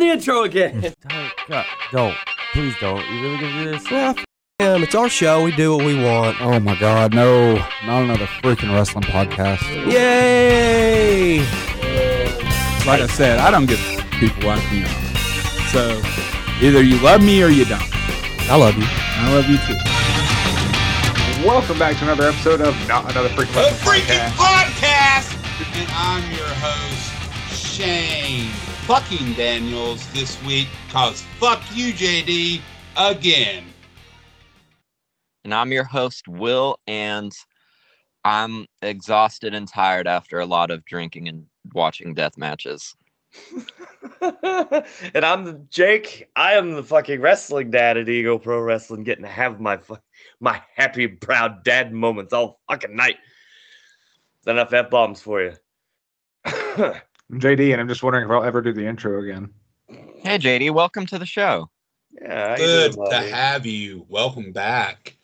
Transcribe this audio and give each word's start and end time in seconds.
the 0.00 0.08
intro 0.08 0.42
again. 0.42 0.80
Don't, 0.80 1.32
God, 1.48 1.66
don't. 1.92 2.16
Please 2.52 2.74
don't. 2.80 3.06
You 3.10 3.22
really 3.22 3.38
gonna 3.38 3.64
do 3.64 3.70
this? 3.70 3.90
well, 3.90 4.10
f- 4.10 4.24
him. 4.58 4.82
It's 4.82 4.94
our 4.94 5.08
show. 5.08 5.44
We 5.44 5.52
do 5.52 5.76
what 5.76 5.86
we 5.86 5.94
want. 6.02 6.40
Oh 6.40 6.58
my 6.58 6.78
god, 6.78 7.14
no. 7.14 7.54
Not 7.86 8.02
another 8.04 8.26
freaking 8.26 8.74
wrestling 8.74 9.04
podcast. 9.04 9.62
Yay! 9.90 11.38
Like 12.86 13.00
I 13.02 13.06
said, 13.06 13.38
I 13.38 13.50
don't 13.50 13.66
give 13.66 13.78
people 14.18 14.46
watching 14.46 14.82
me. 14.82 14.88
So 15.70 16.00
either 16.60 16.82
you 16.82 16.98
love 17.00 17.22
me 17.22 17.42
or 17.42 17.48
you 17.48 17.64
don't. 17.64 17.82
I 18.50 18.56
love 18.56 18.76
you. 18.76 18.84
I 18.86 19.32
love 19.32 19.48
you 19.48 19.58
too. 19.58 21.46
Welcome 21.46 21.78
back 21.78 21.96
to 21.98 22.04
another 22.04 22.28
episode 22.28 22.60
of 22.60 22.74
Not 22.88 23.10
Another 23.10 23.28
Freaking 23.30 23.54
The 23.54 23.60
Wrestling 23.60 24.00
freaking 24.00 24.28
Podcast. 24.30 25.30
podcast! 25.30 25.80
And 25.80 25.88
I'm 25.92 26.30
your 26.32 26.48
host, 26.48 27.54
Shane 27.54 28.50
fucking 28.90 29.34
Daniels 29.34 30.04
this 30.12 30.42
week, 30.42 30.66
cause 30.90 31.22
fuck 31.38 31.62
you, 31.72 31.92
JD, 31.92 32.60
again. 32.96 33.62
And 35.44 35.54
I'm 35.54 35.70
your 35.70 35.84
host, 35.84 36.26
Will, 36.26 36.76
and 36.88 37.30
I'm 38.24 38.66
exhausted 38.82 39.54
and 39.54 39.68
tired 39.68 40.08
after 40.08 40.40
a 40.40 40.44
lot 40.44 40.72
of 40.72 40.84
drinking 40.86 41.28
and 41.28 41.46
watching 41.72 42.14
death 42.14 42.36
matches. 42.36 42.96
and 44.20 45.24
I'm 45.24 45.44
the 45.44 45.64
Jayke. 45.70 46.24
I 46.34 46.54
am 46.54 46.72
the 46.72 46.82
fucking 46.82 47.20
wrestling 47.20 47.70
dad 47.70 47.96
at 47.96 48.08
Eagle 48.08 48.40
Pro 48.40 48.58
Wrestling, 48.60 49.04
getting 49.04 49.22
to 49.22 49.30
have 49.30 49.60
my 49.60 49.76
fu- 49.76 49.98
my 50.40 50.60
happy, 50.74 51.06
proud 51.06 51.62
dad 51.62 51.92
moments 51.92 52.32
all 52.32 52.58
fucking 52.68 52.96
night. 52.96 53.18
There's 54.42 54.56
enough 54.56 54.72
f 54.72 54.90
bombs 54.90 55.22
for 55.22 55.42
you. 55.42 55.52
I'm 57.30 57.38
JD, 57.38 57.70
and 57.70 57.80
I'm 57.80 57.86
just 57.86 58.02
wondering 58.02 58.24
if 58.24 58.30
I'll 58.32 58.42
ever 58.42 58.60
do 58.60 58.72
the 58.72 58.84
intro 58.84 59.22
again. 59.22 59.50
Hey, 59.88 60.36
JD, 60.36 60.72
welcome 60.72 61.06
to 61.06 61.16
the 61.16 61.26
show. 61.26 61.70
yeah, 62.20 62.56
Good 62.56 62.94
doing, 62.94 63.08
to 63.08 63.16
have 63.18 63.64
you. 63.64 64.04
Welcome 64.08 64.50
back. 64.50 65.16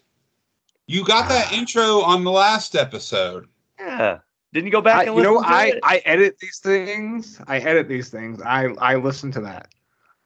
You 0.86 1.04
got 1.04 1.24
ah. 1.24 1.28
that 1.30 1.52
intro 1.52 2.02
on 2.02 2.22
the 2.22 2.30
last 2.30 2.76
episode. 2.76 3.48
Yeah. 3.80 4.18
Didn't 4.52 4.66
you 4.66 4.72
go 4.72 4.80
back 4.80 4.98
I, 4.98 5.04
and 5.06 5.16
you 5.16 5.22
know, 5.24 5.34
listen 5.34 5.50
to 5.50 5.56
I, 5.56 5.64
it? 5.66 5.80
I 5.82 6.02
edit 6.04 6.38
these 6.38 6.60
things. 6.60 7.40
I 7.48 7.58
edit 7.58 7.88
these 7.88 8.08
things. 8.08 8.40
I, 8.40 8.66
I 8.78 8.94
listen 8.94 9.32
to 9.32 9.40
that. 9.40 9.74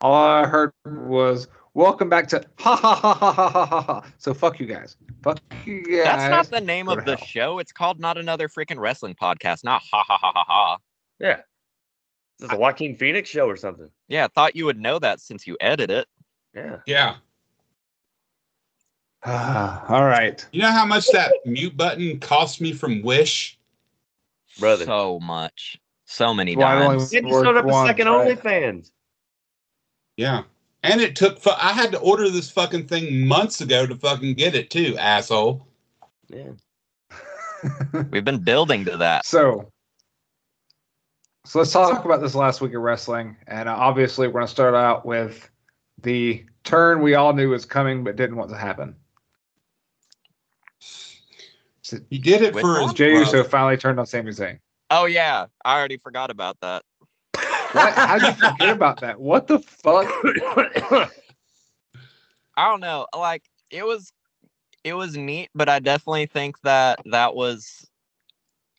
All 0.03 0.13
I 0.13 0.47
heard 0.47 0.73
was 0.85 1.49
welcome 1.73 2.11
back 2.11 2.29
to 2.29 2.45
ha 2.59 2.77
ha 2.77 2.95
ha 2.95 3.15
ha 3.15 3.33
ha 3.33 3.49
ha 3.49 3.67
ha. 3.71 3.81
ha. 3.81 4.13
So 4.19 4.35
fuck 4.35 4.61
you 4.61 4.67
guys. 4.67 4.99
Fuck 5.23 5.41
you 5.65 5.83
guys. 5.83 6.05
That's 6.05 6.31
not 6.31 6.51
the 6.51 6.61
name 6.61 6.87
Go 6.87 6.93
of 6.93 7.07
the 7.07 7.17
hell. 7.17 7.27
show. 7.27 7.59
It's 7.59 7.73
called 7.73 8.01
Not 8.01 8.19
Another 8.19 8.49
Freaking 8.49 8.79
Wrestling 8.79 9.15
Podcast, 9.15 9.65
not 9.65 9.81
Ha 9.91 10.05
Ha 10.07 10.19
Ha 10.19 10.33
Ha 10.35 10.45
Ha. 10.47 10.79
yeah. 11.19 11.41
This 12.41 12.49
is 12.51 12.57
a 12.57 12.59
Joaquin 12.59 12.97
Phoenix 12.97 13.29
show 13.29 13.47
or 13.47 13.57
something. 13.57 13.91
Yeah, 14.09 14.25
I 14.25 14.29
thought 14.29 14.57
you 14.57 14.65
would 14.65 14.81
know 14.81 14.99
that 14.99 15.21
since 15.21 15.47
you 15.47 15.59
edit 15.61 15.91
it. 15.91 16.09
Yeah. 16.55 16.77
Yeah. 16.87 17.17
Ah, 19.25 19.85
all 19.89 20.05
right. 20.07 20.45
You 20.51 20.63
know 20.63 20.71
how 20.71 20.87
much 20.87 21.07
that 21.13 21.33
mute 21.45 21.77
button 21.77 22.19
cost 22.19 22.63
me 22.63 22.73
from 22.73 23.03
Wish? 23.03 23.59
Brother. 24.59 24.87
So 24.87 25.21
much. 25.21 25.79
So 26.07 26.33
many 26.33 26.57
Well, 26.57 26.67
I 26.67 26.77
only- 26.77 26.97
times. 26.99 27.11
Didn't 27.11 27.31
start 27.35 27.57
up 27.59 27.67
a 27.67 27.87
second 27.87 28.09
right? 28.09 28.39
OnlyFans? 28.39 28.91
Yeah. 30.17 30.43
And 30.83 31.03
it 31.03 31.15
took, 31.15 31.39
fu- 31.39 31.51
I 31.51 31.73
had 31.75 31.93
to 31.93 31.99
order 31.99 32.31
this 32.31 32.51
fucking 32.51 32.87
thing 32.87 33.27
months 33.29 33.61
ago 33.61 33.87
to 33.87 33.95
fucking 33.95 34.33
get 34.35 34.55
it 34.55 34.71
too, 34.71 34.97
asshole. 34.97 35.67
Yeah. 36.29 36.53
We've 38.11 38.25
been 38.25 38.43
building 38.43 38.87
to 38.87 38.97
that. 38.97 39.27
So, 39.27 39.71
so 41.51 41.59
let's 41.59 41.73
talk 41.73 42.05
about 42.05 42.21
this 42.21 42.37
last 42.37 42.61
week 42.61 42.75
of 42.75 42.83
wrestling, 42.83 43.37
and 43.49 43.69
uh, 43.69 43.75
obviously 43.75 44.29
we're 44.29 44.35
going 44.35 44.47
to 44.47 44.51
start 44.53 44.73
out 44.73 45.05
with 45.05 45.51
the 46.01 46.45
turn 46.63 47.03
we 47.03 47.17
all 47.17 47.33
knew 47.33 47.51
was 47.51 47.65
coming 47.65 48.05
but 48.05 48.15
didn't 48.15 48.37
want 48.37 48.51
to 48.51 48.57
happen. 48.57 48.95
He 52.09 52.21
did 52.21 52.43
it 52.43 52.55
Which 52.55 52.63
for 52.63 52.77
his 52.77 52.87
one? 52.87 52.95
Jey 52.95 53.15
Uso 53.15 53.43
finally 53.43 53.77
turned 53.77 53.99
on 53.99 54.07
Sami 54.07 54.31
Zayn. 54.31 54.61
Oh, 54.91 55.07
yeah. 55.07 55.47
I 55.65 55.77
already 55.77 55.97
forgot 55.97 56.31
about 56.31 56.57
that. 56.61 56.85
What? 57.73 57.95
How 57.95 58.19
did 58.19 58.29
you 58.29 58.49
forget 58.49 58.71
about 58.71 59.01
that? 59.01 59.21
What 59.21 59.49
the 59.49 59.59
fuck? 59.59 60.07
I 62.57 62.69
don't 62.69 62.81
know. 62.81 63.07
Like 63.17 63.43
it 63.71 63.85
was 63.85 64.13
it 64.85 64.95
was 64.95 65.17
neat, 65.17 65.51
but 65.55 65.69
I 65.69 65.79
definitely 65.81 66.27
think 66.27 66.61
that 66.63 67.01
that 67.07 67.35
was 67.35 67.89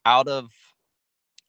out 0.05 0.27
of 0.27 0.49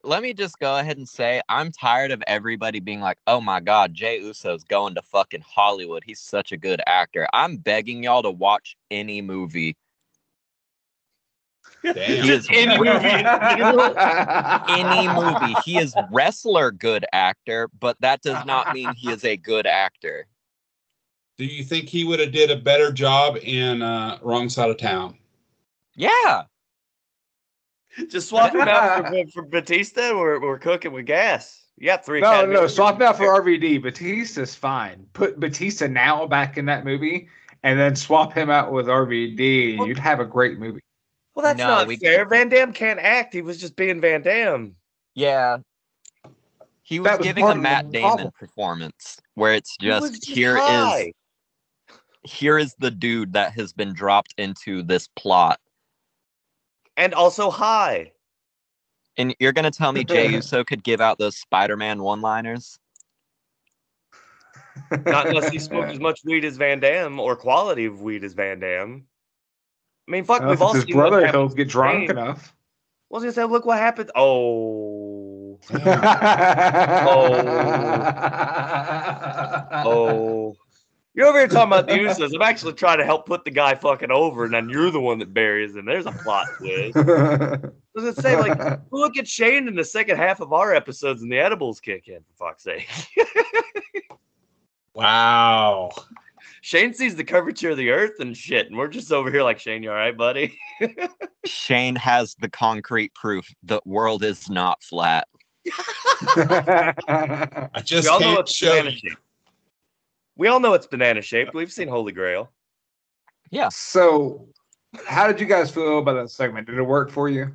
let 0.05 0.23
me 0.23 0.35
just 0.35 0.59
go 0.59 0.79
ahead 0.79 0.97
and 0.97 1.09
say 1.09 1.41
I'm 1.49 1.71
tired 1.71 2.11
of 2.11 2.23
everybody 2.27 2.81
being 2.81 3.01
like, 3.01 3.19
"Oh 3.27 3.41
my 3.41 3.61
god, 3.61 3.95
Jey 3.95 4.19
Uso's 4.21 4.65
going 4.65 4.95
to 4.97 5.03
fucking 5.03 5.43
Hollywood. 5.43 6.03
He's 6.05 6.21
such 6.21 6.53
a 6.53 6.57
good 6.57 6.81
actor." 6.87 7.27
I'm 7.33 7.57
begging 7.57 8.03
y'all 8.03 8.23
to 8.23 8.31
watch 8.31 8.77
any 8.91 9.23
movie. 9.23 9.77
He 11.83 11.93
Damn. 11.93 12.31
is 12.31 12.49
any 12.53 12.79
movie. 12.79 13.09
any 14.69 15.09
movie. 15.09 15.55
He 15.65 15.79
is 15.79 15.95
wrestler 16.13 16.71
good 16.71 17.05
actor, 17.13 17.69
but 17.81 17.97
that 18.01 18.23
does 18.23 18.45
not 18.47 18.73
mean 18.73 18.95
he 18.95 19.11
is 19.11 19.25
a 19.25 19.37
good 19.37 19.67
actor. 19.67 20.27
Do 21.39 21.45
you 21.45 21.65
think 21.65 21.89
he 21.89 22.05
would 22.05 22.21
have 22.21 22.31
did 22.31 22.53
a 22.53 22.57
better 22.57 22.93
job 22.93 23.37
in 23.43 23.83
uh, 23.83 24.19
Wrong 24.23 24.49
Side 24.49 24.71
of 24.71 24.77
Town? 24.77 25.17
Yeah. 25.97 26.45
Just 28.09 28.29
swap 28.29 28.55
him 28.55 28.61
out 28.63 29.07
for, 29.09 29.27
for 29.33 29.43
Batista. 29.43 30.17
We're, 30.17 30.41
we're 30.41 30.59
cooking 30.59 30.93
with 30.93 31.07
gas. 31.07 31.59
You 31.79 31.87
got 31.87 32.05
three. 32.05 32.21
No, 32.21 32.29
Academy 32.31 32.53
no, 32.55 32.59
Awards. 32.61 32.75
swap 32.75 32.97
him 32.97 33.03
out 33.03 33.17
for 33.17 33.25
RVD. 33.25 33.83
Batista's 33.83 34.55
fine. 34.55 35.07
Put 35.15 35.41
Batista 35.41 35.87
now 35.89 36.27
back 36.27 36.57
in 36.59 36.65
that 36.67 36.85
movie, 36.85 37.29
and 37.63 37.79
then 37.79 37.97
swap 37.97 38.33
him 38.33 38.51
out 38.51 38.73
with 38.73 38.87
RVD. 38.87 39.79
Well- 39.79 39.89
You'd 39.89 39.99
have 39.99 40.21
a 40.21 40.25
great 40.25 40.59
movie. 40.59 40.81
Well, 41.35 41.45
that's 41.45 41.59
No, 41.59 41.67
not 41.69 41.87
we- 41.87 41.97
fair. 41.97 42.27
Van 42.27 42.49
Dam 42.51 42.73
can't 42.73 43.01
act. 43.01 43.33
He 43.33 43.41
was 43.43 43.59
just 43.59 43.75
being 43.75 44.01
Van 44.01 44.21
Dam. 44.23 44.77
Yeah. 45.15 45.59
He 46.83 47.01
was, 47.01 47.19
was 47.19 47.27
giving 47.27 47.43
a 47.45 47.47
part 47.47 47.57
of 47.57 47.63
the 47.63 47.63
Matt 47.63 47.91
Damon 47.91 48.09
problem. 48.11 48.33
performance 48.39 49.19
where 49.35 49.55
it's 49.55 49.77
just 49.81 50.13
just 50.13 50.27
here 50.29 50.57
is 50.57 50.63
high. 50.63 51.13
here 52.23 52.59
is 52.59 52.75
the 52.79 52.91
dude 52.91 53.33
that 53.33 53.53
has 53.55 53.73
been 53.73 53.95
dropped 53.95 54.35
into 54.37 54.83
this 54.83 55.09
plot. 55.17 55.59
And 56.97 57.15
also 57.15 57.51
high. 57.51 58.13
And 59.17 59.35
you're 59.39 59.53
gonna 59.53 59.71
tell 59.71 59.93
me 59.93 60.05
Jey 60.09 60.29
Uso 60.31 60.65
could 60.65 60.83
give 60.83 61.01
out 61.01 61.19
those 61.19 61.37
Spider-Man 61.37 62.03
one-liners? 62.03 62.79
Not 64.91 65.29
unless 65.29 65.51
he 65.51 65.59
smoked 65.59 65.91
as 65.93 66.01
much 66.01 66.21
weed 66.25 66.45
as 66.45 66.57
Van 66.57 66.81
Dam 66.81 67.21
or 67.21 67.37
quality 67.37 67.85
of 67.85 68.01
weed 68.01 68.25
as 68.25 68.33
Van 68.35 68.61
Dam. 68.61 69.07
I 70.09 70.11
mean, 70.11 70.25
fuck, 70.25 70.43
we've 70.45 70.61
all 70.61 70.75
his 70.75 70.85
seen 70.85 70.97
brother, 70.97 71.25
happened 71.25 71.49
he'll 71.49 71.57
get 71.57 71.69
drunk 71.69 72.09
Shane. 72.09 72.11
enough. 72.11 72.55
I 73.11 73.15
was 73.15 73.23
gonna 73.23 73.33
say, 73.33 73.45
look 73.45 73.67
what 73.67 73.79
happened. 73.79 74.11
Oh. 74.15 75.61
oh, 75.75 75.77
oh. 79.85 80.57
You're 81.15 81.27
over 81.27 81.39
here 81.39 81.49
talking 81.49 81.67
about 81.69 81.87
the 81.87 81.95
Usos. 81.95 82.35
I'm 82.35 82.41
actually 82.41 82.73
trying 82.73 82.99
to 82.99 83.05
help 83.05 83.27
put 83.27 83.45
the 83.45 83.51
guy 83.51 83.75
fucking 83.75 84.11
over, 84.11 84.45
and 84.45 84.55
then 84.55 84.71
you're 84.71 84.91
the 84.91 85.01
one 85.01 85.19
that 85.19 85.35
buries 85.35 85.77
him. 85.77 85.85
There's 85.85 86.07
a 86.07 86.13
plot 86.13 86.47
twist. 86.57 86.97
I 86.97 87.59
was 87.95 88.15
gonna 88.15 88.15
say, 88.15 88.37
like, 88.39 88.81
look 88.91 89.19
at 89.19 89.29
Shane 89.29 89.69
in 89.69 89.75
the 89.75 89.85
second 89.85 90.17
half 90.17 90.41
of 90.41 90.55
our 90.55 90.75
episodes, 90.75 91.23
and 91.23 91.31
the 91.31 91.39
edibles 91.39 91.81
kick 91.81 92.09
in. 92.09 92.21
For 92.37 92.49
fuck's 92.49 92.63
sake, 92.63 92.89
Wow. 94.95 95.91
Shane 96.63 96.95
sees 96.95 97.17
the 97.17 97.25
curvature 97.25 97.71
of 97.71 97.77
the 97.77 97.91
earth 97.91 98.21
and 98.21 98.37
shit, 98.37 98.69
and 98.69 98.79
we're 98.79 98.89
just 98.89 99.13
over 99.13 99.31
here 99.31 99.43
like, 99.43 99.59
Shane, 99.59 99.83
you 99.83 99.91
all 99.91 99.97
right, 99.97 100.17
buddy? 100.17 100.57
Shane 101.45 101.97
has 101.97 102.37
the 102.41 102.49
concrete 102.49 103.13
proof 103.15 103.53
the 103.63 103.81
world 103.85 104.23
is 104.23 104.49
not 104.49 104.83
flat. 104.83 105.27
I 106.37 107.83
just 107.85 108.09
all 108.09 108.21
know 108.21 108.37
can't 108.37 108.49
show 108.49 108.83
you. 108.85 109.15
Shaped. 110.43 110.51
We 110.51 110.53
all 110.53 110.61
know 110.61 110.75
it's 110.75 110.87
banana 110.87 111.23
shaped. 111.23 111.55
We've 111.55 111.73
seen 111.73 111.89
Holy 111.89 112.13
Grail. 112.13 112.51
Yeah. 113.51 113.69
So, 113.71 114.49
how 115.07 115.27
did 115.27 115.41
you 115.41 115.47
guys 115.47 115.71
feel 115.71 115.99
about 115.99 116.15
that 116.15 116.31
segment? 116.31 116.67
Did 116.67 116.79
it 116.79 116.83
work 116.83 117.11
for 117.11 117.29
you? 117.29 117.53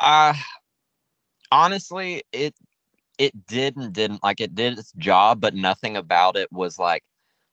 Uh 0.00 0.34
honestly, 1.50 2.22
it 2.32 2.54
it 3.18 3.46
did 3.46 3.76
and 3.76 3.92
didn't 3.92 4.22
like 4.22 4.40
it 4.40 4.54
did 4.54 4.78
its 4.78 4.92
job, 4.92 5.40
but 5.40 5.54
nothing 5.54 5.96
about 5.96 6.36
it 6.36 6.50
was 6.52 6.78
like, 6.78 7.02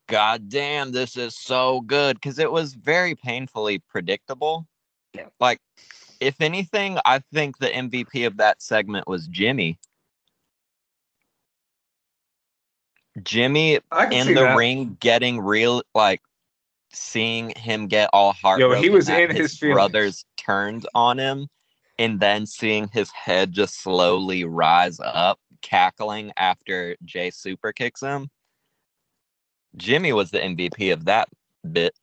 God 0.08 0.50
damn, 0.50 0.92
this 0.92 1.18
is 1.18 1.36
so 1.38 1.82
good. 1.82 2.22
Cause 2.22 2.40
it 2.40 2.52
was 2.52 2.74
very 2.74 3.16
painfully 3.16 3.80
predictable. 3.80 4.68
Yeah. 5.14 5.28
Like, 5.40 5.60
if 6.20 6.42
anything, 6.42 6.98
I 7.06 7.20
think 7.34 7.58
the 7.58 7.68
MVP 7.68 8.26
of 8.26 8.38
that 8.38 8.62
segment 8.62 9.08
was 9.08 9.28
Jimmy. 9.28 9.78
Jimmy 13.24 13.76
in 14.12 14.28
the 14.28 14.34
that. 14.36 14.58
ring 14.58 14.98
getting 15.00 15.40
real 15.40 15.84
like 15.94 16.22
seeing 16.94 17.52
him 17.56 17.88
get 17.88 18.10
all 18.14 18.34
heartbroken 18.34 18.84
he 18.84 18.90
was 18.90 19.10
in 19.10 19.30
his 19.30 19.58
feelings. 19.58 19.76
brothers 19.76 20.26
turned 20.38 20.86
on 20.94 21.18
him 21.18 21.48
and 22.00 22.20
then 22.20 22.46
seeing 22.46 22.88
his 22.90 23.12
head 23.12 23.52
just 23.52 23.82
slowly 23.82 24.44
rise 24.44 25.00
up 25.00 25.40
cackling 25.62 26.32
after 26.38 26.96
Jey 27.06 27.30
super 27.30 27.72
kicks 27.72 28.02
him. 28.02 28.30
Jimmy 29.78 30.12
was 30.12 30.32
the 30.32 30.40
MVP 30.40 30.92
of 30.92 31.06
that 31.06 31.30
bit. 31.70 31.94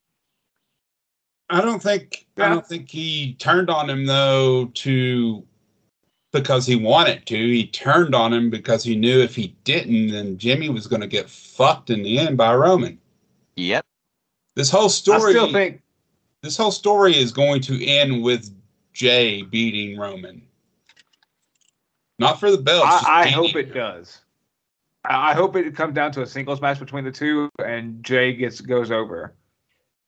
I 1.49 1.61
don't 1.61 1.81
think 1.81 2.27
I 2.37 2.49
don't 2.49 2.65
think 2.65 2.89
he 2.89 3.33
turned 3.35 3.69
on 3.69 3.89
him 3.89 4.05
though 4.05 4.67
to 4.67 5.45
because 6.31 6.65
he 6.65 6.75
wanted 6.75 7.25
to. 7.27 7.35
He 7.35 7.67
turned 7.67 8.13
on 8.13 8.33
him 8.33 8.49
because 8.49 8.83
he 8.83 8.95
knew 8.95 9.19
if 9.19 9.35
he 9.35 9.55
didn't, 9.63 10.09
then 10.09 10.37
Jimmy 10.37 10.69
was 10.69 10.87
going 10.87 11.01
to 11.01 11.07
get 11.07 11.29
fucked 11.29 11.89
in 11.89 12.03
the 12.03 12.19
end 12.19 12.37
by 12.37 12.53
Roman. 12.53 12.99
Yep. 13.55 13.85
This 14.55 14.69
whole 14.69 14.85
I 14.85 14.89
story, 14.89 15.31
still 15.31 15.51
think 15.51 15.81
this 16.41 16.57
whole 16.57 16.71
story 16.71 17.15
is 17.15 17.31
going 17.31 17.61
to 17.61 17.85
end 17.85 18.23
with 18.23 18.53
Jey 18.93 19.41
beating 19.41 19.97
Roman. 19.97 20.41
Not 22.19 22.39
for 22.39 22.51
the 22.51 22.57
belt. 22.57 22.83
just 22.83 23.07
I, 23.07 23.21
I 23.21 23.27
hope 23.29 23.55
it 23.55 23.73
does. 23.73 24.21
I 25.05 25.31
I 25.31 25.33
hope 25.33 25.55
it 25.55 25.75
comes 25.75 25.95
down 25.95 26.11
to 26.13 26.21
a 26.21 26.27
singles 26.27 26.61
match 26.61 26.79
between 26.79 27.05
the 27.05 27.11
two, 27.11 27.49
and 27.63 28.03
Jey 28.03 28.33
gets 28.33 28.61
goes 28.61 28.91
over. 28.91 29.33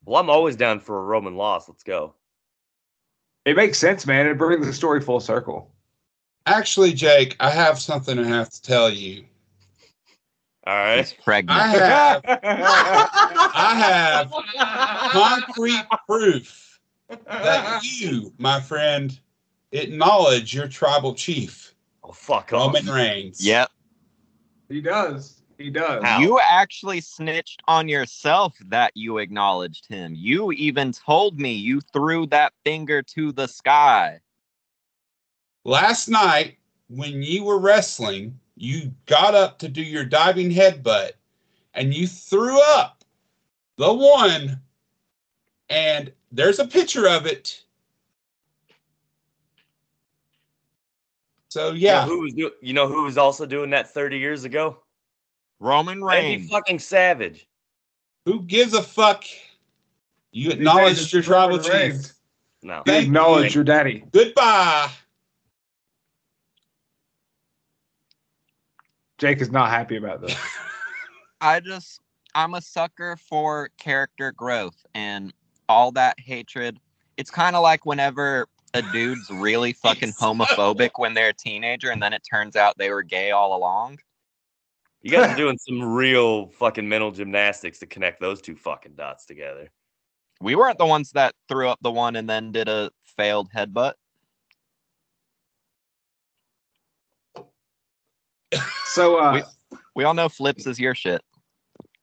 Well, 0.05 0.19
I'm 0.19 0.29
always 0.29 0.55
down 0.55 0.79
for 0.79 0.97
a 0.99 1.03
Roman 1.03 1.35
loss. 1.35 1.69
Let's 1.69 1.83
go. 1.83 2.15
It 3.45 3.55
makes 3.55 3.77
sense, 3.77 4.05
man. 4.05 4.27
It 4.27 4.37
brings 4.37 4.65
the 4.65 4.73
story 4.73 4.99
full 5.01 5.19
circle. 5.19 5.71
Actually, 6.45 6.93
Jayke, 6.93 7.35
I 7.39 7.51
have 7.51 7.79
something 7.79 8.17
I 8.17 8.27
have 8.27 8.49
to 8.49 8.61
tell 8.61 8.89
you. 8.89 9.25
All 10.65 10.75
right. 10.75 10.97
He's 10.97 11.13
pregnant. 11.13 11.59
I 11.59 11.67
have 11.67 12.21
I 13.53 13.75
have 13.75 14.31
concrete 15.11 15.85
proof 16.07 16.79
that 17.25 17.83
you, 17.99 18.33
my 18.37 18.59
friend, 18.59 19.17
acknowledge 19.71 20.53
your 20.53 20.67
tribal 20.67 21.13
chief, 21.13 21.75
Oh 22.03 22.11
fuck 22.11 22.53
off. 22.53 22.73
Roman 22.73 22.85
Reigns. 22.87 23.45
Yep. 23.45 23.69
he 24.69 24.81
does. 24.81 25.41
He 25.57 25.69
does. 25.69 26.03
How? 26.03 26.19
You 26.19 26.39
actually 26.39 27.01
snitched 27.01 27.61
on 27.67 27.87
yourself 27.87 28.55
that 28.65 28.91
you 28.95 29.19
acknowledged 29.19 29.87
him. 29.87 30.13
You 30.15 30.51
even 30.53 30.91
told 30.91 31.39
me 31.39 31.53
you 31.53 31.81
threw 31.93 32.25
that 32.27 32.53
finger 32.63 33.03
to 33.03 33.31
the 33.31 33.47
sky. 33.47 34.19
Last 35.63 36.07
night, 36.09 36.57
when 36.89 37.21
you 37.21 37.43
were 37.43 37.59
wrestling, 37.59 38.37
you 38.55 38.91
got 39.05 39.35
up 39.35 39.59
to 39.59 39.67
do 39.67 39.81
your 39.81 40.05
diving 40.05 40.49
headbutt 40.49 41.11
and 41.73 41.93
you 41.93 42.07
threw 42.07 42.59
up 42.75 43.03
the 43.77 43.93
one, 43.93 44.59
and 45.69 46.11
there's 46.31 46.59
a 46.59 46.67
picture 46.67 47.07
of 47.07 47.25
it. 47.25 47.63
So, 51.49 51.67
You 51.67 51.73
know 51.73 51.93
yeah. 51.93 52.05
who 52.05 52.19
was 52.21 52.33
do- 52.33 52.51
you 52.61 52.73
know 52.73 52.87
who 52.87 53.03
was 53.03 53.17
also 53.17 53.45
doing 53.45 53.69
that 53.71 53.89
30 53.93 54.17
years 54.17 54.43
ago? 54.45 54.77
Roman 55.59 56.03
Randy 56.03 56.37
Reigns. 56.37 56.49
fucking 56.49 56.79
Savage. 56.79 57.47
Who 58.25 58.41
gives 58.41 58.73
a 58.73 58.81
fuck? 58.81 59.25
You 60.31 60.49
These 60.49 60.57
acknowledge 60.59 61.13
your 61.13 61.21
tribal 61.21 61.57
Roman 61.59 61.91
chief. 61.91 62.13
No. 62.63 62.77
You 62.77 62.83
Thank 62.85 63.05
acknowledge 63.07 63.55
your 63.55 63.63
daddy. 63.63 64.03
Goodbye. 64.11 64.89
Jayke 69.21 69.41
is 69.41 69.51
not 69.51 69.69
happy 69.69 69.97
about 69.97 70.21
this. 70.21 70.35
I 71.41 71.59
just 71.59 71.99
I'm 72.33 72.55
a 72.55 72.61
sucker 72.61 73.17
for 73.17 73.69
character 73.77 74.31
growth 74.31 74.85
and 74.95 75.31
all 75.69 75.91
that 75.91 76.19
hatred. 76.19 76.79
It's 77.17 77.29
kind 77.29 77.55
of 77.55 77.61
like 77.61 77.85
whenever 77.85 78.47
a 78.73 78.81
dude's 78.91 79.29
really 79.29 79.73
fucking 79.83 80.13
homophobic 80.13 80.91
when 80.95 81.13
they're 81.13 81.29
a 81.29 81.33
teenager 81.33 81.91
and 81.91 82.01
then 82.01 82.13
it 82.13 82.23
turns 82.29 82.55
out 82.55 82.77
they 82.77 82.89
were 82.89 83.03
gay 83.03 83.31
all 83.31 83.55
along. 83.55 83.99
You 85.03 85.11
guys 85.11 85.33
are 85.33 85.35
doing 85.37 85.57
some 85.67 85.83
real 85.83 86.47
fucking 86.47 86.87
mental 86.87 87.11
gymnastics 87.11 87.77
to 87.79 87.85
connect 87.85 88.21
those 88.21 88.41
two 88.41 88.55
fucking 88.55 88.93
dots 88.95 89.25
together. 89.25 89.69
We 90.41 90.55
weren't 90.55 90.79
the 90.79 90.85
ones 90.87 91.11
that 91.11 91.35
threw 91.47 91.69
up 91.69 91.79
the 91.81 91.91
one 91.91 92.15
and 92.15 92.27
then 92.27 92.51
did 92.51 92.67
a 92.67 92.89
failed 93.03 93.49
headbutt. 93.55 93.93
So, 98.91 99.15
uh, 99.15 99.41
We 99.95 100.03
all 100.03 100.13
know 100.13 100.27
flips 100.27 100.67
is 100.67 100.77
your 100.77 100.93
shit. 100.93 101.21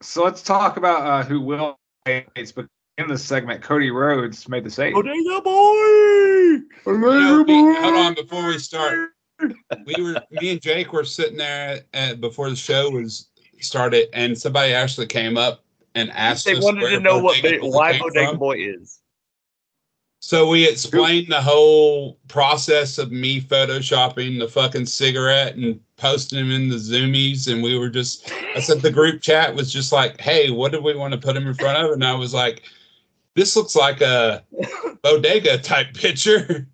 so 0.01 0.25
let's 0.25 0.43
talk 0.43 0.79
about 0.79 1.03
uh, 1.05 1.23
who 1.29 1.39
will 1.43 1.79
hates. 2.07 2.51
But 2.51 2.67
in 2.97 3.09
this 3.09 3.23
segment, 3.23 3.63
Cody 3.63 3.91
Rhodes 3.91 4.49
made 4.49 4.65
the 4.65 4.71
save. 4.71 4.95
Bodega 4.95 5.43
boy! 5.43 6.63
You 6.87 6.99
know, 6.99 7.45
we- 7.47 7.55
hold 7.77 7.95
on 7.95 8.15
before 8.15 8.47
we 8.47 8.59
start. 8.59 9.11
We 9.85 10.03
were 10.03 10.17
me 10.31 10.51
and 10.53 10.61
Jayke 10.63 10.89
were 10.89 11.05
sitting 11.05 11.37
there 11.37 11.83
at, 11.93 12.23
before 12.23 12.49
the 12.49 12.57
show 12.57 12.91
was 12.91 13.29
started, 13.61 14.09
and 14.15 14.37
somebody 14.37 14.73
actually 14.73 15.07
came 15.09 15.37
up 15.37 15.63
and 15.95 16.11
asked 16.13 16.47
They 16.47 16.57
us 16.57 16.65
wanted 16.65 16.83
where 16.83 16.91
to 16.93 17.01
know 17.01 17.19
what 17.19 17.37
Bodega 17.43 17.61
Bo- 17.61 17.69
why 17.69 17.93
came 17.93 18.01
Bodega. 18.01 18.39
Boy 18.39 18.57
is. 18.57 19.01
So 20.21 20.49
we 20.49 20.69
explained 20.69 21.29
the 21.29 21.41
whole 21.41 22.19
process 22.27 22.99
of 22.99 23.13
me 23.13 23.41
photoshopping 23.41 24.39
the 24.39 24.49
fucking 24.49 24.87
cigarette 24.87 25.55
and 25.55 25.81
posting 25.97 26.39
them 26.39 26.51
in 26.51 26.69
the 26.69 26.77
zoomies, 26.77 27.51
and 27.51 27.63
we 27.63 27.79
were 27.79 27.89
just. 27.89 28.31
I 28.55 28.61
said 28.61 28.81
the 28.83 28.91
group 28.91 29.23
chat 29.23 29.55
was 29.55 29.73
just 29.73 29.93
like, 29.93 30.21
"Hey, 30.21 30.51
what 30.51 30.73
do 30.73 30.83
we 30.83 30.97
want 30.97 31.13
to 31.13 31.19
put 31.21 31.37
him 31.37 31.47
in 31.47 31.55
front 31.55 31.79
of?" 31.85 31.93
And 31.93 32.05
I 32.05 32.15
was 32.15 32.35
like, 32.35 32.63
"This 33.35 33.55
looks 33.55 33.77
like 33.77 34.01
a 34.01 34.43
bodega 35.03 35.59
type 35.59 35.95
picture." 35.95 36.67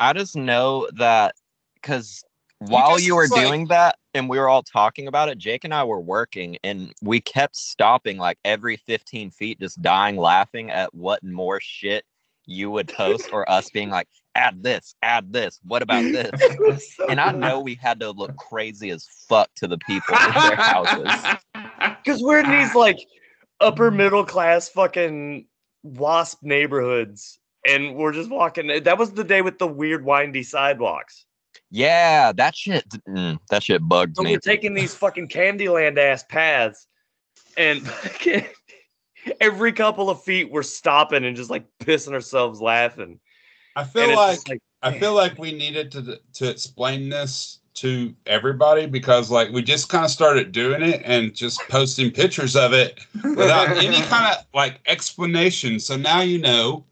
I 0.00 0.14
just 0.14 0.34
know 0.34 0.88
that 0.96 1.34
because 1.74 2.24
while 2.58 2.94
just 2.94 3.04
you 3.04 3.16
were 3.16 3.22
was 3.22 3.32
like- 3.32 3.46
doing 3.46 3.66
that 3.66 3.96
and 4.14 4.30
we 4.30 4.38
were 4.38 4.48
all 4.48 4.62
talking 4.62 5.06
about 5.08 5.28
it, 5.28 5.38
Jayke 5.38 5.64
and 5.64 5.74
I 5.74 5.84
were 5.84 6.00
working 6.00 6.56
and 6.64 6.94
we 7.02 7.20
kept 7.20 7.54
stopping 7.54 8.16
like 8.16 8.38
every 8.46 8.78
15 8.78 9.30
feet, 9.30 9.60
just 9.60 9.80
dying 9.82 10.16
laughing 10.16 10.70
at 10.70 10.94
what 10.94 11.22
more 11.22 11.60
shit 11.60 12.04
you 12.50 12.70
would 12.70 12.88
post 12.88 13.30
or 13.32 13.48
us 13.50 13.70
being 13.70 13.90
like, 13.90 14.08
add 14.34 14.62
this, 14.62 14.94
add 15.02 15.32
this, 15.32 15.60
what 15.64 15.82
about 15.82 16.02
this? 16.12 16.96
And 17.08 17.20
I 17.20 17.30
know 17.32 17.60
we 17.60 17.76
had 17.76 18.00
to 18.00 18.10
look 18.10 18.36
crazy 18.36 18.90
as 18.90 19.06
fuck 19.28 19.48
to 19.56 19.68
the 19.68 19.78
people 19.78 20.16
in 20.16 20.32
their 20.34 20.56
houses. 20.56 21.36
Because 22.04 22.22
we're 22.22 22.40
in 22.40 22.50
these 22.50 22.74
like 22.74 22.98
upper 23.60 23.90
middle 23.90 24.24
class 24.24 24.68
fucking 24.70 25.46
wasp 25.82 26.38
neighborhoods. 26.42 27.38
And 27.66 27.94
we're 27.94 28.12
just 28.12 28.30
walking. 28.30 28.82
That 28.84 28.96
was 28.96 29.12
the 29.12 29.24
day 29.24 29.42
with 29.42 29.58
the 29.58 29.66
weird 29.66 30.04
windy 30.04 30.42
sidewalks. 30.42 31.26
Yeah, 31.70 32.32
that 32.32 32.56
shit, 32.56 32.84
mm, 33.08 33.38
that 33.50 33.62
shit 33.62 33.86
bugged 33.86 34.16
So 34.16 34.22
me. 34.22 34.32
we're 34.32 34.40
taking 34.40 34.72
these 34.72 34.94
fucking 34.94 35.28
Candyland 35.28 35.98
ass 35.98 36.24
paths, 36.24 36.86
and 37.56 37.82
every 39.40 39.72
couple 39.72 40.10
of 40.10 40.22
feet 40.22 40.50
we're 40.50 40.62
stopping 40.62 41.24
and 41.24 41.36
just 41.36 41.50
like 41.50 41.66
pissing 41.78 42.12
ourselves 42.12 42.60
laughing. 42.60 43.18
I 43.76 43.84
feel 43.84 44.14
like 44.14 44.40
like 44.48 44.62
I 44.82 44.98
feel 44.98 45.14
like 45.14 45.38
we 45.38 45.52
needed 45.52 45.90
to 45.92 46.20
to 46.34 46.50
explain 46.50 47.08
this 47.08 47.58
to 47.74 48.14
everybody 48.26 48.86
because 48.86 49.30
like 49.30 49.50
we 49.50 49.62
just 49.62 49.88
kind 49.88 50.04
of 50.04 50.10
started 50.10 50.52
doing 50.52 50.82
it 50.82 51.02
and 51.04 51.34
just 51.34 51.60
posting 51.68 52.10
pictures 52.10 52.56
of 52.56 52.72
it 52.72 53.00
without 53.22 53.68
any 53.76 54.00
kind 54.02 54.34
of 54.34 54.44
like 54.54 54.80
explanation. 54.86 55.78
So 55.78 55.96
now 55.96 56.20
you 56.20 56.38
know 56.38 56.84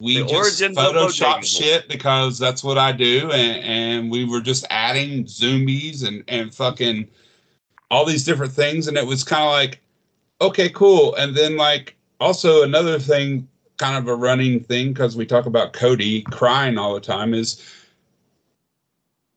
we 0.00 0.18
The 0.18 0.26
just 0.26 0.62
Photoshop 0.62 1.44
shit 1.44 1.88
because 1.88 2.38
that's 2.38 2.64
what 2.64 2.78
I 2.78 2.92
do, 2.92 3.30
and, 3.30 3.64
and 3.64 4.10
we 4.10 4.24
were 4.24 4.40
just 4.40 4.66
adding 4.70 5.24
zoomies 5.24 6.06
and 6.06 6.24
and 6.28 6.54
fucking 6.54 7.08
all 7.90 8.04
these 8.04 8.24
different 8.24 8.52
things, 8.52 8.88
and 8.88 8.96
it 8.96 9.06
was 9.06 9.22
kind 9.22 9.44
of 9.44 9.52
like 9.52 9.80
okay, 10.40 10.68
cool. 10.70 11.14
And 11.16 11.34
then 11.36 11.56
like 11.56 11.96
also 12.20 12.62
another 12.62 12.98
thing, 12.98 13.48
kind 13.78 13.96
of 13.96 14.08
a 14.08 14.14
running 14.14 14.60
thing 14.60 14.92
because 14.92 15.16
we 15.16 15.26
talk 15.26 15.46
about 15.46 15.72
Cody 15.72 16.22
crying 16.22 16.78
all 16.78 16.94
the 16.94 17.00
time 17.00 17.34
is 17.34 17.62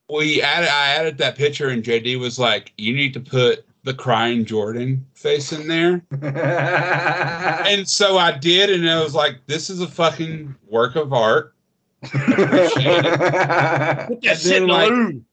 we 0.09 0.41
added 0.41 0.69
I 0.69 0.89
added 0.89 1.17
that 1.17 1.35
picture 1.37 1.69
and 1.69 1.83
JD 1.83 2.19
was 2.19 2.37
like, 2.39 2.71
you 2.77 2.93
need 2.95 3.13
to 3.13 3.19
put 3.19 3.65
the 3.83 3.93
crying 3.93 4.45
Jordan 4.45 5.05
face 5.13 5.51
in 5.51 5.67
there. 5.67 6.01
And 7.67 7.87
so 7.87 8.17
I 8.17 8.31
did, 8.37 8.69
and 8.69 8.89
I 8.89 9.03
was 9.03 9.13
like, 9.13 9.41
this 9.47 9.69
is 9.69 9.81
a 9.81 9.87
fucking 9.87 10.55
work 10.69 10.95
of 10.95 11.11
art. 11.11 11.53
Appreciate 12.03 13.05
it. 13.05 13.19
put 14.07 14.21
that 14.21 14.37
shit 14.39 14.61
in 14.61 14.67
then, 14.67 14.67
the 14.67 14.73
like- 14.73 14.89
loo. 14.91 15.23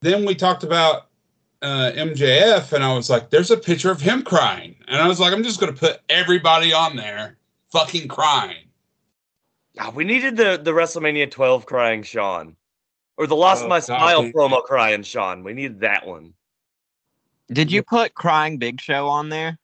then 0.00 0.24
we 0.24 0.34
talked 0.34 0.64
about 0.64 1.07
uh, 1.62 1.90
MJF, 1.94 2.72
and 2.72 2.84
I 2.84 2.94
was 2.94 3.10
like, 3.10 3.30
there's 3.30 3.50
a 3.50 3.56
picture 3.56 3.90
of 3.90 4.00
him 4.00 4.22
crying. 4.22 4.76
And 4.86 5.00
I 5.00 5.08
was 5.08 5.18
like, 5.20 5.32
I'm 5.32 5.42
just 5.42 5.60
going 5.60 5.72
to 5.72 5.78
put 5.78 6.00
everybody 6.08 6.72
on 6.72 6.96
there 6.96 7.36
fucking 7.72 8.08
crying. 8.08 8.64
Ah, 9.78 9.90
we 9.90 10.04
needed 10.04 10.36
the 10.36 10.60
the 10.62 10.72
WrestleMania 10.72 11.30
12 11.30 11.64
crying 11.66 12.02
Sean, 12.02 12.56
or 13.16 13.26
the 13.26 13.36
Lost 13.36 13.64
Oh, 13.64 13.68
My 13.68 13.76
God. 13.78 13.84
Smile 13.84 14.24
promo 14.24 14.62
crying 14.62 15.02
Sean. 15.02 15.44
We 15.44 15.52
needed 15.52 15.80
that 15.80 16.06
one. 16.06 16.34
Did 17.50 17.72
you 17.72 17.82
put 17.82 18.14
Crying 18.14 18.58
Big 18.58 18.80
Show 18.80 19.08
on 19.08 19.28
there? 19.30 19.58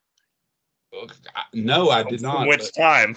No, 1.52 1.90
I 1.90 2.02
did 2.02 2.22
not. 2.22 2.46
Which 2.46 2.60
but 2.60 2.80
time? 2.80 3.16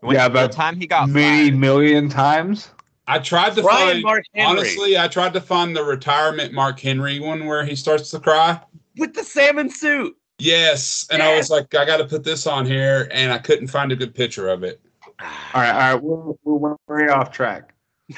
When, 0.00 0.16
Yeah, 0.16 0.28
the 0.28 0.48
time 0.48 0.76
he 0.76 0.86
got 0.86 1.08
Many 1.08 1.50
fired. 1.50 1.58
million 1.60 2.08
times. 2.08 2.70
I 3.10 3.18
tried 3.18 3.56
to 3.56 3.62
Brian 3.62 3.88
find 3.94 4.02
Mark 4.04 4.24
Henry 4.34 4.50
honestly, 4.60 4.96
I 4.96 5.08
tried 5.08 5.32
to 5.32 5.40
find 5.40 5.74
the 5.74 5.82
retirement 5.82 6.52
Mark 6.52 6.78
Henry 6.78 7.18
one 7.18 7.44
where 7.44 7.64
he 7.64 7.74
starts 7.74 8.08
to 8.12 8.20
cry. 8.20 8.60
with 8.98 9.14
the 9.14 9.24
salmon 9.24 9.68
suit. 9.68 10.16
Yes, 10.38 11.08
and 11.10 11.20
I 11.20 11.36
was 11.36 11.50
like, 11.50 11.74
I 11.74 11.84
got 11.84 11.96
to 11.96 12.04
put 12.04 12.22
this 12.22 12.46
on 12.46 12.64
here, 12.66 13.08
and 13.12 13.32
I 13.32 13.38
couldn't 13.38 13.66
find 13.66 13.90
a 13.90 13.96
good 13.96 14.14
picture 14.14 14.48
of 14.48 14.62
it. 14.62 14.80
Ah. 15.18 15.50
All 15.54 15.60
right, 15.60 15.72
all 15.72 15.94
right, 15.94 16.36
we're, 16.44 16.76
we're 16.88 17.04
way 17.04 17.08
off 17.08 17.32
track. 17.32 17.74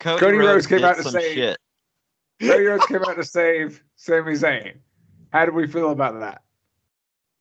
Cody, 0.00 0.18
Cody 0.18 0.36
Rhodes 0.38 0.46
Rhodes 0.48 0.66
came 0.66 0.84
out 0.84 0.96
to 0.96 1.04
save. 1.04 1.12
say- 1.12 1.34
shit. 1.34 1.58
Cody 2.42 2.64
Rhodes 2.64 2.86
came 2.86 3.04
out 3.04 3.16
to 3.16 3.24
save 3.24 3.84
Sami 3.94 4.32
Zayn. 4.32 4.74
How 5.32 5.46
do 5.46 5.52
we 5.52 5.68
feel 5.68 5.90
about 5.90 6.18
that? 6.18 6.42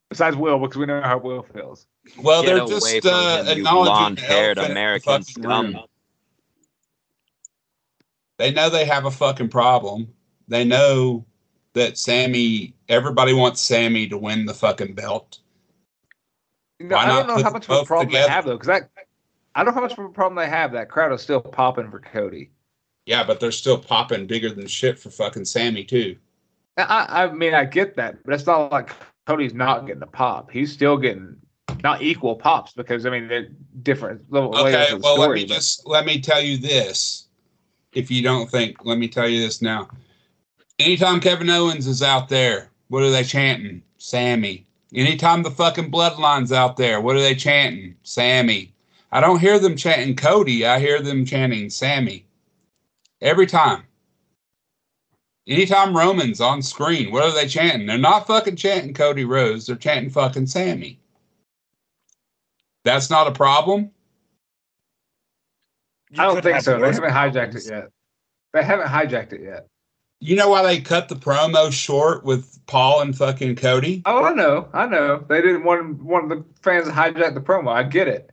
Besides 0.10 0.36
Will, 0.36 0.58
because 0.60 0.78
we 0.78 0.86
know 0.88 1.02
how 1.02 1.20
Will 1.20 1.44
feels. 1.44 1.86
Well, 2.18 2.42
Get 2.42 2.48
they're 2.48 2.58
away 2.64 2.70
just 2.70 3.02
from 3.02 3.14
uh, 3.14 3.38
him, 3.44 3.46
you 3.46 3.52
acknowledging 3.64 3.94
the 3.94 4.22
blonde-haired 4.22 4.58
elephant 4.58 4.72
American 4.72 5.24
scum. 5.24 5.66
room. 5.76 5.84
They 8.38 8.52
know 8.52 8.70
they 8.70 8.86
have 8.86 9.06
a 9.06 9.12
fucking 9.12 9.50
problem. 9.50 10.08
They 10.48 10.64
know 10.64 11.26
that 11.74 11.98
Sami. 11.98 12.74
Everybody 12.88 13.34
wants 13.34 13.62
Sami 13.62 14.08
to 14.08 14.18
win 14.18 14.46
the 14.46 14.54
fucking 14.54 14.96
belt. 14.96 15.40
You 16.80 16.88
know, 16.88 16.96
Why 16.96 17.04
I 17.04 17.08
don't 17.08 17.28
know 17.28 17.44
how 17.44 17.52
much 17.52 17.70
of 17.70 17.84
a 17.84 17.86
problem 17.86 18.08
together? 18.08 18.28
they 18.28 18.32
have 18.32 18.46
though, 18.46 18.54
because 18.54 18.68
that 18.68 18.90
I 19.54 19.64
don't 19.64 19.76
know 19.76 19.82
how 19.82 19.88
much 19.88 19.98
of 19.98 20.06
a 20.06 20.10
problem 20.10 20.44
they 20.44 20.50
have. 20.50 20.72
That 20.72 20.90
crowd 20.90 21.12
is 21.12 21.22
still 21.22 21.42
popping 21.42 21.92
for 21.92 22.00
Cody. 22.00 22.50
Yeah, 23.06 23.24
but 23.24 23.40
they're 23.40 23.52
still 23.52 23.78
popping 23.78 24.26
bigger 24.26 24.50
than 24.50 24.68
shit 24.68 24.98
for 24.98 25.10
fucking 25.10 25.46
Sami 25.46 25.84
too. 25.84 26.16
I, 26.78 27.26
I 27.26 27.32
mean, 27.32 27.54
I 27.54 27.66
get 27.66 27.96
that, 27.98 28.24
but 28.24 28.34
it's 28.34 28.46
not 28.46 28.72
like 28.72 28.92
Cody's 29.30 29.54
not 29.54 29.86
getting 29.86 30.00
the 30.00 30.08
pop. 30.08 30.50
He's 30.50 30.74
still 30.74 30.98
getting 30.98 31.36
not 31.84 32.02
equal 32.02 32.36
pops 32.36 32.74
because 32.74 33.06
I 33.06 33.12
mean 33.12 33.28
they're 33.28 33.50
different 33.84 34.24
little 34.32 34.58
Okay, 34.58 34.86
of 34.86 34.90
the 34.90 34.98
well 35.04 35.20
let 35.20 35.30
me 35.30 35.46
but- 35.46 35.54
just 35.54 35.86
let 35.88 36.04
me 36.08 36.20
tell 36.20 36.42
you 36.42 36.58
this. 36.58 37.28
If 37.94 38.10
you 38.10 38.24
don't 38.24 38.50
think, 38.50 38.86
let 38.86 38.98
me 38.98 39.08
tell 39.08 39.28
you 39.28 39.40
this 39.42 39.62
now. 39.62 39.88
Anytime 40.80 41.20
Kevin 41.20 41.48
Owens 41.52 41.86
is 41.86 42.02
out 42.02 42.28
there, 42.28 42.72
what 42.88 43.04
are 43.04 43.12
they 43.12 43.24
chanting? 43.24 43.84
Sami. 44.00 44.66
Anytime 44.96 45.44
the 45.44 45.52
fucking 45.52 45.92
bloodline's 45.92 46.52
out 46.52 46.76
there, 46.76 47.00
what 47.00 47.16
are 47.16 47.22
they 47.22 47.36
chanting? 47.36 47.94
Sami. 48.02 48.74
I 49.12 49.22
don't 49.22 49.40
hear 49.40 49.60
them 49.60 49.76
chanting 49.76 50.16
Cody. 50.16 50.66
I 50.66 50.80
hear 50.80 51.04
them 51.04 51.24
chanting 51.24 51.70
Sami. 51.70 52.26
Every 53.22 53.46
time. 53.46 53.84
Anytime 55.50 55.98
Roman's 55.98 56.40
on 56.40 56.62
screen, 56.62 57.12
what 57.12 57.24
are 57.24 57.34
they 57.34 57.48
chanting? 57.48 57.88
They're 57.88 57.98
not 57.98 58.28
fucking 58.28 58.56
chanting 58.56 58.94
Cody 58.94 59.26
Rhodes. 59.26 59.66
They're 59.66 59.76
chanting 59.76 60.12
fucking 60.12 60.46
Sami. 60.46 61.00
That's 62.86 63.10
not 63.10 63.26
a 63.26 63.32
problem. 63.32 63.90
You 66.12 66.22
I 66.22 66.26
don't 66.26 66.44
think 66.44 66.62
so. 66.62 66.80
They 66.80 66.86
haven't 66.86 67.12
hijacked 67.12 67.56
it 67.56 67.66
yet. 67.68 67.90
They 68.54 68.64
haven't 68.64 68.88
hijacked 68.88 69.34
it 69.34 69.42
yet. 69.42 69.68
You 70.20 70.36
know 70.36 70.50
why 70.50 70.62
they 70.62 70.82
cut 70.82 71.10
the 71.10 71.16
promo 71.16 71.72
short 71.72 72.24
with 72.24 72.60
Paul 72.68 73.02
and 73.02 73.18
fucking 73.18 73.56
Cody? 73.56 74.04
Oh, 74.06 74.26
I 74.26 74.34
know, 74.34 74.68
I 74.74 74.86
know. 74.86 75.26
They 75.28 75.42
didn't 75.42 75.64
want 75.64 76.04
one 76.04 76.24
of 76.26 76.30
the 76.30 76.46
fans 76.62 76.86
to 76.86 76.92
hijack 76.92 77.34
the 77.34 77.42
promo. 77.42 77.72
I 77.72 77.84
get 77.84 78.08
it, 78.08 78.30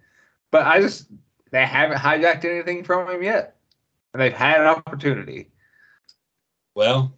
but 0.50 0.66
I 0.66 0.82
just 0.82 1.06
they 1.50 1.64
haven't 1.64 1.98
hijacked 1.98 2.44
anything 2.44 2.84
from 2.84 3.08
him 3.08 3.22
yet, 3.22 3.56
and 4.12 4.20
they've 4.20 4.32
had 4.32 4.60
an 4.60 4.66
opportunity. 4.66 5.48
Well, 6.76 7.10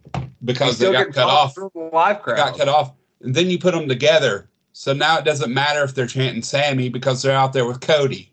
because 0.45 0.79
they 0.79 0.93
got 0.93 1.12
cut 1.12 1.29
off. 1.29 1.57
live 1.75 2.19
They 2.19 2.23
crowd. 2.23 2.37
got 2.37 2.57
cut 2.57 2.69
off. 2.69 2.93
And 3.23 3.35
then 3.35 3.50
you 3.50 3.59
put 3.59 3.75
them 3.75 3.88
together. 3.88 4.49
So 4.73 4.93
now 4.93 5.19
it 5.19 5.25
doesn't 5.25 5.53
matter 5.53 5.83
if 5.83 5.97
they're 5.97 6.07
chanting 6.07 6.43
Sami 6.43 6.88
because 6.88 7.21
they're 7.23 7.37
out 7.37 7.53
there 7.53 7.67
with 7.67 7.81
Cody. 7.81 8.33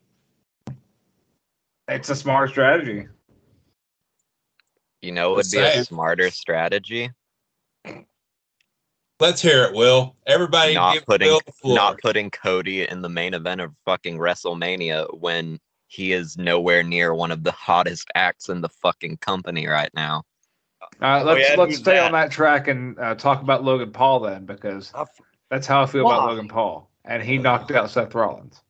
It's 1.88 2.10
a 2.10 2.16
smart 2.16 2.52
strategy. 2.52 3.08
You 5.02 5.14
know, 5.14 5.34
it 5.34 5.38
would 5.38 5.52
be 5.52 5.58
a 5.58 5.84
smarter 5.84 6.30
strategy. 6.30 7.10
Let's 9.20 9.42
hear 9.42 9.64
it, 9.64 9.74
Will. 9.74 10.16
Everybody 10.28 10.76
Not 10.76 10.94
give 10.94 11.06
putting 11.08 11.30
Will 11.30 11.42
the 11.44 11.52
floor. 11.54 11.76
not 11.76 12.00
putting 12.02 12.30
Cody 12.30 12.88
in 12.88 13.02
the 13.02 13.10
main 13.10 13.34
event 13.34 13.62
of 13.62 13.74
fucking 13.84 14.20
WrestleMania 14.20 15.08
when 15.20 15.60
he 15.88 16.12
is 16.12 16.38
nowhere 16.38 16.84
near 16.84 17.16
one 17.16 17.32
of 17.32 17.44
the 17.44 17.52
hottest 17.52 18.08
acts 18.14 18.50
in 18.50 18.62
the 18.62 18.70
fucking 18.70 19.18
company 19.18 19.66
right 19.66 19.90
now. 19.96 20.24
Uh, 21.02 21.20
Oh, 21.22 21.26
let's 21.26 21.50
yeah, 21.50 21.56
let's 21.58 21.78
stay 21.78 21.96
that? 21.96 22.06
on 22.06 22.12
that 22.14 22.32
track 22.32 22.68
and 22.68 22.98
uh, 23.00 23.16
talk 23.16 23.42
about 23.42 23.64
Logan 23.64 23.92
Paul 23.92 24.22
then, 24.22 24.46
because 24.46 24.94
that's 25.50 25.68
how 25.68 25.84
I 25.84 25.86
feel 25.86 26.06
about 26.08 26.28
Logan 26.28 26.48
Paul, 26.48 26.90
and 27.04 27.22
he 27.22 27.38
knocked 27.38 27.72
out 27.72 27.90
Seth 27.90 28.16
Rollins. 28.16 28.62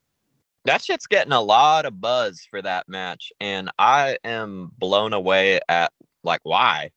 That 0.64 0.82
shit's 0.82 1.06
getting 1.06 1.32
a 1.32 1.40
lot 1.40 1.86
of 1.86 2.00
buzz 2.00 2.44
for 2.50 2.60
that 2.60 2.88
match, 2.88 3.32
and 3.40 3.70
I 3.78 4.18
am 4.24 4.72
blown 4.76 5.12
away 5.12 5.60
at 5.68 5.92
like 6.24 6.40
why. 6.42 6.90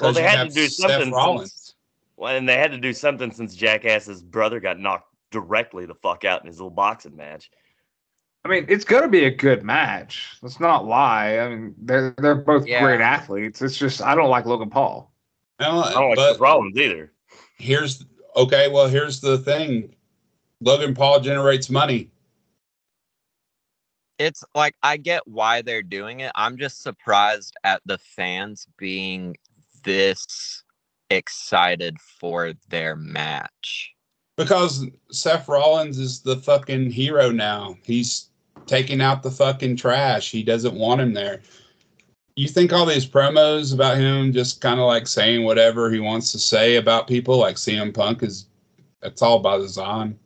Well, 0.00 0.12
they 0.12 0.24
had 0.24 0.48
to 0.48 0.54
do 0.54 0.66
Seth 0.66 0.90
something 0.90 1.38
since, 1.38 1.74
well, 2.16 2.36
and 2.36 2.48
they 2.48 2.56
had 2.56 2.72
to 2.72 2.78
do 2.78 2.92
something 2.92 3.30
since 3.30 3.54
Jackass's 3.54 4.22
brother 4.22 4.58
got 4.58 4.80
knocked 4.80 5.06
directly 5.30 5.86
the 5.86 5.94
fuck 5.94 6.24
out 6.24 6.40
in 6.40 6.48
his 6.48 6.56
little 6.58 6.70
boxing 6.70 7.14
match. 7.16 7.50
I 8.44 8.48
mean, 8.48 8.66
it's 8.68 8.84
gonna 8.84 9.08
be 9.08 9.24
a 9.24 9.30
good 9.30 9.62
match. 9.64 10.36
Let's 10.42 10.60
not 10.60 10.84
lie. 10.86 11.38
I 11.38 11.48
mean, 11.48 11.74
they're 11.78 12.14
they're 12.18 12.34
both 12.34 12.66
Yeah. 12.66 12.82
great 12.82 13.00
athletes. 13.00 13.62
It's 13.62 13.76
just 13.78 14.02
I 14.02 14.14
don't 14.14 14.28
like 14.28 14.44
Logan 14.44 14.68
Paul. 14.70 15.10
No, 15.60 15.80
I 15.80 15.92
don't 15.92 16.08
like 16.10 16.16
but 16.16 16.32
Seth 16.32 16.40
Rollins 16.40 16.76
either. 16.76 17.12
here's 17.56 18.04
okay. 18.36 18.68
Well, 18.68 18.86
here's 18.88 19.20
the 19.20 19.38
thing. 19.38 19.94
Logan 20.60 20.94
Paul 20.94 21.20
generates 21.20 21.70
money. 21.70 22.10
It's 24.18 24.44
like 24.54 24.74
I 24.82 24.96
get 24.98 25.26
why 25.26 25.62
they're 25.62 25.82
doing 25.82 26.20
it. 26.20 26.30
I'm 26.34 26.56
just 26.58 26.82
surprised 26.82 27.56
at 27.64 27.80
the 27.86 27.98
fans 27.98 28.66
being 28.76 29.36
this 29.84 30.62
excited 31.10 31.98
for 32.00 32.52
their 32.68 32.94
match. 32.94 33.94
Because 34.36 34.86
Seth 35.10 35.48
Rollins 35.48 35.98
is 35.98 36.20
the 36.20 36.36
fucking 36.36 36.90
hero 36.90 37.30
now. 37.30 37.76
He's 37.84 38.30
taking 38.66 39.00
out 39.00 39.22
the 39.22 39.30
fucking 39.30 39.76
trash. 39.76 40.30
He 40.30 40.42
doesn't 40.42 40.74
want 40.74 41.00
him 41.00 41.12
there. 41.12 41.40
You 42.36 42.48
think 42.48 42.72
all 42.72 42.86
these 42.86 43.06
promos 43.06 43.72
about 43.72 43.96
him 43.96 44.32
just 44.32 44.60
kind 44.60 44.80
of 44.80 44.86
like 44.86 45.06
saying 45.06 45.44
whatever 45.44 45.90
he 45.90 46.00
wants 46.00 46.32
to 46.32 46.38
say 46.38 46.76
about 46.76 47.06
people, 47.06 47.38
like 47.38 47.56
CM 47.56 47.94
Punk 47.94 48.22
is 48.22 48.46
that's 49.00 49.22
all 49.22 49.38
by 49.38 49.58
design. 49.58 50.18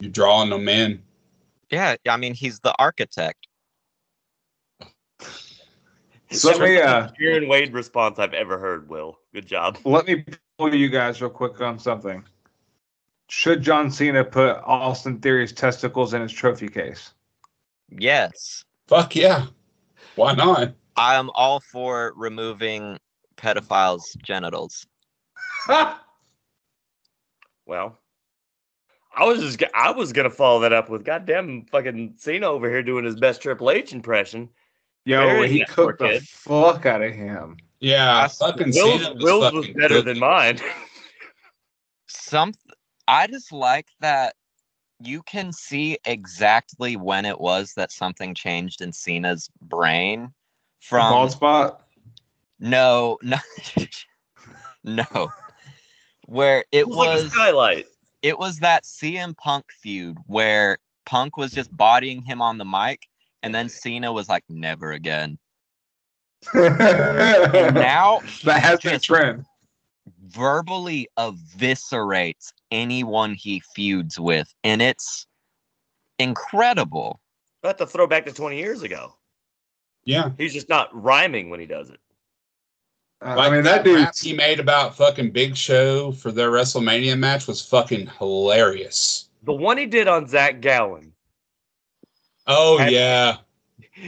You're 0.00 0.10
drawing 0.10 0.50
them 0.50 0.68
in. 0.68 1.02
Yeah, 1.70 1.96
I 2.08 2.16
mean 2.16 2.34
he's 2.34 2.58
the 2.60 2.74
architect. 2.78 3.46
So 6.30 6.50
let 6.50 6.60
me 6.60 6.78
uh, 6.78 7.08
Kieran 7.10 7.48
Wade 7.48 7.72
response 7.72 8.18
I've 8.18 8.34
ever 8.34 8.58
heard. 8.58 8.88
Will, 8.88 9.18
good 9.32 9.46
job. 9.46 9.78
let 9.84 10.06
me 10.06 10.24
pull 10.58 10.74
you 10.74 10.88
guys 10.88 11.22
real 11.22 11.30
quick 11.30 11.60
on 11.60 11.78
something. 11.78 12.24
Should 13.30 13.62
John 13.62 13.90
Cena 13.90 14.24
put 14.24 14.56
Austin 14.64 15.20
Theory's 15.20 15.52
testicles 15.52 16.14
in 16.14 16.22
his 16.22 16.32
trophy 16.32 16.68
case? 16.68 17.12
Yes. 17.90 18.64
Fuck 18.86 19.14
yeah. 19.16 19.46
Why 20.16 20.34
not? 20.34 20.74
I'm 20.96 21.30
all 21.34 21.60
for 21.60 22.12
removing 22.16 22.98
pedophiles' 23.36 24.16
genitals. 24.22 24.86
Well, 27.66 27.98
I 29.14 29.24
was 29.24 29.40
just 29.40 29.58
g- 29.58 29.66
I 29.74 29.90
was 29.90 30.12
gonna 30.12 30.30
follow 30.30 30.60
that 30.60 30.72
up 30.72 30.88
with 30.88 31.04
goddamn 31.04 31.66
fucking 31.70 32.14
Cena 32.16 32.46
over 32.46 32.68
here 32.70 32.82
doing 32.82 33.04
his 33.04 33.16
best 33.16 33.42
Triple 33.42 33.70
H 33.70 33.92
impression. 33.92 34.48
Yo, 35.04 35.20
Very 35.20 35.48
he 35.50 35.64
cooked 35.66 35.98
the 35.98 36.08
kid. 36.08 36.22
fuck 36.28 36.86
out 36.86 37.02
of 37.02 37.12
him. 37.12 37.56
Yeah, 37.80 38.22
I- 38.24 38.28
fucking 38.28 38.72
Will's, 38.74 39.02
Cena 39.02 39.14
was 39.14 39.22
Will's 39.24 39.52
was 39.52 39.66
better 39.68 39.96
cooked. 39.96 40.06
than 40.06 40.18
mine. 40.18 40.60
Some 42.06 42.52
I 43.06 43.26
just 43.26 43.52
like 43.52 43.86
that 44.00 44.34
you 45.00 45.22
can 45.22 45.52
see 45.52 45.98
exactly 46.04 46.96
when 46.96 47.24
it 47.24 47.40
was 47.40 47.72
that 47.74 47.92
something 47.92 48.34
changed 48.34 48.80
in 48.80 48.92
Cena's 48.92 49.48
brain 49.60 50.32
from 50.80 51.10
Bald 51.12 51.32
spot. 51.32 51.86
no 52.58 53.18
no 53.22 53.38
no 54.84 55.32
where 56.26 56.64
it 56.72 56.80
It 56.80 56.88
was 56.88 56.96
like 56.96 57.18
a 57.18 57.30
skylight. 57.30 57.86
it 58.22 58.38
was 58.38 58.58
that 58.58 58.84
CM 58.84 59.36
Punk 59.36 59.64
feud 59.80 60.18
where 60.26 60.78
Punk 61.06 61.36
was 61.36 61.52
just 61.52 61.74
bodying 61.76 62.22
him 62.22 62.42
on 62.42 62.58
the 62.58 62.64
mic 62.64 63.06
and 63.42 63.54
then 63.54 63.68
Cena 63.68 64.12
was 64.12 64.28
like 64.28 64.44
never 64.48 64.92
again. 64.92 65.38
And 66.54 66.78
that 66.78 67.74
now 67.74 68.20
has 68.20 68.80
been 68.80 68.94
a 68.94 68.98
trend. 68.98 69.44
Verbally 70.28 71.08
eviscerates 71.18 72.52
anyone 72.70 73.34
he 73.34 73.60
feuds 73.74 74.18
with 74.18 74.52
and 74.64 74.80
it's 74.82 75.26
incredible. 76.18 77.20
I 77.64 77.68
have 77.68 77.76
to 77.78 77.86
throw 77.86 78.06
back 78.06 78.24
to 78.26 78.32
20 78.32 78.56
years 78.56 78.82
ago. 78.82 79.14
Yeah. 80.04 80.30
He's 80.38 80.52
just 80.52 80.68
not 80.68 80.88
rhyming 80.92 81.50
when 81.50 81.60
he 81.60 81.66
does 81.66 81.90
it. 81.90 81.98
Uh, 83.20 83.34
Like 83.36 83.50
I 83.50 83.54
mean, 83.54 83.64
that 83.64 83.84
rap 83.86 84.14
dude. 84.14 84.26
he 84.30 84.32
made 84.32 84.60
about 84.60 84.96
fucking 84.96 85.32
Big 85.32 85.56
Show 85.56 86.12
for 86.12 86.30
their 86.30 86.50
WrestleMania 86.50 87.18
match 87.18 87.46
was 87.46 87.60
fucking 87.66 88.06
hilarious. 88.18 89.28
The 89.42 89.52
one 89.52 89.76
he 89.76 89.86
did 89.86 90.06
on 90.08 90.26
Zach 90.28 90.60
Gowen. 90.60 91.12
Oh 92.46 92.78
Have- 92.78 92.92
yeah. 92.92 93.36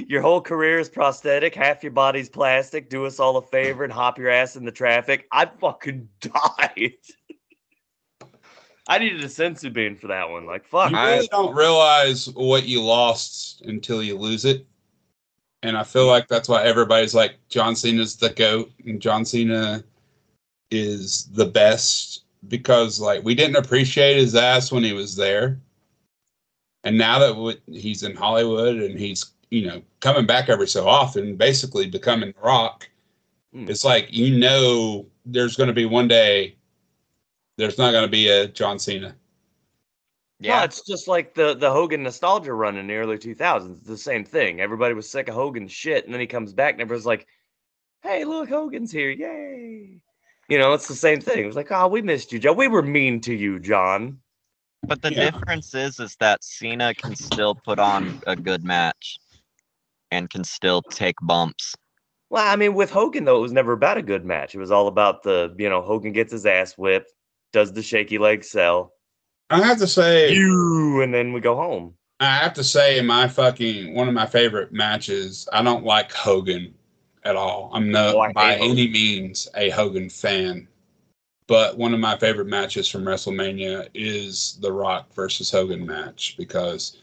Your 0.08 0.22
whole 0.22 0.40
career 0.40 0.78
is 0.78 0.88
prosthetic, 0.88 1.54
half 1.54 1.82
your 1.82 1.92
body's 1.92 2.28
plastic. 2.28 2.88
Do 2.90 3.06
us 3.06 3.18
all 3.18 3.36
a 3.36 3.42
favor 3.42 3.84
and 3.84 3.92
hop 3.92 4.18
your 4.18 4.30
ass 4.30 4.56
in 4.56 4.64
the 4.64 4.72
traffic. 4.72 5.26
I 5.32 5.46
fucking 5.46 6.08
died. 6.20 6.92
I 8.88 8.98
needed 8.98 9.22
a 9.22 9.28
senzu 9.28 9.72
bean 9.72 9.96
for 9.96 10.08
that 10.08 10.28
one. 10.28 10.46
Like 10.46 10.64
fuck. 10.64 10.90
You 10.90 10.96
I- 10.96 11.14
really 11.16 11.28
don't 11.28 11.54
realize 11.54 12.28
what 12.34 12.64
you 12.66 12.82
lost 12.82 13.62
until 13.62 14.02
you 14.02 14.16
lose 14.16 14.44
it. 14.44 14.66
And 15.62 15.76
I 15.76 15.84
feel 15.84 16.06
like 16.06 16.26
that's 16.28 16.48
why 16.48 16.62
everybody's 16.64 17.14
like 17.14 17.34
John 17.50 17.76
Cena's 17.76 18.16
the 18.16 18.30
GOAT 18.30 18.72
and 18.86 19.00
John 19.00 19.24
Cena 19.24 19.84
is 20.70 21.26
the 21.32 21.44
best 21.46 22.24
because 22.48 22.98
like 22.98 23.22
we 23.24 23.34
didn't 23.34 23.56
appreciate 23.56 24.16
his 24.16 24.34
ass 24.34 24.72
when 24.72 24.82
he 24.82 24.92
was 24.94 25.14
there. 25.16 25.60
And 26.84 26.96
now 26.96 27.18
that 27.18 27.32
w- 27.34 27.58
he's 27.66 28.04
in 28.04 28.16
Hollywood 28.16 28.76
and 28.76 28.98
he's, 28.98 29.32
you 29.50 29.66
know, 29.66 29.82
coming 30.00 30.26
back 30.26 30.48
every 30.48 30.68
so 30.68 30.88
often, 30.88 31.36
basically 31.36 31.88
becoming 31.88 32.32
The 32.32 32.40
Rock, 32.40 32.88
Hmm. 33.52 33.68
it's 33.68 33.84
like 33.84 34.06
you 34.10 34.38
know 34.38 35.06
there's 35.26 35.56
going 35.56 35.66
to 35.66 35.74
be 35.74 35.84
one 35.84 36.06
day 36.06 36.54
there's 37.56 37.78
not 37.78 37.90
going 37.90 38.04
to 38.04 38.10
be 38.10 38.28
a 38.28 38.46
John 38.46 38.78
Cena. 38.78 39.14
Yeah, 40.38 40.64
it's 40.64 40.82
just 40.86 41.08
like 41.08 41.34
the 41.34 41.54
the 41.54 41.70
Hogan 41.70 42.02
nostalgia 42.02 42.54
run 42.54 42.78
in 42.78 42.86
the 42.86 42.94
early 42.94 43.18
2000s. 43.18 43.78
It's 43.78 43.86
the 43.86 43.96
same 43.96 44.24
thing. 44.24 44.60
Everybody 44.60 44.94
was 44.94 45.10
sick 45.10 45.28
of 45.28 45.34
Hogan's 45.34 45.72
shit, 45.72 46.04
and 46.04 46.14
then 46.14 46.20
he 46.20 46.26
comes 46.26 46.52
back, 46.54 46.74
and 46.74 46.80
everyone's 46.80 47.04
like, 47.04 47.26
"Hey, 48.02 48.24
look, 48.24 48.48
Hogan's 48.48 48.90
here! 48.92 49.10
Yay!" 49.10 50.00
You 50.48 50.58
know, 50.58 50.72
it's 50.72 50.88
the 50.88 50.94
same 50.94 51.20
thing. 51.20 51.42
It 51.42 51.46
was 51.46 51.56
like, 51.56 51.70
"Oh, 51.70 51.88
we 51.88 52.00
missed 52.02 52.32
you, 52.32 52.38
Joe. 52.38 52.52
We 52.54 52.68
were 52.68 52.82
mean 52.82 53.20
to 53.22 53.34
you, 53.34 53.58
John." 53.58 54.20
But 54.86 55.02
the 55.02 55.10
Yeah. 55.10 55.30
difference 55.30 55.74
is, 55.74 56.00
is 56.00 56.16
that 56.20 56.42
Cena 56.42 56.94
can 56.94 57.14
still 57.16 57.54
put 57.54 57.78
on 57.78 58.22
a 58.26 58.34
good 58.34 58.64
match, 58.64 59.18
and 60.10 60.30
can 60.30 60.44
still 60.44 60.82
take 60.82 61.16
bumps. 61.22 61.74
Well, 62.30 62.46
I 62.46 62.56
mean, 62.56 62.74
with 62.74 62.90
Hogan 62.90 63.24
though, 63.24 63.38
it 63.38 63.42
was 63.42 63.52
never 63.52 63.72
about 63.72 63.98
a 63.98 64.02
good 64.02 64.24
match. 64.24 64.54
It 64.54 64.58
was 64.58 64.70
all 64.70 64.86
about 64.86 65.22
the, 65.22 65.54
you 65.58 65.68
know, 65.68 65.82
Hogan 65.82 66.12
gets 66.12 66.32
his 66.32 66.46
ass 66.46 66.74
whipped, 66.78 67.12
does 67.52 67.72
the 67.72 67.82
shaky 67.82 68.18
leg 68.18 68.44
sell, 68.44 68.92
I 69.50 69.60
have 69.62 69.78
to 69.78 69.86
say, 69.88 70.32
you, 70.32 71.02
and 71.02 71.12
then 71.12 71.32
we 71.32 71.40
go 71.40 71.56
home. 71.56 71.94
I 72.20 72.36
have 72.36 72.52
to 72.54 72.62
say, 72.64 73.00
my 73.00 73.26
fucking 73.26 73.94
one 73.94 74.06
of 74.06 74.14
my 74.14 74.26
favorite 74.26 74.72
matches. 74.72 75.48
I 75.52 75.62
don't 75.62 75.84
like 75.84 76.12
Hogan 76.12 76.72
at 77.24 77.34
all. 77.34 77.70
I'm 77.72 77.90
not 77.90 78.14
Oh, 78.14 78.32
by 78.32 78.54
Hogan. 78.54 78.70
any 78.70 78.88
means 78.88 79.48
a 79.56 79.70
Hogan 79.70 80.08
fan, 80.08 80.68
but 81.48 81.76
one 81.76 81.92
of 81.92 81.98
my 81.98 82.16
favorite 82.18 82.46
matches 82.46 82.88
from 82.88 83.02
WrestleMania 83.04 83.88
is 83.92 84.56
the 84.60 84.70
Rock 84.70 85.12
versus 85.14 85.50
Hogan 85.50 85.84
match 85.84 86.36
because 86.38 86.98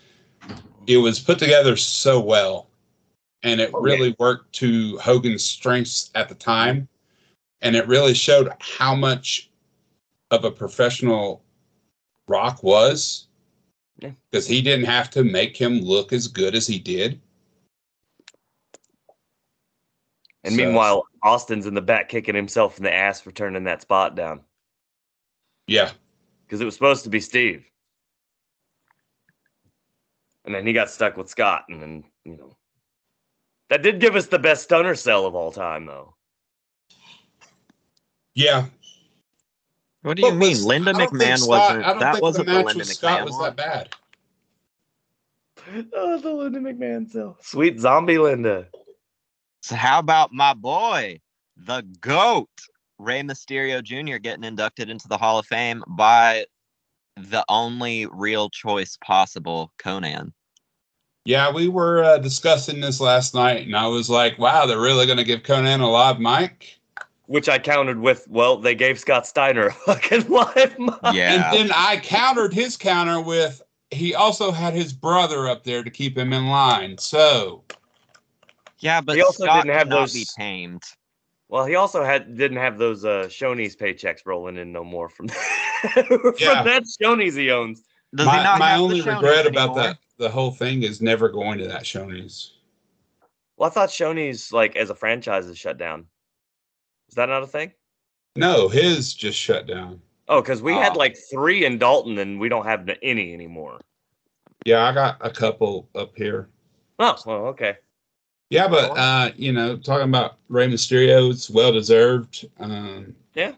it 0.87 0.97
was 0.97 1.19
put 1.19 1.39
together 1.39 1.75
so 1.75 2.21
well, 2.21 2.69
and 3.44 3.62
it 3.62 3.72
Oh, 3.74 3.86
yeah. 3.86 3.94
really 3.94 4.15
worked 4.20 4.53
to 4.56 4.98
Hogan's 4.98 5.44
strengths 5.46 6.10
at 6.15 6.29
the 6.29 6.36
time, 6.36 6.88
and 7.62 7.75
it 7.75 7.88
really 7.88 8.13
showed 8.13 8.51
how 8.60 8.96
much 8.96 9.50
of 10.32 10.44
a 10.44 10.51
professional 10.51 11.44
Rock 12.27 12.62
was 12.63 13.27
Yeah. 14.00 14.12
because 14.29 14.46
he 14.48 14.62
didn't 14.62 14.86
have 14.86 15.10
to 15.12 15.24
make 15.24 15.56
him 15.56 15.79
look 15.79 16.12
as 16.12 16.27
good 16.27 16.56
as 16.56 16.67
he 16.67 16.77
did. 16.79 17.22
And 20.44 20.53
So- 20.53 20.58
meanwhile, 20.58 21.08
Austin's 21.24 21.65
in 21.65 21.74
the 21.74 21.82
back 21.82 22.10
kicking 22.10 22.36
himself 22.36 22.77
in 22.77 22.84
the 22.84 22.94
ass 22.94 23.20
for 23.22 23.32
turning 23.32 23.63
that 23.65 23.82
spot 23.82 24.15
down 24.15 24.44
Yeah, 25.67 25.91
because 26.46 26.62
it 26.62 26.65
was 26.65 26.74
supposed 26.74 27.03
to 27.06 27.10
be 27.10 27.20
Steve. 27.20 27.70
And 30.46 30.56
then 30.56 30.65
he 30.65 30.72
got 30.72 30.89
stuck 30.89 31.17
with 31.17 31.29
Scott, 31.29 31.65
and 31.67 31.82
then 31.82 32.03
you 32.24 32.38
know 32.38 32.56
that 33.69 33.81
did 33.81 34.00
give 34.00 34.15
us 34.15 34.27
the 34.27 34.39
best 34.39 34.63
stunner 34.63 34.95
sell 34.95 35.25
of 35.25 35.36
all 35.36 35.51
time, 35.51 35.86
though. 35.86 36.15
yeah. 38.33 38.65
What 40.03 40.15
do 40.15 40.21
you 40.24 40.29
But 40.29 40.36
mean? 40.38 40.50
was- 40.51 40.65
Linda 40.65 40.89
I 40.91 40.93
don't 40.93 41.00
think 41.09 41.13
McMahon 41.21 41.38
Scott- 41.39 41.50
wasn't. 41.50 41.83
I 41.86 41.89
don't 41.89 42.00
That 42.00 42.12
think 42.13 42.21
wasn't 42.21 42.45
the 42.45 42.51
the, 42.51 42.58
match 42.58 42.65
Linda 42.67 42.80
with 42.80 42.88
Scott 42.88 43.19
McMahon 43.19 43.23
was 43.25 43.34
one. 43.34 43.43
that 43.43 43.56
bad. 43.58 43.95
Oh, 45.93 46.17
the 46.17 46.32
Linda 46.32 46.60
McMahon 46.60 47.10
sell, 47.10 47.38
sweet 47.41 47.77
zombie 47.80 48.17
Linda. 48.17 48.67
So 49.63 49.75
how 49.75 49.99
about 49.99 50.32
my 50.32 50.53
boy, 50.53 51.19
the 51.58 51.82
GOAT, 51.99 52.47
Rey 52.99 53.21
Mysterio 53.21 53.84
Jr. 53.84 54.17
getting 54.17 54.45
inducted 54.45 54.89
into 54.89 55.10
the 55.10 55.17
Hall 55.17 55.39
of 55.39 55.45
Fame 55.45 55.84
by 55.89 56.45
the 57.17 57.43
only 57.49 58.06
real 58.06 58.49
choice 58.49 58.97
possible, 59.03 59.73
Conan. 59.77 60.34
Yeah, 61.27 61.51
we 61.51 61.67
were 61.67 62.05
uh, 62.05 62.19
discussing 62.19 62.79
this 62.79 63.01
last 63.01 63.35
night, 63.35 63.65
and 63.67 63.75
I 63.75 63.85
was 63.87 64.09
like, 64.09 64.39
"Wow, 64.39 64.65
they're 64.65 64.79
really 64.79 65.05
going 65.05 65.17
to 65.17 65.25
give 65.25 65.43
Conan 65.43 65.81
a 65.81 65.89
live 65.89 66.21
mic." 66.21 66.79
Which 67.25 67.49
I 67.49 67.59
countered 67.59 67.99
with, 67.99 68.25
well, 68.29 68.55
they 68.55 68.73
gave 68.73 68.97
Scott 68.97 69.27
Steiner 69.27 69.65
a 69.67 69.73
fucking 69.73 70.29
live 70.29 70.79
mic. 70.79 70.93
Yeah. 71.11 71.51
And 71.51 71.53
then 71.53 71.71
I 71.75 71.97
countered 71.97 72.53
his 72.53 72.77
counter 72.77 73.19
with, 73.19 73.61
he 73.91 74.15
also 74.15 74.51
had 74.51 74.73
his 74.73 74.93
brother 74.93 75.49
up 75.49 75.65
there 75.65 75.83
to 75.83 75.89
keep 75.89 76.17
him 76.17 76.31
in 76.31 76.47
line. 76.47 76.97
So 76.97 77.65
Yeah, 78.79 79.01
but 79.01 79.17
He 79.17 79.21
also 79.21 79.43
Scott 79.43 79.65
didn't 79.65 79.77
have 79.77 79.89
those- 79.89 80.13
be 80.13 80.25
tamed. 80.37 80.83
Well, 81.49 81.65
he 81.65 81.75
also 81.75 82.05
had 82.05 82.37
didn't 82.37 82.57
have 82.59 82.77
those 82.77 83.03
uh 83.03 83.27
Shoney's 83.27 83.75
paychecks 83.75 84.19
rolling 84.25 84.55
in 84.55 84.71
no 84.71 84.85
more 84.85 85.09
from, 85.09 85.27
from 85.93 86.33
Yeah. 86.39 86.63
that 86.63 86.83
Shoney's 87.01 87.35
he 87.35 87.51
owns. 87.51 87.83
Does 88.15 88.25
he 88.27 88.31
my, 88.37 88.43
not 88.43 88.59
my 88.59 88.69
have 88.69 88.79
only 88.79 89.01
the 89.01 89.09
Shoney's 89.09 89.23
regret 89.23 89.45
about 89.47 89.75
that, 89.75 89.97
the 90.17 90.30
whole 90.30 90.51
thing, 90.51 90.84
is 90.84 91.01
never 91.01 91.30
going 91.30 91.60
to 91.60 91.67
that 91.67 91.84
Shoney's. 91.84 92.53
Well, 93.58 93.69
I 93.69 93.73
thought 93.73 93.89
Shoney's 93.89 94.51
like 94.51 94.75
as 94.75 94.89
a 94.89 94.95
franchise 94.95 95.45
is 95.47 95.58
shut 95.58 95.77
down. 95.77 96.06
Is 97.10 97.15
that 97.15 97.30
not 97.30 97.43
a 97.43 97.47
thing? 97.47 97.71
No, 98.36 98.67
his 98.67 99.13
just 99.13 99.38
shut 99.38 99.65
down. 99.67 100.01
Oh, 100.27 100.41
because 100.41 100.62
we 100.62 100.73
had 100.73 100.93
Oh. 100.95 100.99
like 100.99 101.17
three 101.32 101.65
in 101.65 101.77
Dalton 101.77 102.17
and 102.19 102.39
we 102.39 102.49
don't 102.49 102.65
have 102.65 102.88
any 103.01 103.34
anymore. 103.34 103.80
Yeah, 104.65 104.84
I 104.84 104.93
got 104.93 105.17
a 105.21 105.30
couple 105.30 105.89
up 105.95 106.15
here. 106.15 106.49
Oh, 106.99 107.15
well, 107.25 107.45
okay. 107.47 107.77
Yeah, 108.49 108.67
but 108.67 108.91
uh, 108.97 109.32
you 109.36 109.51
know, 109.53 109.77
talking 109.77 110.08
about 110.10 110.38
Rey 110.49 110.67
Mysterio, 110.67 111.32
it's 111.32 111.49
well 111.49 111.71
deserved. 111.71 112.45
Um, 112.60 113.15
Yeah. 113.34 113.53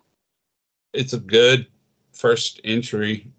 it's 0.94 1.14
a 1.14 1.20
good 1.20 1.68
first 2.12 2.60
entry. 2.64 3.32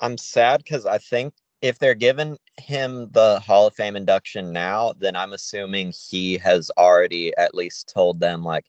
I'm 0.00 0.18
sad 0.18 0.62
because 0.62 0.84
I 0.86 0.98
think 0.98 1.32
if 1.66 1.78
they're 1.78 1.94
giving 1.94 2.38
him 2.58 3.08
the 3.12 3.40
Hall 3.40 3.66
of 3.66 3.74
Fame 3.74 3.96
induction 3.96 4.52
now, 4.52 4.92
then 4.98 5.16
I'm 5.16 5.32
assuming 5.32 5.92
he 5.92 6.38
has 6.38 6.70
already 6.78 7.36
at 7.36 7.54
least 7.54 7.92
told 7.92 8.20
them 8.20 8.44
like, 8.44 8.64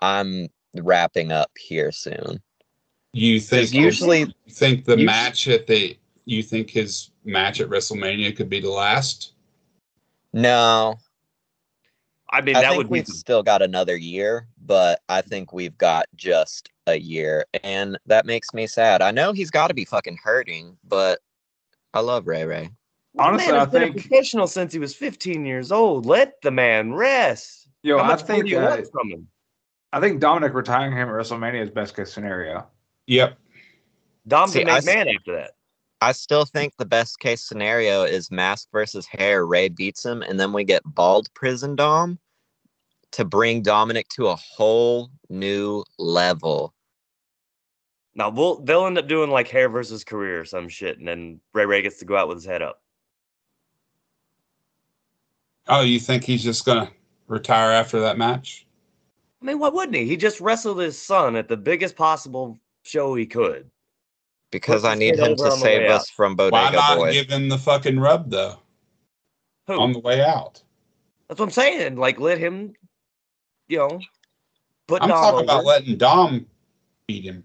I'm 0.00 0.48
wrapping 0.74 1.32
up 1.32 1.50
here 1.58 1.90
soon. 1.90 2.40
You 3.12 3.40
think 3.40 3.72
usually, 3.72 4.20
you 4.20 4.52
think 4.52 4.84
the 4.84 4.92
usually- 4.92 5.06
match 5.06 5.48
at 5.48 5.66
the 5.66 5.96
you 6.26 6.42
think 6.42 6.68
his 6.68 7.10
match 7.24 7.58
at 7.60 7.68
WrestleMania 7.70 8.36
could 8.36 8.50
be 8.50 8.60
the 8.60 8.70
last? 8.70 9.32
no, 10.34 10.94
I 12.30 12.42
mean, 12.42 12.54
I 12.54 12.60
that 12.60 12.68
think 12.68 12.78
would 12.78 12.88
we've 12.88 13.06
still 13.06 13.42
got 13.42 13.62
another 13.62 13.96
year, 13.96 14.46
but 14.66 15.00
I 15.08 15.22
think 15.22 15.54
we've 15.54 15.76
got 15.78 16.04
just 16.14 16.68
a 16.86 16.96
year, 16.98 17.46
and 17.64 17.98
that 18.04 18.26
makes 18.26 18.52
me 18.52 18.66
sad. 18.66 19.00
I 19.00 19.10
know 19.10 19.32
he's 19.32 19.50
got 19.50 19.68
to 19.68 19.74
be 19.74 19.86
fucking 19.86 20.18
hurting, 20.22 20.76
but 20.84 21.20
I 21.98 22.00
love 22.00 22.28
Rey 22.28 22.44
Rey. 22.44 22.70
Honestly, 23.18 23.50
man 23.50 23.56
I 23.56 23.64
has 23.64 23.68
been 23.70 23.82
a 23.82 23.86
think- 23.92 24.06
professional 24.08 24.46
since 24.46 24.72
he 24.72 24.78
was 24.78 24.94
15 24.94 25.44
years 25.44 25.72
old. 25.72 26.06
Let 26.06 26.40
the 26.42 26.52
man 26.52 26.94
rest. 26.94 27.68
Yo, 27.82 27.98
How 27.98 28.04
I 28.04 28.06
much 28.06 28.20
more 28.20 28.26
think 28.28 28.44
do 28.44 28.50
you 28.52 28.58
uh, 28.60 28.68
want 28.70 28.86
from 28.92 29.10
him? 29.10 29.28
I 29.92 29.98
think 29.98 30.20
Dominic 30.20 30.54
retiring 30.54 30.92
him 30.92 31.08
at 31.08 31.14
WrestleMania 31.14 31.60
is 31.64 31.70
best 31.70 31.96
case 31.96 32.12
scenario. 32.12 32.68
Yep. 33.08 33.36
Dom 34.28 34.48
See, 34.48 34.62
to 34.62 34.70
I 34.70 34.74
make 34.74 34.78
s- 34.78 34.84
man 34.86 35.08
after 35.08 35.34
that. 35.34 35.50
I 36.00 36.12
still 36.12 36.44
think 36.44 36.74
the 36.76 36.84
best 36.86 37.18
case 37.18 37.40
scenario 37.42 38.04
is 38.04 38.30
mask 38.30 38.68
versus 38.70 39.04
hair. 39.06 39.44
Rey 39.44 39.68
beats 39.68 40.04
him, 40.04 40.22
and 40.22 40.38
then 40.38 40.52
we 40.52 40.62
get 40.62 40.82
bald 40.84 41.26
prison 41.34 41.74
Dom 41.74 42.20
to 43.10 43.24
bring 43.24 43.62
Dominic 43.62 44.06
to 44.10 44.28
a 44.28 44.36
whole 44.36 45.10
new 45.28 45.82
level. 45.98 46.72
Now 48.18 48.30
we'll 48.30 48.56
they'll 48.56 48.84
end 48.86 48.98
up 48.98 49.06
doing 49.06 49.30
like 49.30 49.46
hair 49.46 49.68
versus 49.68 50.02
career 50.02 50.40
or 50.40 50.44
some 50.44 50.68
shit, 50.68 50.98
and 50.98 51.06
then 51.06 51.40
Rey 51.54 51.66
Rey 51.66 51.82
gets 51.82 52.00
to 52.00 52.04
go 52.04 52.16
out 52.16 52.26
with 52.26 52.38
his 52.38 52.44
head 52.44 52.62
up. 52.62 52.82
Oh, 55.68 55.82
you 55.82 56.00
think 56.00 56.24
he's 56.24 56.42
just 56.42 56.66
gonna 56.66 56.90
retire 57.28 57.70
after 57.70 58.00
that 58.00 58.18
match? 58.18 58.66
I 59.40 59.44
mean, 59.44 59.60
why 59.60 59.68
wouldn't 59.68 59.96
he? 59.96 60.04
He 60.04 60.16
just 60.16 60.40
wrestled 60.40 60.80
his 60.80 61.00
son 61.00 61.36
at 61.36 61.46
the 61.46 61.56
biggest 61.56 61.94
possible 61.94 62.58
show 62.82 63.14
he 63.14 63.24
could. 63.24 63.70
Because 64.50 64.82
Put 64.82 64.88
I 64.88 64.94
need 64.96 65.16
him 65.16 65.36
to 65.36 65.50
save 65.52 65.82
way 65.82 65.88
us 65.88 66.10
from 66.10 66.34
Bodega 66.34 66.50
Boy. 66.50 66.56
Why 66.56 66.64
Bodega 66.70 66.76
not 66.88 66.98
Boy. 66.98 67.12
give 67.12 67.30
him 67.30 67.48
the 67.48 67.58
fucking 67.58 68.00
rub 68.00 68.30
though 68.30 68.58
Who? 69.68 69.78
on 69.78 69.92
the 69.92 70.00
way 70.00 70.22
out? 70.22 70.60
That's 71.28 71.38
what 71.38 71.46
I'm 71.46 71.52
saying. 71.52 71.96
Like, 71.96 72.18
let 72.18 72.38
him, 72.38 72.72
you 73.68 73.78
know, 73.78 74.00
put 74.88 75.02
I'm 75.02 75.10
Dom 75.10 75.18
talking 75.22 75.34
over. 75.34 75.44
about 75.44 75.64
letting 75.64 75.96
Dom 75.98 76.46
beat 77.06 77.22
him. 77.24 77.44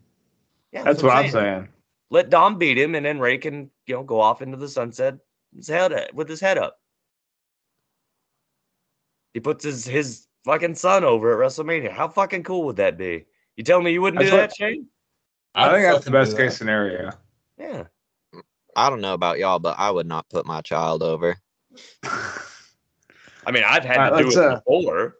Yeah, 0.73 0.83
That's 0.83 1.03
what 1.03 1.15
I'm 1.15 1.29
saying. 1.29 1.69
Let 2.09 2.31
Dom 2.31 2.57
beat 2.57 2.77
him, 2.77 2.95
and 2.95 3.05
then 3.05 3.19
Rey 3.19 3.37
can, 3.37 3.69
you 3.85 3.95
know, 3.95 4.03
go 4.03 4.19
off 4.19 4.41
into 4.41 4.57
the 4.57 4.67
sunset 4.67 5.19
his 5.55 5.67
head 5.67 6.09
with 6.13 6.27
his 6.27 6.39
head 6.39 6.57
up. 6.57 6.79
He 9.33 9.39
puts 9.39 9.63
his 9.63 9.85
his 9.85 10.27
fucking 10.45 10.75
son 10.75 11.03
over 11.03 11.31
at 11.31 11.47
WrestleMania. 11.47 11.91
How 11.91 12.07
fucking 12.07 12.43
cool 12.43 12.63
would 12.65 12.77
that 12.77 12.97
be? 12.97 13.25
You 13.55 13.63
tell 13.63 13.81
me 13.81 13.93
you 13.93 14.01
wouldn't 14.01 14.21
do 14.21 14.31
That's 14.31 14.57
that, 14.57 14.65
Shane? 14.65 14.87
I 15.53 15.67
I'd 15.67 15.71
think 15.73 15.85
that's 15.85 16.05
the 16.05 16.11
best 16.11 16.35
case 16.35 16.53
that. 16.53 16.57
scenario. 16.57 17.11
Yeah. 17.57 17.83
I 18.75 18.89
don't 18.89 19.01
know 19.01 19.13
about 19.13 19.37
y'all, 19.37 19.59
but 19.59 19.75
I 19.77 19.91
would 19.91 20.07
not 20.07 20.27
put 20.29 20.47
my 20.47 20.61
child 20.61 21.03
over. 21.03 21.37
I 22.03 23.51
mean, 23.51 23.63
I've 23.63 23.83
had 23.83 23.97
All 23.97 24.11
right, 24.11 24.17
to 24.17 24.17
do 24.17 24.23
let's, 24.25 24.37
it 24.37 24.43
uh, 24.43 24.55
before. 24.55 25.15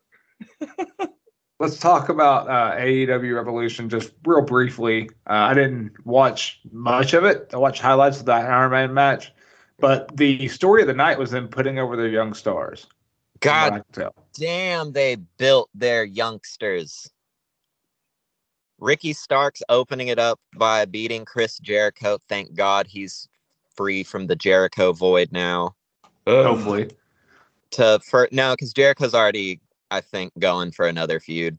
Let's 1.64 1.80
talk 1.80 2.10
about 2.10 2.50
uh, 2.50 2.76
AEW 2.76 3.38
Revolution 3.38 3.88
just 3.88 4.12
real 4.26 4.42
briefly. 4.42 5.10
Uh, 5.30 5.48
I 5.48 5.54
didn't 5.54 5.94
watch 6.06 6.60
much 6.74 7.14
of 7.14 7.24
it. 7.24 7.52
I 7.54 7.58
watched 7.58 7.82
highlights 7.82 8.20
of 8.20 8.26
that 8.26 8.46
Iron 8.52 8.72
Man 8.72 8.94
match, 8.94 9.32
but 9.80 10.14
the 10.18 10.50
story 10.50 10.82
of 10.82 10.90
the 10.90 10.94
night 10.94 11.18
was 11.18 11.32
them 11.32 11.48
putting 11.48 11.80
over 11.80 11.96
their 11.96 12.10
young 12.10 12.34
stars. 12.34 12.88
God 13.40 13.72
I 13.72 13.78
can 13.78 13.86
tell. 13.94 14.14
damn, 14.34 14.92
they 14.92 15.16
built 15.38 15.70
their 15.74 16.04
youngsters. 16.04 17.10
Ricky 18.78 19.14
Starks 19.14 19.64
opening 19.70 20.10
it 20.10 20.20
up 20.20 20.42
by 20.58 20.84
beating 20.84 21.24
Chris 21.24 21.60
Jericho. 21.60 22.18
Thank 22.28 22.56
God 22.56 22.88
he's 22.88 23.30
free 23.74 24.04
from 24.04 24.28
the 24.28 24.36
Jericho 24.36 24.92
void 24.92 25.32
now. 25.32 25.76
hopefully. 26.28 26.90
To 27.72 28.02
for 28.04 28.28
no, 28.34 28.52
because 28.52 28.74
Jericho's 28.74 29.14
already, 29.14 29.62
I 29.94 30.02
think, 30.02 30.34
going 30.40 30.72
for 30.72 30.88
another 30.88 31.20
feud. 31.20 31.58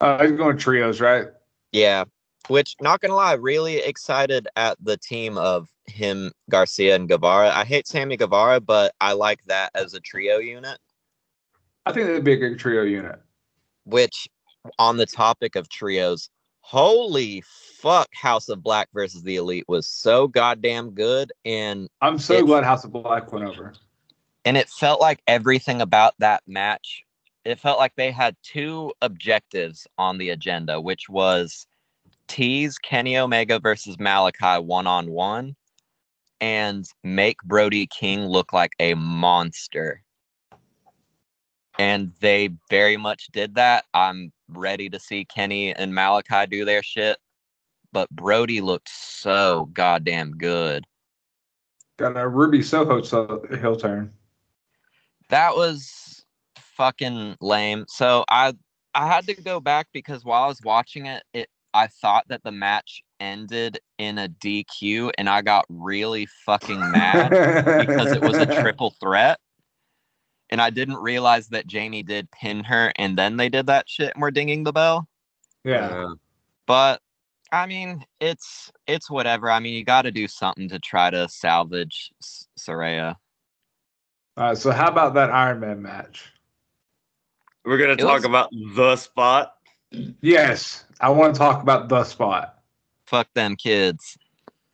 Uh, 0.00 0.20
he's 0.22 0.32
going 0.32 0.56
trios, 0.58 1.00
right? 1.00 1.28
Yeah. 1.70 2.04
Which, 2.48 2.74
not 2.80 3.00
gonna 3.00 3.14
lie, 3.14 3.34
really 3.34 3.76
excited 3.76 4.48
at 4.56 4.76
the 4.82 4.96
team 4.96 5.38
of 5.38 5.68
him, 5.86 6.32
Garcia, 6.50 6.96
and 6.96 7.08
Guevara. 7.08 7.50
I 7.50 7.64
hate 7.64 7.86
Sammy 7.86 8.16
Guevara, 8.16 8.60
but 8.60 8.92
I 9.00 9.12
like 9.12 9.38
that 9.46 9.70
as 9.74 9.94
a 9.94 10.00
trio 10.00 10.38
unit. 10.38 10.78
I 11.86 11.92
think 11.92 12.06
that'd 12.06 12.24
be 12.24 12.32
a 12.32 12.36
good 12.36 12.58
trio 12.58 12.82
unit. 12.82 13.20
Which, 13.84 14.28
on 14.78 14.96
the 14.96 15.06
topic 15.06 15.54
of 15.54 15.68
trios, 15.68 16.28
holy 16.60 17.44
fuck, 17.78 18.08
House 18.14 18.48
of 18.48 18.62
Black 18.64 18.88
versus 18.92 19.22
the 19.22 19.36
Elite 19.36 19.64
was 19.68 19.86
so 19.86 20.26
goddamn 20.26 20.90
good, 20.90 21.32
and 21.44 21.88
I'm 22.00 22.18
so 22.18 22.32
It's- 22.34 22.46
glad 22.46 22.64
House 22.64 22.84
of 22.84 22.90
Black 22.92 23.32
went 23.32 23.46
over. 23.46 23.74
and 24.44 24.56
it 24.56 24.68
felt 24.70 25.00
like 25.00 25.20
everything 25.26 25.82
about 25.82 26.14
that 26.18 26.42
match. 26.46 27.04
It 27.44 27.58
felt 27.58 27.78
like 27.78 27.96
they 27.96 28.10
had 28.10 28.36
two 28.42 28.92
objectives 29.00 29.86
on 29.96 30.18
the 30.18 30.30
agenda, 30.30 30.80
which 30.80 31.08
was 31.08 31.66
tease 32.28 32.78
Kenny 32.78 33.16
Omega 33.16 33.58
versus 33.58 33.96
Malakai 33.96 34.62
one 34.62 34.86
on 34.86 35.10
one, 35.10 35.56
and 36.40 36.86
make 37.02 37.38
Brody 37.42 37.86
King 37.86 38.26
look 38.26 38.52
like 38.52 38.72
a 38.78 38.94
monster. 38.94 40.02
And 41.78 42.12
they 42.20 42.50
very 42.68 42.98
much 42.98 43.28
did 43.32 43.54
that. 43.54 43.84
I'm 43.94 44.32
ready 44.48 44.90
to 44.90 45.00
see 45.00 45.24
Kenny 45.24 45.74
and 45.74 45.92
Malakai 45.92 46.50
do 46.50 46.64
their 46.66 46.82
shit. 46.82 47.18
But 47.92 48.10
Brody 48.10 48.60
looked 48.60 48.90
so 48.90 49.70
goddamn 49.72 50.32
good. 50.32 50.84
Got 51.96 52.16
a 52.16 52.28
Ruby 52.28 52.62
Soho 52.62 53.02
so- 53.02 53.44
heel 53.58 53.76
turn. 53.76 54.12
That 55.30 55.56
was 55.56 56.19
fucking 56.80 57.36
lame. 57.42 57.84
So 57.88 58.24
I 58.30 58.54
I 58.94 59.06
had 59.06 59.26
to 59.26 59.34
go 59.34 59.60
back 59.60 59.88
because 59.92 60.24
while 60.24 60.44
I 60.44 60.46
was 60.46 60.62
watching 60.64 61.04
it, 61.04 61.22
it 61.34 61.48
I 61.74 61.88
thought 61.88 62.24
that 62.28 62.42
the 62.42 62.52
match 62.52 63.02
ended 63.20 63.78
in 63.98 64.16
a 64.16 64.28
DQ 64.28 65.12
and 65.18 65.28
I 65.28 65.42
got 65.42 65.66
really 65.68 66.26
fucking 66.46 66.90
mad 66.90 67.30
because 67.78 68.14
it 68.14 68.22
was 68.22 68.38
a 68.38 68.46
triple 68.60 68.94
threat. 68.98 69.38
And 70.48 70.60
I 70.60 70.70
didn't 70.70 70.96
realize 70.96 71.48
that 71.48 71.66
Jamie 71.66 72.02
did 72.02 72.30
pin 72.30 72.64
her 72.64 72.92
and 72.96 73.16
then 73.16 73.36
they 73.36 73.50
did 73.50 73.66
that 73.66 73.86
shit 73.86 74.14
and 74.14 74.22
we're 74.22 74.30
dinging 74.30 74.64
the 74.64 74.72
bell. 74.72 75.06
Yeah. 75.64 76.14
But 76.66 77.02
I 77.52 77.66
mean, 77.66 78.04
it's 78.20 78.72
it's 78.86 79.10
whatever. 79.10 79.50
I 79.50 79.60
mean, 79.60 79.74
you 79.74 79.84
got 79.84 80.02
to 80.02 80.10
do 80.10 80.26
something 80.26 80.70
to 80.70 80.78
try 80.78 81.10
to 81.10 81.28
salvage 81.28 82.10
S- 82.22 82.48
Saraya. 82.58 83.16
All 84.38 84.44
right. 84.44 84.56
So 84.56 84.70
how 84.70 84.88
about 84.88 85.12
that 85.14 85.30
Iron 85.30 85.60
Man 85.60 85.82
match? 85.82 86.32
We're 87.64 87.78
gonna 87.78 87.92
It 87.92 87.98
talk 87.98 88.14
was- 88.16 88.24
about 88.24 88.50
the 88.74 88.96
spot. 88.96 89.54
Yes, 90.20 90.84
I 91.00 91.10
want 91.10 91.34
to 91.34 91.38
talk 91.38 91.62
about 91.62 91.88
the 91.88 92.04
spot. 92.04 92.58
Fuck 93.06 93.32
them 93.34 93.56
kids. 93.56 94.16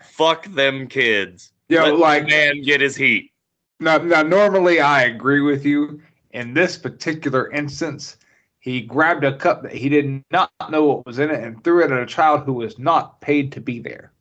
Fuck 0.02 0.44
them 0.46 0.86
kids. 0.88 1.52
Yo, 1.68 1.82
Let 1.82 1.90
the 1.90 1.94
like 1.96 2.28
man 2.28 2.62
get 2.62 2.80
his 2.80 2.96
heat. 2.96 3.32
now, 3.80 3.98
now, 3.98 4.22
normally 4.22 4.80
I 4.80 5.02
agree 5.04 5.40
with 5.40 5.64
you. 5.64 6.00
In 6.32 6.52
this 6.54 6.76
particular 6.76 7.50
instance, 7.50 8.18
he 8.60 8.80
grabbed 8.82 9.24
a 9.24 9.36
cup 9.36 9.62
that 9.62 9.72
he 9.72 9.88
did 9.88 10.22
not 10.30 10.50
know 10.70 10.84
what 10.84 11.06
was 11.06 11.18
in 11.18 11.30
it 11.30 11.42
and 11.42 11.62
threw 11.64 11.82
it 11.82 11.90
at 11.90 11.98
a 11.98 12.06
child 12.06 12.42
who 12.44 12.52
was 12.52 12.78
not 12.78 13.20
paid 13.20 13.52
to 13.52 13.60
be 13.60 13.78
there. 13.80 14.12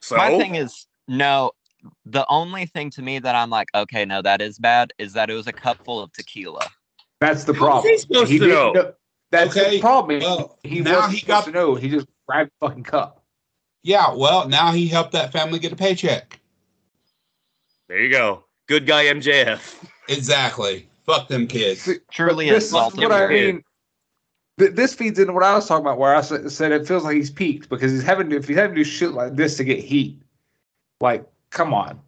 So 0.00 0.16
My 0.16 0.36
thing 0.36 0.56
is, 0.56 0.86
no, 1.08 1.52
the 2.04 2.26
only 2.28 2.66
thing 2.66 2.90
to 2.90 3.02
me 3.02 3.18
that 3.20 3.34
I'm 3.34 3.50
like, 3.50 3.68
okay, 3.74 4.04
no, 4.04 4.22
that 4.22 4.42
is 4.42 4.58
bad, 4.58 4.92
is 4.98 5.12
that 5.12 5.30
it 5.30 5.34
was 5.34 5.46
a 5.46 5.52
cup 5.52 5.78
full 5.84 6.00
of 6.02 6.12
tequila. 6.12 6.66
That's 7.24 7.44
the 7.44 7.52
How's 7.54 7.60
problem. 7.62 7.90
he 7.92 7.98
supposed 7.98 8.30
to 8.30 8.38
didn't 8.38 8.48
know? 8.74 8.92
That's 9.30 9.56
Okay, 9.56 9.70
the 9.76 9.80
problem. 9.80 10.20
well, 10.20 10.58
he 10.62 10.80
now 10.80 10.96
wasn't 10.96 11.14
he 11.14 11.26
got- 11.26 11.44
to 11.46 11.50
know. 11.50 11.74
He 11.74 11.88
just 11.88 12.06
grabbed 12.28 12.50
the 12.60 12.68
fucking 12.68 12.84
cup. 12.84 13.24
Yeah, 13.82 14.12
well, 14.14 14.46
now 14.48 14.72
he 14.72 14.86
helped 14.88 15.12
that 15.12 15.32
family 15.32 15.58
get 15.58 15.72
a 15.72 15.76
paycheck. 15.76 16.40
there 17.88 18.00
you 18.00 18.10
go. 18.10 18.44
Good 18.66 18.86
guy 18.86 19.04
MJF. 19.06 19.84
Exactly. 20.08 20.88
Fuck 21.04 21.28
them 21.28 21.46
kids. 21.46 21.88
Truly 22.10 22.48
this 22.48 22.64
is 22.64 22.70
insulting. 22.70 23.02
what 23.02 23.12
I 23.12 23.26
mean. 23.28 23.62
Th- 24.58 24.72
This 24.72 24.94
feeds 24.94 25.18
into 25.18 25.32
what 25.32 25.42
I 25.42 25.54
was 25.54 25.66
talking 25.66 25.84
about, 25.84 25.98
where 25.98 26.14
I 26.14 26.20
said 26.22 26.72
it 26.72 26.86
feels 26.88 27.04
like 27.04 27.16
he's 27.16 27.30
peaked 27.30 27.68
because 27.68 27.90
he's 27.92 28.02
having 28.04 28.30
to, 28.30 28.36
if 28.36 28.46
he's 28.48 28.56
having 28.56 28.74
to 28.76 28.80
do 28.84 28.88
shit 28.88 29.10
like 29.12 29.34
this 29.34 29.56
to 29.58 29.64
get 29.64 29.80
heat, 29.80 30.22
like, 31.00 31.26
come 31.50 31.74
on, 31.74 32.00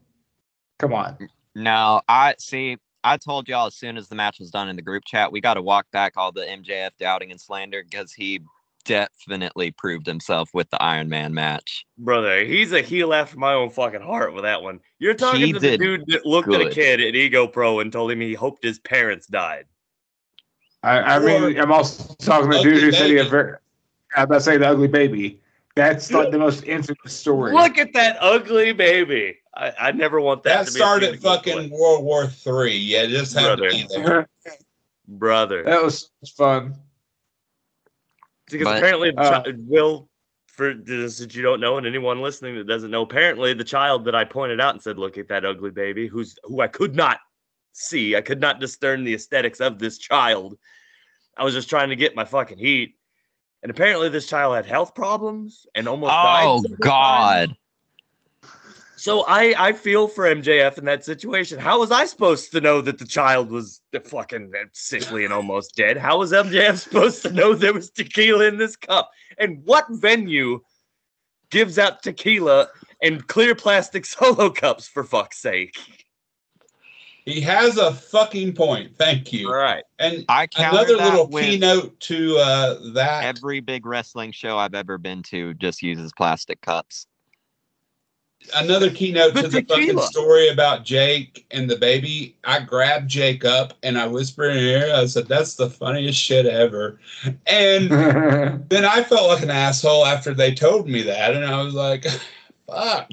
come 0.78 0.92
on. 0.94 1.16
No, 1.54 2.00
I 2.08 2.34
see. 2.38 2.78
I 3.06 3.16
told 3.16 3.48
y'all 3.48 3.68
as 3.68 3.76
soon 3.76 3.96
as 3.96 4.08
the 4.08 4.16
match 4.16 4.40
was 4.40 4.50
done 4.50 4.68
in 4.68 4.74
the 4.74 4.82
group 4.82 5.04
chat, 5.06 5.30
we 5.30 5.40
got 5.40 5.54
to 5.54 5.62
walk 5.62 5.86
back 5.92 6.14
all 6.16 6.32
the 6.32 6.40
MJF 6.40 6.90
doubting 6.98 7.30
and 7.30 7.40
slander 7.40 7.84
because 7.88 8.12
he 8.12 8.40
definitely 8.84 9.70
proved 9.70 10.08
himself 10.08 10.50
with 10.52 10.68
the 10.70 10.82
Iron 10.82 11.08
Man 11.08 11.32
match. 11.32 11.86
Brother, 11.98 12.44
he's 12.44 12.72
a 12.72 12.82
heel 12.82 13.14
after 13.14 13.38
my 13.38 13.52
own 13.52 13.70
fucking 13.70 14.00
heart 14.00 14.34
with 14.34 14.42
that 14.42 14.60
one. 14.60 14.80
You're 14.98 15.14
talking 15.14 15.40
He 15.40 15.52
to 15.52 15.60
the 15.60 15.78
dude 15.78 16.04
that 16.08 16.26
looked 16.26 16.52
at 16.52 16.60
a 16.60 16.68
kid 16.68 17.00
at 17.00 17.14
Eagle 17.14 17.46
Pro 17.46 17.78
and 17.78 17.92
told 17.92 18.10
him 18.10 18.20
he 18.20 18.34
hoped 18.34 18.64
his 18.64 18.80
parents 18.80 19.28
died. 19.28 19.66
I, 20.82 20.98
I 20.98 21.18
mean, 21.20 21.60
I'm 21.60 21.70
also 21.70 22.12
talking 22.14 22.50
to 22.50 22.56
the 22.56 22.62
dude 22.64 22.82
who 22.82 22.90
said 22.90 23.06
he 23.06 23.14
had 23.14 23.28
very. 23.28 23.54
I'm 24.16 24.24
about 24.24 24.38
to 24.38 24.40
say 24.40 24.56
the 24.56 24.66
ugly 24.66 24.88
baby. 24.88 25.40
That's 25.76 26.10
like 26.10 26.32
the 26.32 26.38
most 26.38 26.64
infamous 26.64 27.12
story. 27.12 27.52
Look 27.52 27.78
at 27.78 27.92
that 27.92 28.16
ugly 28.20 28.72
baby. 28.72 29.38
I, 29.56 29.72
I 29.78 29.92
never 29.92 30.20
want 30.20 30.42
that, 30.42 30.58
That 30.58 30.66
to 30.66 30.72
be 30.72 30.80
a 30.80 30.82
started 30.82 31.06
thing 31.06 31.16
to 31.16 31.22
go 31.22 31.34
fucking 31.34 31.68
play. 31.70 31.78
World 31.78 32.04
War 32.04 32.26
Three. 32.26 32.76
Yeah, 32.76 33.06
just 33.06 33.34
had 33.34 33.56
Brother. 33.58 33.70
to 33.70 33.76
be 33.76 33.86
there. 33.88 34.28
brother. 35.08 35.62
that 35.64 35.82
was 35.82 36.10
fun. 36.36 36.74
Because 38.50 38.66
But- 38.66 38.76
apparently, 38.78 39.14
uh, 39.16 39.42
Will, 39.56 40.08
for 40.46 40.74
this 40.74 41.18
that 41.18 41.34
you 41.34 41.42
don't 41.42 41.60
know, 41.60 41.78
and 41.78 41.86
anyone 41.86 42.20
listening 42.20 42.56
that 42.56 42.66
doesn't 42.66 42.90
know, 42.90 43.02
apparently 43.02 43.54
the 43.54 43.64
child 43.64 44.04
that 44.04 44.14
I 44.14 44.24
pointed 44.24 44.60
out 44.60 44.74
and 44.74 44.82
said, 44.82 44.98
"Look 44.98 45.18
at 45.18 45.28
that 45.28 45.44
ugly 45.44 45.70
baby," 45.70 46.06
who's 46.06 46.36
who 46.44 46.60
I 46.60 46.68
could 46.68 46.94
not 46.94 47.20
see, 47.72 48.16
I 48.16 48.20
could 48.20 48.40
not 48.40 48.60
discern 48.60 49.04
the 49.04 49.14
aesthetics 49.14 49.60
of 49.60 49.78
this 49.78 49.98
child. 49.98 50.56
I 51.36 51.44
was 51.44 51.54
just 51.54 51.68
trying 51.68 51.90
to 51.90 51.96
get 51.96 52.16
my 52.16 52.24
fucking 52.24 52.58
heat, 52.58 52.94
and 53.62 53.70
apparently 53.70 54.08
this 54.08 54.28
child 54.28 54.54
had 54.56 54.64
health 54.66 54.94
problems 54.94 55.66
and 55.74 55.88
almost 55.88 56.10
died. 56.10 56.44
Oh 56.46 56.62
God! 56.80 57.48
times. 57.48 57.58
God! 58.96 59.00
So 59.00 59.24
I 59.26 59.54
I 59.58 59.72
feel 59.72 60.08
for 60.08 60.24
MJF 60.24 60.78
in 60.78 60.84
that 60.86 61.04
situation. 61.04 61.58
How 61.58 61.78
was 61.78 61.90
I 61.90 62.06
supposed 62.06 62.50
to 62.52 62.60
know 62.60 62.80
that 62.80 62.98
the 62.98 63.06
child 63.06 63.50
was 63.50 63.80
fucking 64.04 64.52
sickly 64.72 65.24
and 65.24 65.32
almost 65.32 65.76
dead? 65.76 65.96
How 65.96 66.18
was 66.18 66.32
MJF 66.32 66.78
supposed 66.78 67.22
to 67.22 67.32
know 67.32 67.54
there 67.54 67.74
was 67.74 67.90
tequila 67.90 68.46
in 68.46 68.58
this 68.58 68.76
cup? 68.76 69.10
And 69.38 69.62
what 69.64 69.86
venue 69.90 70.60
gives 71.50 71.78
out 71.78 72.02
tequila 72.02 72.68
and 73.02 73.26
clear 73.26 73.54
plastic 73.54 74.04
solo 74.06 74.50
cups 74.50 74.88
for 74.88 75.04
fuck's 75.04 75.38
sake? 75.38 75.76
He 77.26 77.40
has 77.40 77.76
a 77.76 77.92
fucking 77.92 78.54
point. 78.54 78.96
Thank 78.96 79.32
you. 79.32 79.50
right. 79.52 79.82
And 79.98 80.24
I 80.28 80.46
counter 80.46 80.94
another 80.94 80.96
little 80.96 81.26
keynote 81.26 81.98
to 82.00 82.36
uh, 82.38 82.92
that. 82.94 83.24
every 83.24 83.58
big 83.58 83.84
wrestling 83.84 84.30
show 84.30 84.56
I've 84.56 84.74
ever 84.76 84.96
been 84.96 85.24
to 85.24 85.52
just 85.54 85.82
uses 85.82 86.12
plastic 86.16 86.60
cups. 86.60 87.08
Another 88.54 88.90
keynote 88.90 89.34
The 89.34 89.42
to 89.42 89.48
the 89.48 89.62
fucking 89.62 89.98
story 90.02 90.48
about 90.48 90.84
Jayke 90.84 91.44
and 91.50 91.68
the 91.68 91.76
baby. 91.76 92.36
I 92.44 92.60
grabbed 92.60 93.10
Jayke 93.10 93.44
up 93.44 93.74
and 93.82 93.98
I 93.98 94.06
whispered 94.06 94.50
in 94.50 94.58
her 94.58 94.62
ear. 94.62 94.94
I 94.94 95.06
said, 95.06 95.26
"That's 95.26 95.56
the 95.56 95.68
funniest 95.68 96.18
shit 96.18 96.46
ever." 96.46 97.00
And 97.46 97.90
then 98.68 98.84
I 98.84 99.02
felt 99.02 99.28
like 99.28 99.42
an 99.42 99.50
asshole 99.50 100.06
after 100.06 100.32
they 100.32 100.54
told 100.54 100.88
me 100.88 101.02
that, 101.02 101.34
and 101.34 101.44
I 101.44 101.60
was 101.62 101.74
like, 101.74 102.06
"Fuck." 102.68 103.10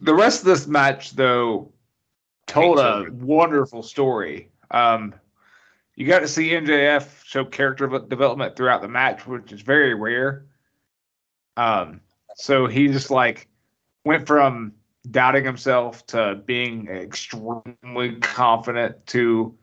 the 0.00 0.14
rest 0.14 0.40
of 0.40 0.46
this 0.46 0.66
match, 0.66 1.12
though, 1.12 1.70
told 2.46 2.78
a 2.78 3.06
wonderful 3.12 3.82
story. 3.82 4.50
Um, 4.70 5.14
you 5.96 6.06
got 6.06 6.20
to 6.20 6.28
see 6.28 6.50
MJF 6.50 7.24
show 7.24 7.44
character 7.44 7.86
development 8.08 8.56
throughout 8.56 8.82
the 8.82 8.88
match, 8.88 9.26
which 9.26 9.52
is 9.52 9.60
very 9.60 9.94
rare. 9.94 10.46
Um, 11.60 12.00
so 12.36 12.66
he 12.66 12.88
just 12.88 13.10
like 13.10 13.46
went 14.06 14.26
from 14.26 14.72
doubting 15.10 15.44
himself 15.44 16.06
to 16.06 16.40
being 16.46 16.88
extremely 16.88 18.16
confident 18.20 19.06
to 19.08 19.54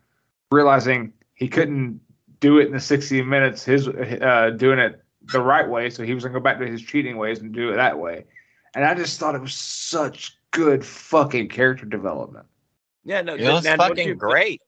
realizing 0.52 1.12
he 1.34 1.48
couldn't 1.48 2.00
do 2.38 2.58
it 2.58 2.66
in 2.66 2.72
the 2.72 2.80
60 2.80 3.22
minutes 3.22 3.64
his 3.64 3.88
uh, 3.88 4.52
doing 4.56 4.78
it 4.78 5.02
the 5.32 5.40
right 5.40 5.68
way 5.68 5.90
so 5.90 6.04
he 6.04 6.14
was 6.14 6.24
going 6.24 6.32
to 6.32 6.38
go 6.38 6.42
back 6.42 6.58
to 6.58 6.66
his 6.66 6.80
cheating 6.82 7.16
ways 7.16 7.40
and 7.40 7.52
do 7.52 7.70
it 7.70 7.76
that 7.76 7.98
way 7.98 8.24
and 8.74 8.84
i 8.84 8.94
just 8.94 9.18
thought 9.18 9.34
it 9.34 9.40
was 9.40 9.54
such 9.54 10.38
good 10.52 10.84
fucking 10.84 11.48
character 11.48 11.84
development 11.84 12.46
Yeah, 13.04 13.22
no, 13.22 13.34
It 13.34 13.42
was 13.42 13.64
now, 13.64 13.76
fucking 13.76 14.18
great. 14.18 14.62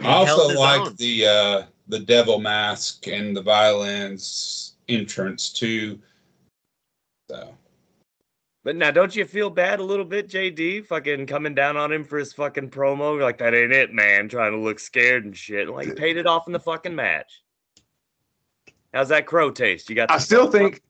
I 0.00 0.04
He 0.04 0.24
held 0.26 0.40
also 0.40 0.58
like 0.58 0.96
the 0.96 1.26
uh 1.26 1.62
the 1.88 2.00
devil 2.00 2.38
mask 2.40 3.06
and 3.06 3.36
the 3.36 3.42
violins 3.42 4.72
entrance 4.88 5.50
too. 5.50 5.98
So 7.32 7.54
But 8.62 8.76
now, 8.76 8.90
don't 8.90 9.16
you 9.16 9.24
feel 9.24 9.48
bad 9.48 9.80
a 9.80 9.82
little 9.82 10.04
bit, 10.04 10.28
JD? 10.28 10.86
Fucking 10.86 11.26
coming 11.26 11.54
down 11.54 11.76
on 11.76 11.90
him 11.90 12.04
for 12.04 12.18
his 12.18 12.32
fucking 12.32 12.70
promo, 12.70 13.20
like 13.20 13.38
that 13.38 13.54
ain't 13.54 13.72
it, 13.72 13.92
man. 13.92 14.28
Trying 14.28 14.52
to 14.52 14.58
look 14.58 14.78
scared 14.78 15.24
and 15.24 15.36
shit. 15.36 15.68
Like 15.68 15.86
he 15.86 15.92
paid 15.94 16.16
it 16.18 16.26
off 16.26 16.46
in 16.46 16.52
the 16.52 16.60
fucking 16.60 16.94
match. 16.94 17.42
How's 18.92 19.08
that 19.08 19.26
crow 19.26 19.50
taste? 19.50 19.88
You 19.88 19.96
got? 19.96 20.10
i 20.10 20.18
still 20.18 20.50
think 20.50 20.82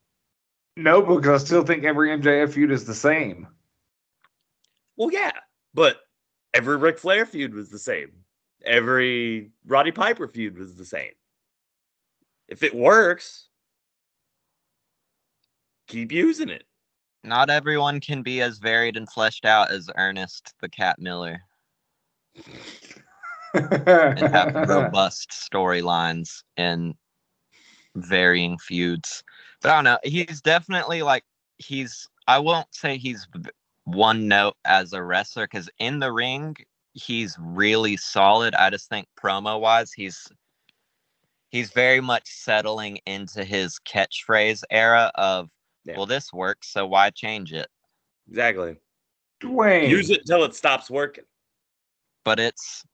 no 0.76 1.02
because 1.02 1.42
i 1.42 1.44
still 1.44 1.62
think 1.62 1.85
every 1.85 2.09
mjf 2.09 2.55
feud 2.55 2.70
is 2.72 2.87
the 2.87 2.94
same 2.94 3.46
Well, 4.96 5.12
yeah, 5.12 5.33
but 5.74 6.00
every 6.55 6.76
Ric 6.76 6.98
Flair 6.98 7.26
feud 7.26 7.55
was 7.55 7.70
the 7.70 7.78
same. 7.78 8.11
Every 8.64 9.50
Roddy 9.66 9.92
Piper 9.92 10.26
feud 10.26 10.59
was 10.59 10.74
the 10.74 10.85
same. 10.85 11.12
If 12.48 12.62
it 12.62 12.74
works, 12.74 13.48
keep 15.92 16.11
using 16.11 16.48
it. 16.48 16.64
Not 17.22 17.50
everyone 17.50 18.00
can 18.00 18.22
be 18.22 18.40
as 18.40 18.59
varied 18.59 18.96
and 18.96 19.09
fleshed 19.09 19.44
out 19.44 19.70
as 19.70 19.90
Ernest 19.96 20.55
the 20.61 20.68
Cat 20.68 20.98
Miller 20.98 21.40
and 23.55 24.18
have 24.18 24.55
robust 24.68 25.31
storylines 25.31 26.42
and 26.57 26.94
varying 27.94 28.59
feuds. 28.59 29.22
But 29.61 29.70
I 29.70 29.74
don't 29.74 29.85
know. 29.85 29.98
He's 30.02 30.40
definitely 30.40 31.02
like 31.02 31.24
he's. 31.59 32.09
I 32.26 32.38
won't 32.38 32.74
say 32.74 32.96
he's 32.96 33.28
one 33.85 34.28
note 34.28 34.57
as 34.64 34.92
a 34.92 35.02
wrestler 35.02 35.44
because 35.44 35.68
in 35.78 35.98
the 35.98 36.11
ring 36.11 36.57
he's 36.94 37.37
really 37.38 37.96
solid. 37.96 38.55
I 38.55 38.70
just 38.70 38.88
think 38.88 39.07
promo 39.20 39.61
wise 39.61 39.92
he's 39.92 40.26
he's 41.50 41.70
very 41.70 42.00
much 42.00 42.26
settling 42.26 42.98
into 43.07 43.44
his 43.44 43.78
catchphrase 43.87 44.62
era 44.70 45.12
of 45.14 45.50
Yeah. 45.85 45.97
well 45.97 46.07
this 46.07 46.33
works 46.33 46.68
so 46.68 46.87
why 46.87 47.11
change 47.11 47.53
it. 47.53 47.68
Exactly. 48.29 48.77
Dwayne. 49.42 49.88
Use 49.88 50.11
it 50.11 50.25
till 50.27 50.45
it 50.45 50.55
stops 50.55 50.88
working. 50.90 51.25
But 52.25 52.38
it's 52.38 52.85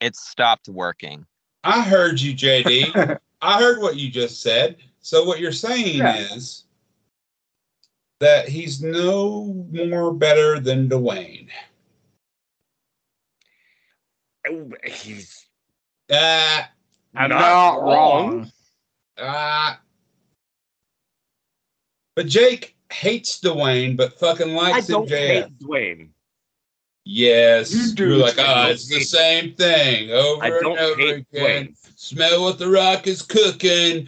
it's 0.00 0.28
stopped 0.28 0.68
working. 0.68 1.26
I 1.64 1.82
heard 1.82 2.20
you, 2.20 2.34
JD. 2.34 3.18
I 3.42 3.58
heard 3.60 3.80
what 3.80 3.96
you 3.96 4.10
just 4.10 4.42
said. 4.42 4.76
So 5.00 5.24
what 5.24 5.40
you're 5.40 5.50
saying 5.52 5.96
Yeah. 5.98 6.16
is 6.34 6.64
that 8.20 8.48
he's 8.48 8.80
no 8.82 9.66
more 9.72 10.14
better 10.14 10.60
than 10.60 10.88
Dwayne. 10.88 11.48
Oh, 14.46 14.70
He's 14.86 15.46
Uh, 16.10 16.62
I'm 17.14 17.30
not 17.30 17.38
not, 17.40 17.82
wrong. 17.82 18.30
wrong. 18.40 18.52
uh, 19.18 19.74
but 22.16 22.26
Jayke 22.26 22.72
hates 22.92 23.40
Dwayne, 23.40 23.96
but 23.96 24.18
fucking 24.18 24.54
likes 24.54 24.72
I 24.72 24.72
likes 24.72 24.86
don't 24.86 25.08
MJF. 25.08 25.10
hate 25.44 25.58
Dwayne. 25.58 26.08
Yes, 27.06 27.72
You 27.74 27.82
you 27.82 27.94
do 27.94 28.14
are 28.14 28.18
like, 28.18 28.34
too. 28.36 28.42
ah, 28.46 28.68
it's 28.68 28.88
the 28.88 29.00
same 29.00 29.54
thing 29.54 30.10
over 30.10 30.42
I 30.44 30.48
don't 30.50 30.72
and 30.72 30.78
over 30.78 31.00
hate 31.00 31.26
again. 31.32 31.66
Dwayne. 31.68 31.76
Smell 31.96 32.42
what 32.42 32.58
the 32.58 32.68
rock 32.68 33.06
is 33.06 33.22
cooking. 33.22 34.06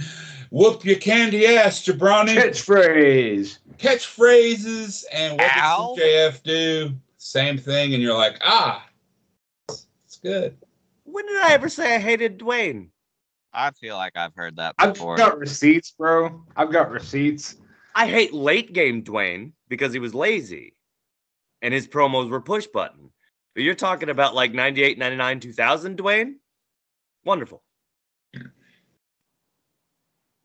Whoop 0.50 0.84
your 0.84 0.96
candy 0.96 1.46
ass, 1.46 1.82
Jabroni. 1.84 2.34
Catchphrase. 2.36 3.58
Catchphrases 3.78 5.04
and 5.12 5.38
what 5.38 5.50
Ow. 5.56 5.94
does 5.96 6.04
MJF 6.04 6.42
do? 6.42 6.90
Same 7.18 7.58
thing, 7.58 7.92
and 7.92 8.02
you're 8.02 8.14
like, 8.16 8.38
ah, 8.42 8.86
it's 9.68 10.16
good. 10.22 10.56
When 11.04 11.26
did 11.26 11.36
I 11.42 11.52
ever 11.52 11.68
say 11.68 11.96
I 11.96 11.98
hated 11.98 12.38
Dwayne? 12.38 12.88
I 13.52 13.70
feel 13.72 13.96
like 13.96 14.16
I've 14.16 14.34
heard 14.34 14.56
that 14.56 14.76
before. 14.76 15.14
I've 15.14 15.18
got 15.18 15.38
receipts, 15.38 15.90
bro. 15.90 16.42
I've 16.56 16.70
got 16.72 16.90
receipts. 16.90 17.56
I 17.96 18.06
hate 18.06 18.34
late 18.34 18.74
game 18.74 19.02
Dwayne 19.02 19.52
because 19.68 19.94
he 19.94 19.98
was 19.98 20.14
lazy 20.14 20.76
and 21.62 21.72
his 21.72 21.88
promos 21.88 22.28
were 22.28 22.42
push 22.42 22.66
button. 22.66 23.10
But 23.54 23.64
you're 23.64 23.74
talking 23.74 24.10
about 24.10 24.34
like 24.34 24.52
98, 24.52 24.98
99, 24.98 25.40
2000 25.40 25.96
Dwayne? 25.96 26.34
Wonderful. 27.24 27.62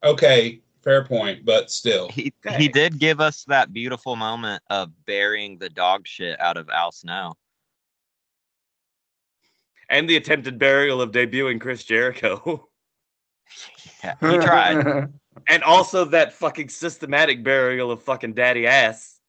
Okay, 0.01 0.61
fair 0.81 1.03
point, 1.03 1.43
but 1.43 1.69
still. 1.69 2.07
He 2.09 2.33
Okay. 2.45 2.57
he 2.57 2.67
did 2.69 2.97
give 2.97 3.19
us 3.19 3.43
that 3.49 3.73
beautiful 3.73 4.15
moment 4.15 4.63
of 4.69 4.89
burying 5.05 5.57
the 5.57 5.69
dog 5.69 6.07
shit 6.07 6.39
out 6.39 6.55
of 6.55 6.69
Al 6.69 6.93
Snow. 6.93 7.35
And 9.89 10.09
the 10.09 10.15
attempted 10.15 10.57
burial 10.57 11.01
of 11.01 11.11
debuting 11.11 11.59
Chris 11.59 11.83
Jericho. 11.83 12.69
Yeah, 14.03 14.15
he 14.21 14.37
tried. 14.37 15.11
and 15.47 15.63
also 15.63 16.05
that 16.05 16.33
fucking 16.33 16.69
systematic 16.69 17.43
burial 17.43 17.91
of 17.91 18.01
fucking 18.03 18.33
daddy 18.33 18.67
ass. 18.67 19.19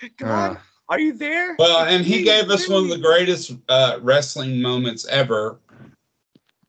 God, 0.18 0.56
Uh, 0.56 0.60
are 0.88 1.00
you 1.00 1.12
there? 1.14 1.56
Well, 1.58 1.84
and 1.86 2.04
he 2.04 2.18
Please, 2.18 2.24
gave 2.24 2.50
us 2.50 2.68
one 2.68 2.84
of 2.84 2.90
the 2.90 2.98
greatest 2.98 3.52
uh, 3.68 3.98
wrestling 4.02 4.60
moments 4.60 5.06
ever. 5.06 5.58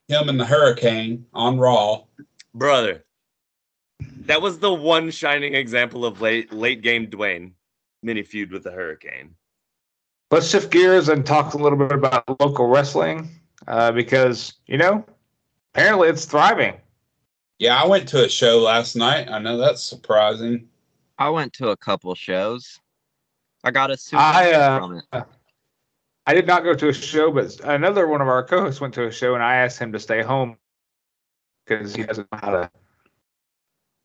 Him 0.08 0.30
and 0.30 0.40
the 0.40 0.46
Hurricane 0.46 1.26
on 1.34 1.58
Raw. 1.60 2.04
brother. 2.56 3.04
That 4.26 4.42
was 4.42 4.60
the 4.60 4.74
one 4.74 5.10
shining 5.12 5.54
example 5.56 6.06
of 6.06 6.22
late 6.22 6.54
late 6.54 6.82
game 6.82 7.08
Dwayne 7.08 7.52
mini 8.04 8.24
feud 8.24 8.52
with 8.52 8.64
the 8.64 8.72
Hurricane. 8.72 9.36
let's 10.32 10.48
shift 10.50 10.72
gears 10.72 11.10
and 11.10 11.26
talk 11.26 11.54
a 11.54 11.58
little 11.58 11.78
bit 11.78 11.92
about 11.92 12.24
local 12.40 12.68
wrestling 12.68 13.28
uh, 13.68 13.92
because 13.92 14.54
you 14.68 14.78
know 14.78 15.04
apparently 15.74 16.08
it's 16.10 16.26
thriving. 16.26 16.76
Yeah, 17.60 17.82
I 17.82 17.88
went 17.88 18.08
to 18.10 18.26
a 18.26 18.30
show 18.30 18.60
last 18.60 18.96
night. 18.96 19.30
I 19.30 19.40
know 19.40 19.58
that's 19.58 19.82
surprising. 19.82 20.68
I 21.18 21.30
went 21.30 21.54
to 21.54 21.70
a 21.70 21.78
couple 21.78 22.14
shows. 22.14 22.80
I 23.64 23.72
got 23.72 23.90
a 23.90 23.98
souvenir 23.98 24.26
I, 24.26 24.52
uh, 24.52 24.80
from 24.80 24.98
it. 24.98 25.24
I 26.28 26.34
did 26.34 26.46
not 26.46 26.64
go 26.64 26.76
to 26.76 26.90
a 26.90 26.94
show, 26.94 27.32
but 27.32 27.60
another 27.64 28.08
one 28.08 28.22
of 28.22 28.28
our 28.28 28.44
co-hosts 28.44 28.80
went 28.80 28.94
to 28.96 29.08
a 29.08 29.12
show, 29.12 29.34
and 29.34 29.44
I 29.44 29.56
asked 29.56 29.80
him 29.80 29.92
to 29.94 30.00
stay 30.00 30.22
home 30.22 30.58
because 31.66 31.96
he 31.96 32.04
doesn't 32.04 32.28
know 32.32 32.40
how 32.40 32.52
to 32.52 32.72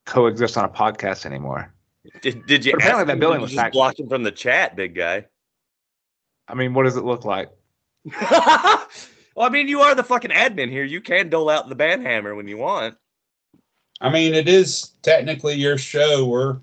coexist 0.06 0.56
on 0.56 0.64
a 0.64 0.68
podcast 0.68 1.26
anymore. 1.26 1.74
Did, 2.20 2.46
did 2.46 2.64
you 2.64 2.72
But 2.72 2.82
apparently 2.82 3.02
ask 3.02 3.06
that 3.08 3.20
building 3.20 3.40
was 3.40 3.50
just 3.52 3.72
packed. 3.72 4.00
him 4.00 4.08
from 4.08 4.22
the 4.22 4.32
chat, 4.32 4.76
big 4.76 4.94
guy? 4.94 5.26
I 6.48 6.54
mean, 6.54 6.74
what 6.74 6.84
does 6.84 6.96
it 6.96 7.04
look 7.04 7.24
like? 7.24 7.50
well, 8.20 8.86
I 9.38 9.48
mean, 9.50 9.68
you 9.68 9.80
are 9.80 9.94
the 9.94 10.02
fucking 10.02 10.30
admin 10.30 10.70
here. 10.70 10.84
You 10.84 11.00
can 11.00 11.28
dole 11.28 11.48
out 11.48 11.68
the 11.68 11.76
band 11.76 12.02
hammer 12.02 12.34
when 12.34 12.48
you 12.48 12.56
want. 12.56 12.96
I 14.02 14.10
mean, 14.10 14.34
it 14.34 14.48
is 14.48 14.90
technically 15.02 15.54
your 15.54 15.78
show. 15.78 16.26
We're 16.26 16.58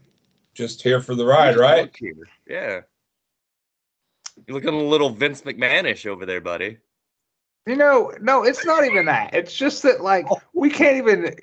just 0.53 0.81
here 0.81 0.99
for 0.99 1.15
the 1.15 1.25
ride, 1.25 1.55
right? 1.55 1.89
Yeah. 2.47 2.81
You're 4.45 4.55
looking 4.55 4.73
a 4.73 4.83
little 4.83 5.09
Vince 5.09 5.41
McMahonish 5.41 6.05
over 6.05 6.25
there, 6.25 6.41
buddy. 6.41 6.77
You 7.65 7.77
know, 7.77 8.13
no, 8.19 8.43
it's 8.43 8.65
not 8.65 8.83
even 8.83 9.05
that. 9.05 9.33
It's 9.33 9.55
just 9.55 9.83
that 9.83 10.01
like 10.01 10.25
we 10.53 10.69
can't 10.69 10.97
even 10.97 11.33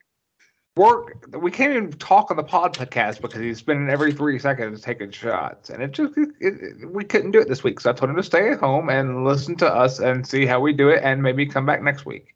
work. 0.77 1.27
We 1.35 1.51
can't 1.51 1.73
even 1.73 1.93
talk 1.93 2.31
on 2.31 2.37
the 2.37 2.45
podcast 2.45 3.23
because 3.23 3.41
he's 3.41 3.59
spending 3.59 3.89
every 3.89 4.13
three 4.13 4.39
seconds 4.39 4.83
taking 4.83 5.11
shots, 5.13 5.71
and 5.71 5.83
it 5.83 5.93
just 5.93 6.15
it, 6.19 6.29
it, 6.41 6.91
we 6.91 7.05
couldn't 7.05 7.31
do 7.31 7.41
it 7.41 7.49
this 7.49 7.65
week. 7.65 7.81
So 7.81 7.91
I 7.91 7.95
told 7.95 8.11
him 8.11 8.17
to 8.17 8.23
stay 8.23 8.51
at 8.51 8.61
home 8.61 8.91
and 8.91 9.25
listen 9.25 9.57
to 9.57 9.67
us 9.67 9.99
and 9.99 10.27
see 10.27 10.45
how 10.45 10.61
we 10.61 10.75
do 10.75 10.91
it, 10.91 11.01
and 11.03 11.23
maybe 11.23 11.47
come 11.47 11.65
back 11.65 11.83
next 11.83 12.05
week. 12.05 12.36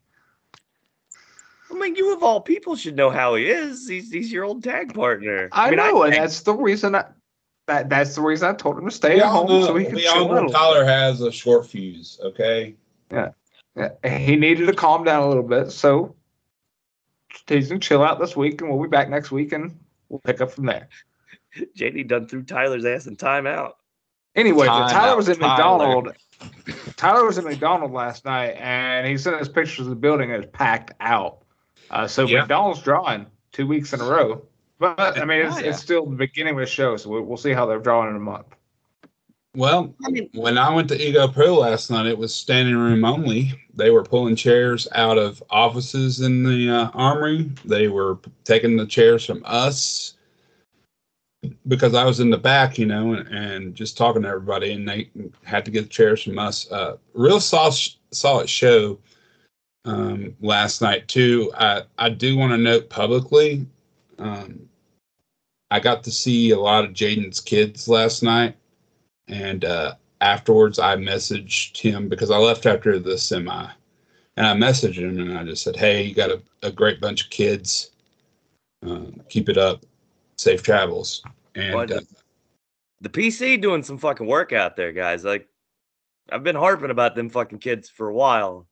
I 1.81 1.85
mean, 1.85 1.97
you 1.97 2.13
of 2.15 2.23
all 2.23 2.41
people 2.41 2.77
should 2.77 2.95
know 2.95 3.11
how 3.11 3.35
he 3.37 3.47
is. 3.47 3.89
He's 3.89 4.13
he's 4.13 4.31
your 4.31 4.45
old 4.45 4.63
tag 4.63 4.93
partner. 4.93 5.49
I, 5.53 5.71
mean, 5.71 5.79
know, 5.79 6.03
and 6.03 6.15
I, 6.15 6.21
that's 6.21 6.43
the 6.43 6.53
reason 6.53 6.95
I, 6.95 7.05
that 7.67 7.89
that's 7.89 8.15
the 8.15 8.21
reason 8.21 8.49
I 8.49 8.53
told 8.53 8.79
him 8.79 8.85
to 8.85 8.91
stay 8.91 9.19
at 9.19 9.27
home 9.27 9.49
know, 9.49 9.67
so 9.67 9.77
he 9.77 9.87
can 9.87 9.95
we 9.95 10.03
chill 10.03 10.29
know 10.29 10.45
out. 10.45 10.53
Tyler 10.53 10.85
has 10.85 11.23
a 11.23 11.33
short 11.33 11.67
fuse, 11.67 12.21
okay? 12.23 12.75
Yeah, 13.11 13.31
He 14.05 14.37
needed 14.37 14.67
to 14.67 14.75
calm 14.75 15.05
down 15.05 15.23
a 15.23 15.29
little 15.29 15.43
bit, 15.43 15.73
so 15.73 16.15
he's 17.47 17.69
gonna 17.69 17.81
chill 17.81 18.03
out 18.05 18.21
this 18.21 18.37
week, 18.37 18.61
and 18.61 18.71
we'll 18.71 18.83
be 18.83 18.89
back 18.89 19.09
next 19.09 19.31
week, 19.31 19.53
and 19.53 19.79
we'll 20.09 20.21
pick 20.21 20.41
up 20.41 20.51
from 20.51 20.67
there. 20.67 20.89
JD 21.79 22.09
done 22.09 22.29
threw 22.29 22.43
Tyler's 22.43 22.85
ass 22.85 23.07
in 23.07 23.17
timeout. 23.17 23.73
Anyway, 24.37 24.67
Time 24.67 24.91
Tyler 24.91 25.13
out, 25.13 25.17
was 25.17 25.29
at 25.29 25.39
Tyler. 25.41 26.03
McDonald. 26.03 26.17
Tyler 26.97 27.25
was 27.25 27.39
at 27.39 27.45
McDonald 27.45 27.93
last 27.93 28.25
night, 28.25 28.51
and 28.59 29.07
he 29.07 29.17
sent 29.17 29.37
us 29.37 29.49
pictures 29.49 29.87
of 29.87 29.91
the 29.91 29.97
building. 29.97 30.31
and 30.31 30.45
It's 30.45 30.53
packed 30.57 30.93
out. 31.01 31.39
Uh, 31.91 32.07
so 32.07 32.27
Yeah. 32.27 32.41
McDonald's 32.41 32.83
drawing 32.83 33.27
two 33.53 33.67
weeks 33.67 33.93
in 33.93 34.01
a 34.01 34.05
row. 34.05 34.43
But 34.79 35.19
I 35.19 35.25
mean, 35.25 35.47
it's, 35.47 35.57
Oh, 35.57 35.61
yeah. 35.61 35.71
it's 35.71 35.81
still 35.81 36.07
the 36.07 36.17
beginning 36.17 36.55
of 36.55 36.61
the 36.61 36.67
show, 36.67 36.97
so 36.97 37.11
we'll, 37.11 37.23
we'll 37.23 37.37
see 37.37 37.53
how 37.53 37.67
they're 37.67 37.79
drawing 37.81 38.11
in 38.11 38.17
a 38.17 38.21
month. 38.21 38.47
Well, 39.57 39.93
when 40.33 40.57
I 40.57 40.73
went 40.73 40.89
to 40.91 41.09
Eagle 41.09 41.29
Pro 41.29 41.59
last 41.59 41.91
night, 41.91 42.07
it 42.07 42.17
was 42.17 42.33
standing 42.33 42.77
room 42.77 43.05
only. 43.05 43.53
They 43.75 43.91
were 43.91 44.05
pulling 44.05 44.37
chairs 44.37 44.87
out 44.95 45.19
of 45.19 45.43
offices 45.51 46.21
in 46.21 46.45
the 46.45 46.71
uh, 46.71 46.91
armory. 46.95 47.51
They 47.65 47.89
were 47.89 48.19
taking 48.45 48.77
the 48.77 48.87
chairs 48.87 49.25
from 49.27 49.43
us 49.45 50.15
because 51.67 51.95
I 51.95 52.05
was 52.05 52.21
in 52.21 52.31
the 52.31 52.39
back, 52.39 52.79
you 52.79 52.87
know, 52.87 53.15
and, 53.15 53.27
and 53.29 53.75
just 53.75 53.97
talking 53.97 54.23
to 54.23 54.29
everybody, 54.29 54.73
and 54.73 54.89
they 54.89 55.11
had 55.43 55.65
to 55.65 55.73
get 55.73 55.83
the 55.83 55.89
chairs 55.89 56.23
from 56.23 56.39
us. 56.39 56.71
Uh, 56.71 56.97
real 57.13 57.41
solid, 57.41 57.75
solid 58.13 58.49
show 58.49 59.01
um, 59.85 60.37
last 60.41 60.83
night 60.83 61.09
too. 61.09 61.53
I 61.57 61.83
I 61.99 62.11
do 62.11 62.37
want 62.37 62.53
to 62.53 62.59
note 62.59 62.91
publicly, 62.91 63.67
um, 64.19 64.69
I 65.71 65.81
got 65.81 66.05
to 66.05 66.11
see 66.11 66.51
a 66.51 66.59
lot 66.59 66.85
of 66.85 66.93
Jaden's 66.93 67.41
kids 67.41 67.89
last 67.89 68.23
night 68.23 68.57
and 69.31 69.65
uh, 69.65 69.95
afterwards 70.21 70.79
I 70.79 70.97
messaged 70.97 71.77
him 71.79 72.09
because 72.09 72.31
I 72.31 72.37
left 72.37 72.67
after 72.67 72.99
the 72.99 73.17
semi, 73.17 73.69
and 74.37 74.47
I 74.47 74.55
messaged 74.55 74.97
him 74.99 75.19
and 75.19 75.39
I 75.39 75.45
just 75.45 75.63
said, 75.63 75.77
"Hey, 75.77 76.03
you 76.03 76.15
got 76.15 76.31
a, 76.31 76.43
a 76.63 76.71
great 76.71 77.01
bunch 77.01 77.25
of 77.25 77.31
kids. 77.31 77.91
Um, 78.83 79.23
keep 79.29 79.49
it 79.49 79.57
up. 79.57 79.85
Safe 80.37 80.63
travels." 80.63 81.23
And 81.55 81.93
uh, 81.93 82.01
The 83.01 83.09
PC 83.09 83.61
doing 83.61 83.83
some 83.83 83.99
fucking 83.99 84.27
work 84.27 84.53
out 84.53 84.77
there, 84.77 84.93
guys. 84.93 85.25
Like, 85.25 85.49
I've 86.31 86.45
been 86.45 86.57
harping 86.57 86.91
about 86.91 87.15
them 87.15 87.31
fucking 87.31 87.59
kids 87.59 87.89
for 87.89 88.09
a 88.09 88.15
while. 88.15 88.67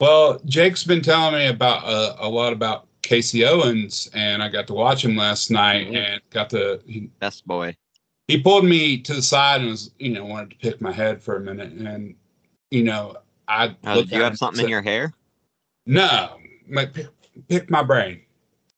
Well, 0.00 0.38
Jayke's 0.40 0.84
been 0.84 1.00
telling 1.02 1.34
me 1.34 1.46
about 1.46 1.84
uh, 1.84 2.16
a 2.18 2.28
lot 2.28 2.52
about 2.52 2.86
Casey 3.02 3.44
Owens, 3.44 4.10
and 4.14 4.42
I 4.42 4.48
got 4.48 4.66
to 4.66 4.74
watch 4.74 5.04
him 5.04 5.16
last 5.16 5.50
night 5.50 5.88
Mhm. 5.88 5.96
and 5.96 6.20
got 6.30 6.50
to. 6.50 6.80
He, 6.86 7.08
Best 7.20 7.46
boy. 7.46 7.76
he 8.28 8.42
pulled 8.42 8.64
me 8.64 8.98
to 8.98 9.14
the 9.14 9.22
side 9.22 9.60
and 9.62 9.70
was, 9.70 9.90
you 9.98 10.10
know, 10.10 10.24
wanted 10.24 10.50
to 10.50 10.56
pick 10.56 10.80
my 10.80 10.92
head 10.92 11.22
for 11.22 11.36
a 11.36 11.40
minute, 11.40 11.72
and 11.72 12.14
you 12.70 12.82
know, 12.82 13.16
I 13.48 13.74
Oh, 13.84 13.94
looked 13.96 14.10
did 14.10 14.16
you 14.16 14.22
have 14.24 14.36
something 14.36 14.64
in 14.64 14.70
your 14.70 14.82
hair? 14.82 15.12
No, 15.86 16.38
like 16.68 16.92
pick, 16.92 17.06
pick 17.48 17.70
my 17.70 17.82
brain, 17.82 18.20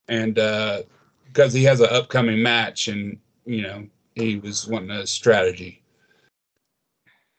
and 0.08 0.38
uh 0.38 0.82
because 1.24 1.52
he 1.52 1.64
has 1.64 1.80
an 1.80 1.88
upcoming 1.90 2.42
match, 2.42 2.88
and 2.88 3.18
you 3.44 3.62
know 3.62 3.86
he 4.14 4.36
was 4.36 4.66
wanting 4.68 4.90
a 4.90 5.06
strategy. 5.06 5.82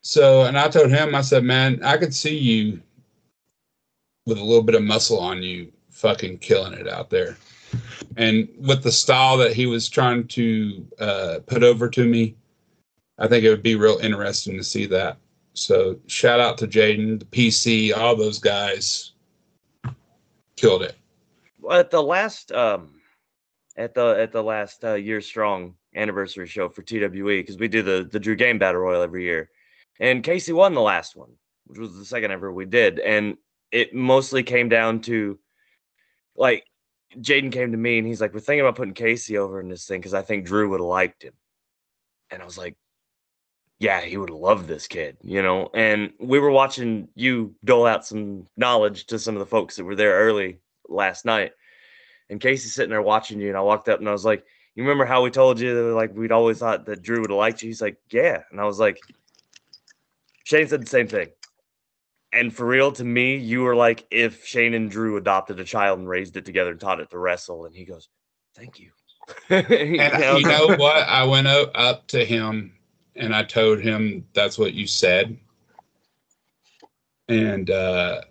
So, 0.01 0.43
and 0.43 0.57
I 0.57 0.69
told 0.69 0.89
him, 0.89 1.13
I 1.13 1.21
said, 1.21 1.43
man, 1.43 1.83
I 1.83 1.97
could 1.97 2.15
see 2.15 2.35
you 2.37 2.81
with 4.29 4.37
a 4.37 4.43
little 4.43 4.63
bit 4.63 4.75
of 4.75 4.83
muscle 4.83 5.19
on 5.19 5.43
you, 5.43 5.71
fucking 5.89 6.37
killing 6.37 6.73
it 6.73 6.87
out 6.87 7.09
there. 7.09 7.37
And 8.15 8.47
with 8.57 8.83
the 8.83 8.91
style 8.91 9.37
that 9.37 9.53
he 9.53 9.65
was 9.65 9.89
trying 9.89 10.27
to 10.27 10.87
uh, 10.99 11.39
put 11.45 11.63
over 11.63 11.89
to 11.89 12.05
me, 12.05 12.35
I 13.17 13.27
think 13.27 13.43
it 13.43 13.49
would 13.49 13.63
be 13.63 13.75
real 13.75 13.97
interesting 13.97 14.55
to 14.57 14.63
see 14.63 14.85
that. 14.87 15.17
So, 15.53 15.99
shout 16.07 16.39
out 16.39 16.57
to 16.59 16.67
Jaden, 16.67 17.19
the 17.19 17.25
PC, 17.25 17.95
all 17.95 18.15
those 18.15 18.39
guys 18.39 19.11
killed 20.55 20.83
it. 20.83 20.95
At 21.69 21.91
the 21.91 22.01
last, 22.01 22.51
um, 22.53 23.01
at 23.75 23.93
the 23.93 24.15
at 24.19 24.31
the 24.31 24.43
last 24.43 24.85
uh, 24.85 24.93
year 24.93 25.19
strong 25.19 25.75
anniversary 25.95 26.47
show 26.47 26.69
for 26.69 26.81
TWE, 26.81 27.41
because 27.41 27.57
we 27.57 27.67
do 27.67 27.81
the 27.81 28.07
the 28.09 28.19
Drew 28.19 28.35
Game 28.35 28.57
Battle 28.57 28.81
Royal 28.81 29.01
every 29.01 29.23
year, 29.23 29.49
and 29.99 30.23
Casey 30.23 30.53
won 30.53 30.73
the 30.73 30.81
last 30.81 31.15
one, 31.15 31.31
which 31.65 31.79
was 31.79 31.97
the 31.97 32.05
second 32.05 32.31
ever 32.31 32.53
we 32.53 32.65
did, 32.65 32.99
and 32.99 33.35
it 33.71 33.93
mostly 33.93 34.43
came 34.43 34.69
down 34.69 35.01
to, 35.01 35.39
like, 36.35 36.65
Jaden 37.17 37.51
came 37.51 37.71
to 37.71 37.77
me 37.77 37.97
and 37.97 38.07
he's 38.07 38.21
like, 38.21 38.33
"We're 38.33 38.39
thinking 38.39 38.61
about 38.61 38.75
putting 38.75 38.93
Casey 38.93 39.37
over 39.37 39.59
in 39.59 39.69
this 39.69 39.85
thing 39.87 39.99
because 39.99 40.13
I 40.13 40.21
think 40.21 40.45
Drew 40.45 40.69
would 40.69 40.79
have 40.79 40.85
liked 40.87 41.23
him," 41.23 41.33
and 42.29 42.41
I 42.41 42.45
was 42.45 42.57
like, 42.57 42.75
"Yeah, 43.79 44.01
he 44.01 44.17
would 44.17 44.29
have 44.29 44.37
loved 44.37 44.67
this 44.67 44.87
kid," 44.87 45.17
you 45.23 45.41
know. 45.41 45.69
And 45.73 46.13
we 46.19 46.39
were 46.39 46.51
watching 46.51 47.09
you 47.15 47.55
dole 47.65 47.85
out 47.87 48.05
some 48.05 48.45
knowledge 48.57 49.05
to 49.07 49.19
some 49.19 49.35
of 49.35 49.39
the 49.39 49.45
folks 49.47 49.75
that 49.75 49.85
were 49.85 49.95
there 49.95 50.19
early 50.19 50.59
last 50.87 51.25
night, 51.25 51.53
and 52.29 52.39
Casey's 52.41 52.73
sitting 52.75 52.91
there 52.91 53.01
watching 53.01 53.39
you, 53.39 53.47
and 53.49 53.57
I 53.57 53.61
walked 53.61 53.89
up 53.89 53.99
and 53.99 54.07
I 54.09 54.11
was 54.11 54.25
like, 54.25 54.45
"You 54.75 54.83
remember 54.83 55.05
how 55.05 55.23
we 55.23 55.31
told 55.31 55.59
you 55.59 55.73
that 55.75 55.95
like 55.95 56.13
we'd 56.15 56.31
always 56.31 56.59
thought 56.59 56.85
that 56.85 57.01
Drew 57.01 57.21
would 57.21 57.31
have 57.31 57.37
liked 57.37 57.63
you?" 57.63 57.69
He's 57.69 57.81
like, 57.81 57.97
"Yeah," 58.11 58.43
and 58.51 58.61
I 58.61 58.65
was 58.65 58.79
like, 58.79 58.99
Shane 60.45 60.67
said 60.67 60.81
the 60.83 60.87
same 60.87 61.07
thing. 61.07 61.29
And 62.31 62.53
for 62.53 62.65
real, 62.65 62.91
to 62.93 63.03
me, 63.03 63.37
you 63.37 63.61
were 63.61 63.75
like 63.75 64.05
if 64.11 64.45
Shane 64.45 64.73
and 64.75 64.89
Drew 64.89 65.17
adopted 65.17 65.59
a 65.59 65.63
child 65.63 65.99
and 65.99 66.07
raised 66.07 66.37
it 66.37 66.45
together 66.45 66.71
and 66.71 66.79
taught 66.79 66.99
it 66.99 67.09
to 67.09 67.17
wrestle. 67.17 67.65
And 67.65 67.75
he 67.75 67.85
goes, 67.85 68.07
"Thank 68.55 68.79
you." 68.79 68.91
And 69.49 70.39
you 70.39 70.47
know 70.47 70.75
what? 70.77 71.07
I 71.07 71.23
went 71.23 71.47
up 71.47 72.07
to 72.07 72.25
him 72.25 72.73
and 73.15 73.35
I 73.35 73.43
told 73.43 73.79
him 73.79 74.25
that's 74.33 74.57
what 74.57 74.73
you 74.73 74.87
said. 74.87 75.37
And 77.27 77.69
uh, 77.69 78.21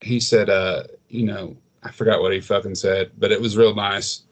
he 0.00 0.20
said, 0.20 0.50
uh, 0.50 0.84
you 1.08 1.24
know, 1.24 1.56
I 1.82 1.90
forgot 1.90 2.20
what 2.20 2.32
he 2.32 2.40
fucking 2.40 2.74
said, 2.74 3.12
but 3.18 3.32
it 3.32 3.40
was 3.40 3.56
real 3.56 3.74
nice. 3.74 4.24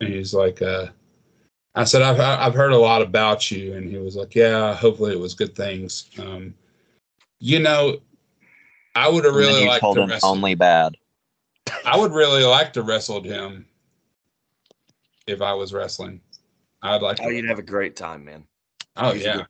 And 0.00 0.12
he's 0.12 0.34
like, 0.34 0.62
uh, 0.62 0.86
I 1.76 1.84
said, 1.84 2.02
I've, 2.02 2.18
I've 2.18 2.54
heard 2.54 2.72
a 2.72 2.78
lot 2.78 3.02
about 3.02 3.50
you. 3.50 3.74
And 3.74 3.88
he 3.88 3.98
was 3.98 4.16
like, 4.16 4.34
yeah, 4.34 4.74
hopefully 4.74 5.12
it 5.12 5.20
was 5.20 5.34
good 5.34 5.54
things. 5.54 6.10
Um, 6.18 6.54
you 7.40 7.58
know, 7.58 7.98
I 8.94 9.08
would 9.08 9.24
have 9.24 9.34
really 9.34 9.62
you 9.62 9.68
liked 9.68 9.80
told 9.80 9.96
to 9.96 10.02
him 10.02 10.10
wrestle. 10.10 10.30
only 10.30 10.54
bad. 10.54 10.96
I 11.84 11.96
would 11.98 12.12
really 12.12 12.44
like 12.44 12.72
to 12.74 12.82
wrestled 12.82 13.24
him 13.24 13.66
if 15.26 15.40
I 15.42 15.52
was 15.54 15.72
wrestling. 15.72 16.20
I'd 16.82 17.02
like 17.02 17.16
to. 17.16 17.24
Oh, 17.24 17.28
you'd 17.28 17.48
have 17.48 17.58
a 17.58 17.62
great 17.62 17.96
time, 17.96 18.24
man. 18.24 18.44
oh 18.96 19.12
He's 19.12 19.24
yeah. 19.24 19.42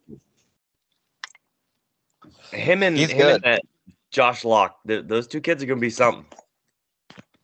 Him 2.53 2.83
and 2.83 2.97
He's 2.97 3.11
him 3.11 3.19
good. 3.19 3.35
and 3.37 3.45
that 3.45 3.63
Josh 4.11 4.45
Locke, 4.45 4.79
th- 4.87 5.05
those 5.07 5.27
two 5.27 5.41
kids 5.41 5.63
are 5.63 5.67
gonna 5.67 5.81
be 5.81 5.91
something. 5.91 6.25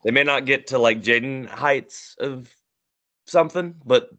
They 0.04 0.10
may 0.12 0.22
not 0.22 0.46
get 0.46 0.68
to 0.68 0.78
like 0.78 1.02
Jaden 1.02 1.46
heights 1.48 2.14
of 2.20 2.48
something, 3.26 3.74
but 3.84 4.10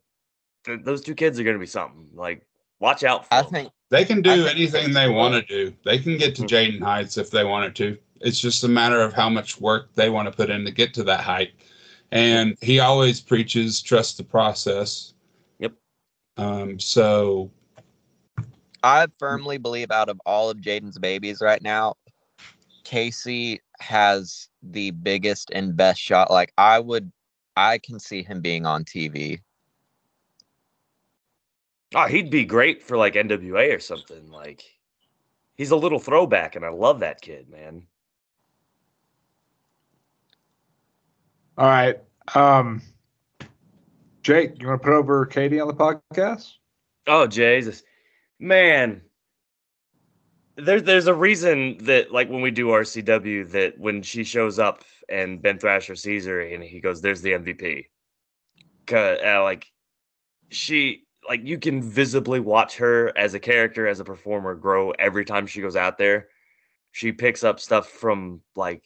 th- 0.66 0.82
those 0.84 1.02
two 1.02 1.16
kids 1.16 1.40
are 1.40 1.44
gonna 1.44 1.58
be 1.60 1.66
something. 1.66 2.10
Like, 2.14 2.46
watch 2.80 3.04
out 3.04 3.26
for 3.28 3.34
I 3.34 3.40
'em. 3.40 3.46
think 3.46 3.72
They 3.92 4.06
can 4.06 4.22
do 4.22 4.46
anything 4.48 4.94
they 4.94 5.10
want 5.10 5.36
to 5.36 5.42
do. 5.42 5.76
They 5.84 6.00
can 6.00 6.18
get 6.18 6.34
to 6.38 6.44
Mhm. 6.44 6.48
Jaden 6.48 6.82
Heights 6.82 7.18
if 7.18 7.30
they 7.30 7.44
wanted 7.44 7.76
to. 7.76 7.98
It's 8.22 8.40
just 8.40 8.64
a 8.64 8.70
matter 8.70 9.02
of 9.02 9.12
how 9.12 9.30
much 9.30 9.60
work 9.60 9.94
they 9.96 10.10
want 10.10 10.28
to 10.28 10.32
put 10.32 10.50
in 10.50 10.64
to 10.64 10.72
get 10.72 10.94
to 10.94 11.04
that 11.04 11.20
height. 11.20 11.52
And 12.12 12.58
he 12.62 12.80
always 12.80 13.20
preaches 13.20 13.82
trust 13.82 14.16
the 14.18 14.24
process. 14.24 15.14
Yep. 15.60 15.74
Um, 16.38 16.80
so 16.80 17.52
I 18.82 19.08
firmly 19.20 19.58
believe 19.58 19.92
out 19.92 20.08
of 20.08 20.22
all 20.26 20.50
of 20.50 20.58
Jaden's 20.60 20.98
babies 20.98 21.42
right 21.42 21.62
now, 21.62 21.96
Casey 22.86 23.60
has 23.82 24.48
the 24.64 24.92
biggest 24.92 25.52
and 25.54 25.76
best 25.76 26.00
shot. 26.00 26.32
Like 26.32 26.54
I 26.58 26.80
would, 26.80 27.12
I 27.58 27.78
can 27.78 28.00
see 28.00 28.24
him 28.24 28.40
being 28.40 28.66
on 28.66 28.86
TV. 28.86 29.42
Oh, 31.94 32.08
he'd 32.08 32.30
be 32.30 32.46
great 32.46 32.82
for 32.84 32.98
like 32.98 33.16
NWA 33.16 33.76
or 33.76 33.80
something. 33.80 34.32
Like, 34.32 34.64
he's 35.56 35.72
a 35.72 35.76
little 35.76 36.00
throwback, 36.00 36.56
and 36.56 36.66
I 36.66 36.70
love 36.70 37.02
that 37.02 37.22
kid, 37.22 37.50
man. 37.50 37.86
All 41.58 41.68
right. 41.68 42.00
Um, 42.34 42.82
Jayke, 44.24 44.62
you 44.62 44.68
want 44.68 44.82
to 44.82 44.86
put 44.88 44.94
over 44.94 45.26
Katie 45.26 45.60
on 45.60 45.68
the 45.68 45.74
podcast? 45.74 46.54
Oh 47.08 47.28
Jesus, 47.28 47.84
man. 48.40 49.02
There's 50.56 50.84
there's 50.84 51.08
a 51.08 51.14
reason 51.14 51.78
that 51.86 52.12
like 52.12 52.30
when 52.30 52.42
we 52.42 52.52
do 52.52 52.68
RCW 52.68 53.52
that 53.52 53.80
when 53.80 54.02
she 54.02 54.24
shows 54.24 54.60
up 54.60 54.84
and 55.10 55.42
Ben 55.42 55.58
Thrasher 55.58 55.96
sees 55.96 56.26
her 56.26 56.42
and 56.42 56.64
he 56.64 56.80
goes, 56.80 57.02
"There's 57.02 57.22
the 57.22 57.32
MVP." 57.34 57.88
'Cause, 58.86 59.20
uh, 59.24 59.42
like 59.44 59.66
she 60.50 61.06
like 61.28 61.42
you 61.46 61.58
can 61.60 61.82
visibly 61.82 62.40
watch 62.40 62.78
her 62.78 63.16
as 63.18 63.34
a 63.34 63.40
character 63.40 63.88
as 63.88 64.00
a 64.00 64.04
performer 64.06 64.56
grow 64.56 64.92
every 64.92 65.24
time 65.26 65.46
she 65.48 65.62
goes 65.62 65.76
out 65.76 65.98
there. 65.98 66.28
She 66.92 67.12
picks 67.12 67.44
up 67.44 67.60
stuff 67.60 67.90
from 67.90 68.42
like 68.56 68.84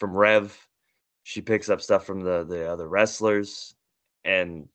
from 0.00 0.14
Rev. 0.16 0.56
She 1.24 1.40
picks 1.42 1.68
up 1.68 1.82
stuff 1.82 2.06
from 2.06 2.20
the 2.20 2.44
the 2.44 2.70
other 2.70 2.88
wrestlers 2.88 3.74
and 4.24 4.68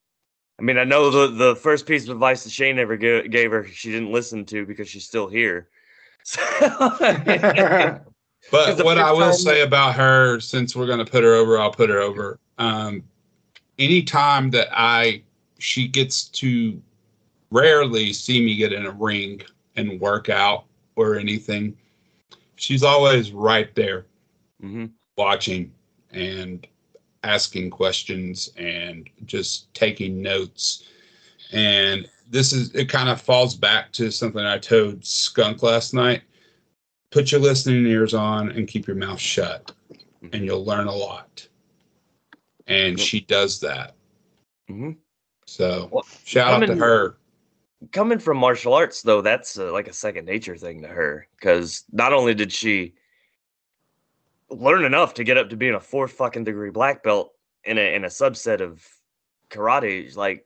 I 0.60 0.64
mean, 0.64 0.78
I 0.78 0.84
know 0.84 1.10
the 1.10 1.28
the 1.28 1.56
first 1.56 1.88
piece 1.88 2.04
of 2.04 2.10
advice 2.12 2.44
that 2.44 2.52
Shane 2.52 2.78
ever 2.78 2.96
ga- 2.98 3.28
gave 3.28 3.52
her, 3.52 3.66
she 3.66 3.92
didn't 3.92 4.12
listen 4.12 4.46
to 4.46 4.66
because 4.66 4.88
she's 4.90 5.06
still 5.06 5.28
here. 5.28 5.70
So, 6.24 6.40
But 7.00 8.66
'Cause 8.66 8.78
the 8.78 8.84
what 8.84 8.98
I 9.00 9.12
will 9.12 9.20
time- 9.22 9.34
say 9.34 9.62
about 9.62 9.96
her, 9.96 10.40
since 10.40 10.76
we're 10.76 10.86
going 10.86 11.04
to 11.04 11.06
put 11.12 11.24
her 11.24 11.34
over, 11.34 11.58
I'll 11.60 11.72
put 11.72 11.90
her 11.90 12.00
over. 12.00 12.40
Um, 12.60 13.04
anytime 13.80 14.52
that 14.52 14.68
I 14.72 15.24
she 15.62 15.88
gets 15.88 16.26
to 16.26 16.82
rarely 17.52 18.14
see 18.14 18.44
me 18.44 18.56
get 18.56 18.74
in 18.74 18.86
a 18.86 18.92
ring 18.92 19.42
and 19.76 20.00
work 20.00 20.30
out 20.30 20.66
or 20.96 21.18
anything. 21.18 21.78
She's 22.56 22.84
always 22.84 23.32
right 23.32 23.74
there 23.76 24.06
hmm 24.62 24.86
watching 25.18 25.72
and 26.12 26.68
asking 27.24 27.70
questions 27.70 28.50
and 28.58 29.10
just 29.26 29.74
taking 29.74 30.22
notes. 30.22 30.84
And 31.52 32.08
this 32.30 32.54
is 32.54 32.74
it 32.76 32.90
kind 32.90 33.10
of 33.10 33.22
falls 33.22 33.56
back 33.56 33.92
to 33.94 34.12
something 34.12 34.44
I 34.46 34.58
told 34.58 35.06
Skunk 35.06 35.64
last 35.64 35.94
night. 35.94 36.24
Put 37.12 37.32
your 37.32 37.42
listening 37.42 37.86
ears 37.88 38.14
on 38.14 38.52
and 38.52 38.68
keep 38.68 38.88
your 38.88 38.96
mouth 38.96 39.20
shut, 39.20 39.74
and 40.32 40.46
you'll 40.46 40.66
learn 40.66 40.88
a 40.88 40.96
lot. 40.96 41.48
And 42.68 43.00
she 43.00 43.22
does 43.22 43.60
that. 43.62 43.96
hmm 44.68 44.92
So 45.52 45.90
Well, 45.92 46.06
shout 46.24 46.48
out 46.54 46.60
to 46.62 46.66
coming- 46.68 46.80
her. 46.82 47.18
coming 47.92 48.20
from 48.20 48.38
martial 48.38 48.74
arts 48.74 49.02
though 49.02 49.22
that's 49.22 49.58
uh, 49.58 49.72
like 49.74 49.88
a 49.88 49.94
second 49.94 50.26
nature 50.26 50.56
thing 50.56 50.82
to 50.84 50.88
her 50.88 51.28
because 51.38 51.84
not 51.92 52.14
only 52.14 52.34
did 52.34 52.52
she 52.54 52.94
learn 54.50 54.86
enough 54.86 55.14
to 55.16 55.24
get 55.24 55.38
up 55.38 55.50
to 55.50 55.58
being 55.58 55.74
a 55.74 55.80
fourth 55.80 56.12
fucking 56.14 56.44
degree 56.44 56.70
black 56.70 57.04
belt 57.04 57.34
in 57.66 57.78
a 57.78 57.96
in 57.96 58.04
a 58.06 58.08
subset 58.08 58.62
of 58.62 58.86
karate 59.50 60.16
like 60.16 60.46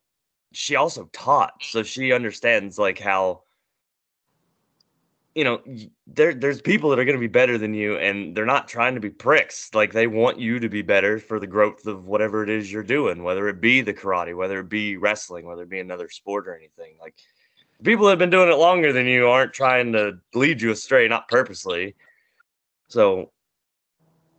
she 0.54 0.76
also 0.76 1.10
taught 1.12 1.54
so 1.62 1.84
she 1.84 2.12
understands 2.14 2.80
like 2.80 2.98
how 2.98 3.42
you 5.36 5.44
know 5.44 5.62
there 6.08 6.34
there's 6.34 6.62
people 6.62 6.90
that 6.90 6.98
are 6.98 7.06
going 7.06 7.18
to 7.18 7.20
be 7.20 7.28
better 7.28 7.58
than 7.58 7.74
you 7.74 7.98
and 7.98 8.36
they're 8.36 8.46
not 8.46 8.70
trying 8.70 8.96
to 8.96 9.02
be 9.02 9.10
pricks. 9.10 9.70
Like 9.74 9.92
they 9.92 10.08
want 10.08 10.40
you 10.40 10.60
to 10.60 10.70
be 10.70 10.82
better 10.82 11.20
for 11.20 11.40
the 11.40 11.48
growth 11.48 11.86
of 11.86 12.08
whatever 12.08 12.42
it 12.42 12.50
is 12.50 12.72
you're 12.72 12.84
doing 12.84 13.24
whether 13.24 13.48
it 13.50 13.62
be 13.62 13.82
the 13.82 13.94
karate 13.94 14.36
whether 14.36 14.60
it 14.60 14.70
be 14.70 14.96
wrestling 14.98 15.46
whether 15.46 15.64
it 15.64 15.70
be 15.70 15.80
another 15.80 16.10
sport 16.10 16.48
or 16.48 16.56
anything. 16.56 16.96
Like 17.02 17.16
people 17.84 18.06
that 18.06 18.12
have 18.12 18.20
been 18.20 18.30
doing 18.30 18.50
it 18.50 18.58
longer 18.58 18.94
than 18.94 19.06
you 19.06 19.28
aren't 19.28 19.54
trying 19.54 19.92
to 19.92 20.14
lead 20.34 20.62
you 20.62 20.72
astray 20.72 21.08
not 21.08 21.28
purposely. 21.28 21.96
So 22.88 23.32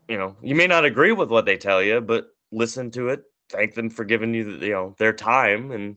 you 0.09 0.16
know 0.16 0.36
you 0.42 0.55
may 0.55 0.66
not 0.66 0.86
agree 0.86 1.12
with 1.12 1.30
what 1.30 1.44
they 1.44 1.59
tell 1.59 1.82
you 1.82 2.01
but 2.01 2.28
listen 2.53 2.90
to 2.92 3.09
it 3.09 3.22
thank 3.51 3.74
them 3.74 3.90
for 3.90 4.05
giving 4.05 4.32
you 4.32 4.51
you 4.61 4.70
know 4.70 4.94
their 4.99 5.12
time 5.12 5.72
and 5.72 5.97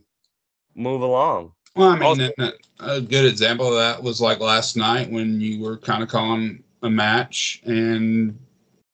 move 0.75 1.01
along 1.01 1.53
Well, 1.75 1.89
I 1.89 1.93
mean, 1.95 2.03
Also- 2.03 2.51
a 2.79 3.01
good 3.01 3.25
example 3.25 3.67
of 3.67 3.75
that 3.75 4.01
was 4.01 4.19
like 4.21 4.39
last 4.39 4.75
night 4.77 5.09
when 5.11 5.39
you 5.41 5.59
were 5.61 5.77
kind 5.77 6.01
of 6.03 6.09
calling 6.09 6.63
a 6.83 6.89
match, 6.89 7.61
and 7.65 8.37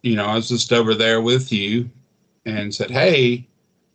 you 0.01 0.15
know, 0.15 0.25
I 0.25 0.35
was 0.35 0.49
just 0.49 0.71
over 0.71 0.93
there 0.93 1.21
with 1.21 1.51
you 1.51 1.89
and 2.45 2.73
said, 2.73 2.91
"Hey, 2.91 3.47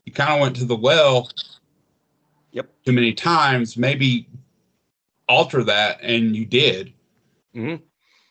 you 0.07 0.13
kind 0.13 0.33
of 0.33 0.41
went 0.41 0.57
to 0.57 0.65
the 0.65 0.75
well, 0.77 1.31
Yep. 2.53 2.69
too 2.85 2.93
many 2.93 3.13
times. 3.13 3.77
Maybe 3.77 4.29
alter 5.29 5.63
that," 5.65 6.01
and 6.03 6.35
you 6.37 6.45
did. 6.45 6.93
Mhm. 7.55 7.81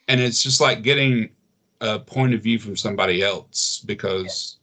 And 0.09 0.19
it's 0.21 0.43
just 0.43 0.59
like 0.59 0.81
getting 0.81 1.29
a 1.81 1.99
point 1.99 2.33
of 2.33 2.41
view 2.43 2.59
from 2.59 2.75
somebody 2.75 3.21
else 3.21 3.79
because, 3.85 4.57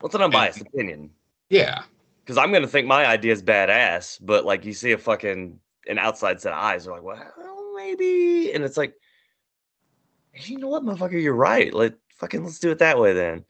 what's 0.00 0.14
an 0.16 0.22
unbiased 0.22 0.60
opinion 0.62 1.10
yeah, 1.48 1.82
because 2.26 2.36
i'm 2.36 2.52
to 2.52 2.66
think 2.66 2.86
my 2.86 3.06
idea 3.06 3.32
is 3.32 3.42
badass 3.42 4.18
but 4.20 4.44
like 4.44 4.64
you 4.64 4.72
see 4.72 4.92
a 4.92 4.98
fucking 4.98 5.58
an 5.86 5.98
outside 5.98 6.40
set 6.40 6.52
of 6.52 6.58
eyes 6.58 6.84
they're 6.84 6.92
like 6.92 7.02
well 7.04 7.72
maybe 7.76 8.52
and 8.52 8.64
it's 8.64 8.76
like 8.76 8.94
you 10.44 10.58
know 10.58 10.68
what 10.68 10.84
motherfucker 10.84 11.20
you're 11.20 11.34
right. 11.34 11.72
Like 11.72 11.96
fucking 12.16 12.44
let's 12.44 12.58
do 12.58 12.70
it 12.70 12.78
that 12.78 12.98
way 12.98 13.12
then. 13.12 13.44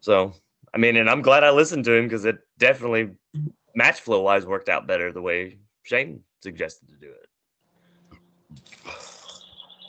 So 0.00 0.32
i 0.72 0.78
mean 0.78 0.96
and 0.96 1.08
i'm 1.08 1.22
glad 1.22 1.44
i 1.44 1.50
listened 1.50 1.84
to 1.84 1.94
him 1.94 2.04
because 2.04 2.24
it 2.24 2.38
definitely 2.58 3.10
match 3.76 4.00
flow 4.00 4.20
wise 4.22 4.44
worked 4.44 4.68
out 4.68 4.86
better 4.88 5.12
the 5.12 5.22
way 5.22 5.58
shane 5.82 6.20
suggested 6.42 6.88
to 6.88 6.96
do 6.96 7.10
it. 7.10 8.18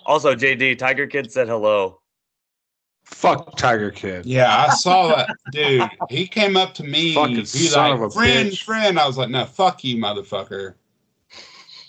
Also 0.06 0.36
jd 0.36 0.78
tiger 0.78 1.08
kid 1.08 1.32
said 1.32 1.48
hello 1.48 2.00
Fuck 3.26 3.58
Tiger 3.58 3.92
Kid. 3.92 4.26
Yeah, 4.26 4.66
I 4.68 4.70
saw 4.76 5.16
that 5.16 5.36
dude. 5.52 5.90
He 6.10 6.28
came 6.28 6.56
up 6.56 6.74
to 6.76 6.84
me. 6.84 7.14
Fucking 7.14 7.36
He's 7.36 7.72
son 7.72 7.92
like, 7.92 8.00
of 8.00 8.02
a 8.04 8.10
friend, 8.12 8.50
bitch." 8.50 8.64
friend. 8.64 9.00
I 9.00 9.08
was 9.08 9.18
like, 9.18 9.30
no, 9.30 9.46
fuck 9.46 9.84
you, 9.84 9.98
motherfucker. 9.98 10.76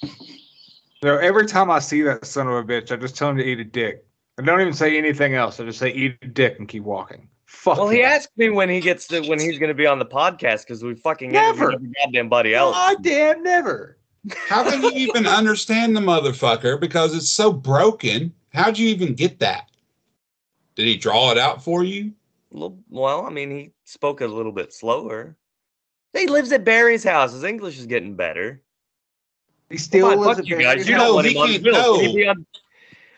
You 0.02 1.12
know, 1.12 1.18
every 1.18 1.46
time 1.46 1.70
I 1.70 1.78
see 1.78 2.02
that 2.02 2.24
son 2.24 2.48
of 2.48 2.54
a 2.54 2.64
bitch, 2.64 2.90
I 2.90 2.96
just 2.96 3.16
tell 3.16 3.30
him 3.30 3.36
to 3.36 3.44
eat 3.44 3.60
a 3.60 3.64
dick. 3.64 4.04
I 4.38 4.42
don't 4.42 4.60
even 4.60 4.72
say 4.72 4.96
anything 4.96 5.34
else. 5.34 5.60
I 5.60 5.64
just 5.64 5.78
say 5.78 5.90
eat 5.92 6.16
a 6.22 6.26
dick 6.26 6.58
and 6.58 6.68
keep 6.68 6.82
walking. 6.82 7.28
Fuck. 7.44 7.78
well 7.78 7.88
he 7.88 8.02
asked 8.02 8.30
me 8.36 8.50
when 8.50 8.68
he 8.68 8.80
gets 8.80 9.06
to 9.08 9.20
when 9.22 9.40
he's 9.40 9.58
going 9.58 9.68
to 9.68 9.74
be 9.74 9.86
on 9.86 9.98
the 9.98 10.06
podcast 10.06 10.62
because 10.62 10.82
we 10.84 10.94
fucking 10.94 11.32
Never. 11.32 11.70
interviewed 11.70 11.94
every 12.02 12.12
goddamn 12.12 12.28
buddy 12.28 12.54
else 12.54 12.74
God 12.74 13.02
damn 13.02 13.42
never. 13.42 13.98
How 14.48 14.68
can 14.68 14.82
you 14.82 14.90
even 14.90 15.26
understand 15.26 15.96
the 15.96 16.00
motherfucker? 16.00 16.80
Because 16.80 17.14
it's 17.14 17.30
so 17.30 17.52
broken. 17.52 18.32
How'd 18.52 18.78
you 18.78 18.88
even 18.88 19.14
get 19.14 19.38
that? 19.40 19.70
Did 20.76 20.86
he 20.86 20.96
draw 20.96 21.32
it 21.32 21.38
out 21.38 21.62
for 21.64 21.82
you? 21.82 22.12
Little- 22.52 22.78
Well, 22.88 23.26
I 23.26 23.30
mean, 23.30 23.50
he 23.50 23.70
spoke 23.84 24.20
a 24.20 24.26
little 24.26 24.52
bit 24.52 24.72
slower. 24.72 25.34
He 26.12 26.26
lives 26.28 26.52
at 26.52 26.64
Barry's 26.64 27.02
house. 27.04 27.32
His 27.32 27.44
English 27.44 27.78
is 27.78 27.86
getting 27.86 28.14
better. 28.14 28.62
He 29.68 29.78
still 29.78 30.08
Fine, 30.10 30.18
lives 30.20 30.38
at 30.38 30.46
you 30.46 30.56
guys. 30.56 30.64
Barry's 30.64 30.88
You 30.88 30.96
No, 30.96 31.04
don't 31.22 31.24
house. 31.24 31.26
he 31.26 31.34
can't- 31.52 31.64
Bill. 31.64 31.72
no. 31.74 31.98
He 32.00 32.26
on- 32.26 32.46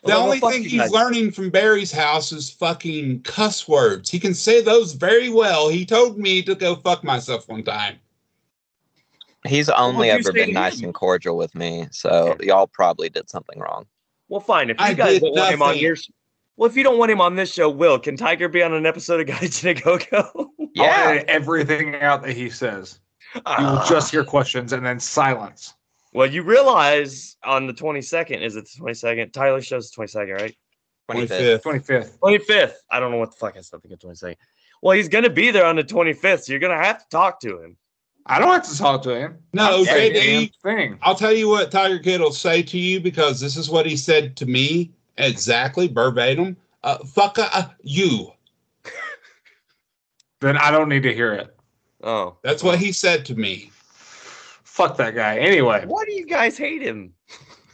The 0.05 0.13
Well, 0.13 0.23
only 0.23 0.39
thing 0.41 0.63
he's 0.63 0.81
guys. 0.81 0.91
learning 0.93 1.33
from 1.33 1.51
Barry's 1.51 1.91
house 1.91 2.31
is 2.31 2.49
fucking 2.51 3.23
cuss 3.23 3.67
words. 3.67 4.09
He 4.09 4.21
can 4.21 4.33
say 4.33 4.61
those 4.63 4.93
very 4.93 5.29
well. 5.29 5.69
He 5.69 5.85
told 5.85 6.19
me 6.19 6.41
to 6.45 6.55
go 6.55 6.77
fuck 6.77 7.03
myself 7.03 7.49
one 7.49 7.65
time. 7.65 7.99
He's 9.47 9.69
only 9.69 10.09
what'd 10.09 10.27
ever 10.27 10.33
been 10.33 10.53
nice 10.53 10.81
and 10.83 10.95
cordial 10.95 11.37
with 11.37 11.55
me, 11.55 11.89
so 11.91 12.37
y'all 12.41 12.69
probably 12.69 13.09
did 13.09 13.29
something 13.29 13.59
wrong. 13.59 13.87
Well, 14.29 14.41
fine. 14.41 14.71
If 14.71 14.79
you 14.79 14.87
I 14.87 14.95
guys 14.95 15.21
don't 15.21 15.33
want 15.35 15.53
him 15.55 15.63
on 15.63 15.69
nothing. 15.71 15.83
your, 15.83 15.97
sh- 15.97 16.11
well, 16.59 16.69
if 16.69 16.77
you 16.77 16.83
don't 16.83 16.99
want 16.99 17.13
him 17.13 17.21
on 17.21 17.37
this 17.37 17.53
show, 17.53 17.71
Will 17.71 18.01
can 18.01 18.17
Tiger 18.17 18.49
be 18.49 18.65
on 18.65 18.75
an 18.75 18.85
episode 18.85 19.21
of 19.21 19.27
Guys 19.29 19.61
to 19.61 19.75
Go 19.75 19.97
Go? 20.11 20.51
I'll 20.79 21.09
edit 21.09 21.25
everything 21.29 21.95
out 21.95 22.23
that 22.25 22.33
he 22.37 22.51
says. 22.51 22.99
You 23.37 23.43
will 23.45 23.79
ah. 23.79 23.87
just 23.89 24.11
hear 24.11 24.25
questions 24.25 24.73
and 24.73 24.85
then 24.85 24.99
silence. 24.99 25.75
Well, 26.13 26.29
you 26.29 26.43
realize 26.43 27.37
on 27.45 27.69
the 27.69 27.73
twenty 27.73 28.03
second 28.03 28.43
is 28.43 28.57
it 28.57 28.65
the 28.65 28.79
twenty 28.79 28.95
second? 28.95 29.31
Tyler 29.31 29.63
shows 29.63 29.91
the 29.91 29.95
twenty 29.95 30.09
second, 30.09 30.35
right? 30.35 30.57
25th. 31.11 31.63
25th. 31.63 31.63
25th. 31.63 32.19
25th. 32.19 32.73
I 32.91 33.01
don't 33.01 33.13
know 33.13 33.17
what 33.17 33.31
the 33.31 33.37
fuck 33.39 33.57
I 33.57 33.61
still 33.63 33.79
think 33.79 33.95
of 33.95 34.01
22nd. 34.01 34.37
Well, 34.83 34.95
he's 34.95 35.09
going 35.09 35.25
to 35.25 35.31
be 35.31 35.51
there 35.51 35.65
on 35.65 35.77
the 35.77 35.83
25th, 35.83 36.43
so 36.43 36.53
you're 36.53 36.61
going 36.61 36.77
to 36.77 36.85
have 36.85 36.99
to 36.99 37.05
talk 37.11 37.41
to 37.41 37.63
him. 37.63 37.79
I 38.27 38.39
don't 38.39 38.51
have 38.51 38.69
to 38.69 38.77
talk 38.77 39.03
to 39.05 39.19
him. 39.19 39.39
No, 39.55 39.79
I'm 39.79 39.85
saying 39.87 40.13
the 40.13 40.19
JD, 40.19 40.53
damn 40.63 40.77
thing. 40.77 40.99
I'll 41.01 41.15
tell 41.15 41.33
you 41.33 41.49
what 41.49 41.71
Tiger 41.71 41.99
Kid 41.99 42.21
will 42.21 42.31
say 42.31 42.63
to 42.63 42.79
you 42.79 43.01
because 43.01 43.41
this 43.41 43.57
is 43.57 43.71
what 43.71 43.87
he 43.87 43.97
said 43.97 44.37
to 44.37 44.45
me 44.45 44.93
exactly 45.19 45.89
verbatim. 45.89 46.57
Uh, 46.83 46.99
fuck 47.05 47.39
uh, 47.39 47.69
you. 47.83 48.33
Then 50.41 50.57
I 50.57 50.71
don't 50.71 50.89
need 50.89 51.03
to 51.03 51.13
hear 51.15 51.33
it. 51.35 51.55
Oh. 52.03 52.37
That's 52.43 52.63
what 52.63 52.79
he 52.79 52.93
said 52.93 53.25
to 53.27 53.35
me. 53.35 53.71
Fuck 53.73 54.97
that 54.99 55.15
guy. 55.17 55.39
Anyway, 55.39 55.85
Why 55.87 56.05
do 56.05 56.13
you 56.13 56.27
guys 56.27 56.57
hate 56.57 56.83
him? 56.83 57.13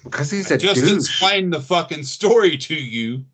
because 0.05 0.30
he's 0.30 0.51
I 0.51 0.55
a 0.57 0.59
just 0.59 0.80
douche. 0.82 0.92
explained 0.95 1.53
the 1.53 1.61
fucking 1.61 2.03
story 2.05 2.57
to 2.59 2.74
you. 2.74 3.24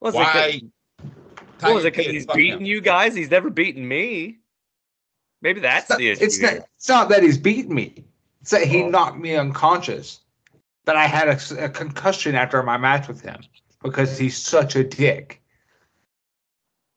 Was 0.00 0.14
it 0.14 0.18
Why? 0.18 0.60
'cause- 0.60 0.62
what 1.60 1.74
was 1.74 1.84
it 1.84 1.92
because 1.92 2.06
Kid, 2.06 2.14
he's 2.14 2.24
fuck 2.24 2.36
beating 2.36 2.60
him. 2.60 2.66
you 2.66 2.80
guys? 2.80 3.14
He's 3.14 3.30
never 3.30 3.50
beaten 3.50 3.86
me. 3.86 4.38
Maybe 5.42 5.60
that's 5.60 5.82
It's 5.84 5.90
not, 5.90 5.98
the 5.98 6.08
issue. 6.10 6.24
it's 6.24 6.40
not, 6.40 6.52
it's 6.76 6.88
not 6.88 7.08
that 7.10 7.22
he's 7.22 7.36
beaten 7.38 7.74
me. 7.74 8.04
It's 8.40 8.50
that 8.52 8.64
he 8.66 8.82
Oh. 8.84 8.88
knocked 8.88 9.18
me 9.18 9.34
unconscious. 9.36 10.20
That 10.88 10.96
I 10.96 11.06
had 11.06 11.28
a, 11.28 11.64
a 11.64 11.68
concussion 11.68 12.34
after 12.34 12.62
my 12.62 12.78
match 12.78 13.08
with 13.08 13.20
him 13.20 13.42
because 13.82 14.16
he's 14.16 14.38
such 14.38 14.74
a 14.74 14.82
dick. 14.82 15.42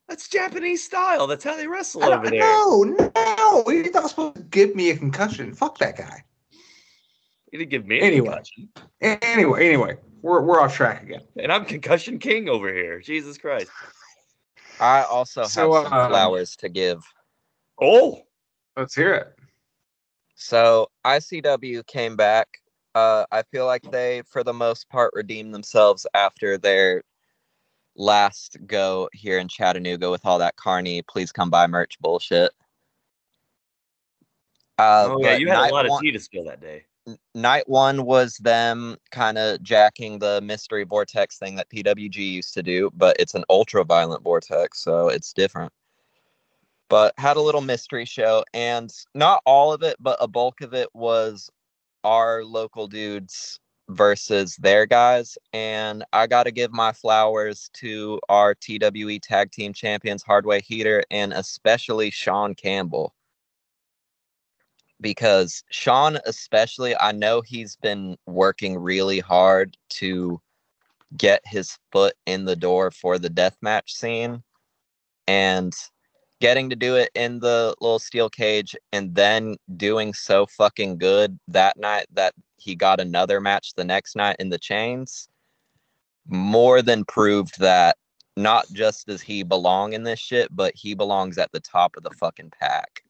That's 0.07 0.29
Japanese 0.29 0.81
style. 0.81 1.27
That's 1.27 1.43
how 1.43 1.57
they 1.57 1.67
wrestle 1.67 2.01
I 2.05 2.15
over 2.15 2.29
there. 2.29 2.39
no, 2.39 2.83
no, 3.13 3.63
he's 3.67 3.93
not 3.93 4.09
supposed 4.09 4.37
to 4.37 4.43
give 4.43 4.75
me 4.75 4.91
a 4.91 4.95
concussion. 4.95 5.53
Fuck 5.53 5.77
that 5.79 5.97
guy. 5.97 6.23
He 7.51 7.57
didn't 7.57 7.69
give 7.69 7.85
me 7.85 7.99
a 7.99 8.03
Anyway. 8.03 8.29
concussion. 8.29 8.69
Anyway, 9.01 9.67
anyway, 9.67 9.97
we're 10.21 10.39
we're 10.41 10.61
off 10.61 10.73
track 10.73 11.03
again. 11.03 11.23
And 11.35 11.51
I'm 11.51 11.65
concussion 11.65 12.17
king 12.17 12.47
over 12.47 12.73
here. 12.73 13.01
Jesus 13.01 13.37
Christ. 13.37 13.71
I 14.79 15.03
also 15.03 15.41
have 15.41 15.51
So, 15.51 15.83
some 15.83 15.91
um, 15.91 16.09
flowers 16.09 16.55
to 16.55 16.69
give. 16.69 17.03
Oh. 17.81 18.21
Let's 18.77 18.95
hear 18.95 19.13
it. 19.15 19.35
So 20.35 20.87
ICW 21.05 21.85
came 21.87 22.15
back. 22.15 22.47
Uh, 22.93 23.25
I 23.31 23.43
feel 23.43 23.65
like 23.65 23.89
they, 23.91 24.21
for 24.27 24.43
the 24.43 24.53
most 24.53 24.89
part, 24.89 25.11
redeemed 25.13 25.53
themselves 25.53 26.05
after 26.13 26.57
their 26.57 27.03
last 27.95 28.57
go 28.67 29.09
here 29.13 29.37
in 29.37 29.47
Chattanooga 29.47 30.09
with 30.09 30.25
all 30.25 30.39
that 30.39 30.55
Carney, 30.55 31.01
please 31.03 31.31
come 31.31 31.49
buy 31.49 31.67
merch 31.67 31.99
bullshit. 31.99 32.51
Uh, 34.77 35.09
oh, 35.11 35.19
yeah. 35.21 35.35
You 35.37 35.49
had 35.49 35.69
a 35.69 35.73
lot 35.73 35.85
of 35.85 35.99
tea 36.01 36.11
to 36.11 36.19
spill 36.19 36.43
that 36.45 36.59
day. 36.61 36.85
night 37.35 37.67
one 37.67 38.05
was 38.05 38.37
them 38.37 38.97
kind 39.11 39.37
of 39.37 39.61
jacking 39.61 40.19
the 40.19 40.41
mystery 40.41 40.83
vortex 40.83 41.37
thing 41.37 41.55
that 41.55 41.69
PWG 41.69 42.15
used 42.15 42.53
to 42.55 42.63
do, 42.63 42.89
but 42.95 43.15
it's 43.19 43.35
an 43.35 43.43
ultra 43.49 43.83
violent 43.83 44.23
vortex, 44.23 44.79
so 44.79 45.07
it's 45.09 45.33
different. 45.33 45.71
but 46.89 47.13
had 47.17 47.37
a 47.37 47.41
little 47.41 47.61
mystery 47.61 48.05
show 48.05 48.43
and 48.53 48.91
not 49.15 49.41
all 49.45 49.71
of 49.71 49.81
it 49.81 49.95
but 49.99 50.17
a 50.19 50.27
bulk 50.27 50.59
of 50.61 50.73
it 50.73 50.89
was 50.93 51.49
our 52.03 52.43
local 52.43 52.87
dudes 52.87 53.59
versus 53.89 54.55
their 54.57 54.85
guys 54.85 55.37
and 55.53 56.03
i 56.13 56.25
got 56.25 56.43
to 56.43 56.51
give 56.51 56.71
my 56.71 56.93
flowers 56.93 57.69
to 57.73 58.19
our 58.29 58.55
twe 58.55 59.19
tag 59.21 59.51
team 59.51 59.73
champions 59.73 60.23
hardway 60.23 60.61
heater 60.61 61.03
and 61.11 61.33
especially 61.33 62.09
sean 62.09 62.55
campbell. 62.55 63.13
Because 65.01 65.63
sean 65.71 66.19
especially 66.25 66.95
i 66.97 67.11
know 67.11 67.41
he's 67.41 67.75
been 67.75 68.15
working 68.27 68.77
really 68.77 69.19
hard 69.19 69.75
to 69.89 70.39
get 71.17 71.41
his 71.43 71.77
foot 71.91 72.13
in 72.25 72.45
the 72.45 72.55
door 72.55 72.91
for 72.91 73.17
the 73.17 73.29
deathmatch 73.29 73.89
scene 73.89 74.41
and 75.27 75.73
getting 76.41 76.69
to 76.71 76.75
do 76.75 76.95
it 76.95 77.09
in 77.15 77.39
the 77.39 77.73
little 77.79 77.99
steel 77.99 78.29
cage 78.29 78.75
and 78.91 79.15
then 79.15 79.55
doing 79.77 80.11
so 80.13 80.45
fucking 80.47 80.97
good 80.97 81.39
that 81.47 81.77
night 81.77 82.07
that 82.11 82.33
he 82.57 82.75
got 82.75 82.99
another 82.99 83.39
match 83.39 83.73
the 83.75 83.83
next 83.85 84.15
night 84.15 84.35
in 84.39 84.49
the 84.49 84.57
chains 84.57 85.29
more 86.27 86.81
than 86.81 87.05
proved 87.05 87.59
that 87.59 87.95
not 88.35 88.65
just 88.73 89.05
does 89.07 89.21
he 89.21 89.43
belong 89.43 89.93
in 89.93 90.03
this 90.03 90.19
shit 90.19 90.47
but 90.51 90.73
he 90.75 90.93
belongs 90.95 91.37
at 91.37 91.51
the 91.51 91.59
top 91.59 91.95
of 91.95 92.03
the 92.03 92.11
fucking 92.19 92.51
pack 92.59 93.03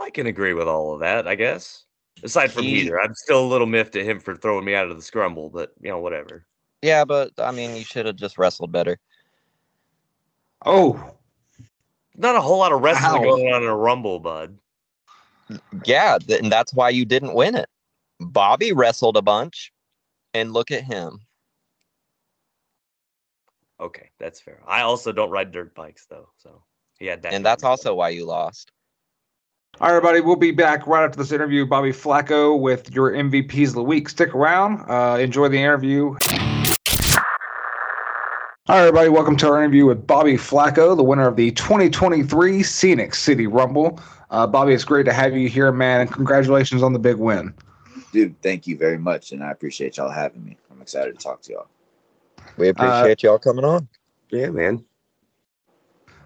I 0.00 0.10
can 0.10 0.26
agree 0.28 0.52
with 0.54 0.68
all 0.68 0.94
of 0.94 1.00
that, 1.00 1.26
I 1.26 1.34
guess. 1.34 1.84
Aside 2.22 2.52
from 2.52 2.62
He- 2.62 2.82
Heater, 2.82 3.00
I'm 3.00 3.14
still 3.16 3.44
a 3.44 3.48
little 3.48 3.66
miffed 3.66 3.96
at 3.96 4.04
him 4.04 4.20
for 4.20 4.36
throwing 4.36 4.64
me 4.64 4.74
out 4.74 4.88
of 4.88 4.96
the 4.96 5.02
scrumble, 5.02 5.50
but 5.52 5.72
you 5.82 5.90
know, 5.90 5.98
whatever. 5.98 6.46
yeah 6.82 7.04
but 7.04 7.32
i 7.38 7.50
mean 7.50 7.74
you 7.74 7.82
should 7.82 8.06
have 8.06 8.14
just 8.14 8.38
wrestled 8.38 8.70
better 8.70 8.96
Oh, 10.64 11.14
Not 12.18 12.34
a 12.36 12.40
whole 12.40 12.58
lot 12.58 12.72
of 12.72 12.82
wrestling 12.82 13.22
Ow. 13.22 13.24
going 13.24 13.52
on 13.52 13.62
in 13.62 13.68
a 13.68 13.76
rumble, 13.76 14.18
bud. 14.20 14.58
yeah 15.86 16.18
th- 16.18 16.40
and 16.42 16.52
that's 16.52 16.74
why 16.74 16.90
you 16.90 17.06
didn't 17.06 17.32
win 17.32 17.54
it 17.54 17.70
bobby 18.20 18.72
wrestled 18.74 19.16
a 19.16 19.22
bunch 19.22 19.72
and 20.34 20.52
look 20.52 20.70
at 20.70 20.84
him 20.84 21.20
Okay, 23.80 24.10
that's 24.18 24.40
fair. 24.40 24.60
I 24.66 24.80
also 24.82 25.12
don't 25.12 25.30
ride 25.30 25.52
dirt 25.52 25.72
bikes 25.74 26.04
though, 26.10 26.28
so 26.36 26.62
he 26.98 27.06
had 27.06 27.22
that. 27.22 27.32
and 27.32 27.46
that's 27.46 27.62
also 27.62 27.94
why 27.94 28.08
you 28.10 28.26
lost 28.26 28.72
all 29.80 29.86
right, 29.88 29.96
everybody. 29.96 30.20
We'll 30.20 30.34
be 30.34 30.50
back 30.50 30.86
right 30.88 31.04
after 31.04 31.18
this 31.18 31.30
interview. 31.30 31.64
Bobby 31.64 31.92
Flaco 31.92 32.58
with 32.58 32.92
your 32.92 33.12
MVPs 33.12 33.68
of 33.68 33.74
the 33.74 33.82
week. 33.84 34.08
Stick 34.08 34.34
around. 34.34 34.84
Uh, 34.90 35.18
enjoy 35.20 35.48
the 35.48 35.58
interview. 35.58 36.16
All 38.68 38.76
right, 38.76 38.82
everybody. 38.82 39.08
Welcome 39.08 39.34
to 39.38 39.48
our 39.48 39.62
interview 39.62 39.86
with 39.86 40.06
Bobby 40.06 40.34
Flaco, 40.34 40.94
the 40.94 41.02
winner 41.02 41.26
of 41.26 41.36
the 41.36 41.52
2023 41.52 42.62
Scenic 42.62 43.14
City 43.14 43.46
Rumble. 43.46 43.98
Uh, 44.28 44.46
Bobby, 44.46 44.74
it's 44.74 44.84
great 44.84 45.04
to 45.04 45.12
have 45.14 45.34
you 45.34 45.48
here, 45.48 45.72
man, 45.72 46.02
and 46.02 46.12
congratulations 46.12 46.82
on 46.82 46.92
the 46.92 46.98
big 46.98 47.16
win. 47.16 47.54
Dude, 48.12 48.38
thank 48.42 48.66
you 48.66 48.76
very 48.76 48.98
much, 48.98 49.32
and 49.32 49.42
I 49.42 49.52
appreciate 49.52 49.96
y'all 49.96 50.10
having 50.10 50.44
me. 50.44 50.58
I'm 50.70 50.82
excited 50.82 51.18
to 51.18 51.24
talk 51.24 51.40
to 51.44 51.52
y'all. 51.54 51.68
we 52.58 52.68
appreciate 52.68 53.22
y'all 53.22 53.38
coming 53.38 53.64
on 53.64 53.88
Yeah, 54.28 54.50
man. 54.50 54.84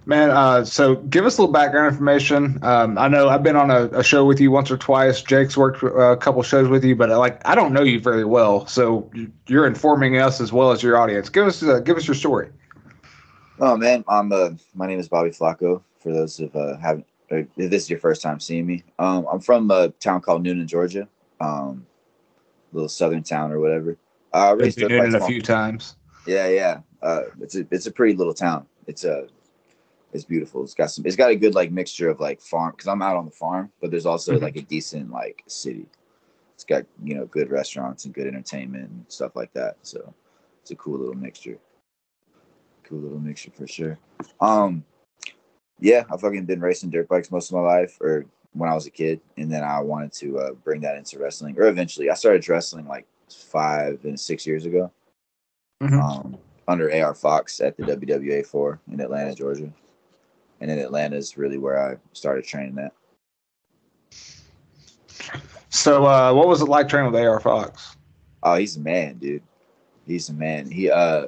Man, 0.05 0.31
uh, 0.31 0.65
so 0.65 0.97
give 0.97 1.27
us 1.27 1.39
a 1.39 1.43
little 1.43 1.53
background 1.53 1.93
information. 1.93 2.59
Um, 2.63 2.99
I 2.99 3.07
know 3.07 3.29
I've 3.29 3.45
been 3.45 3.55
on 3.55 3.71
a, 3.71 3.85
a 3.99 4.03
show 4.03 4.25
with 4.25 4.41
you 4.41 4.51
once 4.51 4.69
or 4.69 4.77
twice. 4.77 5.23
Jayke's 5.23 5.57
worked 5.57 5.83
uh, 5.85 5.95
a 5.95 6.17
couple 6.17 6.43
shows 6.43 6.69
with 6.69 6.85
you, 6.85 6.97
but 6.97 7.11
uh, 7.11 7.19
like 7.19 7.41
I 7.47 7.55
don't 7.55 7.73
know 7.73 7.83
you 7.83 8.01
very 8.01 8.25
well, 8.25 8.67
so 8.67 9.09
you're 9.47 9.67
informing 9.67 10.19
us 10.19 10.41
as 10.41 10.53
well 10.53 10.73
as 10.73 10.83
your 10.83 10.97
audience. 10.97 11.29
Give 11.29 11.47
us 11.47 11.63
uh, 11.63 11.79
give 11.79 11.97
us 11.97 12.09
your 12.09 12.17
story. 12.17 12.49
Oh 13.61 13.77
man, 13.77 14.05
I'm 14.09 14.33
uh, 14.33 14.51
my 14.75 14.89
name 14.89 14.99
is 14.99 15.09
Bobby 15.09 15.31
Flaco. 15.31 15.83
For 16.01 16.13
those 16.13 16.41
of 16.41 16.57
uh, 16.57 16.77
haven't, 16.79 17.07
uh, 17.31 17.37
if 17.57 17.71
this 17.71 17.85
is 17.85 17.91
your 17.91 18.01
first 18.01 18.23
time 18.23 18.41
seeing 18.41 18.67
me, 18.67 18.83
um, 18.99 19.25
I'm 19.31 19.39
from 19.39 19.71
a 19.71 19.91
town 20.01 20.21
called 20.21 20.45
Newnan, 20.45 20.67
Georgia, 20.67 21.07
um, 21.41 21.87
little 22.73 22.89
southern 22.89 23.23
town 23.23 23.53
or 23.53 23.61
whatever. 23.61 23.97
Uh, 24.33 24.57
Been 24.57 24.65
raised 24.65 24.79
to 24.79 24.87
up 24.87 24.91
Newnan 24.91 25.15
a 25.15 25.25
few 25.27 25.41
times. 25.41 25.95
Yeah, 26.27 26.49
yeah. 26.49 26.81
Uh, 27.03 27.23
it's 27.41 27.55
a 27.55 27.65
it's 27.71 27.87
a 27.87 27.93
pretty 27.93 28.17
little 28.17 28.35
town. 28.35 28.67
It's 28.89 29.05
a 29.05 29.29
it's 30.13 30.25
beautiful. 30.25 30.63
It's 30.63 30.75
got 30.75 30.91
some. 30.91 31.07
It's 31.07 31.17
got 31.17 31.31
a 31.31 31.37
good 31.37 31.55
like 31.55 31.71
mixture 31.73 32.09
of 32.11 32.21
like 32.21 32.41
farm 32.41 32.73
because 32.73 32.89
I'm 32.89 33.03
out 33.03 33.17
on 33.17 33.25
the 33.25 33.31
farm, 33.31 33.71
but 33.81 33.91
there's 33.91 34.07
also 34.07 34.39
Mhm. 34.39 34.43
like 34.43 34.57
a 34.57 34.63
decent 34.63 35.11
like 35.11 35.43
city. 35.47 35.87
It's 36.55 36.65
got 36.65 36.85
you 37.03 37.15
know 37.15 37.27
good 37.27 37.51
restaurants 37.51 38.05
and 38.05 38.15
good 38.15 38.27
entertainment 38.27 38.91
and 38.91 39.05
stuff 39.09 39.35
like 39.37 39.53
that. 39.55 39.77
So 39.83 40.13
it's 40.61 40.71
a 40.71 40.77
cool 40.77 40.99
little 40.99 41.15
mixture. 41.15 41.59
Cool 42.85 42.99
little 43.01 43.19
mixture 43.19 43.51
for 43.53 43.67
sure. 43.67 43.99
Um, 44.41 44.85
yeah, 45.81 46.05
I 46.13 46.17
fucking 46.17 46.45
been 46.45 46.61
racing 46.61 46.91
dirt 46.91 47.09
bikes 47.09 47.31
most 47.31 47.51
of 47.51 47.55
my 47.55 47.63
life, 47.63 47.99
or 48.01 48.27
when 48.53 48.69
I 48.71 48.75
was 48.75 48.87
a 48.87 48.91
kid, 48.91 49.21
and 49.39 49.51
then 49.51 49.65
I 49.65 49.81
wanted 49.81 50.13
to 50.15 50.39
uh, 50.39 50.53
bring 50.53 50.83
that 50.83 50.97
into 50.97 51.19
wrestling, 51.19 51.59
or 51.59 51.69
eventually 51.69 52.11
I 52.11 52.15
started 52.15 52.47
wrestling 52.49 52.87
like 52.87 53.07
five 53.31 54.05
and 54.05 54.21
six 54.21 54.47
years 54.47 54.67
ago 54.67 54.93
Mhm. 55.83 56.01
um, 56.01 56.39
under 56.69 56.93
AR 56.93 57.15
Fox 57.15 57.61
at 57.61 57.77
the 57.77 57.83
WWA 57.85 58.45
4 58.47 58.79
in 58.93 59.01
Atlanta, 59.01 59.35
Georgia. 59.35 59.73
And 60.63 60.71
in 60.71 60.79
Atlanta 60.79 61.17
is 61.17 61.37
really 61.37 61.59
where 61.59 61.77
I 61.77 61.97
started 62.13 62.45
training 62.45 62.79
at. 62.79 62.93
So, 65.71 66.07
uh, 66.07 66.33
what 66.33 66.47
was 66.47 66.63
it 66.63 66.67
like 66.67 66.89
training 66.89 67.11
with 67.11 67.21
AR 67.21 67.41
Fox? 67.41 67.97
Oh, 68.45 68.55
he's 68.55 68.77
a 68.77 68.81
man, 68.81 69.19
dude. 69.19 69.43
He's 70.07 70.29
a 70.29 70.33
man. 70.33 70.71
He 70.71 70.89
uh 70.91 71.27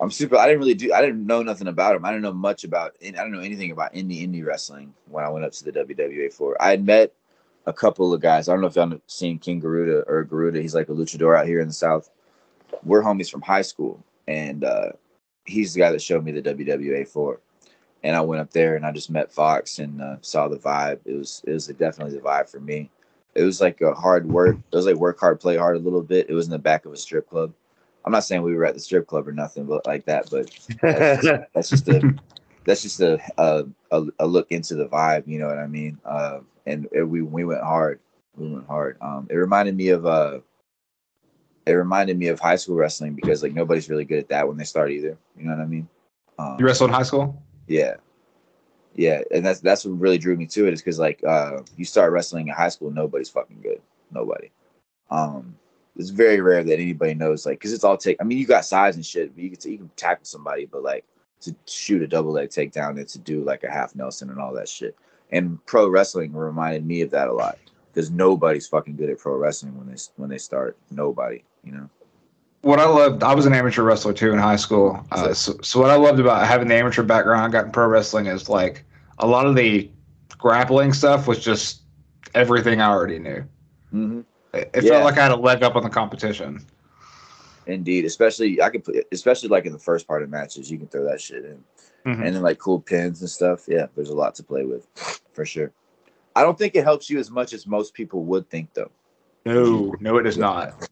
I'm 0.00 0.10
super 0.10 0.36
I 0.36 0.46
didn't 0.46 0.60
really 0.60 0.74
do 0.74 0.92
I 0.92 1.00
didn't 1.00 1.26
know 1.26 1.42
nothing 1.42 1.68
about 1.68 1.94
him. 1.94 2.04
I 2.04 2.10
didn't 2.10 2.22
know 2.22 2.32
much 2.32 2.64
about 2.64 2.96
I 3.02 3.10
don't 3.10 3.32
know 3.32 3.40
anything 3.40 3.70
about 3.70 3.92
indie 3.92 4.26
indie 4.26 4.44
wrestling 4.44 4.94
when 5.10 5.24
I 5.24 5.28
went 5.28 5.44
up 5.44 5.52
to 5.52 5.64
the 5.64 5.72
WWA 5.72 6.32
4. 6.32 6.56
I 6.60 6.70
had 6.70 6.84
met 6.84 7.12
a 7.66 7.72
couple 7.72 8.12
of 8.12 8.20
guys. 8.20 8.48
I 8.48 8.52
don't 8.52 8.60
know 8.60 8.66
if 8.66 8.76
y'all 8.76 8.88
have 8.88 9.00
seen 9.06 9.38
King 9.38 9.60
Garuda 9.60 10.04
or 10.06 10.24
Garuda. 10.24 10.60
He's 10.60 10.74
like 10.74 10.88
a 10.88 10.92
luchador 10.92 11.38
out 11.38 11.46
here 11.46 11.60
in 11.60 11.68
the 11.68 11.74
South. 11.74 12.10
We're 12.82 13.02
homies 13.02 13.30
from 13.30 13.42
high 13.42 13.62
school, 13.62 14.04
and 14.26 14.64
uh, 14.64 14.92
he's 15.44 15.72
the 15.74 15.80
guy 15.80 15.92
that 15.92 16.02
showed 16.02 16.24
me 16.24 16.32
the 16.32 16.42
WWA 16.42 17.06
4. 17.06 17.40
And 18.04 18.14
I 18.14 18.20
went 18.20 18.40
up 18.40 18.52
there 18.52 18.76
and 18.76 18.86
I 18.86 18.92
just 18.92 19.10
met 19.10 19.32
Fox 19.32 19.80
and 19.80 20.00
uh, 20.00 20.16
saw 20.20 20.46
the 20.46 20.58
vibe. 20.58 21.00
It 21.04 21.14
was 21.14 21.42
it 21.46 21.52
was 21.52 21.66
definitely 21.66 22.14
the 22.14 22.22
vibe 22.22 22.48
for 22.48 22.60
me. 22.60 22.90
It 23.34 23.42
was 23.42 23.60
like 23.60 23.80
a 23.80 23.94
hard 23.94 24.28
work. 24.28 24.56
It 24.70 24.76
was 24.76 24.86
like 24.86 24.96
work 24.96 25.18
hard, 25.18 25.40
play 25.40 25.56
hard 25.56 25.76
a 25.76 25.80
little 25.80 26.02
bit. 26.02 26.28
It 26.28 26.34
was 26.34 26.46
in 26.46 26.52
the 26.52 26.58
back 26.58 26.84
of 26.84 26.92
a 26.92 26.96
strip 26.96 27.28
club. 27.28 27.52
I'm 28.04 28.12
not 28.12 28.24
saying 28.24 28.42
we 28.42 28.54
were 28.54 28.66
at 28.66 28.74
the 28.74 28.80
strip 28.80 29.06
club 29.06 29.26
or 29.26 29.32
nothing, 29.32 29.64
but 29.64 29.86
like 29.86 30.04
that. 30.04 30.30
But 30.30 30.50
that's 31.54 31.70
just 31.70 31.88
a 31.88 32.14
that's 32.64 32.82
just 32.82 33.00
a 33.00 33.18
a, 33.38 33.64
a, 33.90 34.04
a 34.20 34.26
look 34.26 34.52
into 34.52 34.74
the 34.74 34.86
vibe. 34.86 35.26
You 35.26 35.38
know 35.38 35.46
what 35.46 35.58
I 35.58 35.66
mean? 35.66 35.98
Uh, 36.04 36.40
and 36.66 36.86
it, 36.92 37.02
we 37.02 37.22
we 37.22 37.44
went 37.44 37.62
hard. 37.62 38.00
We 38.36 38.52
went 38.52 38.66
hard. 38.66 38.98
Um, 39.00 39.26
it 39.30 39.36
reminded 39.36 39.76
me 39.76 39.88
of 39.88 40.04
uh, 40.04 40.40
it 41.66 41.72
reminded 41.72 42.18
me 42.18 42.28
of 42.28 42.38
high 42.38 42.56
school 42.56 42.76
wrestling 42.76 43.14
because 43.14 43.42
like 43.42 43.54
nobody's 43.54 43.88
really 43.88 44.04
good 44.04 44.18
at 44.18 44.28
that 44.28 44.46
when 44.46 44.58
they 44.58 44.64
start 44.64 44.90
either. 44.90 45.16
You 45.38 45.46
know 45.46 45.52
what 45.52 45.62
I 45.62 45.66
mean? 45.66 45.88
Um, 46.38 46.56
You 46.58 46.66
wrestled 46.66 46.90
in 46.90 46.94
high 46.94 47.02
school? 47.02 47.42
Yeah. 47.66 47.94
Yeah, 48.96 49.22
and 49.32 49.44
that's 49.44 49.60
that's 49.60 49.84
what 49.84 49.98
really 49.98 50.18
drew 50.18 50.36
me 50.36 50.46
to 50.46 50.68
it 50.68 50.72
is 50.72 50.80
because 50.80 51.00
like 51.00 51.22
uh, 51.24 51.62
you 51.76 51.84
start 51.84 52.12
wrestling 52.12 52.46
in 52.46 52.54
high 52.54 52.68
school, 52.68 52.92
nobody's 52.92 53.28
fucking 53.28 53.60
good, 53.60 53.80
nobody. 54.12 54.50
Um, 55.10 55.56
it's 55.96 56.10
very 56.10 56.40
rare 56.40 56.62
that 56.62 56.78
anybody 56.78 57.14
knows 57.14 57.44
like 57.44 57.58
because 57.58 57.72
it's 57.72 57.82
all 57.82 57.96
take. 57.96 58.16
I 58.20 58.24
mean, 58.24 58.38
you 58.38 58.46
got 58.46 58.64
size 58.64 58.94
and 58.94 59.04
shit, 59.04 59.32
you 59.36 59.50
can 59.50 59.70
you 59.70 59.78
can 59.78 59.90
tackle 59.96 60.24
somebody, 60.24 60.66
but 60.66 60.84
like 60.84 61.04
to 61.40 61.54
shoot 61.66 62.02
a 62.02 62.06
double 62.06 62.32
leg 62.32 62.50
takedown 62.50 62.98
and 62.98 63.08
to 63.08 63.18
do 63.18 63.42
like 63.42 63.64
a 63.64 63.70
half 63.70 63.94
Nelson 63.94 64.30
and 64.30 64.38
all 64.38 64.54
that 64.54 64.68
shit. 64.68 64.96
And 65.30 65.64
pro 65.66 65.88
wrestling 65.88 66.32
reminded 66.32 66.86
me 66.86 67.00
of 67.00 67.10
that 67.10 67.28
a 67.28 67.32
lot 67.32 67.58
because 67.92 68.10
nobody's 68.10 68.68
fucking 68.68 68.96
good 68.96 69.10
at 69.10 69.18
pro 69.18 69.36
wrestling 69.36 69.76
when 69.76 69.88
they 69.88 70.00
when 70.16 70.30
they 70.30 70.38
start. 70.38 70.76
Nobody, 70.90 71.42
you 71.64 71.72
know. 71.72 71.90
What 72.64 72.80
I 72.80 72.86
loved, 72.86 73.22
I 73.22 73.34
was 73.34 73.44
an 73.44 73.52
amateur 73.52 73.82
wrestler 73.82 74.14
too 74.14 74.32
in 74.32 74.38
high 74.38 74.56
school. 74.56 75.04
Uh, 75.12 75.34
so, 75.34 75.54
so 75.62 75.78
what 75.80 75.90
I 75.90 75.96
loved 75.96 76.18
about 76.18 76.46
having 76.46 76.66
the 76.66 76.74
amateur 76.74 77.02
background 77.02 77.42
I 77.44 77.48
got 77.48 77.66
in 77.66 77.72
pro 77.72 77.86
wrestling 77.86 78.24
is 78.24 78.48
like 78.48 78.84
a 79.18 79.26
lot 79.26 79.44
of 79.46 79.54
the 79.54 79.90
grappling 80.38 80.94
stuff 80.94 81.28
was 81.28 81.38
just 81.44 81.82
everything 82.34 82.80
I 82.80 82.88
already 82.88 83.18
knew. 83.18 83.44
Mm-hmm. 83.92 84.20
It, 84.54 84.70
it 84.72 84.84
Yeah. 84.84 84.92
felt 84.92 85.04
like 85.04 85.18
I 85.18 85.22
had 85.24 85.32
a 85.32 85.36
leg 85.36 85.62
up 85.62 85.76
on 85.76 85.82
the 85.82 85.90
competition. 85.90 86.64
Indeed, 87.66 88.06
especially 88.06 88.62
I 88.62 88.70
can 88.70 88.80
put, 88.80 88.96
especially 89.12 89.50
like 89.50 89.66
in 89.66 89.72
the 89.72 89.78
first 89.78 90.06
part 90.06 90.22
of 90.22 90.30
matches, 90.30 90.70
you 90.70 90.78
can 90.78 90.86
throw 90.88 91.04
that 91.04 91.20
shit 91.20 91.44
in, 91.44 91.62
Mhm. 92.06 92.24
and 92.26 92.34
then 92.36 92.40
like 92.42 92.58
cool 92.58 92.80
pins 92.80 93.20
and 93.20 93.28
stuff. 93.28 93.64
Yeah, 93.68 93.86
there's 93.94 94.10
a 94.10 94.14
lot 94.16 94.34
to 94.36 94.42
play 94.42 94.64
with, 94.64 94.86
for 95.34 95.44
sure. 95.44 95.70
I 96.34 96.42
don't 96.42 96.56
think 96.58 96.74
it 96.76 96.84
helps 96.84 97.10
you 97.10 97.18
as 97.18 97.30
much 97.30 97.52
as 97.52 97.66
most 97.66 97.92
people 97.92 98.24
would 98.24 98.48
think, 98.48 98.72
though. 98.72 98.90
No, 99.44 99.94
no, 100.00 100.16
it 100.16 100.26
is 100.26 100.38
not. 100.38 100.88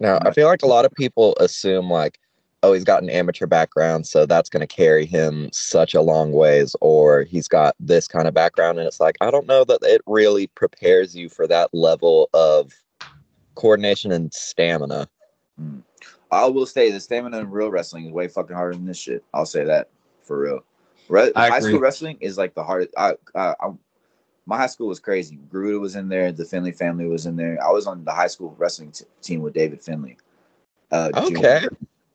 Now, 0.00 0.18
I 0.22 0.32
feel 0.32 0.46
like 0.46 0.62
a 0.62 0.66
lot 0.66 0.84
of 0.84 0.92
people 0.92 1.36
assume 1.40 1.90
like, 1.90 2.18
oh, 2.62 2.72
he's 2.72 2.84
got 2.84 3.02
an 3.02 3.10
amateur 3.10 3.46
background, 3.46 4.06
so 4.06 4.26
that's 4.26 4.50
going 4.50 4.60
to 4.60 4.66
carry 4.66 5.06
him 5.06 5.48
such 5.52 5.94
a 5.94 6.00
long 6.00 6.32
ways, 6.32 6.74
or 6.80 7.22
he's 7.22 7.48
got 7.48 7.74
this 7.80 8.08
kind 8.08 8.28
of 8.28 8.34
background, 8.34 8.78
and 8.78 8.86
it's 8.86 9.00
like 9.00 9.16
I 9.20 9.30
don't 9.30 9.46
know 9.46 9.64
that 9.64 9.80
it 9.82 10.02
really 10.06 10.48
prepares 10.48 11.16
you 11.16 11.28
for 11.28 11.46
that 11.46 11.70
level 11.72 12.28
of 12.34 12.72
coordination 13.54 14.12
and 14.12 14.32
stamina. 14.32 15.08
Mm. 15.60 15.82
I 16.30 16.46
will 16.46 16.66
say 16.66 16.90
the 16.90 17.00
stamina 17.00 17.38
in 17.38 17.50
real 17.50 17.70
wrestling 17.70 18.06
is 18.06 18.12
way 18.12 18.28
fucking 18.28 18.54
harder 18.54 18.74
than 18.74 18.84
this 18.84 18.98
shit. 18.98 19.24
I'll 19.32 19.46
say 19.46 19.64
that 19.64 19.88
for 20.22 20.38
real. 20.38 20.60
Re- 21.08 21.32
high 21.34 21.56
agree. 21.56 21.70
school 21.70 21.80
wrestling 21.80 22.18
is 22.20 22.36
like 22.36 22.54
the 22.54 22.62
hardest. 22.62 22.90
I, 22.96 23.14
I, 23.34 23.54
I, 23.60 23.70
my 24.48 24.56
high 24.56 24.66
school 24.66 24.88
was 24.88 24.98
crazy. 24.98 25.38
Garuda 25.52 25.78
was 25.78 25.94
in 25.94 26.08
there. 26.08 26.32
The 26.32 26.44
Finlay 26.44 26.72
family 26.72 27.06
was 27.06 27.26
in 27.26 27.36
there. 27.36 27.62
I 27.62 27.70
was 27.70 27.86
on 27.86 28.02
the 28.02 28.12
high 28.12 28.28
school 28.28 28.54
wrestling 28.56 28.92
t- 28.92 29.04
team 29.20 29.42
with 29.42 29.52
David 29.52 29.82
Finlay. 29.82 30.16
Uh, 30.90 31.12
junior. 31.26 31.38
Okay. 31.38 31.68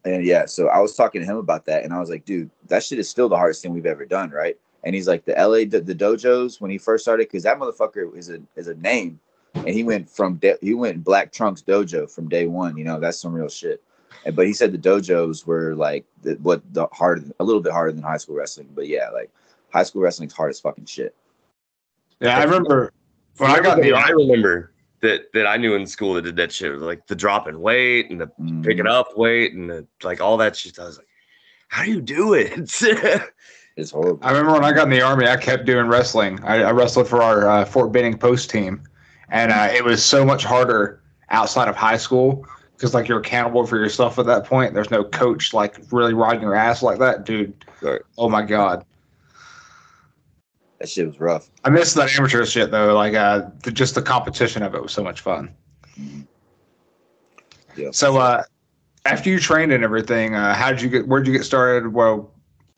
And 0.04 0.26
yeah, 0.26 0.48
so 0.48 0.68
I 0.68 0.80
was 0.80 0.96
talking 0.96 1.22
to 1.22 1.28
him 1.28 1.38
about 1.38 1.66
that, 1.68 1.84
and 1.84 1.94
I 1.94 2.00
was 2.00 2.10
like, 2.10 2.26
dude, 2.26 2.50
that 2.68 2.84
shit 2.84 2.98
is 2.98 3.08
still 3.08 3.30
the 3.30 3.38
hardest 3.38 3.62
thing 3.62 3.72
we've 3.72 3.86
ever 3.86 4.04
done, 4.04 4.32
right? 4.32 4.58
And 4.84 4.96
he's 4.96 5.08
like, 5.08 5.26
the 5.26 5.34
LA, 5.34 5.60
the, 5.70 5.80
the 5.80 5.94
dojos 5.94 6.60
when 6.60 6.72
he 6.72 6.80
first 6.80 7.06
started, 7.06 7.28
because 7.28 7.44
that 7.44 7.60
motherfucker 7.60 8.18
is 8.18 8.30
a 8.30 8.42
is 8.56 8.68
a 8.68 8.74
name, 8.76 9.20
and 9.54 9.70
he 9.70 9.84
went 9.84 10.10
from 10.10 10.38
da- 10.38 10.58
he 10.60 10.74
went 10.74 11.04
Black 11.04 11.32
Trunks 11.32 11.62
Dojo 11.62 12.10
from 12.10 12.28
day 12.28 12.48
one. 12.48 12.76
You 12.76 12.84
know, 12.84 13.00
that's 13.00 13.20
some 13.20 13.34
real 13.34 13.48
shit. 13.48 13.82
And, 14.26 14.36
but 14.36 14.48
he 14.48 14.54
said 14.54 14.72
the 14.72 14.78
dojos 14.80 15.46
were 15.46 15.76
like 15.76 16.04
the, 16.24 16.34
what 16.42 16.64
the 16.74 16.88
hard, 16.88 17.32
a 17.40 17.44
little 17.44 17.62
bit 17.62 17.74
harder 17.74 17.92
than 17.92 18.02
high 18.02 18.18
school 18.18 18.36
wrestling. 18.36 18.70
But 18.74 18.88
yeah, 18.88 19.10
like 19.12 19.30
high 19.70 19.84
school 19.84 20.02
wrestling's 20.02 20.34
hard 20.34 20.50
as 20.50 20.60
fucking 20.60 20.86
shit. 20.86 21.16
Yeah, 22.24 22.38
I 22.38 22.44
remember 22.44 22.92
when 23.38 23.52
I 23.52 23.60
got 23.60 23.82
the 23.82 23.94
I 23.94 24.10
remember 24.10 24.72
that 25.02 25.32
that 25.34 25.46
I 25.46 25.58
knew 25.58 25.76
in 25.76 25.86
school 25.86 26.14
that 26.14 26.24
did 26.24 26.38
that 26.38 26.52
shit, 26.52 26.74
like 26.80 27.06
the 27.08 27.16
dropping 27.16 27.60
weight 27.60 28.10
and 28.10 28.22
the 28.22 28.28
Mm. 28.40 28.64
picking 28.64 28.88
up 28.88 29.18
weight 29.18 29.54
and 29.54 29.70
the, 29.70 29.86
like 30.04 30.22
all 30.22 30.38
that 30.38 30.56
shit. 30.56 30.80
I 30.80 30.86
was 30.86 30.98
like, 30.98 31.08
how 31.68 31.84
do 31.84 31.92
you 31.92 32.02
do 32.02 32.34
it? 32.34 32.72
It's 33.76 33.90
horrible. 33.90 34.20
I 34.22 34.30
remember 34.30 34.54
when 34.54 34.64
I 34.64 34.72
got 34.72 34.84
in 34.84 34.92
the 34.92 35.02
army, 35.02 35.28
I 35.28 35.36
kept 35.36 35.66
doing 35.66 35.88
wrestling. 35.88 36.40
I, 36.44 36.62
I 36.62 36.72
wrestled 36.72 37.08
for 37.08 37.24
our 37.24 37.50
uh, 37.50 37.66
Fort 37.66 37.92
Benning 37.92 38.20
post 38.20 38.52
team, 38.52 38.84
and 39.30 39.52
uh, 39.52 39.70
it 39.74 39.84
was 39.84 40.06
so 40.06 40.24
much 40.24 40.44
harder 40.44 41.02
outside 41.32 41.68
of 41.68 41.76
high 41.76 41.98
school 41.98 42.46
because 42.74 42.94
like 42.94 43.08
you're 43.08 43.20
accountable 43.20 43.66
for 43.66 43.78
yourself 43.78 44.20
at 44.20 44.28
that 44.28 44.46
point. 44.46 44.76
There's 44.76 44.92
no 44.92 45.04
coach 45.04 45.56
like 45.56 45.78
really 45.92 46.14
riding 46.14 46.42
your 46.42 46.54
ass 46.54 46.84
like 46.84 47.00
that, 47.00 47.26
dude. 47.26 47.66
Right. 47.82 48.02
Oh 48.16 48.30
my 48.30 48.44
god, 48.44 48.86
That 50.84 50.90
shit 50.90 51.08
was 51.08 51.18
rough. 51.18 51.50
I 51.64 51.70
miss 51.70 51.94
that 51.94 52.14
amateur 52.20 52.46
shit 52.46 52.70
though. 52.70 52.94
Like 52.94 53.14
uh, 53.14 53.44
the, 53.64 53.72
just 53.72 53.96
the 53.96 54.02
competition 54.02 54.64
of 54.64 54.76
it 54.76 54.82
was 54.82 54.92
so 54.92 55.02
much 55.02 55.22
fun. 55.22 55.50
Mhm. 55.98 56.28
Yeah. 57.78 57.88
So 57.94 58.18
uh, 58.18 58.44
after 59.06 59.30
you 59.30 59.40
trained 59.40 59.72
and 59.72 59.82
everything, 59.82 60.36
uh, 60.36 60.54
how 60.54 60.72
did 60.74 60.82
you 60.82 60.90
get? 60.90 61.08
Where 61.08 61.22
did 61.22 61.32
you 61.32 61.38
get 61.38 61.46
started? 61.46 61.94
Well, 61.94 62.34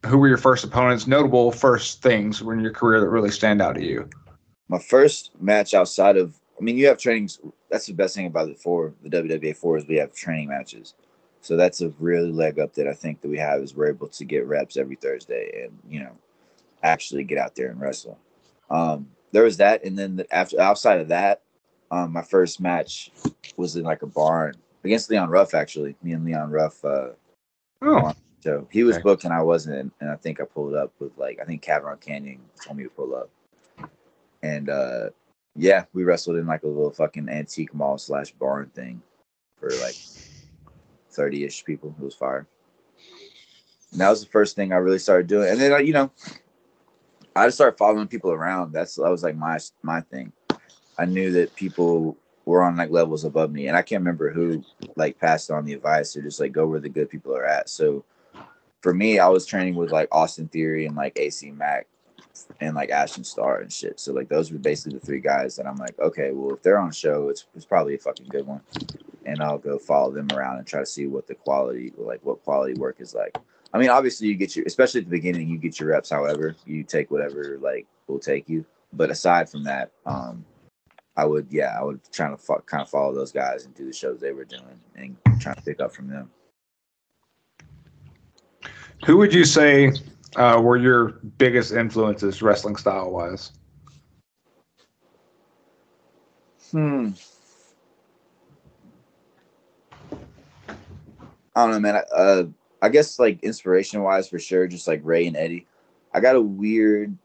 who 0.06 0.20
were 0.20 0.28
your 0.28 0.38
first 0.38 0.64
opponents? 0.64 1.08
Notable 1.08 1.52
first 1.52 2.04
things 2.04 2.42
in 2.42 2.60
your 2.60 2.74
career 2.74 3.00
that 3.00 3.10
really 3.10 3.32
stand 3.32 3.60
out 3.60 3.74
to 3.74 3.84
you? 3.84 4.08
my 4.68 4.78
first 4.78 5.32
match 5.42 5.74
outside 5.74 6.16
of 6.16 6.40
I 6.60 6.64
mean 6.64 6.78
you 6.78 6.86
have 6.86 7.00
trainings 7.00 7.40
that's 7.72 7.88
the 7.88 7.94
best 7.94 8.16
thing 8.16 8.28
about 8.28 8.50
the 8.50 8.54
four 8.54 8.94
the 9.02 9.10
WWA 9.10 9.56
four 9.56 9.78
is 9.78 9.88
we 9.88 9.96
have 9.96 10.14
training 10.14 10.50
matches. 10.50 10.94
So 11.42 11.58
that's 11.58 11.82
a 11.82 11.90
really 11.98 12.32
leg 12.32 12.60
up 12.60 12.76
that 12.76 12.88
I 12.88 12.94
think 12.94 13.22
that 13.22 13.30
we 13.30 13.40
have 13.40 13.62
is 13.62 13.74
we're 13.74 13.90
able 13.90 14.10
to 14.10 14.26
get 14.26 14.46
reps 14.46 14.78
every 14.78 14.96
Thursday 14.96 15.64
and 15.64 15.80
you 15.90 16.02
know 16.02 16.12
actually 16.86 17.24
get 17.24 17.38
out 17.38 17.56
there 17.56 17.70
and 17.70 17.80
wrestle. 17.80 18.18
Um 18.70 19.10
there 19.32 19.44
was 19.44 19.58
that 19.58 19.84
and 19.84 19.98
then 19.98 20.18
the, 20.18 20.36
after 20.36 20.60
outside 20.62 21.02
of 21.02 21.10
that 21.10 21.42
um 21.92 22.14
my 22.14 22.22
first 22.22 22.60
match 22.60 23.12
was 23.58 23.76
in 23.76 23.84
like 23.84 24.02
a 24.02 24.08
barn 24.08 24.56
against 24.84 25.10
Leon 25.10 25.30
Ruff 25.30 25.54
actually. 25.54 25.96
Me 26.04 26.14
and 26.14 26.26
Leon 26.26 26.52
Ruff 26.52 26.84
uh 26.86 27.10
Oh, 27.82 28.14
so 28.42 28.68
he 28.72 28.84
was 28.84 28.96
Okay. 28.96 29.04
booked 29.04 29.26
and 29.26 29.34
I 29.34 29.42
wasn't, 29.42 29.94
and 30.00 30.10
I 30.10 30.16
think 30.16 30.40
I 30.40 30.46
pulled 30.46 30.76
up 30.76 30.94
with 31.00 31.18
like 31.18 31.40
I 31.42 31.46
think 31.46 31.62
Cavern 31.62 31.98
Canyon 31.98 32.40
told 32.64 32.78
me 32.78 32.84
to 32.84 32.90
pull 32.90 33.16
up, 33.16 33.30
and 34.44 34.70
uh 34.70 35.10
yeah, 35.56 35.86
we 35.94 36.04
wrestled 36.04 36.38
in 36.38 36.46
like 36.48 36.64
a 36.64 36.68
little 36.68 36.92
fucking 36.92 37.30
antique 37.30 37.74
mall 37.74 37.98
slash 37.98 38.32
barn 38.32 38.70
thing 38.76 39.02
for 39.60 39.78
like 39.78 39.96
thirty 41.12 41.44
ish 41.44 41.64
people. 41.64 41.96
It 42.00 42.04
was 42.04 42.16
fire. 42.16 42.48
And 43.92 44.02
that 44.02 44.10
was 44.10 44.22
the 44.22 44.30
first 44.30 44.56
thing 44.56 44.74
I 44.74 44.78
really 44.78 45.00
started 45.00 45.28
doing, 45.28 45.50
and 45.50 45.60
then 45.60 45.86
you 45.86 45.94
know, 45.94 46.12
I 47.36 47.46
just 47.46 47.58
started 47.58 47.78
following 47.78 48.08
people 48.08 48.32
around. 48.32 48.72
That's 48.72 48.96
that 48.96 49.10
was 49.10 49.24
like 49.24 49.36
my 49.36 49.60
my 49.84 50.02
thing. 50.02 50.32
I 50.98 51.06
knew 51.06 51.32
that 51.32 51.56
people 51.56 52.18
were 52.46 52.64
on 52.64 52.78
like 52.78 52.92
levels 52.92 53.26
above 53.26 53.52
me, 53.52 53.68
and 53.68 53.76
I 53.76 53.82
can't 53.82 54.02
remember 54.02 54.32
who 54.32 54.64
like 54.96 55.20
passed 55.20 55.52
on 55.52 55.66
the 55.66 55.74
advice 55.74 56.16
or 56.16 56.22
just 56.22 56.40
like 56.40 56.54
go 56.54 56.66
where 56.66 56.80
the 56.80 56.90
good 56.90 57.10
people 57.10 57.36
are 57.36 57.46
at. 57.46 57.70
So 57.70 58.06
for 58.82 58.94
me, 58.94 59.20
I 59.20 59.28
was 59.28 59.46
training 59.46 59.76
with 59.76 59.92
like 59.92 60.08
Austin 60.12 60.48
Theory 60.48 60.86
and 60.86 60.96
like 60.96 61.20
AC 61.20 61.52
Mac 61.52 61.88
and 62.62 62.76
like 62.76 62.90
Ashton 62.90 63.24
Starr 63.24 63.62
and 63.62 63.72
shit. 63.72 64.00
So 64.00 64.14
like 64.14 64.30
those 64.30 64.52
were 64.52 64.60
basically 64.60 65.00
the 65.00 65.06
three 65.06 65.20
guys 65.20 65.56
that 65.56 65.68
I'm 65.68 65.78
like, 65.78 65.98
okay, 66.00 66.32
well 66.32 66.56
if 66.56 66.62
they're 66.62 66.78
on 66.80 66.92
show, 66.92 67.30
it's 67.30 67.46
it's 67.56 67.66
probably 67.66 67.96
a 67.96 68.00
fucking 68.00 68.28
good 68.28 68.48
one. 68.48 68.62
And 69.26 69.42
I'll 69.42 69.58
go 69.58 69.78
follow 69.78 70.12
them 70.12 70.28
around 70.34 70.60
and 70.60 70.68
try 70.68 70.80
to 70.80 70.86
see 70.86 71.08
what 71.08 71.28
the 71.28 71.36
quality 71.36 71.92
like 71.98 72.24
what 72.24 72.44
quality 72.44 72.76
work 72.76 72.98
is 73.00 73.14
like. 73.14 73.36
I 73.76 73.78
mean, 73.78 73.90
obviously 73.90 74.30
you 74.30 74.36
get 74.36 74.56
your 74.56 74.66
especially 74.66 75.02
at 75.02 75.06
the 75.08 75.12
beginning, 75.12 75.50
you 75.50 75.58
get 75.58 75.82
your 75.82 75.90
reps, 75.90 76.10
however, 76.10 76.56
you 76.66 76.82
take 76.86 77.12
whatever 77.12 77.58
like 77.62 77.86
will 78.08 78.20
take 78.20 78.48
you. 78.48 78.66
But 78.94 79.12
aside 79.12 79.50
from 79.50 79.66
that, 79.66 79.92
um 80.06 80.46
I 81.18 81.26
would 81.26 81.48
yeah, 81.50 81.76
I 81.78 81.84
would 81.84 82.00
try 82.10 82.30
to 82.30 82.38
fo- 82.38 82.64
kind 82.66 82.82
of 82.82 82.90
follow 82.90 83.14
those 83.14 83.34
guys 83.34 83.66
and 83.66 83.76
do 83.76 83.86
the 83.86 83.92
shows 83.92 84.22
they 84.22 84.32
were 84.32 84.46
doing 84.46 84.80
and 84.96 85.18
try 85.42 85.54
to 85.54 85.62
pick 85.62 85.82
up 85.82 85.94
from 85.94 86.08
them. 86.08 86.32
who 89.06 89.18
would 89.18 89.34
you 89.34 89.44
say 89.44 89.92
uh, 90.38 90.58
were 90.64 90.78
your 90.78 91.20
biggest 91.38 91.74
influences 91.74 92.42
wrestling 92.42 92.78
style 92.78 93.12
wise? 93.12 93.52
Hmm. 96.72 97.10
I 101.54 101.64
don't 101.64 101.72
know, 101.72 101.80
man. 101.82 101.96
I- 101.98 102.16
Uh, 102.16 102.44
I 102.82 102.90
guess 102.90 103.20
like 103.20 103.44
inspiration 103.44 104.02
wise, 104.04 104.30
for 104.30 104.40
sure, 104.40 104.68
just 104.68 104.88
like 104.88 105.02
Rey 105.04 105.28
and 105.28 105.38
Eddie. 105.38 105.68
I 106.14 106.20
got 106.20 106.36
a 106.36 106.42
weird, 106.42 107.16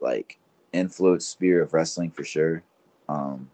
like, 0.00 0.38
influence 0.72 1.26
spirit 1.26 1.62
of 1.62 1.74
wrestling 1.74 2.10
for 2.10 2.24
sure. 2.24 2.62
Um, 3.08 3.50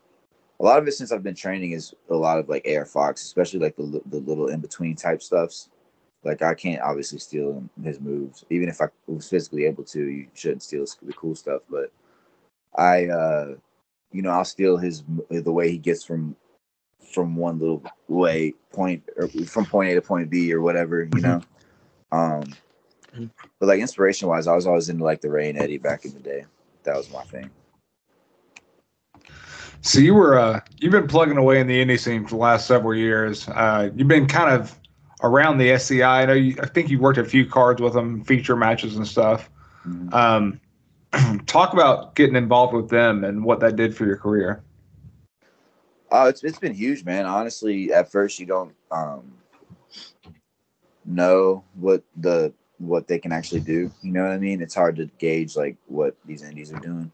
a 0.61 0.65
lot 0.65 0.79
of 0.79 0.87
it 0.87 0.93
since 0.93 1.11
I've 1.11 1.23
been 1.23 1.35
training 1.35 1.73
is 1.73 1.95
a 2.11 2.15
lot 2.15 2.39
of 2.39 2.49
like 2.49 2.67
AR 2.69 2.85
Fox, 2.85 3.23
especially 3.23 3.61
like 3.61 3.77
the 3.77 4.03
the 4.07 4.19
little 4.19 4.49
in 4.49 4.61
between 4.61 4.95
type 4.95 5.23
stuffs. 5.23 5.71
Like 6.23 6.43
I 6.43 6.55
can't 6.55 6.83
obviously 6.83 7.19
steal 7.19 7.65
his 7.83 7.99
moves, 7.99 8.45
even 8.51 8.69
if 8.69 8.81
I 8.81 8.87
was 9.07 9.29
physically 9.29 9.65
able 9.65 9.85
to. 9.85 10.07
You 10.07 10.27
shouldn't 10.35 10.63
steal 10.63 10.85
the 11.03 11.15
cool 11.15 11.35
stuff, 11.35 11.63
but 11.71 11.91
I, 12.77 13.07
uh, 13.07 13.55
you 14.13 14.21
know, 14.21 14.31
I'll 14.31 14.45
steal 14.45 14.77
his 14.77 15.03
the 15.31 15.53
way 15.53 15.71
he 15.71 15.79
gets 15.79 16.05
from 16.05 16.37
from 17.11 17.37
one 17.37 17.59
little 17.59 17.83
way 18.09 18.55
point 18.73 19.03
or 19.17 19.29
from 19.29 19.67
point 19.67 19.91
A 19.91 19.95
to 19.95 20.03
point 20.03 20.31
B 20.31 20.53
or 20.53 20.61
whatever, 20.61 21.09
you 21.15 21.21
know. 21.21 21.43
Um, 22.13 22.45
but 23.59 23.67
like 23.67 23.81
inspiration 23.81 24.29
wise, 24.29 24.47
I 24.47 24.55
was 24.55 24.67
always 24.67 24.89
into 24.89 25.05
like 25.05 25.21
the 25.21 25.31
Rey 25.31 25.51
and 25.51 25.59
Eddie 25.59 25.79
back 25.79 26.05
in 26.05 26.13
the 26.13 26.21
day. 26.21 26.45
That 26.85 26.97
was 26.97 27.11
my 27.13 27.23
thing. 27.23 27.51
So 29.83 29.99
you 29.99 30.15
were 30.15 30.39
uh, 30.39 30.61
you've 30.79 30.93
been 30.93 31.07
plugging 31.07 31.37
away 31.37 31.61
in 31.61 31.67
the 31.67 31.85
indie 31.85 31.99
scene 31.99 32.25
for 32.25 32.31
the 32.31 32.37
last 32.37 32.67
several 32.67 32.95
years. 32.95 33.49
Uh, 33.49 33.91
you've 33.95 34.09
been 34.09 34.27
kind 34.27 34.55
of 34.55 34.79
around 35.23 35.59
the 35.59 35.71
SCI. 35.73 36.23
I 36.23 36.27
know 36.27 36.33
you, 36.33 36.57
I 36.63 36.67
think 36.67 36.91
you 36.91 36.99
worked 36.99 37.19
a 37.19 37.25
few 37.25 37.47
cards 37.47 37.81
with 37.81 37.95
them, 37.95 38.23
feature 38.25 38.57
matches 38.57 38.97
and 38.97 39.07
stuff. 39.07 39.51
Mhm. 39.87 40.13
Um, 40.13 40.61
talk 41.47 41.73
about 41.73 42.15
getting 42.15 42.37
involved 42.37 42.75
with 42.75 42.89
them 42.89 43.25
and 43.25 43.45
what 43.45 43.61
that 43.61 43.77
did 43.77 43.97
for 43.97 44.07
your 44.07 44.17
career. 44.17 44.63
Oh, 46.13 46.27
it's 46.27 46.43
it's 46.43 46.59
been 46.59 46.75
huge, 46.75 47.05
man. 47.05 47.27
Honestly, 47.27 47.93
at 47.93 48.11
first 48.11 48.39
you 48.39 48.47
don't 48.47 48.75
um 48.91 49.33
know 51.05 51.65
what 51.75 52.03
the 52.17 52.53
what 52.79 53.07
they 53.07 53.19
can 53.19 53.33
actually 53.33 53.61
do. 53.61 53.91
You 54.03 54.13
know 54.13 54.23
what 54.23 54.33
I 54.33 54.39
mean? 54.39 54.63
It's 54.63 54.75
hard 54.75 54.97
to 54.97 55.07
gauge 55.19 55.57
like 55.57 55.77
what 55.87 56.17
these 56.25 56.43
indies 56.43 56.73
are 56.73 56.81
doing. 56.81 57.13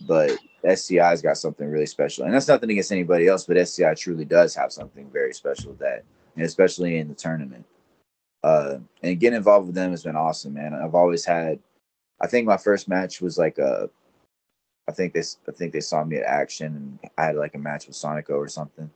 But 0.00 0.32
SCI's 0.64 1.22
got 1.22 1.36
something 1.36 1.68
really 1.68 1.86
special. 1.86 2.24
And 2.24 2.34
that's 2.34 2.48
nothing 2.48 2.70
against 2.70 2.92
anybody 2.92 3.28
else, 3.28 3.44
but 3.44 3.56
SCI 3.56 3.94
truly 3.94 4.24
does 4.24 4.54
have 4.54 4.72
something 4.72 5.08
very 5.10 5.32
special 5.34 5.74
that. 5.74 6.04
And 6.36 6.44
especially 6.44 6.98
in 6.98 7.08
the 7.08 7.14
tournament. 7.14 7.64
Uh 8.42 8.78
and 9.02 9.20
getting 9.20 9.36
involved 9.36 9.66
with 9.66 9.74
them 9.74 9.90
has 9.90 10.02
been 10.02 10.16
awesome, 10.16 10.54
man. 10.54 10.74
I've 10.74 10.94
always 10.94 11.24
had 11.24 11.58
I 12.20 12.26
think 12.26 12.46
my 12.46 12.56
first 12.56 12.88
match 12.88 13.20
was 13.20 13.38
like 13.38 13.58
a 13.58 13.90
I 14.88 14.92
think 14.92 15.12
they 15.14 15.22
I 15.48 15.52
think 15.52 15.72
they 15.72 15.80
saw 15.80 16.04
me 16.04 16.16
at 16.16 16.24
Action, 16.24 16.98
and 17.02 17.10
I 17.16 17.26
had 17.26 17.36
like 17.36 17.54
a 17.54 17.58
match 17.58 17.86
with 17.86 17.96
Sonico 17.96 18.30
or 18.30 18.48
something. 18.48 18.90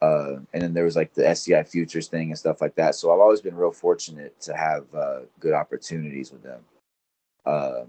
Uh, 0.00 0.36
and 0.52 0.62
then 0.62 0.74
there 0.74 0.84
was 0.84 0.94
like 0.96 1.12
the 1.14 1.28
SCI 1.28 1.64
Futures 1.64 2.06
thing 2.06 2.30
and 2.30 2.38
stuff 2.38 2.60
like 2.60 2.74
that. 2.76 2.94
So 2.94 3.12
I've 3.12 3.20
always 3.20 3.40
been 3.40 3.56
real 3.56 3.72
fortunate 3.72 4.40
to 4.42 4.56
have 4.56 4.84
uh, 4.94 5.20
good 5.40 5.54
opportunities 5.54 6.30
with 6.30 6.42
them. 6.42 6.60
Uh, 7.44 7.84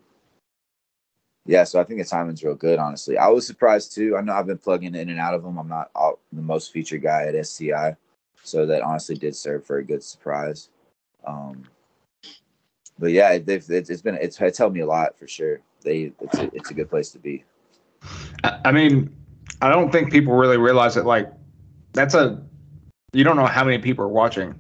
yeah, 1.46 1.64
so 1.64 1.80
I 1.80 1.84
think 1.84 2.00
the 2.00 2.06
timing's 2.06 2.44
real 2.44 2.56
good. 2.56 2.80
Honestly, 2.80 3.18
I 3.18 3.28
was 3.28 3.46
surprised 3.46 3.94
too. 3.94 4.16
I 4.18 4.22
know 4.22 4.34
I've 4.34 4.48
been 4.48 4.58
plugging 4.58 4.96
in 4.96 5.10
and 5.10 5.20
out 5.20 5.34
of 5.34 5.44
them. 5.44 5.58
I'm 5.58 5.68
not 5.68 5.92
all, 5.96 6.20
the 6.32 6.42
most 6.42 6.72
featured 6.72 7.02
guy 7.02 7.24
at 7.24 7.36
SCI, 7.36 7.96
so 8.44 8.66
that 8.66 8.82
honestly 8.82 9.16
did 9.16 9.36
serve 9.36 9.66
for 9.66 9.78
a 9.78 9.84
good 9.84 10.04
surprise. 10.04 10.70
Um, 11.26 11.64
but 12.98 13.12
yeah, 13.12 13.32
it's 13.32 14.02
been 14.02 14.16
it's, 14.16 14.40
it's 14.40 14.58
helped 14.58 14.76
me 14.76 14.82
a 14.82 14.88
lot 14.88 15.18
for 15.18 15.28
sure. 15.28 15.60
They 15.84 16.12
it's 16.20 16.38
a, 16.38 16.56
it's 16.56 16.72
a 16.72 16.74
good 16.74 16.90
place 16.90 17.12
to 17.12 17.20
be. 17.20 17.44
I 18.44 18.60
I 18.66 18.72
mean, 18.72 19.16
I 19.62 19.70
don't 19.70 19.92
think 19.92 20.12
people 20.12 20.34
really 20.34 20.58
realize 20.58 20.96
that. 20.96 21.06
Like, 21.06 21.32
that's 21.94 22.14
a 22.14 22.42
you 23.14 23.24
don't 23.24 23.36
know 23.36 23.46
how 23.46 23.64
many 23.64 23.80
people 23.80 24.06
are 24.06 24.10
watching 24.10 24.60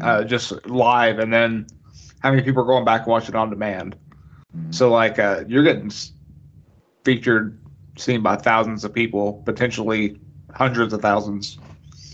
uh, 0.00 0.24
just 0.24 0.66
live, 0.66 1.18
and 1.18 1.32
then 1.32 1.66
how 2.20 2.30
many 2.30 2.42
people 2.42 2.62
are 2.62 2.66
going 2.66 2.84
back 2.84 3.02
and 3.02 3.08
watching 3.08 3.34
on 3.34 3.50
demand. 3.50 3.96
Mhm. 4.56 4.74
So 4.74 4.90
like 4.90 5.18
uh, 5.18 5.44
you're 5.48 5.64
getting 5.64 5.90
featured, 7.04 7.58
seen 7.96 8.22
by 8.22 8.36
thousands 8.36 8.84
of 8.84 8.92
people, 8.94 9.42
potentially 9.44 10.20
hundreds 10.54 10.92
of 10.92 11.02
thousands. 11.02 11.58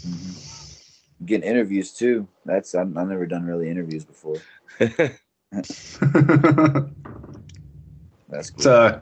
Mhm. 0.07 1.27
Getting 1.27 1.49
interviews 1.49 1.93
too. 1.93 2.29
That's 2.45 2.75
I've, 2.75 2.97
I've 2.97 3.09
never 3.09 3.27
done 3.27 3.45
really 3.45 3.69
interviews 3.69 4.05
before. 4.05 4.41
it's 8.39 8.51
That's 8.51 8.65
cool. 8.65 8.73
uh, 8.73 9.01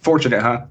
fortunate, 0.00 0.42
huh? 0.42 0.66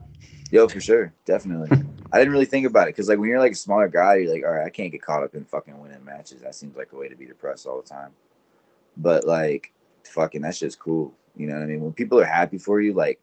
Yo, 0.51 0.67
for 0.67 0.81
sure, 0.81 1.13
definitely. 1.25 1.69
I 2.11 2.17
didn't 2.17 2.33
really 2.33 2.45
think 2.45 2.67
about 2.67 2.87
it 2.87 2.95
because, 2.95 3.07
like, 3.07 3.19
when 3.19 3.29
you're 3.29 3.39
like 3.39 3.53
a 3.53 3.55
smaller 3.55 3.87
guy, 3.87 4.15
you're 4.15 4.33
like, 4.33 4.43
all 4.43 4.51
right, 4.51 4.65
I 4.65 4.69
can't 4.69 4.91
get 4.91 5.01
caught 5.01 5.23
up 5.23 5.33
in 5.33 5.45
fucking 5.45 5.79
winning 5.79 6.03
matches. 6.03 6.41
That 6.41 6.55
seems 6.55 6.75
like 6.75 6.91
a 6.91 6.97
way 6.97 7.07
to 7.07 7.15
be 7.15 7.25
depressed 7.25 7.65
all 7.65 7.81
the 7.81 7.87
time. 7.87 8.11
But 8.97 9.25
like, 9.25 9.71
fucking, 10.03 10.41
that 10.41 10.55
shit's 10.55 10.75
cool. 10.75 11.13
You 11.37 11.47
know 11.47 11.53
what 11.53 11.63
I 11.63 11.67
mean? 11.67 11.81
When 11.81 11.93
people 11.93 12.19
are 12.19 12.25
happy 12.25 12.57
for 12.57 12.81
you, 12.81 12.93
like, 12.93 13.19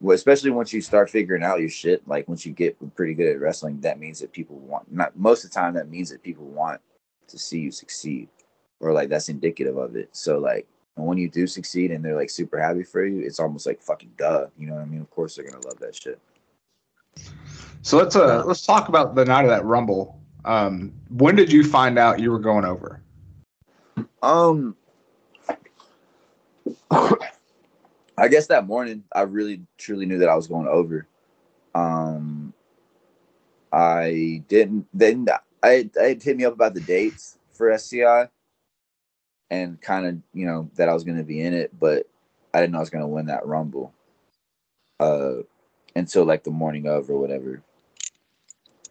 well, 0.00 0.14
especially 0.14 0.50
once 0.50 0.72
you 0.72 0.80
start 0.80 1.10
figuring 1.10 1.42
out 1.42 1.60
your 1.60 1.68
shit, 1.68 2.06
like 2.08 2.26
once 2.26 2.46
you 2.46 2.52
get 2.52 2.76
pretty 2.94 3.12
good 3.12 3.34
at 3.34 3.40
wrestling, 3.40 3.80
that 3.82 3.98
means 3.98 4.20
that 4.20 4.32
people 4.32 4.56
want. 4.56 4.90
Not 4.90 5.14
most 5.18 5.44
of 5.44 5.50
the 5.50 5.54
time, 5.54 5.74
that 5.74 5.90
means 5.90 6.08
that 6.10 6.22
people 6.22 6.46
want 6.46 6.80
to 7.28 7.38
see 7.38 7.60
you 7.60 7.70
succeed, 7.70 8.28
or 8.80 8.92
like 8.92 9.10
that's 9.10 9.28
indicative 9.28 9.76
of 9.76 9.96
it. 9.96 10.08
So 10.12 10.38
like. 10.38 10.66
And 10.96 11.06
when 11.06 11.18
you 11.18 11.28
do 11.28 11.46
succeed 11.46 11.90
and 11.90 12.04
they're 12.04 12.16
like 12.16 12.30
super 12.30 12.58
happy 12.58 12.82
for 12.82 13.04
you, 13.04 13.20
it's 13.20 13.38
almost 13.38 13.66
like 13.66 13.82
fucking 13.82 14.12
duh. 14.16 14.46
You 14.58 14.66
know 14.66 14.74
what 14.74 14.82
I 14.82 14.86
mean? 14.86 15.00
Of 15.00 15.10
course 15.10 15.36
they're 15.36 15.44
gonna 15.44 15.64
love 15.66 15.78
that 15.80 15.94
shit. 15.94 16.18
So 17.82 17.98
let's 17.98 18.16
uh 18.16 18.44
let's 18.44 18.64
talk 18.64 18.88
about 18.88 19.14
the 19.14 19.24
night 19.24 19.44
of 19.44 19.50
that 19.50 19.64
rumble. 19.64 20.20
Um, 20.44 20.92
when 21.10 21.36
did 21.36 21.52
you 21.52 21.64
find 21.64 21.98
out 21.98 22.20
you 22.20 22.30
were 22.30 22.38
going 22.38 22.64
over? 22.64 23.02
Um, 24.22 24.76
I 26.90 28.28
guess 28.28 28.46
that 28.46 28.66
morning 28.66 29.04
I 29.14 29.22
really 29.22 29.62
truly 29.76 30.06
knew 30.06 30.18
that 30.18 30.28
I 30.28 30.36
was 30.36 30.46
going 30.46 30.68
over. 30.68 31.06
Um, 31.74 32.54
I 33.72 34.42
didn't 34.48 34.86
then 34.94 35.26
I 35.62 35.90
it 35.94 36.22
hit 36.22 36.36
me 36.36 36.44
up 36.44 36.54
about 36.54 36.74
the 36.74 36.80
dates 36.80 37.38
for 37.52 37.70
SCI, 37.70 38.28
and 39.50 39.80
kind 39.80 40.06
of 40.06 40.18
you 40.32 40.46
know 40.46 40.70
that 40.76 40.88
I 40.88 40.94
was 40.94 41.04
going 41.04 41.18
to 41.18 41.24
be 41.24 41.40
in 41.40 41.54
it, 41.54 41.78
but 41.78 42.08
I 42.54 42.60
didn't 42.60 42.72
know 42.72 42.78
I 42.78 42.80
was 42.80 42.90
going 42.90 43.02
to 43.02 43.08
win 43.08 43.26
that 43.26 43.46
rumble. 43.46 43.92
Uh, 44.98 45.42
until 45.96 46.24
like 46.24 46.44
the 46.44 46.50
morning 46.50 46.86
of 46.86 47.10
or 47.10 47.18
whatever. 47.18 47.62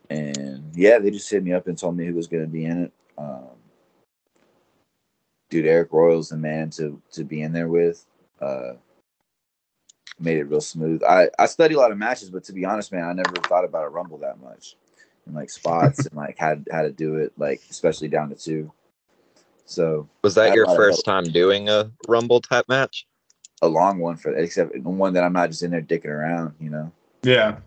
And 0.10 0.72
yeah, 0.76 1.00
they 1.00 1.12
just 1.12 1.30
hit 1.30 1.44
me 1.44 1.54
up 1.54 1.68
and 1.68 1.78
told 1.78 1.96
me 1.96 2.06
who 2.06 2.14
was 2.14 2.28
going 2.28 2.44
to 2.44 2.50
be 2.50 2.66
in 2.66 2.84
it. 2.84 2.94
Um, 3.18 3.56
dude, 5.50 5.66
Eric 5.66 5.92
Royals 5.92 6.30
the 6.30 6.38
man 6.38 6.70
to 6.72 7.02
to 7.14 7.24
be 7.24 7.42
in 7.42 7.54
there 7.54 7.70
with. 7.70 8.06
Uh, 8.42 8.74
made 10.20 10.38
it 10.38 10.44
real 10.44 10.62
smooth. 10.62 11.04
I 11.04 11.30
I 11.40 11.46
study 11.46 11.76
a 11.76 11.80
lot 11.80 11.92
of 11.92 11.98
matches, 11.98 12.30
but 12.30 12.44
to 12.46 12.54
be 12.54 12.66
honest, 12.66 12.92
man, 12.92 13.04
I 13.04 13.14
never 13.14 13.36
thought 13.48 13.66
about 13.66 13.86
a 13.86 13.90
rumble 13.90 14.18
that 14.20 14.40
much, 14.40 14.76
and 15.26 15.36
like 15.36 15.50
spots 15.50 16.06
and 16.06 16.16
like 16.16 16.38
how 16.38 16.58
how 16.72 16.82
to 16.82 16.92
do 16.92 17.16
it, 17.16 17.34
like 17.38 17.62
especially 17.70 18.08
down 18.08 18.30
to 18.30 18.36
two. 18.36 18.72
So 19.66 20.08
Was 20.24 20.38
I 20.38 20.50
that 20.50 20.56
your 20.56 20.68
first 20.76 21.06
time 21.06 21.24
doing 21.26 21.70
a 21.70 21.92
Rumble 22.08 22.42
type 22.42 22.66
match? 22.70 23.06
a 23.62 23.68
long 23.68 24.00
one 24.00 24.16
for 24.16 24.36
except 24.36 24.78
one 24.80 25.14
that 25.14 25.24
I'm 25.24 25.34
not 25.34 25.50
just 25.50 25.64
in 25.64 25.72
there 25.72 25.82
dicking 25.82 26.06
around, 26.06 26.54
you 26.60 26.70
know. 26.70 26.92
Yeah. 27.24 27.58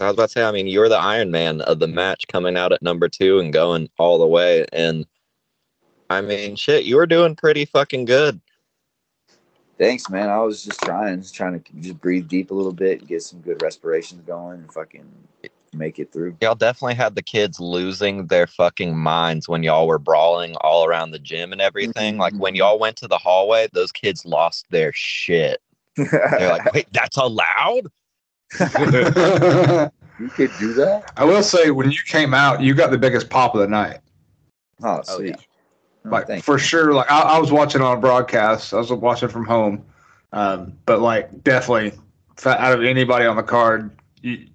I 0.00 0.06
was 0.06 0.14
about 0.14 0.26
to 0.26 0.32
say, 0.32 0.44
I 0.44 0.52
mean, 0.52 0.66
you 0.66 0.80
were 0.80 0.88
the 0.88 0.96
Iron 0.96 1.30
Man 1.30 1.60
of 1.62 1.78
the 1.78 1.86
match 1.86 2.26
coming 2.28 2.56
out 2.56 2.72
at 2.72 2.82
number 2.82 3.08
two 3.08 3.40
and 3.40 3.52
going 3.52 3.90
all 3.98 4.18
the 4.18 4.26
way. 4.26 4.64
And 4.72 5.06
I 6.08 6.20
mean, 6.22 6.56
shit, 6.56 6.84
you 6.84 6.96
were 6.96 7.06
doing 7.06 7.36
pretty 7.36 7.64
fucking 7.66 8.06
good. 8.06 8.40
Thanks, 9.78 10.08
man. 10.08 10.28
I 10.28 10.38
was 10.38 10.64
just 10.64 10.80
trying, 10.80 11.20
just 11.20 11.34
trying 11.34 11.60
to 11.60 11.72
just 11.80 12.00
breathe 12.00 12.28
deep 12.28 12.50
a 12.50 12.54
little 12.54 12.72
bit, 12.72 13.06
get 13.06 13.22
some 13.22 13.40
good 13.40 13.60
respirations 13.62 14.22
going, 14.26 14.60
and 14.60 14.72
fucking 14.72 15.10
make 15.74 15.98
it 15.98 16.12
through. 16.12 16.36
Y'all 16.40 16.54
definitely 16.54 16.94
had 16.94 17.14
the 17.14 17.22
kids 17.22 17.58
losing 17.60 18.26
their 18.26 18.46
fucking 18.46 18.96
minds 18.96 19.48
when 19.48 19.62
y'all 19.62 19.86
were 19.86 19.98
brawling 19.98 20.54
all 20.56 20.84
around 20.84 21.10
the 21.10 21.18
gym 21.18 21.52
and 21.52 21.60
everything. 21.60 22.18
Like 22.18 22.34
when 22.38 22.54
Mhm. 22.54 22.58
y'all 22.58 22.78
went 22.78 22.96
to 22.98 23.08
the 23.08 23.18
hallway, 23.18 23.68
those 23.72 23.92
kids 23.92 24.24
lost 24.26 24.66
their 24.70 24.92
shit. 24.92 25.60
They're 25.96 26.48
like, 26.50 26.64
wait, 26.74 26.88
that's 26.92 27.16
allowed? 27.16 27.88
You 30.18 30.28
could 30.28 30.56
do 30.56 30.72
that? 30.74 31.10
I 31.16 31.24
will 31.24 31.42
say 31.42 31.70
when 31.70 31.90
you 31.90 31.98
came 32.06 32.32
out, 32.32 32.60
you 32.60 32.74
got 32.74 32.92
the 32.92 32.98
biggest 32.98 33.28
pop 33.28 33.54
of 33.56 33.60
the 33.60 33.66
night. 33.66 33.98
Oh, 34.82 34.98
Oh, 34.98 35.02
sweet. 35.02 35.30
yeah. 35.30 35.36
Oh, 36.04 36.10
like 36.10 36.26
thank 36.28 36.44
for 36.44 36.58
sure. 36.58 36.92
Like 36.94 37.10
I, 37.10 37.20
I 37.22 37.38
was 37.38 37.50
watching 37.50 37.80
on 37.80 37.96
a 37.96 38.00
broadcast. 38.00 38.72
I 38.72 38.76
was 38.76 38.92
watching 38.92 39.28
from 39.30 39.44
home, 39.44 39.84
um, 40.32 40.74
but 40.86 41.00
like 41.00 41.42
definitely 41.42 41.92
out 42.44 42.72
of 42.72 42.84
anybody 42.84 43.24
on 43.24 43.36
the 43.36 43.42
card, 43.42 43.90
you, 44.20 44.46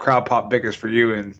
crowd 0.00 0.26
pop 0.26 0.50
biggest 0.50 0.78
for 0.78 0.88
you, 0.88 1.14
and 1.14 1.36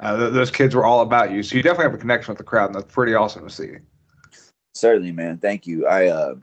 uh, 0.00 0.16
th- 0.16 0.32
those 0.32 0.50
kids 0.50 0.74
were 0.74 0.84
all 0.84 1.02
about 1.02 1.30
you. 1.30 1.42
So 1.42 1.56
you 1.56 1.62
definitely 1.62 1.84
have 1.84 1.94
a 1.94 1.98
connection 1.98 2.32
with 2.32 2.38
the 2.38 2.44
crowd, 2.44 2.66
and 2.66 2.74
that's 2.74 2.92
pretty 2.92 3.14
awesome 3.14 3.46
to 3.46 3.50
see. 3.50 3.76
Certainly, 4.74 5.12
man. 5.12 5.38
Thank 5.38 5.66
you. 5.66 5.86
I 5.86 6.06
uh 6.06 6.34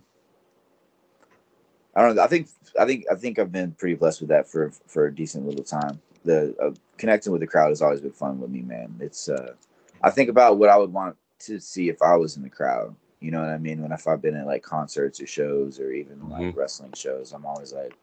I 1.96 2.02
don't 2.02 2.16
know. 2.16 2.24
I 2.24 2.28
think 2.28 2.50
I 2.80 2.86
think 2.86 3.06
I 3.12 3.16
think 3.16 3.40
I've 3.40 3.52
been 3.52 3.72
pretty 3.72 3.96
blessed 3.96 4.22
with 4.22 4.30
that 4.30 4.48
for 4.48 4.72
for 4.88 5.08
a 5.08 5.16
decent 5.16 5.46
little 5.46 5.64
time. 5.64 6.02
The 6.24 6.56
uh, 6.62 6.72
connecting 6.98 7.32
with 7.32 7.42
the 7.42 7.48
crowd 7.48 7.70
has 7.70 7.82
always 7.82 8.02
been 8.02 8.12
fun 8.12 8.40
with 8.40 8.50
me, 8.50 8.62
man. 8.62 8.96
It's 9.00 9.30
uh 9.30 9.54
I 10.02 10.12
think 10.12 10.30
about 10.30 10.58
what 10.58 10.70
I 10.70 10.78
would 10.78 10.92
want 10.92 11.16
to 11.40 11.60
see 11.60 11.90
if 11.90 12.02
I 12.02 12.16
was 12.16 12.38
in 12.38 12.44
the 12.44 12.50
crowd. 12.50 12.96
You 13.22 13.32
know 13.32 13.40
what 13.40 13.50
I 13.50 13.58
mean? 13.58 13.82
When 13.82 13.92
if 13.92 14.08
I've 14.08 14.22
been 14.22 14.36
at 14.36 14.46
like 14.46 14.62
concerts 14.62 15.22
or 15.22 15.28
shows 15.28 15.80
or 15.80 15.92
even 15.92 16.30
like 16.30 16.56
wrestling 16.56 16.94
shows, 16.96 17.32
I'm 17.32 17.46
always 17.46 17.74
like, 17.74 17.94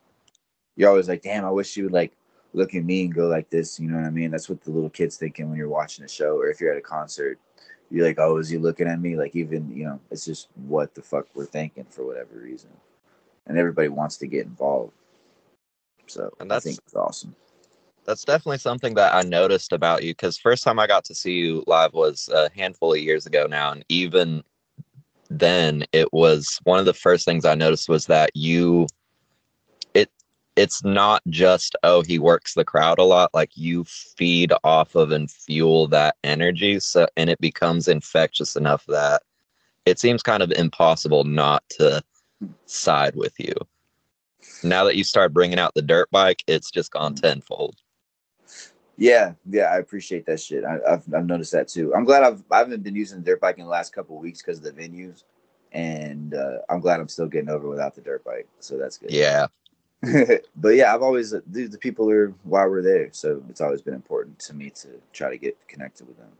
you're 0.74 0.88
always 0.88 1.08
like, 1.08 1.22
damn, 1.22 1.44
I 1.44 1.50
wish 1.50 1.76
you 1.76 1.84
would 1.84 1.92
like 1.92 2.12
look 2.53 2.74
at 2.74 2.84
me 2.84 3.05
and 3.05 3.14
go 3.14 3.26
like 3.26 3.48
this. 3.50 3.80
You 3.80 3.88
know 3.88 3.96
what 3.96 4.07
I 4.07 4.11
mean? 4.11 4.30
That's 4.30 4.48
what 4.48 4.62
the 4.62 4.70
little 4.70 4.90
kids 4.90 5.16
thinking 5.16 5.48
when 5.48 5.59
you're 5.59 5.68
watching 5.68 6.05
a 6.05 6.09
show 6.09 6.36
or 6.36 6.48
if 6.48 6.61
you're 6.61 6.72
at 6.72 6.78
a 6.78 6.82
concert. 6.82 7.38
You're 7.90 8.07
like, 8.07 8.18
oh, 8.18 8.38
is 8.38 8.48
he 8.48 8.57
looking 8.57 8.88
at 8.88 9.00
me? 9.00 9.16
Like 9.16 9.36
even 9.36 9.70
you 9.74 9.84
know, 9.84 10.00
it's 10.11 10.24
just 10.24 10.48
what 10.66 10.94
the 10.94 11.03
fuck 11.03 11.26
we're 11.34 11.44
thinking 11.44 11.84
for 11.90 12.07
whatever 12.07 12.36
reason, 12.36 12.70
and 13.46 13.59
everybody 13.59 13.88
wants 13.88 14.16
to 14.18 14.26
get 14.26 14.46
involved. 14.46 14.92
So 16.07 16.32
And 16.40 16.50
I 16.50 16.57
that's- 16.57 16.64
think 16.64 16.78
it's 16.86 16.94
awesome. 16.96 17.34
That's 18.05 18.24
definitely 18.24 18.59
something 18.59 18.94
that 18.94 19.14
I 19.14 19.22
noticed 19.22 19.72
about 19.72 20.03
you 20.03 20.11
because 20.11 20.36
first 20.36 20.64
time 20.64 20.80
I 20.80 20.88
got 20.88 21.05
to 21.05 21.14
see 21.14 21.34
you 21.34 21.62
live 21.68 21.92
was 21.92 22.28
a 22.34 22.50
handful 22.53 22.92
of 22.94 22.98
years 22.98 23.26
ago 23.26 23.46
now. 23.46 23.70
And 23.70 23.84
even 23.88 24.42
then, 25.30 25.84
it 25.92 26.12
was 26.12 26.59
one 26.64 26.80
of 26.80 26.84
the 26.84 26.94
first 26.94 27.24
things 27.24 27.44
I 27.44 27.55
noticed 27.55 27.88
was 27.88 28.07
that 28.07 28.30
you, 28.34 28.88
it's 30.57 30.84
not 30.84 31.22
just, 31.28 31.76
oh, 31.82 32.03
he 32.03 32.18
works 32.18 32.55
the 32.55 32.64
crowd 32.64 32.98
a 32.98 33.05
lot. 33.05 33.32
Like 33.32 33.57
you 33.57 33.84
feed 33.84 34.53
off 34.64 34.94
of 34.94 35.11
and 35.11 35.30
fuel 35.30 35.86
that 35.88 36.16
energy. 36.24 36.78
So, 36.80 37.07
and 37.16 37.30
it 37.30 37.40
becomes 37.40 37.88
infectious 37.88 38.57
enough 38.57 38.84
that 38.86 39.22
it 39.86 39.98
seems 39.98 40.22
kind 40.22 40.42
of 40.42 40.53
impossible 40.53 41.24
not 41.24 41.64
to 41.70 42.03
side 42.66 43.16
with 43.16 43.34
you. 43.38 43.55
Now 44.62 44.84
that 44.84 44.96
you 44.96 45.05
start 45.05 45.32
bringing 45.32 45.59
out 45.59 45.74
the 45.74 45.82
dirt 45.82 46.11
bike, 46.11 46.42
it's 46.46 46.70
just 46.70 46.92
gone 46.92 47.14
tenfold. 47.14 47.76
Yeah, 48.98 49.32
yeah, 49.48 49.64
I 49.64 49.78
appreciate 49.78 50.26
that 50.26 50.38
shit. 50.38 50.64
I, 50.64 50.78
I've 50.86 51.03
I've 51.14 51.26
noticed 51.26 51.53
that 51.53 51.66
too. 51.66 51.94
I'm 51.94 52.05
glad 52.05 52.22
I've 52.22 52.42
I 52.50 52.59
haven't 52.59 52.82
been 52.82 52.94
using 52.94 53.18
the 53.18 53.24
dirt 53.24 53.40
bike 53.40 53.59
in 53.59 53.64
the 53.64 53.70
last 53.70 53.92
couple 53.92 54.16
of 54.16 54.22
weeks 54.22 54.42
because 54.42 54.59
of 54.59 54.64
the 54.64 54.72
venues, 54.72 55.24
and 55.72 56.34
uh, 56.34 56.59
I'm 56.68 56.80
glad 56.80 57.00
I'm 57.00 57.09
still 57.09 57.26
getting 57.26 57.48
over 57.48 57.68
without 57.68 57.94
the 57.94 58.03
dirt 58.03 58.22
bike. 58.22 58.48
So 58.61 58.76
that's 58.76 58.98
good. 58.98 59.11
Yeah. 59.11 59.46
but 60.57 60.70
yeah, 60.70 60.94
I've 60.94 61.03
always 61.03 61.30
the, 61.30 61.42
the 61.66 61.78
people 61.78 62.11
are 62.11 62.34
why 62.42 62.66
we're 62.66 62.82
there, 62.82 63.09
so 63.12 63.42
it's 63.48 63.61
always 63.61 63.82
been 63.82 63.94
important 63.94 64.38
to 64.40 64.55
me 64.55 64.70
to 64.70 64.88
try 65.12 65.30
to 65.30 65.38
get 65.38 65.57
connected 65.68 66.09
with 66.09 66.18
them. 66.18 66.30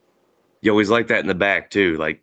You 0.63 0.73
always 0.73 0.91
like 0.91 1.07
that 1.09 1.21
in 1.21 1.27
the 1.27 1.35
back 1.35 1.71
too. 1.71 1.97
Like 1.97 2.23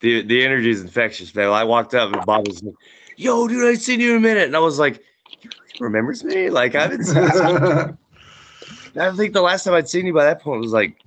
the 0.00 0.22
the 0.22 0.44
energy 0.44 0.70
is 0.70 0.82
infectious, 0.82 1.34
man. 1.34 1.48
I 1.48 1.64
walked 1.64 1.94
up 1.94 2.12
and 2.12 2.24
Bob 2.26 2.46
was 2.46 2.62
like, 2.62 2.74
"Yo, 3.16 3.48
dude, 3.48 3.66
I 3.66 3.74
seen 3.74 4.00
you 4.00 4.10
in 4.10 4.16
a 4.16 4.20
minute," 4.20 4.44
and 4.44 4.56
I 4.56 4.60
was 4.60 4.78
like, 4.78 5.02
"He 5.28 5.48
remembers 5.80 6.22
me?" 6.22 6.50
Like 6.50 6.74
I 6.74 6.82
haven't. 6.82 7.04
Seen, 7.04 7.16
I 8.96 9.16
think 9.16 9.32
the 9.32 9.42
last 9.42 9.64
time 9.64 9.74
I'd 9.74 9.88
seen 9.88 10.06
you 10.06 10.12
by 10.12 10.24
that 10.24 10.42
point 10.42 10.60
was 10.60 10.72
like 10.72 11.02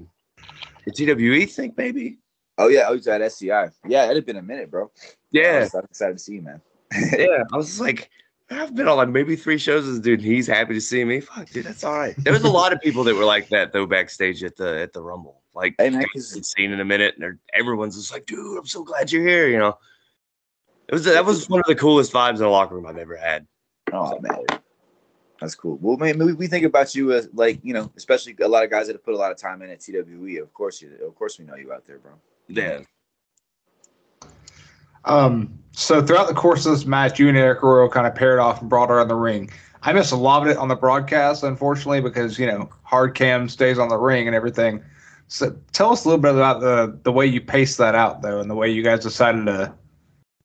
the 0.85 0.91
TWE 0.91 1.45
thing, 1.45 1.73
maybe. 1.77 2.17
Oh 2.57 2.67
yeah, 2.67 2.85
oh, 2.87 2.95
he's 2.95 3.07
at 3.07 3.21
SCI. 3.21 3.69
Yeah, 3.87 4.09
it 4.09 4.15
had 4.15 4.25
been 4.25 4.37
a 4.37 4.41
minute, 4.41 4.71
bro. 4.71 4.91
Yeah, 5.31 5.67
I'm 5.73 5.83
excited 5.83 6.17
to 6.17 6.19
see 6.19 6.33
you, 6.33 6.41
man. 6.41 6.61
yeah. 7.17 7.43
I 7.51 7.57
was 7.57 7.79
like, 7.79 8.09
I've 8.51 8.75
been 8.75 8.87
on 8.87 8.97
like 8.97 9.09
maybe 9.09 9.35
three 9.35 9.57
shows 9.57 9.85
with 9.85 9.95
this 9.95 10.01
dude, 10.01 10.19
and 10.19 10.27
he's 10.27 10.47
happy 10.47 10.73
to 10.73 10.81
see 10.81 11.03
me. 11.05 11.21
Fuck, 11.21 11.49
dude, 11.49 11.65
that's 11.65 11.83
all 11.83 11.97
right. 11.97 12.13
There 12.17 12.33
was 12.33 12.43
a 12.43 12.49
lot 12.49 12.73
of 12.73 12.81
people 12.81 13.03
that 13.05 13.15
were 13.15 13.25
like 13.25 13.49
that 13.49 13.71
though 13.71 13.85
backstage 13.85 14.43
at 14.43 14.55
the 14.57 14.81
at 14.81 14.93
the 14.93 15.01
Rumble. 15.01 15.41
Like, 15.53 15.75
Hey, 15.77 15.89
man, 15.89 16.01
I 16.01 16.05
'cause- 16.05 16.29
haven't 16.29 16.45
seen 16.45 16.71
in 16.71 16.79
a 16.79 16.85
minute, 16.85 17.15
and 17.19 17.37
everyone's 17.53 17.97
just 17.97 18.11
like, 18.11 18.25
dude, 18.25 18.57
I'm 18.57 18.65
so 18.65 18.83
glad 18.83 19.11
you're 19.11 19.25
here. 19.27 19.47
You 19.47 19.57
know, 19.59 19.77
it 20.87 20.93
was 20.93 21.05
that 21.05 21.25
was 21.25 21.49
one 21.49 21.59
of 21.59 21.65
the 21.65 21.75
coolest 21.75 22.11
vibes 22.13 22.31
in 22.35 22.35
the 22.37 22.47
locker 22.47 22.75
room 22.75 22.85
I've 22.85 22.97
ever 22.97 23.15
had. 23.15 23.47
Oh 23.93 24.19
man, 24.19 24.45
that's 25.39 25.55
cool. 25.55 25.77
Well, 25.81 25.97
man, 25.97 26.17
we, 26.19 26.33
we 26.33 26.47
think 26.47 26.65
about 26.65 26.93
you 26.95 27.11
as 27.13 27.29
like 27.33 27.59
you 27.63 27.73
know, 27.73 27.91
especially 27.97 28.35
a 28.41 28.47
lot 28.47 28.63
of 28.63 28.69
guys 28.69 28.87
that 28.87 28.93
have 28.93 29.03
put 29.03 29.13
a 29.13 29.17
lot 29.17 29.31
of 29.31 29.37
time 29.37 29.61
in 29.61 29.69
at 29.69 29.79
TWE. 29.81 30.37
Of 30.37 30.53
course, 30.53 30.81
you, 30.81 30.91
of 31.05 31.15
course, 31.15 31.39
we 31.39 31.45
know 31.45 31.55
you 31.55 31.73
out 31.73 31.85
there, 31.85 31.99
bro. 31.99 32.11
Yeah. 32.47 32.79
Um, 35.05 35.57
so 35.71 36.05
throughout 36.05 36.27
the 36.27 36.33
course 36.33 36.65
of 36.65 36.73
this 36.73 36.85
match, 36.85 37.19
you 37.19 37.29
and 37.29 37.37
Eric 37.37 37.63
Royal 37.63 37.89
kind 37.89 38.07
of 38.07 38.15
paired 38.15 38.39
off 38.39 38.61
and 38.61 38.69
brought 38.69 38.89
her 38.89 39.01
in 39.01 39.07
the 39.07 39.15
ring. 39.15 39.49
I 39.83 39.93
missed 39.93 40.11
a 40.11 40.17
lot 40.17 40.43
of 40.43 40.47
it 40.49 40.57
on 40.57 40.67
the 40.67 40.75
broadcast, 40.75 41.43
unfortunately, 41.43 42.01
because 42.01 42.37
you 42.37 42.45
know 42.45 42.69
hard 42.83 43.15
cam 43.15 43.49
stays 43.49 43.79
on 43.79 43.89
the 43.89 43.97
ring 43.97 44.27
and 44.27 44.35
everything. 44.35 44.83
So 45.27 45.55
tell 45.71 45.91
us 45.91 46.05
a 46.05 46.09
little 46.09 46.21
bit 46.21 46.33
about 46.33 46.61
the 46.61 46.99
the 47.03 47.11
way 47.11 47.25
you 47.25 47.41
paced 47.41 47.77
that 47.79 47.95
out, 47.95 48.21
though, 48.21 48.39
and 48.41 48.49
the 48.49 48.55
way 48.55 48.69
you 48.69 48.83
guys 48.83 48.99
decided 48.99 49.45
to 49.47 49.73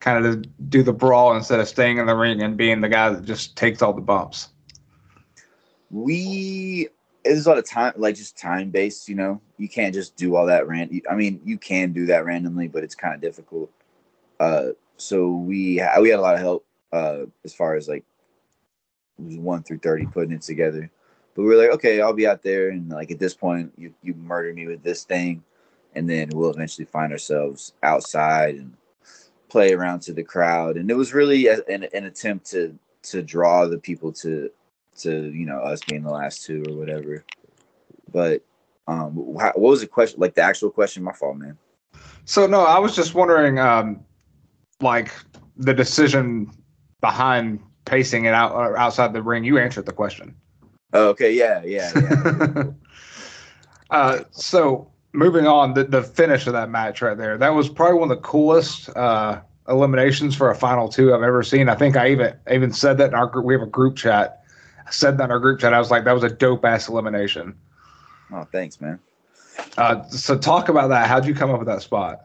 kind 0.01 0.25
of 0.25 0.71
do 0.71 0.83
the 0.83 0.93
brawl 0.93 1.37
instead 1.37 1.61
of 1.61 1.69
staying 1.69 1.99
in 1.99 2.07
the 2.07 2.15
ring 2.15 2.41
and 2.43 2.57
being 2.57 2.81
the 2.81 2.89
guy 2.89 3.11
that 3.11 3.25
just 3.25 3.57
takes 3.57 3.83
all 3.83 3.93
the 3.93 4.01
bumps. 4.01 4.49
We 5.91 6.89
it's 7.25 7.45
a 7.45 7.49
lot 7.49 7.59
of 7.59 7.69
time, 7.69 7.93
like 7.97 8.15
just 8.15 8.39
time 8.39 8.71
based. 8.71 9.09
You 9.09 9.17
know, 9.17 9.41
you 9.59 9.69
can't 9.69 9.93
just 9.93 10.17
do 10.17 10.37
all 10.37 10.47
that 10.47 10.67
random. 10.67 11.01
I 11.11 11.15
mean, 11.15 11.41
you 11.45 11.59
can 11.59 11.93
do 11.93 12.07
that 12.07 12.25
randomly, 12.25 12.69
but 12.69 12.85
it's 12.85 12.95
kind 12.95 13.15
of 13.15 13.21
difficult. 13.21 13.71
Uh, 14.39 14.69
so 14.97 15.29
we 15.29 15.83
we 16.01 16.09
had 16.09 16.19
a 16.19 16.23
lot 16.23 16.35
of 16.35 16.41
help 16.41 16.67
uh, 16.93 17.25
as 17.45 17.55
far 17.55 17.75
as 17.75 17.89
like 17.89 18.05
one 19.17 19.63
through 19.63 19.79
thirty 19.79 20.07
putting 20.07 20.33
it 20.33 20.43
together. 20.43 20.91
But 21.35 21.43
we 21.43 21.49
were 21.49 21.57
like, 21.57 21.71
okay, 21.73 22.01
I'll 22.01 22.15
be 22.15 22.27
out 22.27 22.43
there, 22.43 22.71
and 22.71 22.89
like 22.89 23.11
at 23.11 23.19
this 23.19 23.35
point, 23.35 23.73
you 23.77 23.93
you 24.03 24.15
murder 24.15 24.53
me 24.55 24.67
with 24.67 24.83
this 24.83 25.05
thing, 25.05 25.45
and 25.95 26.09
then 26.09 26.31
we'll 26.33 26.51
eventually 26.51 26.87
find 26.87 27.13
ourselves 27.13 27.75
outside 27.83 28.57
and 28.57 28.75
play 29.49 29.73
around 29.73 30.01
to 30.01 30.13
the 30.13 30.23
crowd. 30.23 30.77
And 30.77 30.91
it 30.91 30.95
was 30.97 31.15
really 31.15 31.47
a, 31.47 31.61
an, 31.69 31.87
an 31.93 32.05
attempt 32.05 32.47
to 32.51 32.79
to 33.05 33.23
draw 33.23 33.67
the 33.67 33.79
people 33.79 34.13
to 34.13 34.51
to 34.99 35.27
you 35.27 35.47
know 35.47 35.59
us 35.59 35.81
being 35.89 36.03
the 36.03 36.11
last 36.11 36.45
two 36.45 36.65
or 36.69 36.75
whatever. 36.75 37.25
But 38.13 38.43
um, 38.89 39.15
what 39.15 39.59
was 39.59 39.81
the 39.81 39.87
question? 39.87 40.21
Like 40.21 40.35
the 40.35 40.43
actual 40.43 40.71
question? 40.71 41.03
My 41.03 41.13
fault, 41.13 41.37
man. 41.37 41.59
So 42.25 42.47
no, 42.47 42.65
I 42.65 42.79
was 42.79 42.97
just 42.97 43.15
wondering, 43.15 43.59
um, 43.59 44.06
like 44.81 45.13
the 45.57 45.75
decision 45.75 46.51
behind 47.01 47.61
pacing 47.85 48.25
it 48.25 48.35
out 48.35 48.53
or 48.53 48.77
outside 48.77 49.13
the 49.13 49.23
ring. 49.23 49.45
You 49.45 49.59
answered 49.59 49.87
the 49.87 49.93
question. 49.93 50.35
Oh, 50.93 51.09
okay, 51.09 51.33
yeah, 51.33 51.63
yeah, 51.65 51.93
yeah. 51.95 52.65
uh, 53.91 54.21
so 54.31 54.91
moving 55.13 55.47
on, 55.47 55.75
the, 55.75 55.85
the 55.85 56.03
finish 56.03 56.47
of 56.47 56.53
that 56.53 56.71
match 56.71 57.03
right 57.03 57.17
there, 57.17 57.39
that 57.39 57.51
was 57.51 57.69
probably 57.69 57.99
one 57.99 58.11
of 58.11 58.17
the 58.17 58.23
coolest 58.23 58.89
uh, 58.97 59.41
eliminations 59.69 60.37
for 60.37 60.51
a 60.51 60.55
final 60.55 60.89
two 60.89 61.15
I've 61.15 61.23
ever 61.23 61.43
seen. 61.43 61.69
I 61.69 61.75
think 61.75 61.97
I 61.97 62.11
even 62.11 62.35
even 62.51 62.73
said 62.73 62.99
that 62.99 63.09
in 63.09 63.15
our 63.15 63.27
group. 63.27 63.45
We 63.45 63.55
have 63.55 63.63
a 63.63 63.67
group 63.67 63.97
chat. 63.97 64.43
I 64.87 64.91
said 64.91 65.19
that 65.19 65.25
in 65.25 65.31
our 65.31 65.41
group 65.41 65.61
chat. 65.61 65.75
I 65.75 65.79
was 65.79 65.91
like, 65.91 66.05
that 66.05 66.13
was 66.13 66.23
a 66.23 66.31
dope 66.31 66.65
ass 66.65 66.89
elimination. 66.89 67.55
Oh, 68.33 68.47
thanks, 68.53 68.81
man. 68.81 69.01
Uh, 69.77 70.03
so 70.09 70.37
talk 70.39 70.69
about 70.69 70.89
that. 70.89 71.09
How'd 71.09 71.27
you 71.27 71.35
come 71.35 71.51
up 71.51 71.59
with 71.59 71.69
that 71.69 71.83
spot? 71.83 72.21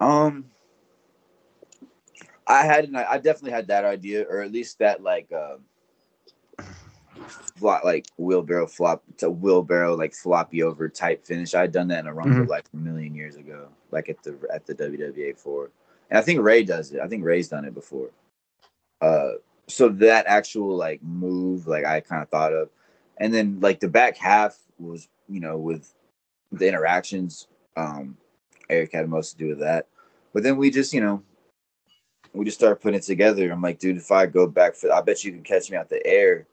Um, 0.00 0.46
I 2.50 2.64
had, 2.64 2.94
I 2.94 3.16
definitely 3.18 3.52
had 3.52 3.68
that 3.68 3.84
idea, 3.84 4.24
or 4.28 4.40
at 4.42 4.52
least 4.52 4.78
that 4.80 5.02
like, 5.02 5.30
uh, 5.32 5.56
flop, 7.58 7.84
like 7.84 8.06
wheelbarrow 8.16 8.66
flop 8.66 9.02
to 9.18 9.30
wheelbarrow 9.30 9.94
like 9.96 10.14
floppy 10.14 10.62
over 10.62 10.88
type 10.88 11.24
finish. 11.24 11.54
I 11.54 11.62
had 11.62 11.72
done 11.72 11.88
that 11.88 12.00
in 12.00 12.06
a 12.06 12.14
rumble 12.14 12.46
Mhm. 12.46 12.48
like 12.48 12.66
a 12.72 12.76
million 12.76 13.14
years 13.14 13.36
ago, 13.36 13.68
like 13.90 14.08
at 14.08 14.22
the 14.22 14.36
at 14.52 14.66
the 14.66 14.74
WWA 14.74 15.34
four, 15.34 15.70
and 16.10 16.18
I 16.18 16.22
think 16.22 16.40
Ray 16.40 16.64
does 16.64 16.92
it. 16.92 17.00
I 17.00 17.08
think 17.08 17.24
Ray's 17.24 17.48
done 17.48 17.64
it 17.64 17.74
before. 17.74 18.10
Uh, 19.00 19.32
so 19.66 19.88
that 19.88 20.26
actual 20.26 20.76
like 20.76 21.02
move, 21.02 21.66
like 21.66 21.84
I 21.84 22.00
kind 22.00 22.22
of 22.22 22.28
thought 22.28 22.52
of, 22.52 22.70
and 23.18 23.32
then 23.32 23.60
like 23.60 23.80
the 23.80 23.88
back 23.88 24.16
half 24.16 24.58
was 24.78 25.08
you 25.28 25.40
know 25.40 25.58
with 25.58 25.94
the 26.52 26.66
interactions. 26.68 27.48
Um, 27.76 28.16
Eric 28.68 28.92
had 28.92 29.08
most 29.08 29.32
to 29.32 29.38
do 29.38 29.48
with 29.48 29.60
that, 29.60 29.86
but 30.32 30.42
then 30.42 30.56
we 30.56 30.70
just 30.70 30.92
you 30.92 31.00
know 31.00 31.22
we 32.32 32.44
just 32.44 32.58
started 32.58 32.80
putting 32.80 32.98
it 32.98 33.04
together. 33.04 33.50
I'm 33.50 33.62
like, 33.62 33.78
dude, 33.78 33.96
if 33.96 34.10
I 34.10 34.26
go 34.26 34.46
back 34.46 34.74
for, 34.74 34.92
I 34.92 35.00
bet 35.00 35.24
you 35.24 35.32
can 35.32 35.42
catch 35.42 35.70
me 35.70 35.76
out 35.76 35.88
the 35.88 36.04
air 36.06 36.46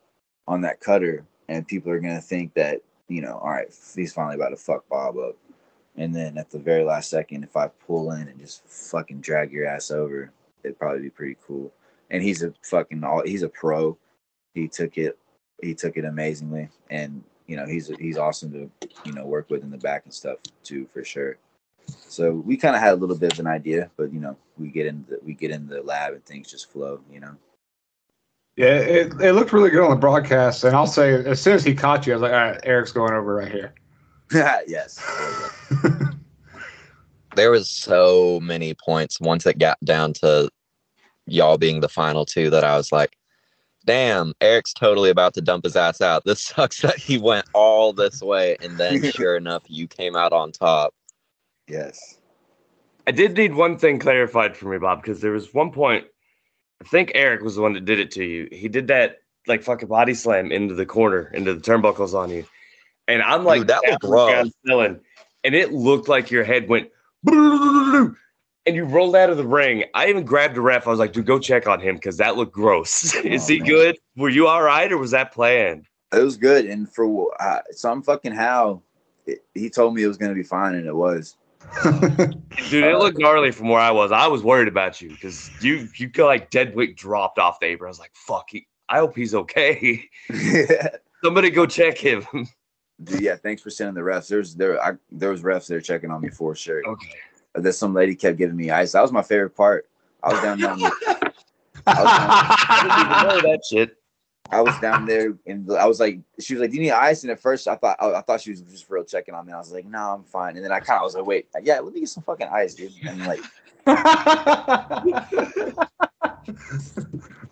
on 0.47 0.61
that 0.61 0.79
cutter, 0.79 1.25
and 1.49 1.67
people 1.67 1.91
are 1.91 1.99
gonna 1.99 2.21
think 2.21 2.53
that 2.55 2.81
you 3.07 3.21
know, 3.21 3.39
all 3.41 3.51
right, 3.51 3.73
he's 3.95 4.13
finally 4.13 4.35
about 4.35 4.49
to 4.49 4.57
fuck 4.57 4.87
Bob 4.89 5.17
up. 5.17 5.35
And 5.95 6.15
then 6.15 6.37
at 6.37 6.49
the 6.49 6.59
very 6.59 6.83
last 6.83 7.09
second, 7.09 7.43
if 7.43 7.55
I 7.55 7.67
pull 7.67 8.11
in 8.11 8.27
and 8.27 8.39
just 8.39 8.67
fucking 8.67 9.21
drag 9.21 9.51
your 9.51 9.65
ass 9.65 9.89
over, 9.91 10.31
it'd 10.63 10.77
probably 10.77 11.01
be 11.01 11.09
pretty 11.09 11.37
cool. 11.45 11.71
And 12.11 12.21
he's 12.21 12.43
a 12.43 12.53
fucking 12.63 13.03
all 13.03 13.23
he's 13.25 13.43
a 13.43 13.49
pro. 13.49 13.97
He 14.53 14.67
took 14.67 14.97
it 14.97 15.17
he 15.61 15.73
took 15.73 15.97
it 15.97 16.05
amazingly. 16.05 16.69
And 16.89 17.23
you 17.47 17.55
know, 17.55 17.65
he's 17.65 17.87
he's 17.99 18.17
awesome 18.17 18.51
to, 18.51 18.89
you 19.05 19.13
know, 19.13 19.25
work 19.25 19.49
with 19.49 19.63
in 19.63 19.71
the 19.71 19.77
back 19.77 20.03
and 20.05 20.13
stuff 20.13 20.37
too 20.63 20.87
for 20.93 21.03
sure. 21.03 21.37
So 21.87 22.31
we 22.31 22.57
kind 22.57 22.75
of 22.75 22.81
had 22.81 22.93
a 22.93 22.95
little 22.95 23.17
bit 23.17 23.33
of 23.33 23.39
an 23.39 23.47
idea, 23.47 23.89
but 23.97 24.11
you 24.13 24.19
know, 24.19 24.35
we 24.57 24.69
get 24.69 24.85
in 24.85 25.05
the 25.07 25.19
we 25.23 25.33
get 25.33 25.51
in 25.51 25.67
the 25.67 25.81
lab 25.81 26.13
and 26.13 26.25
things 26.25 26.49
just 26.49 26.71
flow, 26.71 26.99
you 27.11 27.19
know. 27.19 27.35
Yeah, 28.55 28.79
it, 28.79 29.13
it 29.21 29.33
looked 29.33 29.53
really 29.53 29.69
good 29.69 29.83
on 29.83 29.91
the 29.91 29.95
broadcast. 29.95 30.63
And 30.63 30.75
I'll 30.75 30.87
say, 30.87 31.23
as 31.25 31.39
soon 31.39 31.53
as 31.53 31.63
he 31.63 31.75
caught 31.75 32.07
you, 32.07 32.13
I 32.13 32.15
was 32.15 32.21
like, 32.23 32.31
all 32.31 32.37
right, 32.39 32.59
Eric's 32.63 32.91
going 32.91 33.13
over 33.13 33.35
right 33.35 33.51
here. 33.51 33.75
yes. 34.67 34.99
there 37.35 37.51
was 37.51 37.69
so 37.69 38.39
many 38.41 38.73
points 38.73 39.21
once 39.21 39.45
it 39.45 39.59
got 39.59 39.77
down 39.85 40.11
to 40.13 40.49
y'all 41.27 41.59
being 41.59 41.81
the 41.81 41.87
final 41.87 42.25
two 42.25 42.49
that 42.49 42.63
I 42.63 42.75
was 42.77 42.91
like, 42.91 43.15
damn, 43.85 44.33
Eric's 44.41 44.73
totally 44.73 45.11
about 45.11 45.35
to 45.35 45.41
dump 45.41 45.63
his 45.63 45.75
ass 45.75 46.01
out. 46.01 46.25
This 46.25 46.41
sucks 46.43 46.81
that 46.81 46.97
he 46.97 47.19
went 47.19 47.45
all 47.53 47.93
this 47.93 48.21
way. 48.21 48.57
And 48.61 48.77
then 48.77 49.03
sure 49.11 49.37
enough, 49.37 49.63
you 49.67 49.87
came 49.87 50.15
out 50.15 50.33
on 50.33 50.51
top. 50.51 50.95
Yes. 51.67 52.17
I 53.05 53.11
did 53.11 53.37
need 53.37 53.53
one 53.53 53.77
thing 53.77 53.99
clarified 53.99 54.55
for 54.57 54.69
me, 54.69 54.77
Bob, 54.77 55.01
because 55.01 55.21
there 55.21 55.31
was 55.31 55.53
one 55.53 55.71
point. 55.71 56.05
I 56.81 56.87
think 56.87 57.11
Eric 57.15 57.41
was 57.41 57.55
the 57.55 57.61
one 57.61 57.73
that 57.73 57.85
did 57.85 57.99
it 57.99 58.11
to 58.11 58.23
you. 58.23 58.47
He 58.51 58.67
did 58.67 58.87
that 58.87 59.17
like 59.47 59.63
fucking 59.63 59.87
body 59.87 60.13
slam 60.13 60.51
into 60.51 60.75
the 60.75 60.85
corner, 60.85 61.31
into 61.33 61.53
the 61.53 61.61
turnbuckles 61.61 62.13
on 62.13 62.29
you, 62.29 62.45
and 63.07 63.21
I'm 63.21 63.45
like 63.45 63.61
Dude, 63.61 63.67
that 63.69 63.81
looked 64.03 64.29
down, 64.29 64.51
rough. 64.65 64.97
and 65.43 65.55
it 65.55 65.71
looked 65.73 66.07
like 66.09 66.29
your 66.31 66.43
head 66.43 66.67
went, 66.67 66.89
and 67.25 68.15
you 68.75 68.83
rolled 68.83 69.15
out 69.15 69.29
of 69.29 69.37
the 69.37 69.47
ring. 69.47 69.85
I 69.93 70.07
even 70.09 70.25
grabbed 70.25 70.55
the 70.55 70.61
ref. 70.61 70.85
I 70.85 70.89
was 70.89 70.99
like, 70.99 71.13
dude, 71.13 71.25
go 71.25 71.39
check 71.39 71.67
on 71.67 71.79
him 71.79 71.95
because 71.95 72.17
that 72.17 72.35
looked 72.35 72.53
gross. 72.53 73.15
Is 73.23 73.43
Oh, 73.45 73.47
he 73.53 73.59
man. 73.59 73.69
good? 73.69 73.97
Were 74.17 74.29
you 74.29 74.47
all 74.47 74.61
right, 74.61 74.91
or 74.91 74.97
was 74.97 75.11
that 75.11 75.31
planned? 75.33 75.85
It 76.13 76.19
was 76.21 76.37
good, 76.37 76.65
and 76.65 76.89
for 76.93 77.31
uh, 77.41 77.61
some 77.71 78.03
fucking 78.03 78.33
how, 78.33 78.81
it, 79.25 79.43
he 79.53 79.69
told 79.69 79.95
me 79.95 80.03
it 80.03 80.07
was 80.07 80.17
gonna 80.17 80.35
be 80.35 80.43
fine, 80.43 80.75
and 80.75 80.85
it 80.85 80.95
was. 80.95 81.37
Dude, 81.83 82.83
it 82.83 82.97
looked 82.97 83.19
gnarly 83.19 83.51
from 83.51 83.69
where 83.69 83.79
I 83.79 83.91
was. 83.91 84.11
I 84.11 84.27
was 84.27 84.43
worried 84.43 84.67
about 84.67 85.01
you 85.01 85.09
because 85.09 85.49
you 85.61 85.87
you 85.95 86.07
got 86.07 86.25
like 86.27 86.49
dead 86.49 86.75
weight 86.75 86.95
dropped 86.95 87.39
off 87.39 87.59
the 87.59 87.67
apron. 87.67 87.87
I 87.87 87.89
was 87.89 87.99
like, 87.99 88.11
fuck, 88.13 88.49
he, 88.49 88.67
I 88.89 88.99
hope 88.99 89.15
he's 89.15 89.35
okay. 89.35 90.09
Somebody 91.23 91.49
go 91.49 91.65
check 91.65 91.97
him. 91.97 92.25
Yeah, 93.19 93.35
thanks 93.35 93.61
for 93.61 93.69
sending 93.69 93.95
the 93.95 94.01
refs. 94.01 94.27
There's 94.27 94.55
there 94.55 94.83
I, 94.83 94.93
there 95.11 95.29
was 95.29 95.43
refs 95.43 95.67
there 95.67 95.81
checking 95.81 96.09
on 96.11 96.21
me 96.21 96.29
for 96.29 96.55
sure. 96.55 96.81
okay. 96.87 97.15
Uh, 97.55 97.61
that 97.61 97.73
some 97.73 97.93
lady 97.93 98.15
kept 98.15 98.37
giving 98.37 98.55
me 98.55 98.71
ice. 98.71 98.93
That 98.93 99.01
was 99.01 99.11
my 99.11 99.21
favorite 99.21 99.55
part. 99.55 99.87
I 100.23 100.33
was 100.33 100.41
down 100.41 100.59
there. 100.59 100.71
I 101.87 102.81
didn't 102.83 103.39
even 103.39 103.45
know 103.45 103.51
that 103.51 103.61
shit. 103.69 103.96
I 104.51 104.61
was 104.61 104.79
down 104.79 105.05
there, 105.05 105.33
and 105.45 105.69
I 105.73 105.85
was 105.85 105.99
like, 105.99 106.19
she 106.39 106.53
was 106.53 106.61
like, 106.61 106.71
"Do 106.71 106.77
you 106.77 106.83
need 106.83 106.91
ice?" 106.91 107.23
And 107.23 107.31
at 107.31 107.39
first, 107.39 107.67
I 107.67 107.75
thought 107.75 107.97
I, 107.99 108.13
I 108.13 108.21
thought 108.21 108.41
she 108.41 108.51
was 108.51 108.61
just 108.61 108.89
real 108.89 109.03
checking 109.03 109.33
on 109.33 109.45
me. 109.45 109.53
I 109.53 109.57
was 109.57 109.71
like, 109.71 109.85
"No, 109.85 109.99
I'm 110.15 110.23
fine." 110.23 110.55
And 110.55 110.63
then 110.63 110.71
I 110.71 110.79
kind 110.79 110.97
of 110.99 111.03
was 111.03 111.15
like, 111.15 111.25
"Wait, 111.25 111.47
yeah, 111.63 111.79
let 111.79 111.93
me 111.93 111.99
get 111.99 112.09
some 112.09 112.23
fucking 112.23 112.47
ice, 112.51 112.73
dude." 112.75 112.93
And 113.05 113.25
like, 113.25 113.41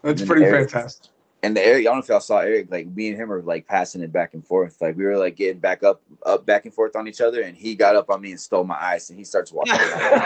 That's 0.04 0.24
pretty 0.24 0.46
Eric- 0.46 0.70
fantastic. 0.70 1.12
and 1.44 1.56
the 1.56 1.62
Eric, 1.66 1.82
I 1.82 1.84
don't 1.84 1.96
know 1.96 2.00
if 2.04 2.08
y'all 2.10 2.20
saw 2.20 2.40
Eric, 2.40 2.72
like 2.72 2.88
me 2.88 3.10
and 3.10 3.18
him 3.18 3.30
were 3.30 3.42
like 3.42 3.68
passing 3.68 4.02
it 4.02 4.12
back 4.12 4.34
and 4.34 4.46
forth. 4.46 4.82
Like 4.82 4.96
we 4.98 5.04
were 5.06 5.18
like 5.18 5.36
getting 5.36 5.60
back 5.60 5.84
up, 5.84 6.02
up, 6.26 6.46
back 6.46 6.66
and 6.66 6.74
forth 6.74 6.96
on 6.96 7.08
each 7.08 7.22
other, 7.22 7.42
and 7.42 7.56
he 7.58 7.76
got 7.76 7.96
up 7.96 8.10
on 8.10 8.22
me 8.22 8.32
and 8.32 8.40
stole 8.40 8.64
my 8.64 8.82
ice, 8.82 9.10
and 9.10 9.18
he 9.20 9.26
starts 9.26 9.52
walking. 9.52 9.74
around. 9.76 10.26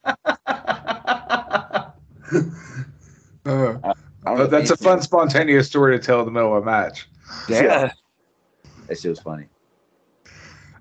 Uh, 3.46 3.78
I 3.84 3.86
don't 3.86 3.96
know 3.96 4.05
but 4.34 4.40
if 4.44 4.50
that's 4.50 4.70
a 4.70 4.72
anything- 4.74 4.84
fun, 4.84 5.02
spontaneous 5.02 5.66
story 5.66 5.98
to 5.98 6.04
tell 6.04 6.20
in 6.20 6.24
the 6.26 6.32
middle 6.32 6.56
of 6.56 6.62
a 6.62 6.66
match. 6.66 7.08
Yeah. 7.48 7.92
That 8.88 8.98
shit 8.98 9.10
was 9.10 9.20
funny. 9.20 9.46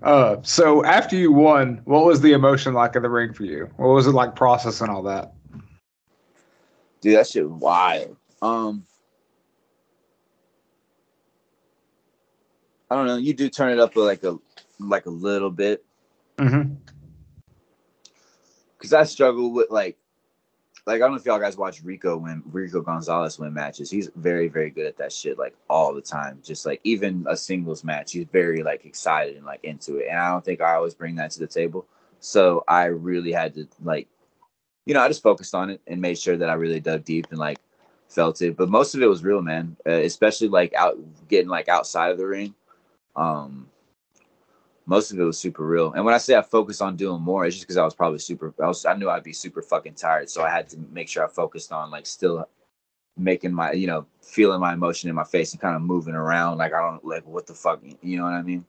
Uh, 0.04 0.38
so 0.44 0.84
after 0.86 1.16
you 1.16 1.32
won, 1.32 1.82
what 1.86 2.06
was 2.06 2.22
the 2.22 2.34
emotion 2.34 2.74
like 2.74 2.96
in 2.96 3.02
the 3.02 3.10
ring 3.10 3.34
for 3.34 3.44
you? 3.44 3.70
What 3.78 3.88
was 3.88 4.06
it 4.06 4.12
like 4.12 4.36
processing 4.36 4.90
all 4.90 5.02
that? 5.04 5.34
Dude, 7.02 7.16
that 7.18 7.28
shit 7.28 7.50
was 7.50 7.60
wild. 7.60 8.16
Um, 8.42 8.86
I 12.90 12.96
don't 12.96 13.08
know. 13.08 13.18
You 13.18 13.34
do 13.34 13.50
turn 13.50 13.72
it 13.72 13.80
up 13.80 13.96
like 13.96 14.24
a 14.24 14.38
like 14.80 15.06
a 15.06 15.10
little 15.12 15.50
bit 15.50 15.84
Mm-hmm. 16.38 16.74
because 18.78 18.92
I 18.94 19.04
struggle 19.06 19.54
with 19.54 19.72
like 19.72 19.98
like 20.86 20.98
I 20.98 21.00
don't 21.00 21.12
know 21.12 21.18
if 21.18 21.26
y'all 21.26 21.40
guys 21.40 21.58
watch 21.58 21.84
Rico 21.84 22.18
win 22.18 22.44
Rico 22.46 22.82
Gonzalez 22.82 23.40
win 23.40 23.54
matches. 23.54 23.90
He's 23.90 24.10
very 24.16 24.48
very 24.48 24.70
good 24.70 24.86
at 24.86 24.98
that 24.98 25.12
shit 25.12 25.38
like 25.38 25.56
all 25.70 25.94
the 25.94 26.02
time. 26.02 26.40
Just 26.44 26.66
like 26.66 26.80
even 26.84 27.26
a 27.28 27.36
singles 27.36 27.84
match, 27.84 28.12
he's 28.12 28.28
very 28.32 28.64
like 28.64 28.86
excited 28.86 29.36
and 29.36 29.46
like 29.46 29.64
into 29.64 29.98
it. 29.98 30.08
And 30.10 30.20
I 30.20 30.30
don't 30.30 30.46
think 30.46 30.62
I 30.62 30.76
always 30.76 30.94
bring 30.94 31.16
that 31.16 31.32
to 31.32 31.40
the 31.40 31.48
table. 31.48 31.86
So 32.20 32.64
I 32.68 32.86
really 32.86 33.32
had 33.32 33.56
to 33.56 33.68
like 33.84 34.08
you 34.86 34.94
know, 34.94 35.02
I 35.02 35.08
just 35.08 35.24
focused 35.24 35.56
on 35.56 35.72
it 35.72 35.82
and 35.88 36.00
made 36.00 36.18
sure 36.18 36.38
that 36.38 36.50
I 36.50 36.54
really 36.54 36.80
dug 36.80 37.04
deep 37.04 37.28
and 37.32 37.40
like 37.40 37.58
felt 38.08 38.42
it. 38.42 38.56
But 38.56 38.70
most 38.70 38.94
of 38.94 39.02
it 39.02 39.08
was 39.08 39.24
real, 39.24 39.42
man. 39.42 39.76
Uh, 39.86 39.92
especially 39.92 40.48
like 40.48 40.74
out 40.76 40.98
getting 41.28 41.50
like 41.50 41.68
outside 41.68 42.12
of 42.12 42.18
the 42.18 42.28
ring. 42.28 42.54
Um, 43.16 43.68
most 44.86 45.12
of 45.12 45.20
it 45.20 45.24
was 45.24 45.40
super 45.40 45.66
real. 45.66 45.94
And 45.94 46.06
when 46.06 46.14
I 46.14 46.20
say 46.20 46.36
I 46.36 46.42
focused 46.42 46.82
on 46.82 46.96
doing 46.96 47.22
more, 47.22 47.46
it's 47.46 47.56
just 47.56 47.66
because 47.66 47.78
I 47.78 47.84
was 47.84 47.96
probably 47.96 48.20
super. 48.20 48.54
I 48.62 48.68
was 48.68 48.86
I 48.86 48.96
knew 48.96 49.10
I'd 49.10 49.24
be 49.24 49.34
super 49.34 49.62
fucking 49.62 49.96
tired, 49.96 50.30
so 50.30 50.44
I 50.44 50.50
had 50.50 50.70
to 50.70 50.78
make 50.92 51.10
sure 51.10 51.26
I 51.26 51.30
focused 51.30 51.72
on 51.72 51.92
like 51.92 52.06
still 52.06 52.48
making 53.18 53.54
my 53.54 53.72
you 53.72 53.88
know 53.88 54.06
feeling 54.22 54.60
my 54.60 54.74
emotion 54.74 55.10
in 55.10 55.16
my 55.16 55.24
face 55.24 55.54
and 55.54 55.62
kind 55.62 55.76
of 55.76 55.82
moving 55.82 56.16
around 56.16 56.58
like 56.58 56.74
I 56.74 56.82
don't 56.82 57.04
like 57.06 57.26
what 57.26 57.48
the 57.48 57.54
fuck 57.54 57.80
you 58.02 58.18
know 58.18 58.26
what 58.26 58.34
I 58.34 58.42
mean 58.42 58.66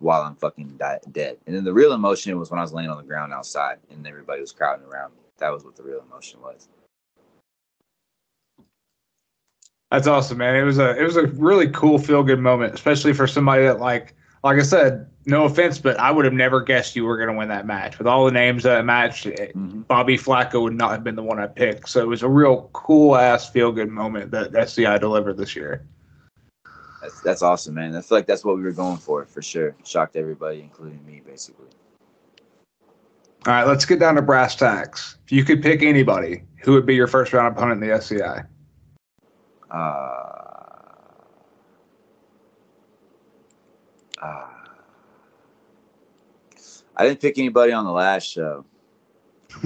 while 0.00 0.22
I'm 0.22 0.34
fucking 0.36 0.76
di- 0.76 0.98
dead. 1.12 1.38
And 1.46 1.54
then 1.56 1.64
the 1.64 1.72
real 1.72 1.92
emotion 1.92 2.38
was 2.38 2.50
when 2.50 2.58
I 2.58 2.62
was 2.62 2.72
laying 2.72 2.90
on 2.90 2.96
the 2.96 3.04
ground 3.04 3.32
outside 3.32 3.78
and 3.90 4.06
everybody 4.06 4.40
was 4.40 4.52
crowding 4.52 4.84
around 4.86 5.12
me. 5.12 5.20
That 5.38 5.50
was 5.50 5.64
what 5.64 5.76
the 5.76 5.82
real 5.82 6.00
emotion 6.00 6.40
was. 6.40 6.68
That's 9.90 10.08
awesome, 10.08 10.38
man. 10.38 10.56
It 10.56 10.64
was 10.64 10.78
a 10.78 10.98
it 11.00 11.04
was 11.04 11.16
a 11.16 11.26
really 11.28 11.68
cool 11.68 11.98
feel 11.98 12.22
good 12.22 12.40
moment, 12.40 12.74
especially 12.74 13.12
for 13.12 13.26
somebody 13.26 13.62
that 13.62 13.78
like 13.78 14.14
like 14.44 14.58
I 14.58 14.62
said, 14.62 15.06
no 15.24 15.44
offense, 15.44 15.78
but 15.78 15.98
I 15.98 16.10
would 16.10 16.26
have 16.26 16.34
never 16.34 16.60
guessed 16.60 16.94
you 16.94 17.06
were 17.06 17.16
going 17.16 17.30
to 17.30 17.34
win 17.34 17.48
that 17.48 17.66
match. 17.66 17.96
With 17.96 18.06
all 18.06 18.26
the 18.26 18.30
names 18.30 18.62
that 18.64 18.84
matched, 18.84 19.24
Mm-hmm. 19.24 19.82
Bobby 19.82 20.18
Flaco 20.18 20.62
would 20.62 20.74
not 20.74 20.90
have 20.90 21.02
been 21.02 21.16
the 21.16 21.22
one 21.22 21.38
I 21.38 21.46
picked. 21.46 21.88
So 21.88 22.00
it 22.00 22.06
was 22.06 22.22
a 22.22 22.28
real 22.28 22.68
cool 22.72 23.16
ass 23.16 23.48
feel 23.48 23.72
good 23.72 23.88
moment 23.88 24.30
that 24.32 24.54
SCI 24.54 24.98
delivered 24.98 25.36
this 25.36 25.56
year. 25.56 25.86
That's 27.00 27.20
that's 27.20 27.42
awesome, 27.42 27.74
man. 27.74 27.94
I 27.94 28.00
feel 28.00 28.18
like 28.18 28.26
that's 28.26 28.44
what 28.44 28.56
we 28.56 28.62
were 28.62 28.72
going 28.72 28.98
for 28.98 29.24
for 29.24 29.42
sure. 29.42 29.74
Shocked 29.84 30.16
everybody, 30.16 30.60
including 30.60 31.04
me, 31.06 31.22
basically. 31.24 31.66
All 33.46 33.52
right, 33.52 33.66
let's 33.66 33.84
get 33.84 33.98
down 33.98 34.14
to 34.16 34.22
brass 34.22 34.56
tacks. 34.56 35.18
If 35.24 35.32
you 35.32 35.44
could 35.44 35.62
pick 35.62 35.82
anybody, 35.82 36.44
who 36.62 36.72
would 36.72 36.86
be 36.86 36.94
your 36.94 37.06
first 37.06 37.32
round 37.32 37.56
opponent 37.56 37.82
in 37.82 37.88
the 37.88 37.94
SCI? 37.94 38.42
Uh, 39.70 40.33
uh, 44.24 44.46
I 46.96 47.06
didn't 47.06 47.20
pick 47.20 47.38
anybody 47.38 47.72
on 47.72 47.84
the 47.84 47.90
last 47.92 48.24
show. 48.24 48.64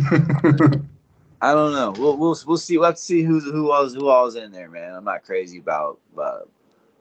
I 1.40 1.54
don't 1.54 1.72
know. 1.72 1.92
We'll 1.96 2.16
we'll 2.16 2.36
we'll 2.46 2.56
see. 2.56 2.76
We'll 2.78 2.86
have 2.86 2.96
to 2.96 3.00
see 3.00 3.22
who's 3.22 3.44
who 3.44 3.70
all's 3.70 3.94
who 3.94 4.08
all's 4.08 4.34
in 4.34 4.50
there, 4.50 4.68
man. 4.68 4.94
I'm 4.94 5.04
not 5.04 5.22
crazy 5.22 5.58
about 5.58 6.00
uh, 6.20 6.40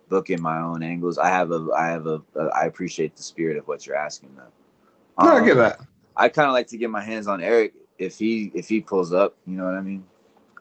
booking 0.09 0.41
my 0.41 0.59
own 0.61 0.83
angles. 0.83 1.17
I 1.17 1.29
have 1.29 1.51
a 1.51 1.67
I 1.75 1.87
have 1.87 2.05
a, 2.05 2.21
a 2.35 2.45
I 2.49 2.65
appreciate 2.65 3.15
the 3.15 3.23
spirit 3.23 3.57
of 3.57 3.67
what 3.67 3.87
you're 3.87 3.95
asking 3.95 4.35
though. 4.35 5.23
no, 5.25 5.31
I 5.31 5.39
Um, 5.39 5.45
get 5.45 5.55
that. 5.55 5.81
I 6.15 6.29
kind 6.29 6.47
of 6.47 6.53
like 6.53 6.67
to 6.67 6.77
get 6.77 6.89
my 6.89 7.01
hands 7.01 7.27
on 7.27 7.41
Eric 7.41 7.73
if 7.97 8.19
he 8.19 8.51
if 8.53 8.69
he 8.69 8.81
pulls 8.81 9.11
up. 9.11 9.35
You 9.47 9.57
know 9.57 9.65
what 9.65 9.73
I 9.75 9.81
mean? 9.81 10.05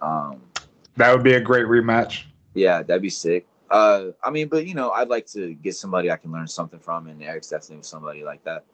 Um, 0.01 0.41
That 0.97 1.13
would 1.13 1.23
be 1.25 1.35
a 1.35 1.41
great 1.41 1.67
rematch. 1.67 2.25
yeah, 2.55 2.83
that'd 2.83 3.03
be 3.03 3.11
sick. 3.11 3.47
Uh, 3.71 4.07
I 4.23 4.31
mean, 4.31 4.49
but 4.49 4.67
you 4.67 4.75
know, 4.75 4.91
I'd 4.91 5.09
like 5.09 5.27
to 5.29 5.55
get 5.55 5.75
somebody 5.75 6.11
I 6.11 6.17
can 6.17 6.33
learn 6.33 6.47
something 6.47 6.79
from, 6.79 7.07
and 7.09 7.23
Eric's 7.23 7.49
definitely 7.49 7.83
somebody 7.83 8.23
like 8.23 8.45
that. 8.45 8.65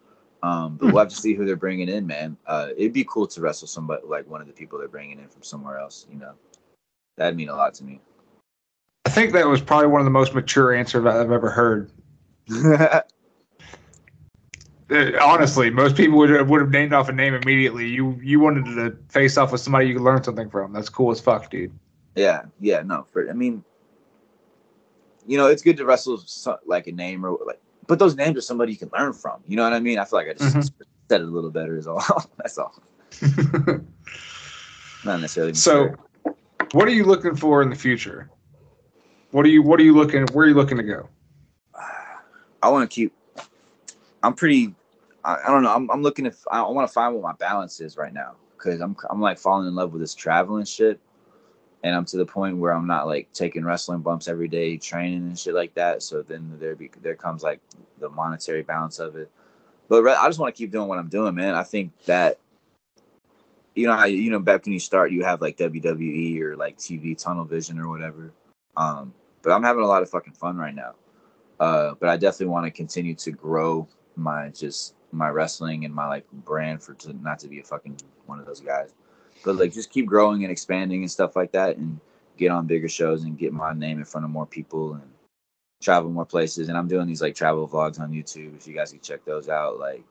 Um, 0.42 0.76
but 0.76 0.86
we'll 0.86 0.98
have 0.98 1.08
to 1.08 1.16
see 1.16 1.34
who 1.34 1.46
they're 1.46 1.56
bringing 1.56 1.88
in, 1.88 2.06
man. 2.06 2.36
Uh, 2.46 2.68
it'd 2.76 2.92
be 2.92 3.04
cool 3.04 3.26
to 3.28 3.40
wrestle 3.40 3.68
somebody 3.68 4.02
like 4.06 4.28
one 4.28 4.40
of 4.40 4.48
the 4.48 4.52
people 4.52 4.78
they're 4.78 4.88
bringing 4.88 5.18
in 5.20 5.28
from 5.28 5.42
somewhere 5.42 5.78
else. 5.78 6.06
You 6.10 6.18
know, 6.18 6.32
that'd 7.16 7.36
mean 7.36 7.48
a 7.48 7.54
lot 7.54 7.74
to 7.74 7.84
me. 7.84 8.00
I 9.04 9.10
think 9.10 9.32
that 9.32 9.46
was 9.46 9.60
probably 9.60 9.88
one 9.88 10.00
of 10.00 10.04
the 10.04 10.10
most 10.10 10.34
mature 10.34 10.74
answers 10.74 11.06
I've 11.06 11.30
ever 11.30 11.50
heard. 11.50 11.90
Uh, 14.90 15.10
honestly, 15.22 15.70
most 15.70 15.96
people 15.96 16.18
would 16.18 16.28
have, 16.28 16.50
would 16.50 16.60
have 16.60 16.70
named 16.70 16.92
off 16.92 17.08
a 17.08 17.12
name 17.12 17.32
immediately. 17.32 17.88
You 17.88 18.18
you 18.22 18.40
wanted 18.40 18.66
to 18.66 18.94
face 19.08 19.38
off 19.38 19.50
with 19.50 19.62
somebody 19.62 19.86
you 19.86 19.94
could 19.94 20.02
learn 20.02 20.22
something 20.22 20.50
from. 20.50 20.72
That's 20.72 20.90
cool 20.90 21.10
as 21.10 21.18
fuck, 21.20 21.50
dude. 21.50 21.72
yeah, 22.14 22.42
yeah, 22.60 22.82
no. 22.82 23.06
For 23.10 23.30
I 23.30 23.32
mean, 23.32 23.64
you 25.26 25.36
know, 25.38 25.46
it's 25.46 25.62
good 25.62 25.76
to 25.76 25.84
wrestle 25.84 26.18
so, 26.18 26.58
like 26.66 26.86
a 26.86 26.92
name 26.92 27.24
or 27.24 27.38
like, 27.46 27.60
but 27.86 27.98
those 27.98 28.14
names 28.16 28.36
are 28.38 28.42
somebody 28.42 28.72
you 28.72 28.78
can 28.78 28.90
learn 28.96 29.12
from. 29.12 29.40
You 29.46 29.56
know 29.56 29.64
what 29.64 29.72
I 29.72 29.80
mean? 29.80 29.98
I 29.98 30.04
feel 30.04 30.18
like 30.18 30.28
I 30.28 30.34
just 30.34 30.56
Mhm. 30.56 30.70
said 31.08 31.20
it 31.20 31.24
a 31.24 31.30
little 31.30 31.50
better. 31.50 31.76
Is 31.76 31.86
all. 31.86 32.02
That's 32.38 32.58
all. 32.58 32.74
Not 35.04 35.20
necessarily. 35.20 35.54
so, 35.54 35.94
what 36.72 36.86
are 36.88 36.92
you 36.92 37.04
looking 37.04 37.34
for 37.34 37.62
in 37.62 37.70
the 37.70 37.76
future? 37.76 38.30
What 39.32 39.44
are 39.44 39.48
you 39.48 39.62
What 39.62 39.80
are 39.80 39.84
you 39.84 39.94
looking? 39.94 40.26
Where 40.32 40.46
are 40.46 40.48
you 40.48 40.54
looking 40.54 40.76
to 40.76 40.82
go? 40.82 41.08
I 42.62 42.68
want 42.68 42.88
to 42.88 42.94
keep. 42.94 43.12
I'm 44.22 44.34
pretty. 44.34 44.74
I, 45.24 45.38
I 45.46 45.48
don't 45.48 45.62
know. 45.62 45.74
I'm, 45.74 45.90
I'm 45.90 46.02
looking 46.02 46.26
if 46.26 46.44
I, 46.50 46.60
I 46.60 46.70
want 46.70 46.86
to 46.88 46.92
find 46.92 47.14
what 47.14 47.22
my 47.22 47.32
balance 47.32 47.80
is 47.80 47.96
right 47.96 48.12
now 48.12 48.34
because 48.56 48.80
I'm 48.80 48.96
I'm 49.10 49.20
like 49.20 49.38
falling 49.38 49.66
in 49.66 49.74
love 49.74 49.92
with 49.92 50.00
this 50.02 50.14
traveling 50.14 50.64
shit, 50.64 51.00
and 51.82 51.94
I'm 51.94 52.04
to 52.06 52.16
the 52.16 52.26
point 52.26 52.56
where 52.56 52.72
I'm 52.72 52.86
not 52.86 53.06
like 53.06 53.32
taking 53.32 53.64
wrestling 53.64 54.00
bumps 54.00 54.28
every 54.28 54.48
day, 54.48 54.76
training 54.76 55.26
and 55.26 55.38
shit 55.38 55.54
like 55.54 55.74
that. 55.74 56.02
So 56.02 56.22
then 56.22 56.56
there 56.60 56.76
be 56.76 56.90
there 57.02 57.16
comes 57.16 57.42
like 57.42 57.60
the 57.98 58.08
monetary 58.08 58.62
balance 58.62 58.98
of 58.98 59.16
it. 59.16 59.30
But 59.88 60.06
I 60.06 60.26
just 60.28 60.38
want 60.38 60.54
to 60.54 60.58
keep 60.58 60.70
doing 60.70 60.88
what 60.88 60.98
I'm 60.98 61.08
doing, 61.08 61.34
man. 61.34 61.54
I 61.54 61.62
think 61.62 61.92
that. 62.06 62.38
You 63.74 63.86
know, 63.86 63.96
how 63.96 64.04
you 64.04 64.30
know, 64.30 64.38
back 64.38 64.66
when 64.66 64.74
you 64.74 64.78
start, 64.78 65.12
you 65.12 65.24
have 65.24 65.40
like 65.40 65.56
WWE 65.56 66.38
or 66.42 66.56
like 66.56 66.76
TV 66.76 67.16
tunnel 67.16 67.46
vision 67.46 67.78
or 67.78 67.88
whatever. 67.88 68.30
Um, 68.76 69.14
but 69.40 69.50
I'm 69.50 69.62
having 69.62 69.82
a 69.82 69.86
lot 69.86 70.02
of 70.02 70.10
fucking 70.10 70.34
fun 70.34 70.58
right 70.58 70.74
now. 70.74 70.92
Uh, 71.58 71.94
but 71.98 72.10
I 72.10 72.18
definitely 72.18 72.48
want 72.48 72.66
to 72.66 72.70
continue 72.70 73.14
to 73.14 73.30
grow 73.30 73.88
my 74.16 74.48
just 74.48 74.94
my 75.12 75.28
wrestling 75.28 75.84
and 75.84 75.94
my 75.94 76.06
like 76.06 76.30
brand 76.32 76.82
for 76.82 76.94
to 76.94 77.12
not 77.22 77.38
to 77.40 77.48
be 77.48 77.60
a 77.60 77.62
fucking 77.62 77.98
one 78.26 78.38
of 78.38 78.46
those 78.46 78.60
guys, 78.60 78.94
but 79.44 79.56
like 79.56 79.72
just 79.72 79.90
keep 79.90 80.06
growing 80.06 80.44
and 80.44 80.52
expanding 80.52 81.02
and 81.02 81.10
stuff 81.10 81.36
like 81.36 81.52
that, 81.52 81.76
and 81.76 81.98
get 82.36 82.50
on 82.50 82.66
bigger 82.66 82.88
shows 82.88 83.24
and 83.24 83.38
get 83.38 83.52
my 83.52 83.72
name 83.72 83.98
in 83.98 84.04
front 84.04 84.24
of 84.24 84.30
more 84.30 84.46
people 84.46 84.94
and 84.94 85.02
travel 85.82 86.10
more 86.10 86.26
places. 86.26 86.68
And 86.68 86.78
I'm 86.78 86.88
doing 86.88 87.06
these 87.06 87.22
like 87.22 87.34
travel 87.34 87.68
vlogs 87.68 88.00
on 88.00 88.12
YouTube. 88.12 88.56
If 88.56 88.66
you 88.66 88.74
guys 88.74 88.92
can 88.92 89.00
check 89.00 89.24
those 89.24 89.48
out, 89.48 89.78
like 89.78 90.02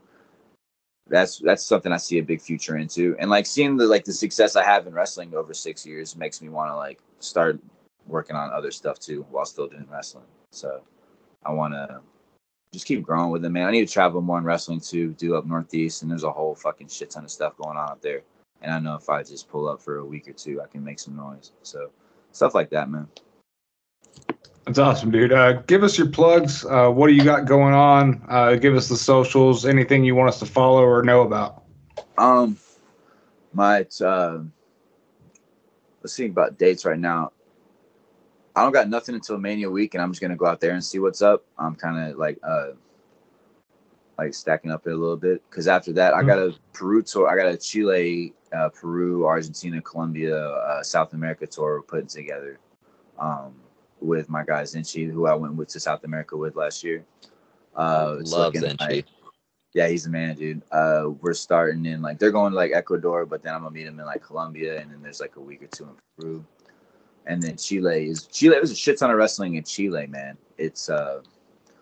that's 1.07 1.39
that's 1.39 1.63
something 1.63 1.91
I 1.91 1.97
see 1.97 2.19
a 2.19 2.23
big 2.23 2.41
future 2.41 2.77
into. 2.77 3.15
And 3.19 3.29
like 3.29 3.45
seeing 3.45 3.77
the 3.77 3.88
like 3.88 4.05
the 4.05 4.13
success 4.13 4.55
I 4.55 4.63
have 4.63 4.88
in 4.88 4.93
wrestling 4.93 5.34
over 5.34 5.53
six 5.53 5.86
years 5.86 6.15
makes 6.15 6.41
me 6.41 6.49
want 6.49 6.71
to 6.71 6.75
like 6.75 6.99
start 7.19 7.59
working 8.07 8.36
on 8.36 8.51
other 8.51 8.71
stuff 8.71 8.99
too 8.99 9.25
while 9.29 9.45
still 9.45 9.67
doing 9.67 9.88
wrestling. 9.91 10.25
So 10.51 10.82
I 11.45 11.51
want 11.51 11.73
to 11.73 12.01
just 12.73 12.86
keep 12.86 13.03
growing 13.03 13.32
with 13.32 13.43
it, 13.43 13.49
man. 13.49 13.67
I 13.67 13.71
need 13.71 13.88
to 13.88 13.93
travel 13.93 14.21
more 14.21 14.38
in 14.38 14.43
wrestling 14.43 14.79
too, 14.79 15.13
do 15.13 15.36
up 15.36 15.45
northeast, 15.45 16.01
and 16.01 16.11
there's 16.11 16.23
a 16.23 16.32
whole 16.32 16.55
fucking 16.55 16.88
shit 16.88 17.11
ton 17.11 17.25
of 17.25 17.32
stuff 17.32 17.57
going 17.57 17.77
on 17.77 17.89
up 17.89 18.01
there. 18.01 18.21
And 18.62 18.72
I 18.72 18.80
know 18.80 18.95
if 18.95 19.09
I 19.09 19.24
just 19.24 19.49
pull 19.49 19.68
up 19.68 19.82
for 19.82 19.97
a 19.97 20.05
week 20.05 20.28
or 20.28 20.34
two, 20.34 20.62
I 20.62 20.68
can 20.68 20.84
make 20.84 20.99
some 20.99 21.16
noise. 21.16 21.51
So 21.64 21.89
stuff 22.32 22.53
like 22.53 22.70
that, 22.70 22.89
man. 22.89 23.07
That's 24.66 24.78
awesome, 24.78 25.09
dude. 25.09 25.34
Uh, 25.34 25.53
give 25.64 25.84
us 25.84 25.97
your 25.97 26.07
plugs. 26.07 26.64
Uh, 26.66 26.89
what 26.89 27.07
do 27.07 27.14
you 27.14 27.24
got 27.24 27.45
going 27.45 27.74
on? 27.74 28.24
Uh, 28.30 28.55
give 28.55 28.76
us 28.76 28.88
the 28.88 28.95
socials. 28.95 29.66
Anything 29.66 30.03
you 30.03 30.14
want 30.14 30.30
us 30.30 30.39
to 30.39 30.45
follow 30.45 30.84
or 30.84 31.01
know 31.01 31.22
about? 31.22 31.64
Um, 32.18 32.57
my 33.53 33.86
uh, 33.99 34.39
let's 36.01 36.14
see 36.14 36.28
about 36.28 36.59
dates 36.59 36.86
right 36.86 36.99
now. 36.99 37.32
I 38.55 38.64
don't 38.64 38.72
got 38.72 38.89
nothing 38.89 39.16
until 39.16 39.38
Mania 39.38 39.70
week, 39.70 39.95
and 39.95 40.03
I'm 40.03 40.12
just 40.12 40.22
gonna 40.22 40.36
go 40.36 40.45
out 40.45 40.59
there 40.62 40.74
and 40.74 40.84
see 40.84 40.99
what's 40.99 41.22
up. 41.22 41.43
I'm 41.57 41.76
kind 41.76 42.12
of 42.12 42.18
like 42.18 42.38
uh, 42.43 42.72
like 44.22 44.34
stacking 44.34 44.72
up 44.72 44.86
it 44.86 44.93
a 44.93 44.95
little 44.95 45.17
bit 45.17 45.41
because 45.49 45.67
after 45.67 45.91
that, 45.93 46.13
I 46.13 46.22
got 46.24 46.38
a 46.38 46.53
Peru 46.74 47.01
tour. 47.01 47.28
I 47.28 47.36
got 47.36 47.47
a 47.51 47.57
Chile, 47.57 48.34
uh, 48.55 48.69
Peru, 48.69 49.26
Argentina, 49.26 49.82
Colombia, 49.82 50.38
uh, 50.38 50.84
South 50.84 51.13
America 51.13 51.47
tour 51.47 51.78
we're 51.78 51.82
putting 51.82 52.07
together. 52.07 52.59
Um, 53.19 53.53
with 53.99 54.30
my 54.30 54.43
guy 54.43 54.63
Zinchi, 54.63 55.09
who 55.11 55.28
I 55.28 55.36
went 55.36 55.55
with 55.55 55.69
to 55.69 55.80
South 55.80 56.03
America 56.03 56.36
with 56.36 56.55
last 56.55 56.84
year. 56.84 57.03
Uh, 57.76 58.17
Love 58.22 58.53
Zinchi. 58.53 58.80
like- 58.80 59.05
yeah, 59.74 59.88
he's 59.88 60.03
the 60.03 60.09
man, 60.09 60.36
dude. 60.36 60.61
Uh, 60.72 61.11
we're 61.22 61.34
starting 61.34 61.86
in 61.86 62.01
like 62.01 62.19
they're 62.19 62.32
going 62.32 62.51
to 62.51 62.55
like 62.57 62.72
Ecuador, 62.74 63.26
but 63.26 63.41
then 63.41 63.53
I'm 63.55 63.61
gonna 63.61 63.74
meet 63.74 63.88
him 63.88 63.99
in 63.99 64.05
like 64.05 64.22
Colombia, 64.22 64.82
and 64.82 64.91
then 64.91 65.01
there's 65.01 65.22
like 65.22 65.38
a 65.38 65.39
week 65.39 65.63
or 65.63 65.67
two 65.67 65.86
in 65.86 65.95
Peru, 66.19 66.45
and 67.26 67.41
then 67.41 67.55
Chile 67.55 68.07
is 68.07 68.26
Chile. 68.26 68.55
There's 68.55 68.72
a 68.72 68.76
shit 68.76 68.99
ton 68.99 69.09
of 69.11 69.17
wrestling 69.17 69.55
in 69.55 69.63
Chile, 69.63 70.07
man. 70.07 70.38
It's 70.57 70.89
uh, 70.89 71.22
all 71.22 71.24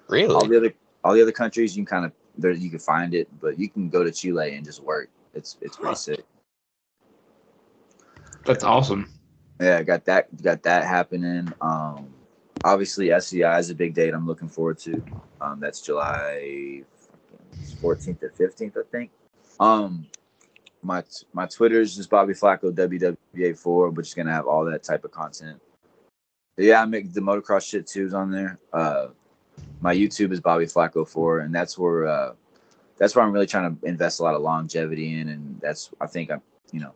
Really? 0.08 0.48
the 0.50 0.58
other 0.58 0.74
all 1.04 1.14
the 1.14 1.22
other 1.22 1.32
countries 1.32 1.76
you 1.76 1.84
can 1.84 1.90
kind 1.90 2.06
of 2.06 2.12
there 2.40 2.52
you 2.52 2.70
can 2.70 2.80
find 2.80 3.14
it, 3.14 3.28
but 3.40 3.60
you 3.60 3.70
can 3.70 3.90
go 3.90 4.04
to 4.04 4.12
Chile 4.12 4.56
and 4.56 4.66
just 4.66 4.82
work. 4.84 5.10
It's 5.34 5.58
it's 5.62 5.78
pretty 5.78 5.96
sick. 5.96 6.26
That's 8.46 8.64
awesome. 8.64 9.10
Yeah, 9.62 9.78
I 9.78 9.84
got 9.84 10.06
that 10.06 10.42
got 10.42 10.64
that 10.64 10.86
happening. 10.86 11.52
Um, 11.62 12.14
obviously 12.64 13.12
SCI 13.12 13.60
is 13.60 13.70
a 13.70 13.76
big 13.76 13.94
date 13.94 14.14
I'm 14.14 14.28
looking 14.28 14.50
forward 14.50 14.80
to. 14.80 15.04
Um, 15.42 15.60
that's 15.60 15.82
July 15.82 16.84
14th 17.82 18.24
or 18.24 18.32
15th, 18.32 18.78
I 18.78 18.82
think. 18.92 19.12
Um, 19.60 20.08
my 20.82 21.04
my 21.34 21.46
Twitter 21.46 21.82
is 21.82 21.96
just 21.96 22.10
Bobby 22.10 22.34
Flaco 22.34 22.72
WWA4, 22.72 23.94
which 23.94 24.08
is 24.08 24.14
gonna 24.14 24.32
have 24.32 24.48
all 24.48 24.64
that 24.66 24.84
type 24.84 25.04
of 25.04 25.12
content. 25.12 25.60
But 26.56 26.66
yeah, 26.66 26.82
I 26.82 26.86
make 26.86 27.14
the 27.14 27.22
motocross 27.22 27.70
shit 27.70 27.88
too 27.88 28.06
is 28.06 28.14
on 28.14 28.32
there. 28.32 28.60
Uh, 28.72 29.08
my 29.82 29.95
YouTube 29.95 30.32
is 30.32 30.39
Bobby 30.39 30.66
Flaco 30.66 31.07
4, 31.07 31.39
and 31.39 31.53
that's 31.53 31.78
where 31.78 32.07
uh, 32.07 32.34
that's 32.97 33.16
where 33.16 33.24
I'm 33.24 33.32
really 33.32 33.47
trying 33.47 33.76
to 33.76 33.86
invest 33.86 34.20
a 34.20 34.24
lot 34.24 34.36
of 34.36 34.41
longevity 34.41 35.20
in, 35.20 35.30
and 35.30 35.60
that's 35.62 35.91
I 36.01 36.07
think 36.07 36.32
I'm 36.32 36.41
you 36.72 36.82
know 36.82 36.93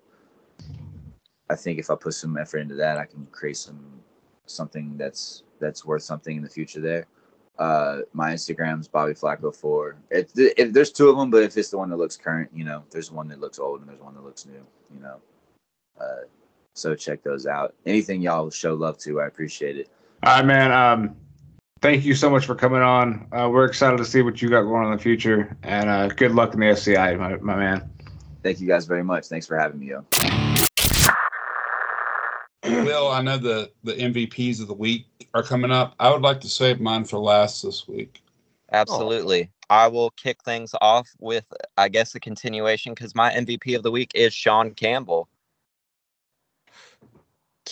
I 1.49 1.55
think 1.55 1.79
if 1.79 1.89
I 1.89 1.95
put 1.95 2.13
some 2.13 2.37
effort 2.37 2.59
into 2.59 2.75
that, 2.75 2.97
I 2.97 3.05
can 3.05 3.25
create 3.31 3.57
some 3.57 3.79
something 4.45 4.97
that's 4.97 5.43
that's 5.59 5.85
worth 5.85 6.03
something 6.03 6.35
in 6.35 6.43
the 6.43 6.49
future. 6.49 6.81
There, 6.81 7.07
uh, 7.59 7.99
my 8.13 8.33
Instagram's 8.33 8.87
Bobby 8.87 9.13
Flaco 9.13 9.55
four. 9.55 9.95
It, 10.09 10.31
it, 10.35 10.73
there's 10.73 10.91
two 10.91 11.09
of 11.09 11.17
them, 11.17 11.29
but 11.29 11.43
if 11.43 11.55
it's 11.57 11.69
the 11.69 11.77
one 11.77 11.89
that 11.89 11.97
looks 11.97 12.17
current, 12.17 12.49
you 12.53 12.65
know, 12.65 12.83
there's 12.91 13.11
one 13.11 13.27
that 13.29 13.39
looks 13.39 13.59
old 13.59 13.81
and 13.81 13.89
there's 13.89 14.01
one 14.01 14.15
that 14.15 14.23
looks 14.23 14.45
new. 14.45 14.65
You 14.93 15.01
know, 15.01 15.21
uh, 15.99 16.25
so 16.73 16.95
check 16.95 17.23
those 17.23 17.45
out. 17.45 17.75
Anything 17.85 18.21
y'all 18.21 18.49
show 18.49 18.73
love 18.73 18.97
to, 18.99 19.21
I 19.21 19.27
appreciate 19.27 19.77
it. 19.77 19.89
All 20.23 20.37
right, 20.37 20.45
man. 20.45 20.71
Um, 20.71 21.15
thank 21.83 22.05
you 22.05 22.15
so 22.15 22.29
much 22.29 22.45
for 22.45 22.55
coming 22.55 22.81
on. 22.81 23.27
Uh, 23.33 23.49
we're 23.51 23.65
excited 23.65 23.97
to 23.97 24.05
see 24.05 24.21
what 24.21 24.41
you 24.41 24.49
got 24.49 24.61
going 24.61 24.85
on 24.85 24.91
in 24.91 24.97
the 24.97 25.03
future, 25.03 25.55
and 25.63 25.89
uh, 25.89 26.07
good 26.07 26.33
luck 26.33 26.53
in 26.53 26.61
the 26.61 26.67
SCI, 26.67 27.15
my, 27.15 27.35
my 27.37 27.55
man. 27.55 27.87
Thank 28.41 28.61
you 28.61 28.67
guys 28.67 28.85
very 28.85 29.03
much. 29.03 29.27
Thanks 29.27 29.45
for 29.45 29.57
having 29.57 29.79
me, 29.79 29.87
yo. 29.87 30.05
Will, 32.63 33.09
I 33.09 33.21
know 33.21 33.37
the 33.37 33.69
the 33.83 33.93
MVPs 33.93 34.61
of 34.61 34.67
the 34.67 34.73
week 34.73 35.05
are 35.33 35.43
coming 35.43 35.71
up. 35.71 35.95
I 35.99 36.09
would 36.09 36.21
like 36.21 36.39
to 36.41 36.49
save 36.49 36.79
mine 36.79 37.03
for 37.03 37.19
last 37.19 37.61
this 37.61 37.87
week. 37.87 38.21
Absolutely. 38.71 39.51
I 39.69 39.87
will 39.87 40.11
kick 40.11 40.43
things 40.43 40.73
off 40.81 41.09
with, 41.19 41.45
I 41.77 41.89
guess, 41.89 42.15
a 42.15 42.19
continuation 42.19 42.93
because 42.93 43.13
my 43.15 43.31
MVP 43.31 43.75
of 43.75 43.83
the 43.83 43.91
week 43.91 44.11
is 44.15 44.33
Sean 44.33 44.71
Campbell. 44.71 45.27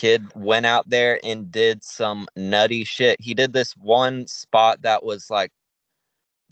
Kid 0.02 0.26
went 0.34 0.66
out 0.66 0.90
there 0.90 1.20
and 1.22 1.52
did 1.52 1.84
some 1.84 2.26
nutty 2.34 2.82
shit. 2.82 3.20
He 3.20 3.34
did 3.34 3.52
this 3.52 3.76
one 3.76 4.26
spot 4.26 4.82
that 4.82 5.04
was 5.04 5.30
like 5.30 5.52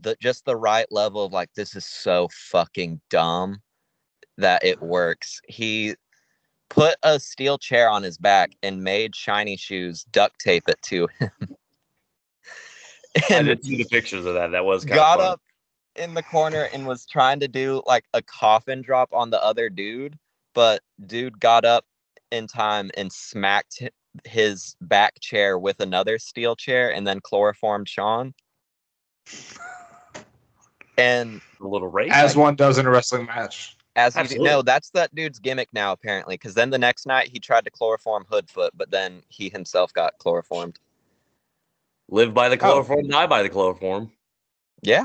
the 0.01 0.17
just 0.21 0.45
the 0.45 0.55
right 0.55 0.87
level 0.93 1.25
of 1.25 1.33
like 1.33 1.53
this 1.57 1.75
is 1.75 1.85
so 1.85 2.29
fucking 2.33 3.01
dumb 3.11 3.61
that 4.39 4.65
it 4.65 4.81
works. 4.81 5.41
He 5.49 5.97
put 6.69 6.95
a 7.03 7.19
steel 7.19 7.59
chair 7.59 7.91
on 7.91 8.05
his 8.05 8.19
back 8.19 8.53
and 8.63 8.85
made 8.85 9.17
shiny 9.17 9.57
shoes 9.57 10.05
duct 10.13 10.39
tape 10.39 10.69
it 10.69 10.81
to 10.83 11.09
him. 11.19 11.57
I 13.17 13.35
and 13.35 13.49
did 13.49 13.65
see 13.65 13.79
the 13.79 13.85
pictures 13.87 14.27
of 14.27 14.35
that. 14.35 14.53
That 14.53 14.65
was 14.65 14.85
kind 14.85 14.95
got 14.95 15.19
up 15.19 15.41
in 15.97 16.15
the 16.15 16.23
corner 16.23 16.69
and 16.73 16.87
was 16.87 17.05
trying 17.05 17.41
to 17.41 17.49
do 17.49 17.83
like 17.85 18.05
a 18.15 18.23
coffin 18.23 18.81
drop 18.81 19.13
on 19.13 19.31
the 19.31 19.43
other 19.43 19.69
dude, 19.69 20.17
but 20.55 20.83
dude 21.09 21.41
got 21.41 21.65
up 21.65 21.85
in 22.31 22.47
time 22.47 22.91
and 22.97 23.13
smacked 23.13 23.83
his 24.25 24.77
back 24.81 25.21
chair 25.21 25.59
with 25.59 25.81
another 25.81 26.19
steel 26.19 26.57
chair 26.57 26.93
and 26.93 27.07
then 27.07 27.21
chloroformed 27.21 27.89
Sean. 27.89 28.35
And 30.99 31.41
a 31.61 31.67
little 31.67 31.89
race. 31.89 32.11
As 32.13 32.37
one 32.37 32.57
does 32.57 32.79
in 32.79 32.87
a 32.87 32.91
wrestling 32.91 33.27
match. 33.27 33.77
as 33.97 34.17
you 34.17 34.39
do, 34.39 34.43
no, 34.43 34.63
that's 34.63 34.91
that 34.91 35.15
dude's 35.15 35.39
gimmick 35.39 35.69
now 35.73 35.93
apparently. 35.93 36.35
Because 36.35 36.55
then 36.55 36.71
the 36.71 36.79
next 36.79 37.07
night 37.07 37.29
he 37.29 37.39
tried 37.39 37.65
to 37.65 37.71
chloroform 37.71 38.27
Hoodfoot, 38.31 38.71
but 38.75 38.91
then 38.91 39.23
he 39.29 39.49
himself 39.49 39.93
got 39.93 40.19
chloroformed. 40.19 40.79
Live 42.09 42.35
by 42.35 42.49
the 42.49 42.57
Oh. 42.57 42.59
chloroform, 42.59 43.09
die 43.09 43.27
by 43.27 43.43
the 43.43 43.49
chloroform. 43.49 44.13
Yeah, 44.83 45.05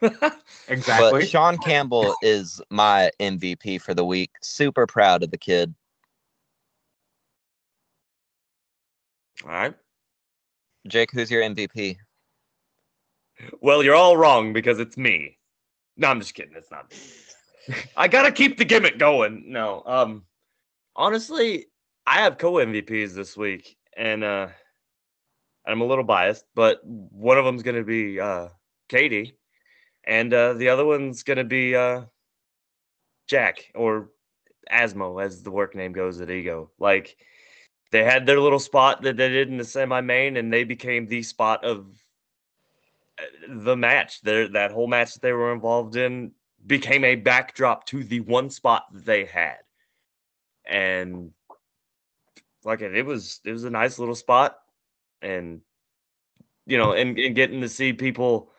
Exactly. 0.68 1.10
but 1.20 1.28
Sean 1.28 1.56
Campbell 1.56 2.14
is 2.22 2.60
my 2.70 3.10
MVP 3.20 3.80
for 3.80 3.94
the 3.94 4.04
week. 4.04 4.30
Super 4.42 4.86
proud 4.86 5.22
of 5.22 5.30
the 5.30 5.38
kid. 5.38 5.74
All 9.44 9.50
right. 9.50 9.74
Jayke, 10.88 11.10
who's 11.12 11.30
your 11.30 11.42
MVP? 11.42 11.96
Well, 13.60 13.82
you're 13.82 13.94
all 13.94 14.16
wrong 14.16 14.52
because 14.52 14.78
it's 14.78 14.96
me. 14.96 15.38
No, 15.96 16.08
I'm 16.08 16.20
just 16.20 16.34
kidding. 16.34 16.54
It's 16.56 16.70
not. 16.70 16.90
me. 16.90 16.96
I 17.96 18.08
gotta 18.08 18.32
keep 18.32 18.58
the 18.58 18.64
gimmick 18.64 18.98
going. 18.98 19.44
No, 19.46 19.82
um, 19.86 20.24
honestly, 20.96 21.66
I 22.06 22.20
have 22.22 22.38
co 22.38 22.54
MVPs 22.54 23.14
this 23.14 23.36
week, 23.36 23.76
and 23.96 24.24
uh, 24.24 24.48
I'm 25.66 25.80
a 25.80 25.84
little 25.84 26.04
biased, 26.04 26.44
but 26.54 26.80
one 26.84 27.38
of 27.38 27.44
them's 27.44 27.62
gonna 27.62 27.84
be 27.84 28.18
uh, 28.18 28.48
Katie, 28.88 29.36
and 30.08 30.32
uh, 30.32 30.54
the 30.54 30.70
other 30.70 30.86
one's 30.86 31.22
gonna 31.22 31.44
be 31.44 31.76
uh, 31.76 32.02
Jack 33.28 33.70
or 33.74 34.08
Asmo, 34.72 35.22
as 35.22 35.42
the 35.42 35.50
work 35.50 35.74
name 35.74 35.92
goes 35.92 36.20
at 36.20 36.30
Ego. 36.30 36.70
Like 36.78 37.16
they 37.92 38.02
had 38.02 38.24
their 38.26 38.40
little 38.40 38.58
spot 38.58 39.02
that 39.02 39.18
they 39.18 39.28
did 39.28 39.48
in 39.50 39.58
the 39.58 39.64
semi 39.64 40.00
main, 40.00 40.38
and 40.38 40.52
they 40.52 40.64
became 40.64 41.06
the 41.06 41.22
spot 41.22 41.62
of 41.62 41.86
uh, 43.18 43.22
the 43.48 43.76
match. 43.76 44.22
Their 44.22 44.48
that 44.48 44.72
whole 44.72 44.88
match 44.88 45.12
that 45.12 45.22
they 45.22 45.32
were 45.32 45.52
involved 45.52 45.94
in 45.94 46.32
became 46.66 47.04
a 47.04 47.14
backdrop 47.14 47.84
to 47.86 48.02
the 48.02 48.20
one 48.20 48.48
spot 48.48 48.86
that 48.94 49.04
they 49.04 49.26
had, 49.26 49.58
and 50.64 51.32
like 52.64 52.80
it, 52.80 52.96
it 52.96 53.04
was 53.04 53.40
it 53.44 53.52
was 53.52 53.64
a 53.64 53.70
nice 53.70 53.98
little 53.98 54.14
spot, 54.14 54.56
and 55.20 55.60
you 56.66 56.78
know, 56.78 56.92
and, 56.92 57.18
and 57.18 57.34
getting 57.34 57.60
to 57.60 57.68
see 57.68 57.92
people 57.92 58.52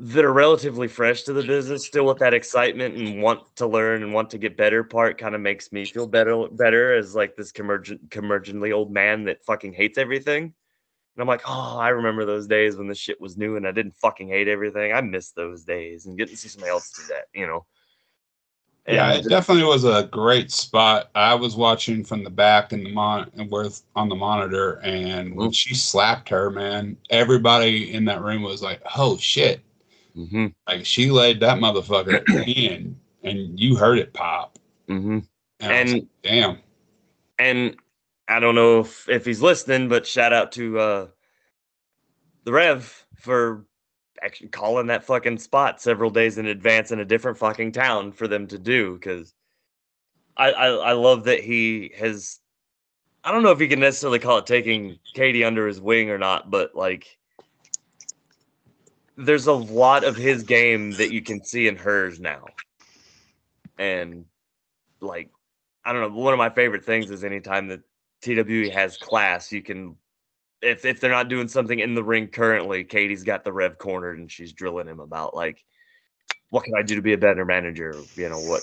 that 0.00 0.24
are 0.24 0.32
relatively 0.32 0.86
fresh 0.86 1.22
to 1.24 1.32
the 1.32 1.42
business 1.42 1.84
still 1.84 2.06
with 2.06 2.18
that 2.18 2.32
excitement 2.32 2.94
and 2.94 3.20
want 3.20 3.40
to 3.56 3.66
learn 3.66 4.04
and 4.04 4.12
want 4.14 4.30
to 4.30 4.38
get 4.38 4.56
better 4.56 4.84
part 4.84 5.18
kind 5.18 5.34
of 5.34 5.40
makes 5.40 5.72
me 5.72 5.84
feel 5.84 6.06
better 6.06 6.46
better 6.52 6.94
as 6.94 7.16
like 7.16 7.34
this 7.34 7.50
convergent 7.50 8.08
convergently 8.08 8.72
old 8.72 8.92
man 8.92 9.24
that 9.24 9.44
fucking 9.44 9.72
hates 9.72 9.98
everything 9.98 10.44
and 10.44 11.22
i'm 11.22 11.26
like 11.26 11.42
oh 11.46 11.76
i 11.78 11.88
remember 11.88 12.24
those 12.24 12.46
days 12.46 12.76
when 12.76 12.86
the 12.86 12.94
shit 12.94 13.20
was 13.20 13.36
new 13.36 13.56
and 13.56 13.66
i 13.66 13.72
didn't 13.72 13.96
fucking 13.96 14.28
hate 14.28 14.46
everything 14.46 14.92
i 14.92 15.00
miss 15.00 15.32
those 15.32 15.64
days 15.64 16.06
and 16.06 16.16
getting 16.16 16.34
to 16.34 16.40
see 16.40 16.48
somebody 16.48 16.70
else 16.70 16.90
do 16.90 17.02
that 17.08 17.24
you 17.34 17.46
know 17.46 17.66
Yeah, 18.86 19.14
it 19.14 19.28
definitely 19.28 19.64
was 19.64 19.84
a 19.84 20.08
great 20.12 20.50
spot. 20.50 21.10
I 21.14 21.34
was 21.34 21.56
watching 21.56 22.04
from 22.04 22.24
the 22.24 22.30
back 22.30 22.72
in 22.72 22.84
the 22.84 22.90
mon 22.90 23.30
and 23.36 23.50
with 23.50 23.82
on 23.94 24.08
the 24.08 24.14
monitor, 24.14 24.80
and 24.82 25.34
when 25.36 25.50
she 25.50 25.74
slapped 25.74 26.30
her, 26.30 26.48
man, 26.48 26.96
everybody 27.10 27.92
in 27.92 28.06
that 28.06 28.22
room 28.22 28.40
was 28.40 28.62
like, 28.62 28.80
"Oh 28.96 29.18
shit!" 29.18 29.60
Mhm, 30.18 30.52
Like 30.66 30.84
she 30.84 31.10
laid 31.12 31.38
that 31.40 31.58
motherfucker 31.58 32.26
in, 32.48 32.98
and 33.22 33.58
you 33.58 33.76
heard 33.76 33.98
it 33.98 34.12
pop. 34.12 34.58
mhm. 34.88 35.24
And, 35.60 35.72
and 35.72 35.92
like, 35.92 36.06
damn, 36.22 36.58
and 37.38 37.76
I 38.26 38.40
don't 38.40 38.56
know 38.56 38.80
if, 38.80 39.08
if 39.08 39.24
he's 39.24 39.40
listening, 39.40 39.88
but 39.88 40.06
shout 40.06 40.32
out 40.32 40.52
to 40.52 40.78
uh, 40.78 41.06
the 42.44 42.52
Rev 42.52 43.06
for 43.14 43.64
actually 44.20 44.48
calling 44.48 44.88
that 44.88 45.04
fucking 45.04 45.38
spot 45.38 45.80
several 45.80 46.10
days 46.10 46.36
in 46.38 46.46
advance 46.46 46.90
in 46.90 46.98
a 46.98 47.04
different 47.04 47.38
fucking 47.38 47.72
town 47.72 48.10
for 48.12 48.26
them 48.26 48.48
to 48.48 48.58
do. 48.58 48.94
Because 48.94 49.34
I, 50.36 50.50
I 50.50 50.66
I 50.68 50.92
love 50.92 51.24
that 51.24 51.40
he 51.40 51.92
has. 51.96 52.40
I 53.22 53.30
don't 53.30 53.42
know 53.44 53.52
if 53.52 53.60
you 53.60 53.68
can 53.68 53.80
necessarily 53.80 54.18
call 54.18 54.38
it 54.38 54.46
taking 54.46 54.98
Katie 55.14 55.44
under 55.44 55.66
his 55.68 55.80
wing 55.80 56.10
or 56.10 56.18
not, 56.18 56.50
but 56.50 56.74
like. 56.74 57.17
There's 59.18 59.48
a 59.48 59.52
lot 59.52 60.04
of 60.04 60.16
his 60.16 60.42
game 60.44 60.92
that 60.92 61.12
you 61.12 61.20
can 61.20 61.44
see 61.44 61.68
in 61.68 61.76
hers 61.76 62.20
now. 62.20 62.46
And 63.78 64.24
like 65.00 65.30
I 65.84 65.92
don't 65.92 66.02
know. 66.02 66.20
One 66.20 66.34
of 66.34 66.38
my 66.38 66.50
favorite 66.50 66.84
things 66.84 67.10
is 67.10 67.24
anytime 67.24 67.68
that 67.68 67.80
TWE 68.20 68.68
has 68.68 68.98
class, 68.98 69.50
you 69.50 69.62
can, 69.62 69.96
if 70.60 70.84
if 70.84 71.00
they're 71.00 71.10
not 71.10 71.28
doing 71.28 71.48
something 71.48 71.78
in 71.78 71.94
the 71.94 72.02
ring 72.02 72.28
currently, 72.28 72.84
Katie's 72.84 73.24
got 73.24 73.42
the 73.42 73.52
Rev 73.54 73.78
cornered 73.78 74.18
and 74.18 74.30
she's 74.30 74.52
drilling 74.52 74.86
him 74.86 75.00
about 75.00 75.34
like, 75.34 75.64
what 76.50 76.64
can 76.64 76.74
I 76.76 76.82
do 76.82 76.94
to 76.96 77.00
be 77.00 77.14
a 77.14 77.18
better 77.18 77.46
manager? 77.46 77.94
You 78.16 78.28
know 78.28 78.38
what, 78.40 78.62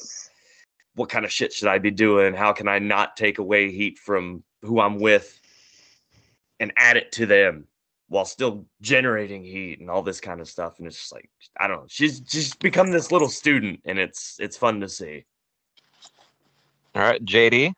what 0.93 1.09
kind 1.09 1.25
of 1.25 1.31
shit 1.31 1.51
should 1.51 1.67
I 1.67 1.79
be 1.79 1.89
doing? 1.89 2.35
How 2.35 2.53
can 2.53 2.67
I 2.67 2.77
not 2.77 3.17
take 3.17 3.39
away 3.39 3.71
heat 3.71 3.97
from 3.97 4.43
who 4.61 4.79
I'm 4.79 4.99
with, 4.99 5.39
and 6.59 6.73
add 6.77 6.95
it 6.95 7.11
to 7.13 7.25
them 7.25 7.65
while 8.07 8.25
still 8.25 8.65
generating 8.81 9.43
heat 9.43 9.79
and 9.79 9.89
all 9.89 10.01
this 10.01 10.19
kind 10.19 10.39
of 10.41 10.47
stuff? 10.47 10.77
And 10.79 10.87
it's 10.87 10.97
just 10.97 11.11
like 11.13 11.29
I 11.59 11.67
don't 11.67 11.77
know. 11.77 11.85
She's 11.87 12.19
just 12.19 12.59
become 12.59 12.91
this 12.91 13.11
little 13.11 13.29
student, 13.29 13.81
and 13.85 13.97
it's 13.99 14.37
it's 14.39 14.57
fun 14.57 14.79
to 14.81 14.89
see. 14.89 15.25
All 16.95 17.01
right, 17.01 17.23
JD. 17.23 17.73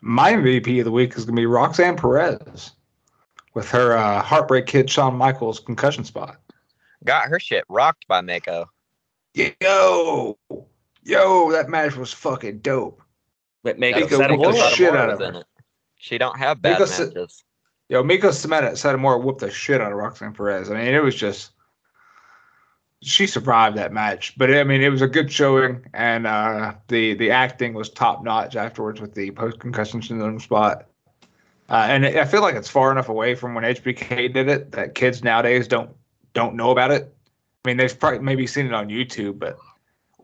My 0.00 0.32
MVP 0.32 0.78
of 0.80 0.84
the 0.84 0.90
week 0.92 1.16
is 1.16 1.24
going 1.24 1.36
to 1.36 1.40
be 1.40 1.46
Roxanne 1.46 1.96
Perez 1.96 2.72
with 3.54 3.68
her 3.70 3.96
uh, 3.96 4.22
Heartbreak 4.22 4.66
Kid 4.66 4.90
Shawn 4.90 5.14
Michaels 5.16 5.60
concussion 5.60 6.04
spot. 6.04 6.36
Got 7.04 7.28
her 7.28 7.38
shit 7.40 7.64
rocked 7.68 8.06
by 8.08 8.20
Meiko. 8.20 8.66
Yo, 9.34 10.38
yo, 11.04 11.52
that 11.52 11.68
match 11.68 11.96
was 11.96 12.12
fucking 12.12 12.58
dope. 12.58 13.00
But 13.62 13.78
make 13.78 13.96
Meiko 13.96 14.02
it 14.02 14.10
set 14.10 14.28
the 14.28 14.70
shit 14.74 14.94
out 14.94 15.10
of 15.10 15.20
her. 15.20 15.40
it. 15.40 15.46
She 15.96 16.18
don't 16.18 16.36
have 16.38 16.60
bad 16.60 16.80
Meiko 16.80 16.82
s- 16.82 16.98
matches. 16.98 17.44
Yo, 17.92 18.02
Meiko 18.02 18.30
Sameta 18.30 18.72
Satomura 18.72 19.22
whooped 19.22 19.40
the 19.40 19.50
shit 19.50 19.82
out 19.82 19.92
of 19.92 19.98
Roxanne 19.98 20.32
Perez. 20.32 20.70
I 20.70 20.82
mean, 20.82 20.94
it 20.94 21.02
was 21.02 21.14
just 21.14 21.50
she 23.02 23.26
survived 23.26 23.76
that 23.76 23.92
match, 23.92 24.32
but 24.38 24.50
I 24.50 24.64
mean, 24.64 24.80
it 24.80 24.88
was 24.88 25.02
a 25.02 25.06
good 25.06 25.30
showing, 25.30 25.84
and 25.92 26.26
uh, 26.26 26.72
the 26.88 27.12
the 27.12 27.30
acting 27.30 27.74
was 27.74 27.90
top 27.90 28.24
notch 28.24 28.56
afterwards 28.56 28.98
with 28.98 29.12
the 29.12 29.30
post 29.32 29.58
concussion 29.58 30.00
syndrome 30.00 30.40
spot. 30.40 30.86
Uh, 31.68 31.84
and 31.86 32.06
I 32.06 32.24
feel 32.24 32.40
like 32.40 32.54
it's 32.54 32.70
far 32.70 32.90
enough 32.92 33.10
away 33.10 33.34
from 33.34 33.52
when 33.52 33.64
HBK 33.64 34.32
did 34.32 34.48
it 34.48 34.72
that 34.72 34.94
kids 34.94 35.22
nowadays 35.22 35.68
don't 35.68 35.90
don't 36.32 36.54
know 36.54 36.70
about 36.70 36.92
it. 36.92 37.14
I 37.62 37.68
mean, 37.68 37.76
they've 37.76 38.00
probably 38.00 38.20
maybe 38.20 38.46
seen 38.46 38.64
it 38.64 38.72
on 38.72 38.88
YouTube, 38.88 39.38
but 39.38 39.58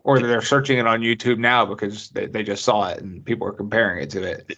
or 0.04 0.20
they're 0.20 0.40
searching 0.40 0.78
it 0.78 0.86
on 0.86 1.02
YouTube 1.02 1.36
now 1.36 1.66
because 1.66 2.08
they, 2.08 2.24
they 2.28 2.42
just 2.42 2.64
saw 2.64 2.88
it 2.88 3.02
and 3.02 3.22
people 3.26 3.46
are 3.46 3.52
comparing 3.52 4.02
it 4.02 4.08
to 4.08 4.22
it. 4.22 4.56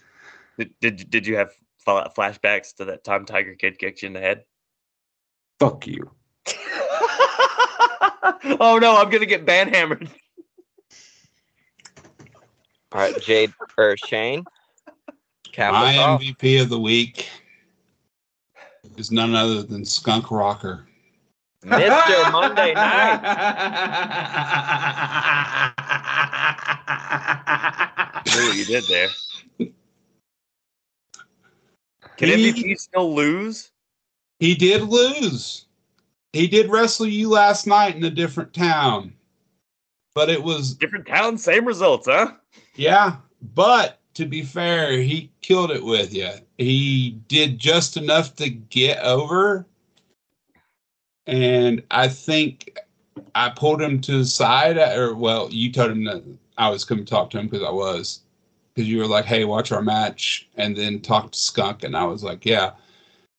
Did 0.57 0.79
did, 0.79 1.09
did 1.09 1.27
you 1.27 1.35
have 1.35 1.51
flashbacks 1.85 2.75
to 2.75 2.85
that 2.85 3.03
time 3.03 3.25
Tiger 3.25 3.55
Kid 3.55 3.77
kicked 3.79 4.01
you 4.01 4.07
in 4.07 4.13
the 4.13 4.19
head? 4.19 4.45
Fuck 5.59 5.87
you. 5.87 6.11
oh 8.59 8.79
no, 8.81 8.97
I'm 8.97 9.09
gonna 9.09 9.25
get 9.25 9.45
banhammered. 9.45 10.09
All 12.91 12.99
right, 12.99 13.19
Jade 13.21 13.53
or 13.77 13.95
Shane. 13.97 14.43
Cap 15.51 15.73
My 15.73 15.97
off. 15.97 16.21
MVP 16.21 16.61
of 16.61 16.69
the 16.69 16.79
week 16.79 17.29
is 18.97 19.11
none 19.11 19.35
other 19.35 19.63
than 19.63 19.85
Skunk 19.85 20.31
Rocker. 20.31 20.87
Mr. 21.63 22.31
Monday 22.31 22.73
Night. 22.73 23.21
knew 28.25 28.47
what 28.47 28.57
you 28.57 28.65
did 28.65 28.83
there. 28.85 29.09
Can 32.17 32.29
He- 32.29 32.51
MVP 32.51 32.79
still 32.79 33.13
lose? 33.13 33.71
He 34.39 34.55
did 34.55 34.83
lose. 34.83 35.65
He 36.33 36.47
did 36.47 36.69
wrestle 36.69 37.07
you 37.07 37.29
last 37.29 37.67
night 37.67 37.95
in 37.95 38.03
a 38.03 38.09
different 38.09 38.53
town. 38.53 39.13
But 40.13 40.29
it 40.29 40.41
was 40.41 40.73
Different 40.73 41.05
town, 41.05 41.37
same 41.37 41.65
results, 41.65 42.07
huh? 42.07 42.33
Yeah, 42.75 43.17
but 43.53 43.99
to 44.15 44.25
be 44.25 44.41
fair, 44.41 44.93
he 44.93 45.31
killed 45.41 45.71
it 45.71 45.83
with 45.83 46.13
you. 46.13 46.31
He 46.57 47.11
did 47.27 47.59
just 47.59 47.97
enough 47.97 48.35
to 48.35 48.49
get 48.49 48.99
over, 49.03 49.65
and 51.27 51.81
I 51.91 52.07
think 52.07 52.77
I 53.35 53.49
pulled 53.49 53.81
him 53.81 54.01
to 54.01 54.17
the 54.19 54.25
side. 54.25 54.77
Or 54.77 55.15
well, 55.15 55.47
you 55.49 55.71
told 55.71 55.91
him 55.91 56.03
that 56.05 56.23
I 56.57 56.69
was 56.69 56.83
coming 56.83 57.05
to 57.05 57.09
talk 57.09 57.29
to 57.31 57.39
him 57.39 57.47
because 57.47 57.65
I 57.65 57.71
was, 57.71 58.21
because 58.81 58.91
you 58.91 58.97
were 58.97 59.07
like, 59.07 59.25
"Hey, 59.25 59.45
watch 59.45 59.71
our 59.71 59.83
match," 59.83 60.49
and 60.57 60.75
then 60.75 61.01
talk 61.01 61.31
to 61.31 61.37
Skunk, 61.37 61.83
and 61.83 61.95
I 61.95 62.03
was 62.03 62.23
like, 62.23 62.45
"Yeah." 62.45 62.71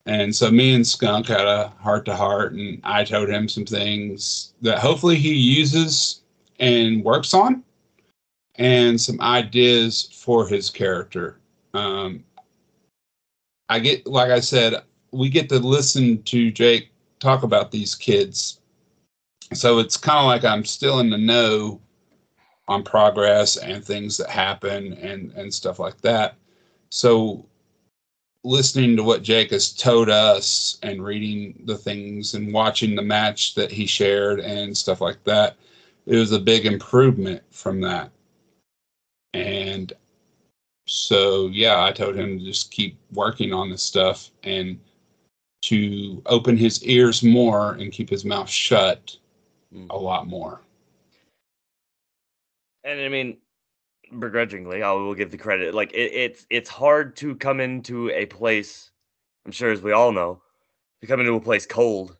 And 0.06 0.34
so 0.34 0.50
me 0.52 0.74
and 0.74 0.86
Skunk 0.86 1.26
had 1.26 1.46
a 1.46 1.68
heart 1.80 2.04
to 2.04 2.14
heart, 2.14 2.52
and 2.52 2.80
I 2.84 3.02
told 3.02 3.28
him 3.28 3.48
some 3.48 3.66
things 3.66 4.54
that 4.62 4.78
hopefully 4.78 5.16
he 5.16 5.34
uses 5.34 6.20
and 6.60 7.04
works 7.04 7.34
on 7.34 7.64
and 8.56 9.00
some 9.00 9.20
ideas 9.20 10.08
for 10.12 10.46
his 10.46 10.70
character. 10.70 11.38
Um, 11.74 12.24
I 13.68 13.80
get, 13.80 14.06
like 14.06 14.30
I 14.30 14.40
said, 14.40 14.82
we 15.10 15.28
get 15.28 15.48
to 15.48 15.58
listen 15.58 16.22
to 16.24 16.52
Jayke 16.52 16.88
talk 17.20 17.42
about 17.42 17.72
these 17.72 17.94
kids. 17.96 18.60
So 19.54 19.78
it's 19.80 19.96
kind 19.96 20.20
of 20.20 20.26
like 20.26 20.44
I'm 20.44 20.64
still 20.64 21.00
in 21.00 21.10
the 21.10 21.18
know 21.18 21.80
on 22.68 22.82
progress 22.82 23.56
and 23.56 23.84
things 23.84 24.16
that 24.16 24.30
happen 24.30 24.94
and, 24.94 25.32
and 25.32 25.52
stuff 25.52 25.78
like 25.78 26.00
that. 26.00 26.36
So 26.90 27.44
listening 28.44 28.96
to 28.96 29.02
what 29.02 29.22
Jayke 29.22 29.50
has 29.50 29.72
told 29.72 30.08
us 30.08 30.78
and 30.82 31.04
reading 31.04 31.62
the 31.64 31.76
things 31.76 32.34
and 32.34 32.52
watching 32.52 32.94
the 32.94 33.02
match 33.02 33.54
that 33.54 33.70
he 33.70 33.86
shared 33.86 34.40
and 34.40 34.76
stuff 34.76 35.00
like 35.00 35.22
that, 35.24 35.56
it 36.06 36.16
was 36.16 36.32
a 36.32 36.38
big 36.38 36.66
improvement 36.66 37.42
from 37.50 37.80
that. 37.82 38.10
And 39.34 39.92
so, 40.86 41.46
yeah, 41.48 41.82
I 41.84 41.92
told 41.92 42.16
him 42.16 42.38
to 42.38 42.44
just 42.44 42.70
keep 42.70 42.96
working 43.12 43.52
on 43.52 43.70
this 43.70 43.82
stuff 43.82 44.30
and 44.42 44.78
to 45.62 46.20
open 46.26 46.56
his 46.56 46.82
ears 46.84 47.22
more 47.22 47.74
and 47.74 47.92
keep 47.92 48.10
his 48.10 48.24
mouth 48.24 48.50
shut 48.50 49.16
Mm. 49.74 49.86
a 49.90 49.96
lot 49.96 50.26
more. 50.26 50.60
And 52.84 53.00
I 53.00 53.08
mean, 53.08 53.38
begrudgingly, 54.18 54.82
I 54.82 54.92
will 54.92 55.14
give 55.14 55.30
the 55.30 55.38
credit. 55.38 55.74
Like 55.74 55.92
it, 55.92 56.12
it's 56.12 56.46
it's 56.50 56.70
hard 56.70 57.16
to 57.16 57.34
come 57.36 57.60
into 57.60 58.10
a 58.10 58.26
place. 58.26 58.90
I'm 59.46 59.52
sure, 59.52 59.70
as 59.70 59.82
we 59.82 59.92
all 59.92 60.12
know, 60.12 60.42
to 61.00 61.06
come 61.06 61.20
into 61.20 61.34
a 61.34 61.40
place 61.40 61.66
cold 61.66 62.16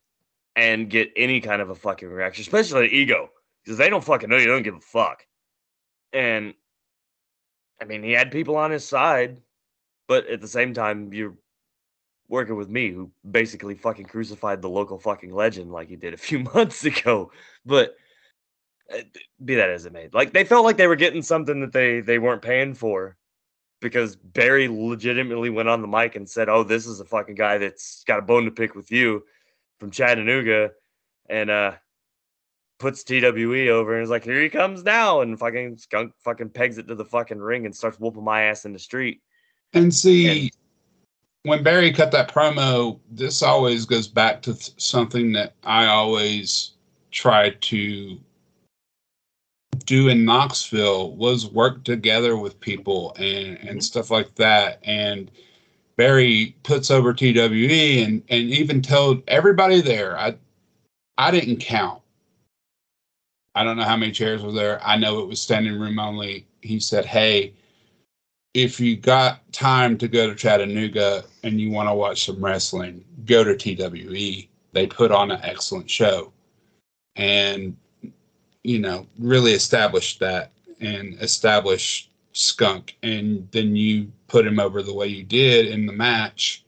and 0.57 0.91
get 0.91 1.11
any 1.17 1.41
kind 1.41 1.63
of 1.63 1.71
a 1.71 1.75
fucking 1.75 2.09
reaction, 2.09 2.43
especially 2.43 2.89
the 2.89 2.95
ego, 2.95 3.31
because 3.65 3.79
they 3.79 3.89
don't 3.89 4.05
fucking 4.05 4.29
know 4.29 4.37
you 4.37 4.47
don't 4.47 4.63
give 4.63 4.75
a 4.75 4.81
fuck. 4.81 5.27
And 6.13 6.55
I 7.81 7.85
mean, 7.85 8.03
he 8.03 8.13
had 8.13 8.31
people 8.31 8.57
on 8.57 8.71
his 8.71 8.87
side, 8.87 9.41
but 10.09 10.27
at 10.29 10.41
the 10.41 10.49
same 10.49 10.75
time, 10.75 11.13
you're 11.13 11.35
working 12.29 12.57
with 12.57 12.69
me, 12.69 12.91
who 12.91 13.11
basically 13.31 13.75
fucking 13.75 14.07
crucified 14.07 14.63
the 14.63 14.69
local 14.69 14.99
fucking 14.99 15.35
legend 15.35 15.73
like 15.73 15.89
he 15.89 15.97
did 15.97 16.15
a 16.15 16.19
few 16.19 16.39
months 16.55 16.85
ago. 16.85 17.31
But 17.65 17.97
be 19.45 19.55
that 19.55 19.71
as 19.71 19.87
it 19.87 19.93
may, 19.93 20.09
like 20.13 20.33
they 20.33 20.45
felt 20.45 20.65
like 20.65 20.77
they 20.77 20.87
were 20.87 20.97
getting 20.97 21.23
something 21.23 21.61
that 21.61 21.73
they 21.73 22.01
they 22.01 22.19
weren't 22.19 22.43
paying 22.43 22.75
for, 22.75 23.17
because 23.81 24.17
Barry 24.17 24.69
legitimately 24.69 25.51
went 25.51 25.69
on 25.69 25.83
the 25.83 25.89
mic 25.89 26.17
and 26.17 26.29
said, 26.29 26.49
"Oh, 26.49 26.63
this 26.63 26.87
is 26.87 27.01
a 27.01 27.05
fucking 27.05 27.35
guy 27.35 27.59
that's 27.59 28.05
got 28.05 28.19
a 28.19 28.23
bone 28.23 28.45
to 28.45 28.51
pick 28.51 28.75
with 28.75 28.91
you 28.91 29.25
from 29.79 29.91
Chattanooga," 29.91 30.73
and 31.29 31.51
uh 31.51 31.73
puts 32.79 33.05
TWE 33.05 33.69
over 33.69 33.95
and 33.95 34.03
is 34.03 34.11
like, 34.11 34.25
"Here 34.25 34.43
he 34.43 34.49
comes 34.49 34.83
now," 34.83 35.21
and 35.21 35.39
fucking 35.39 35.79
skunk 35.79 36.13
fucking 36.25 36.51
pegs 36.51 36.79
it 36.79 36.89
to 36.89 36.95
the 36.95 37.05
fucking 37.05 37.39
ring 37.39 37.67
and 37.67 37.75
starts 37.75 38.01
whooping 38.01 38.25
my 38.25 38.43
ass 38.43 38.65
in 38.65 38.73
the 38.73 38.79
street. 38.79 39.21
And 39.73 39.95
see, 39.95 40.51
when 41.45 41.63
Barry 41.63 41.93
cut 41.93 42.11
that 42.13 42.31
promo, 42.31 43.01
this 43.11 43.43
always 43.43 43.87
goes 43.87 44.09
back 44.09 44.43
to 44.43 44.53
th- 44.53 44.73
something 44.77 45.33
that 45.33 45.55
I 45.65 45.87
always 45.87 46.73
tried 47.11 47.61
to 47.63 48.19
do 49.93 50.09
in 50.09 50.25
Knoxville 50.25 51.11
was 51.17 51.47
work 51.47 51.85
together 51.85 52.35
with 52.39 52.59
people 52.61 53.15
and, 53.19 53.59
and 53.59 53.69
mm-hmm. 53.69 53.81
stuff 53.81 54.11
like 54.11 54.35
that. 54.37 54.79
And 54.85 55.31
Barry 55.97 56.57
puts 56.63 56.91
over 56.91 57.13
TWE 57.13 58.03
and, 58.03 58.23
and 58.31 58.49
even 58.49 58.81
told 58.81 59.23
everybody 59.29 59.83
there, 59.83 60.19
I 60.19 60.35
I 61.19 61.31
didn't 61.31 61.59
count. 61.59 62.01
I 63.55 63.65
don't 63.65 63.77
know 63.77 63.85
how 63.85 63.99
many 63.99 64.13
chairs 64.13 64.43
were 64.43 64.51
there. 64.51 64.81
I 64.83 64.97
know 64.97 65.21
it 65.21 65.29
was 65.29 65.43
standing 65.43 65.79
room 65.79 65.99
only. 65.99 66.47
He 66.63 66.81
said, 66.81 67.05
Hey, 67.05 67.53
if 68.55 68.81
you 68.81 68.97
got 68.97 69.41
time 69.53 69.99
to 69.99 70.09
go 70.09 70.27
to 70.27 70.35
Chattanooga 70.35 71.25
and 71.43 71.61
you 71.61 71.71
want 71.71 71.91
to 71.91 71.95
watch 71.95 72.25
some 72.25 72.43
wrestling, 72.43 73.05
go 73.27 73.45
to 73.45 73.55
TWE. 73.55 74.49
They 74.73 74.87
put 74.87 75.13
on 75.13 75.31
an 75.31 75.41
excellent 75.43 75.91
show 75.91 76.33
and, 77.15 77.77
you 78.65 78.79
know, 78.79 79.07
really 79.19 79.53
established 79.53 80.21
that 80.21 80.53
and 80.81 81.15
established 81.21 82.11
Skunk. 82.33 82.97
And 83.03 83.49
then 83.53 83.77
you 83.77 84.11
put 84.29 84.47
him 84.47 84.59
over 84.59 84.83
the 84.83 84.95
way 84.95 85.07
you 85.07 85.23
did 85.23 85.67
in 85.67 85.87
the 85.87 85.93
match. 85.93 86.65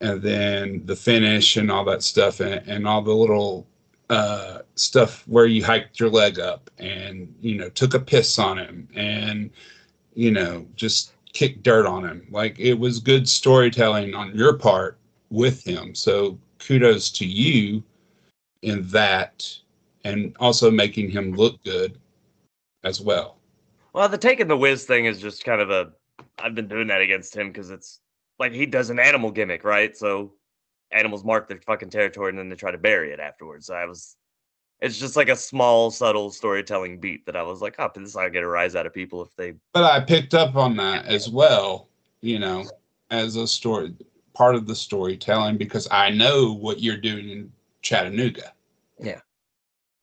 And 0.00 0.20
then 0.20 0.82
the 0.86 0.96
finish 0.96 1.56
and 1.56 1.70
all 1.70 1.84
that 1.84 2.02
stuff 2.02 2.40
and, 2.40 2.66
and 2.66 2.88
all 2.88 3.02
the 3.02 3.14
little 3.14 3.66
uh, 4.10 4.58
stuff 4.74 5.26
where 5.28 5.46
you 5.46 5.64
hiked 5.64 6.00
your 6.00 6.10
leg 6.10 6.40
up 6.40 6.70
and, 6.78 7.32
you 7.40 7.56
know, 7.56 7.68
took 7.68 7.94
a 7.94 8.00
piss 8.00 8.38
on 8.38 8.58
him 8.58 8.88
and, 8.94 9.50
you 10.14 10.30
know, 10.30 10.66
just 10.74 11.12
kicked 11.32 11.62
dirt 11.62 11.86
on 11.86 12.04
him. 12.04 12.26
Like 12.30 12.58
it 12.58 12.74
was 12.74 12.98
good 12.98 13.28
storytelling 13.28 14.14
on 14.14 14.34
your 14.34 14.54
part 14.54 14.98
with 15.30 15.64
him. 15.64 15.94
So 15.94 16.38
kudos 16.58 17.10
to 17.12 17.26
you 17.26 17.82
in 18.62 18.86
that 18.88 19.48
and 20.04 20.34
also 20.40 20.70
making 20.70 21.10
him 21.10 21.32
look 21.32 21.62
good 21.64 21.98
as 22.84 23.00
well. 23.00 23.38
Well, 23.92 24.08
the 24.08 24.18
taking 24.18 24.48
the 24.48 24.56
whiz 24.56 24.84
thing 24.84 25.06
is 25.06 25.20
just 25.20 25.44
kind 25.44 25.60
of 25.60 25.70
a. 25.70 25.92
I've 26.38 26.54
been 26.54 26.68
doing 26.68 26.88
that 26.88 27.00
against 27.00 27.36
him 27.36 27.48
because 27.48 27.70
it's 27.70 28.00
like 28.38 28.52
he 28.52 28.66
does 28.66 28.90
an 28.90 28.98
animal 28.98 29.30
gimmick, 29.30 29.64
right? 29.64 29.96
So 29.96 30.32
animals 30.90 31.24
mark 31.24 31.48
their 31.48 31.60
fucking 31.60 31.90
territory 31.90 32.30
and 32.30 32.38
then 32.38 32.48
they 32.48 32.56
try 32.56 32.70
to 32.70 32.78
bury 32.78 33.12
it 33.12 33.20
afterwards. 33.20 33.66
So 33.66 33.74
I 33.74 33.86
was. 33.86 34.16
It's 34.80 34.98
just 34.98 35.14
like 35.14 35.28
a 35.28 35.36
small, 35.36 35.92
subtle 35.92 36.32
storytelling 36.32 36.98
beat 36.98 37.24
that 37.26 37.36
I 37.36 37.42
was 37.44 37.60
like, 37.60 37.76
oh, 37.78 37.88
this 37.94 38.08
is 38.08 38.14
how 38.14 38.22
I 38.22 38.28
get 38.30 38.42
a 38.42 38.48
rise 38.48 38.74
out 38.74 38.84
of 38.84 38.92
people 38.92 39.22
if 39.22 39.32
they. 39.36 39.54
But 39.72 39.84
I 39.84 40.00
picked 40.00 40.34
up 40.34 40.56
on 40.56 40.74
that 40.78 41.06
as 41.06 41.28
well, 41.28 41.88
you 42.20 42.40
know, 42.40 42.64
as 43.10 43.36
a 43.36 43.46
story 43.46 43.94
part 44.34 44.54
of 44.54 44.66
the 44.66 44.74
storytelling 44.74 45.56
because 45.56 45.86
I 45.90 46.10
know 46.10 46.52
what 46.52 46.80
you're 46.80 46.96
doing 46.96 47.28
in 47.28 47.52
Chattanooga. 47.82 48.52
Yeah. 48.98 49.20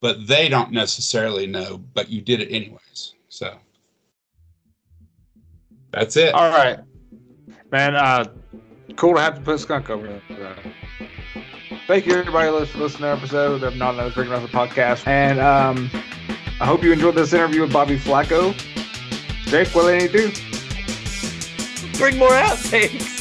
But 0.01 0.27
they 0.27 0.47
don't 0.47 0.71
necessarily 0.71 1.45
know, 1.45 1.77
but 1.93 2.09
you 2.09 2.21
did 2.21 2.39
it 2.39 2.49
anyways. 2.49 3.15
So 3.27 3.57
that's 5.91 6.15
it. 6.15 6.33
All 6.33 6.49
right, 6.49 6.79
man. 7.71 7.95
Uh, 7.95 8.25
cool 8.95 9.15
to 9.15 9.21
have 9.21 9.35
to 9.35 9.41
put 9.41 9.59
skunk 9.59 9.89
over 9.89 10.21
there. 10.29 10.55
Thank 11.87 12.05
you, 12.05 12.13
everybody, 12.13 12.47
for 12.67 12.77
listening 12.77 12.91
to 12.91 12.99
the 12.99 13.07
episode 13.07 13.63
of 13.63 13.75
Not 13.75 13.95
Another 13.95 14.11
Freaking 14.11 14.29
Wrestling 14.29 14.51
Podcast. 14.51 15.07
And 15.07 15.39
um, 15.39 15.89
I 16.61 16.65
hope 16.65 16.83
you 16.83 16.91
enjoyed 16.91 17.15
this 17.15 17.33
interview 17.33 17.61
with 17.61 17.73
Bobby 17.73 17.97
Flaco. 17.97 18.53
Jayke, 19.45 19.73
what 19.73 19.81
do 19.81 19.87
they 19.87 19.97
need 19.99 20.11
to 20.11 20.29
do? 20.29 21.97
Bring 21.97 22.17
more 22.17 22.29
outtakes. 22.29 23.18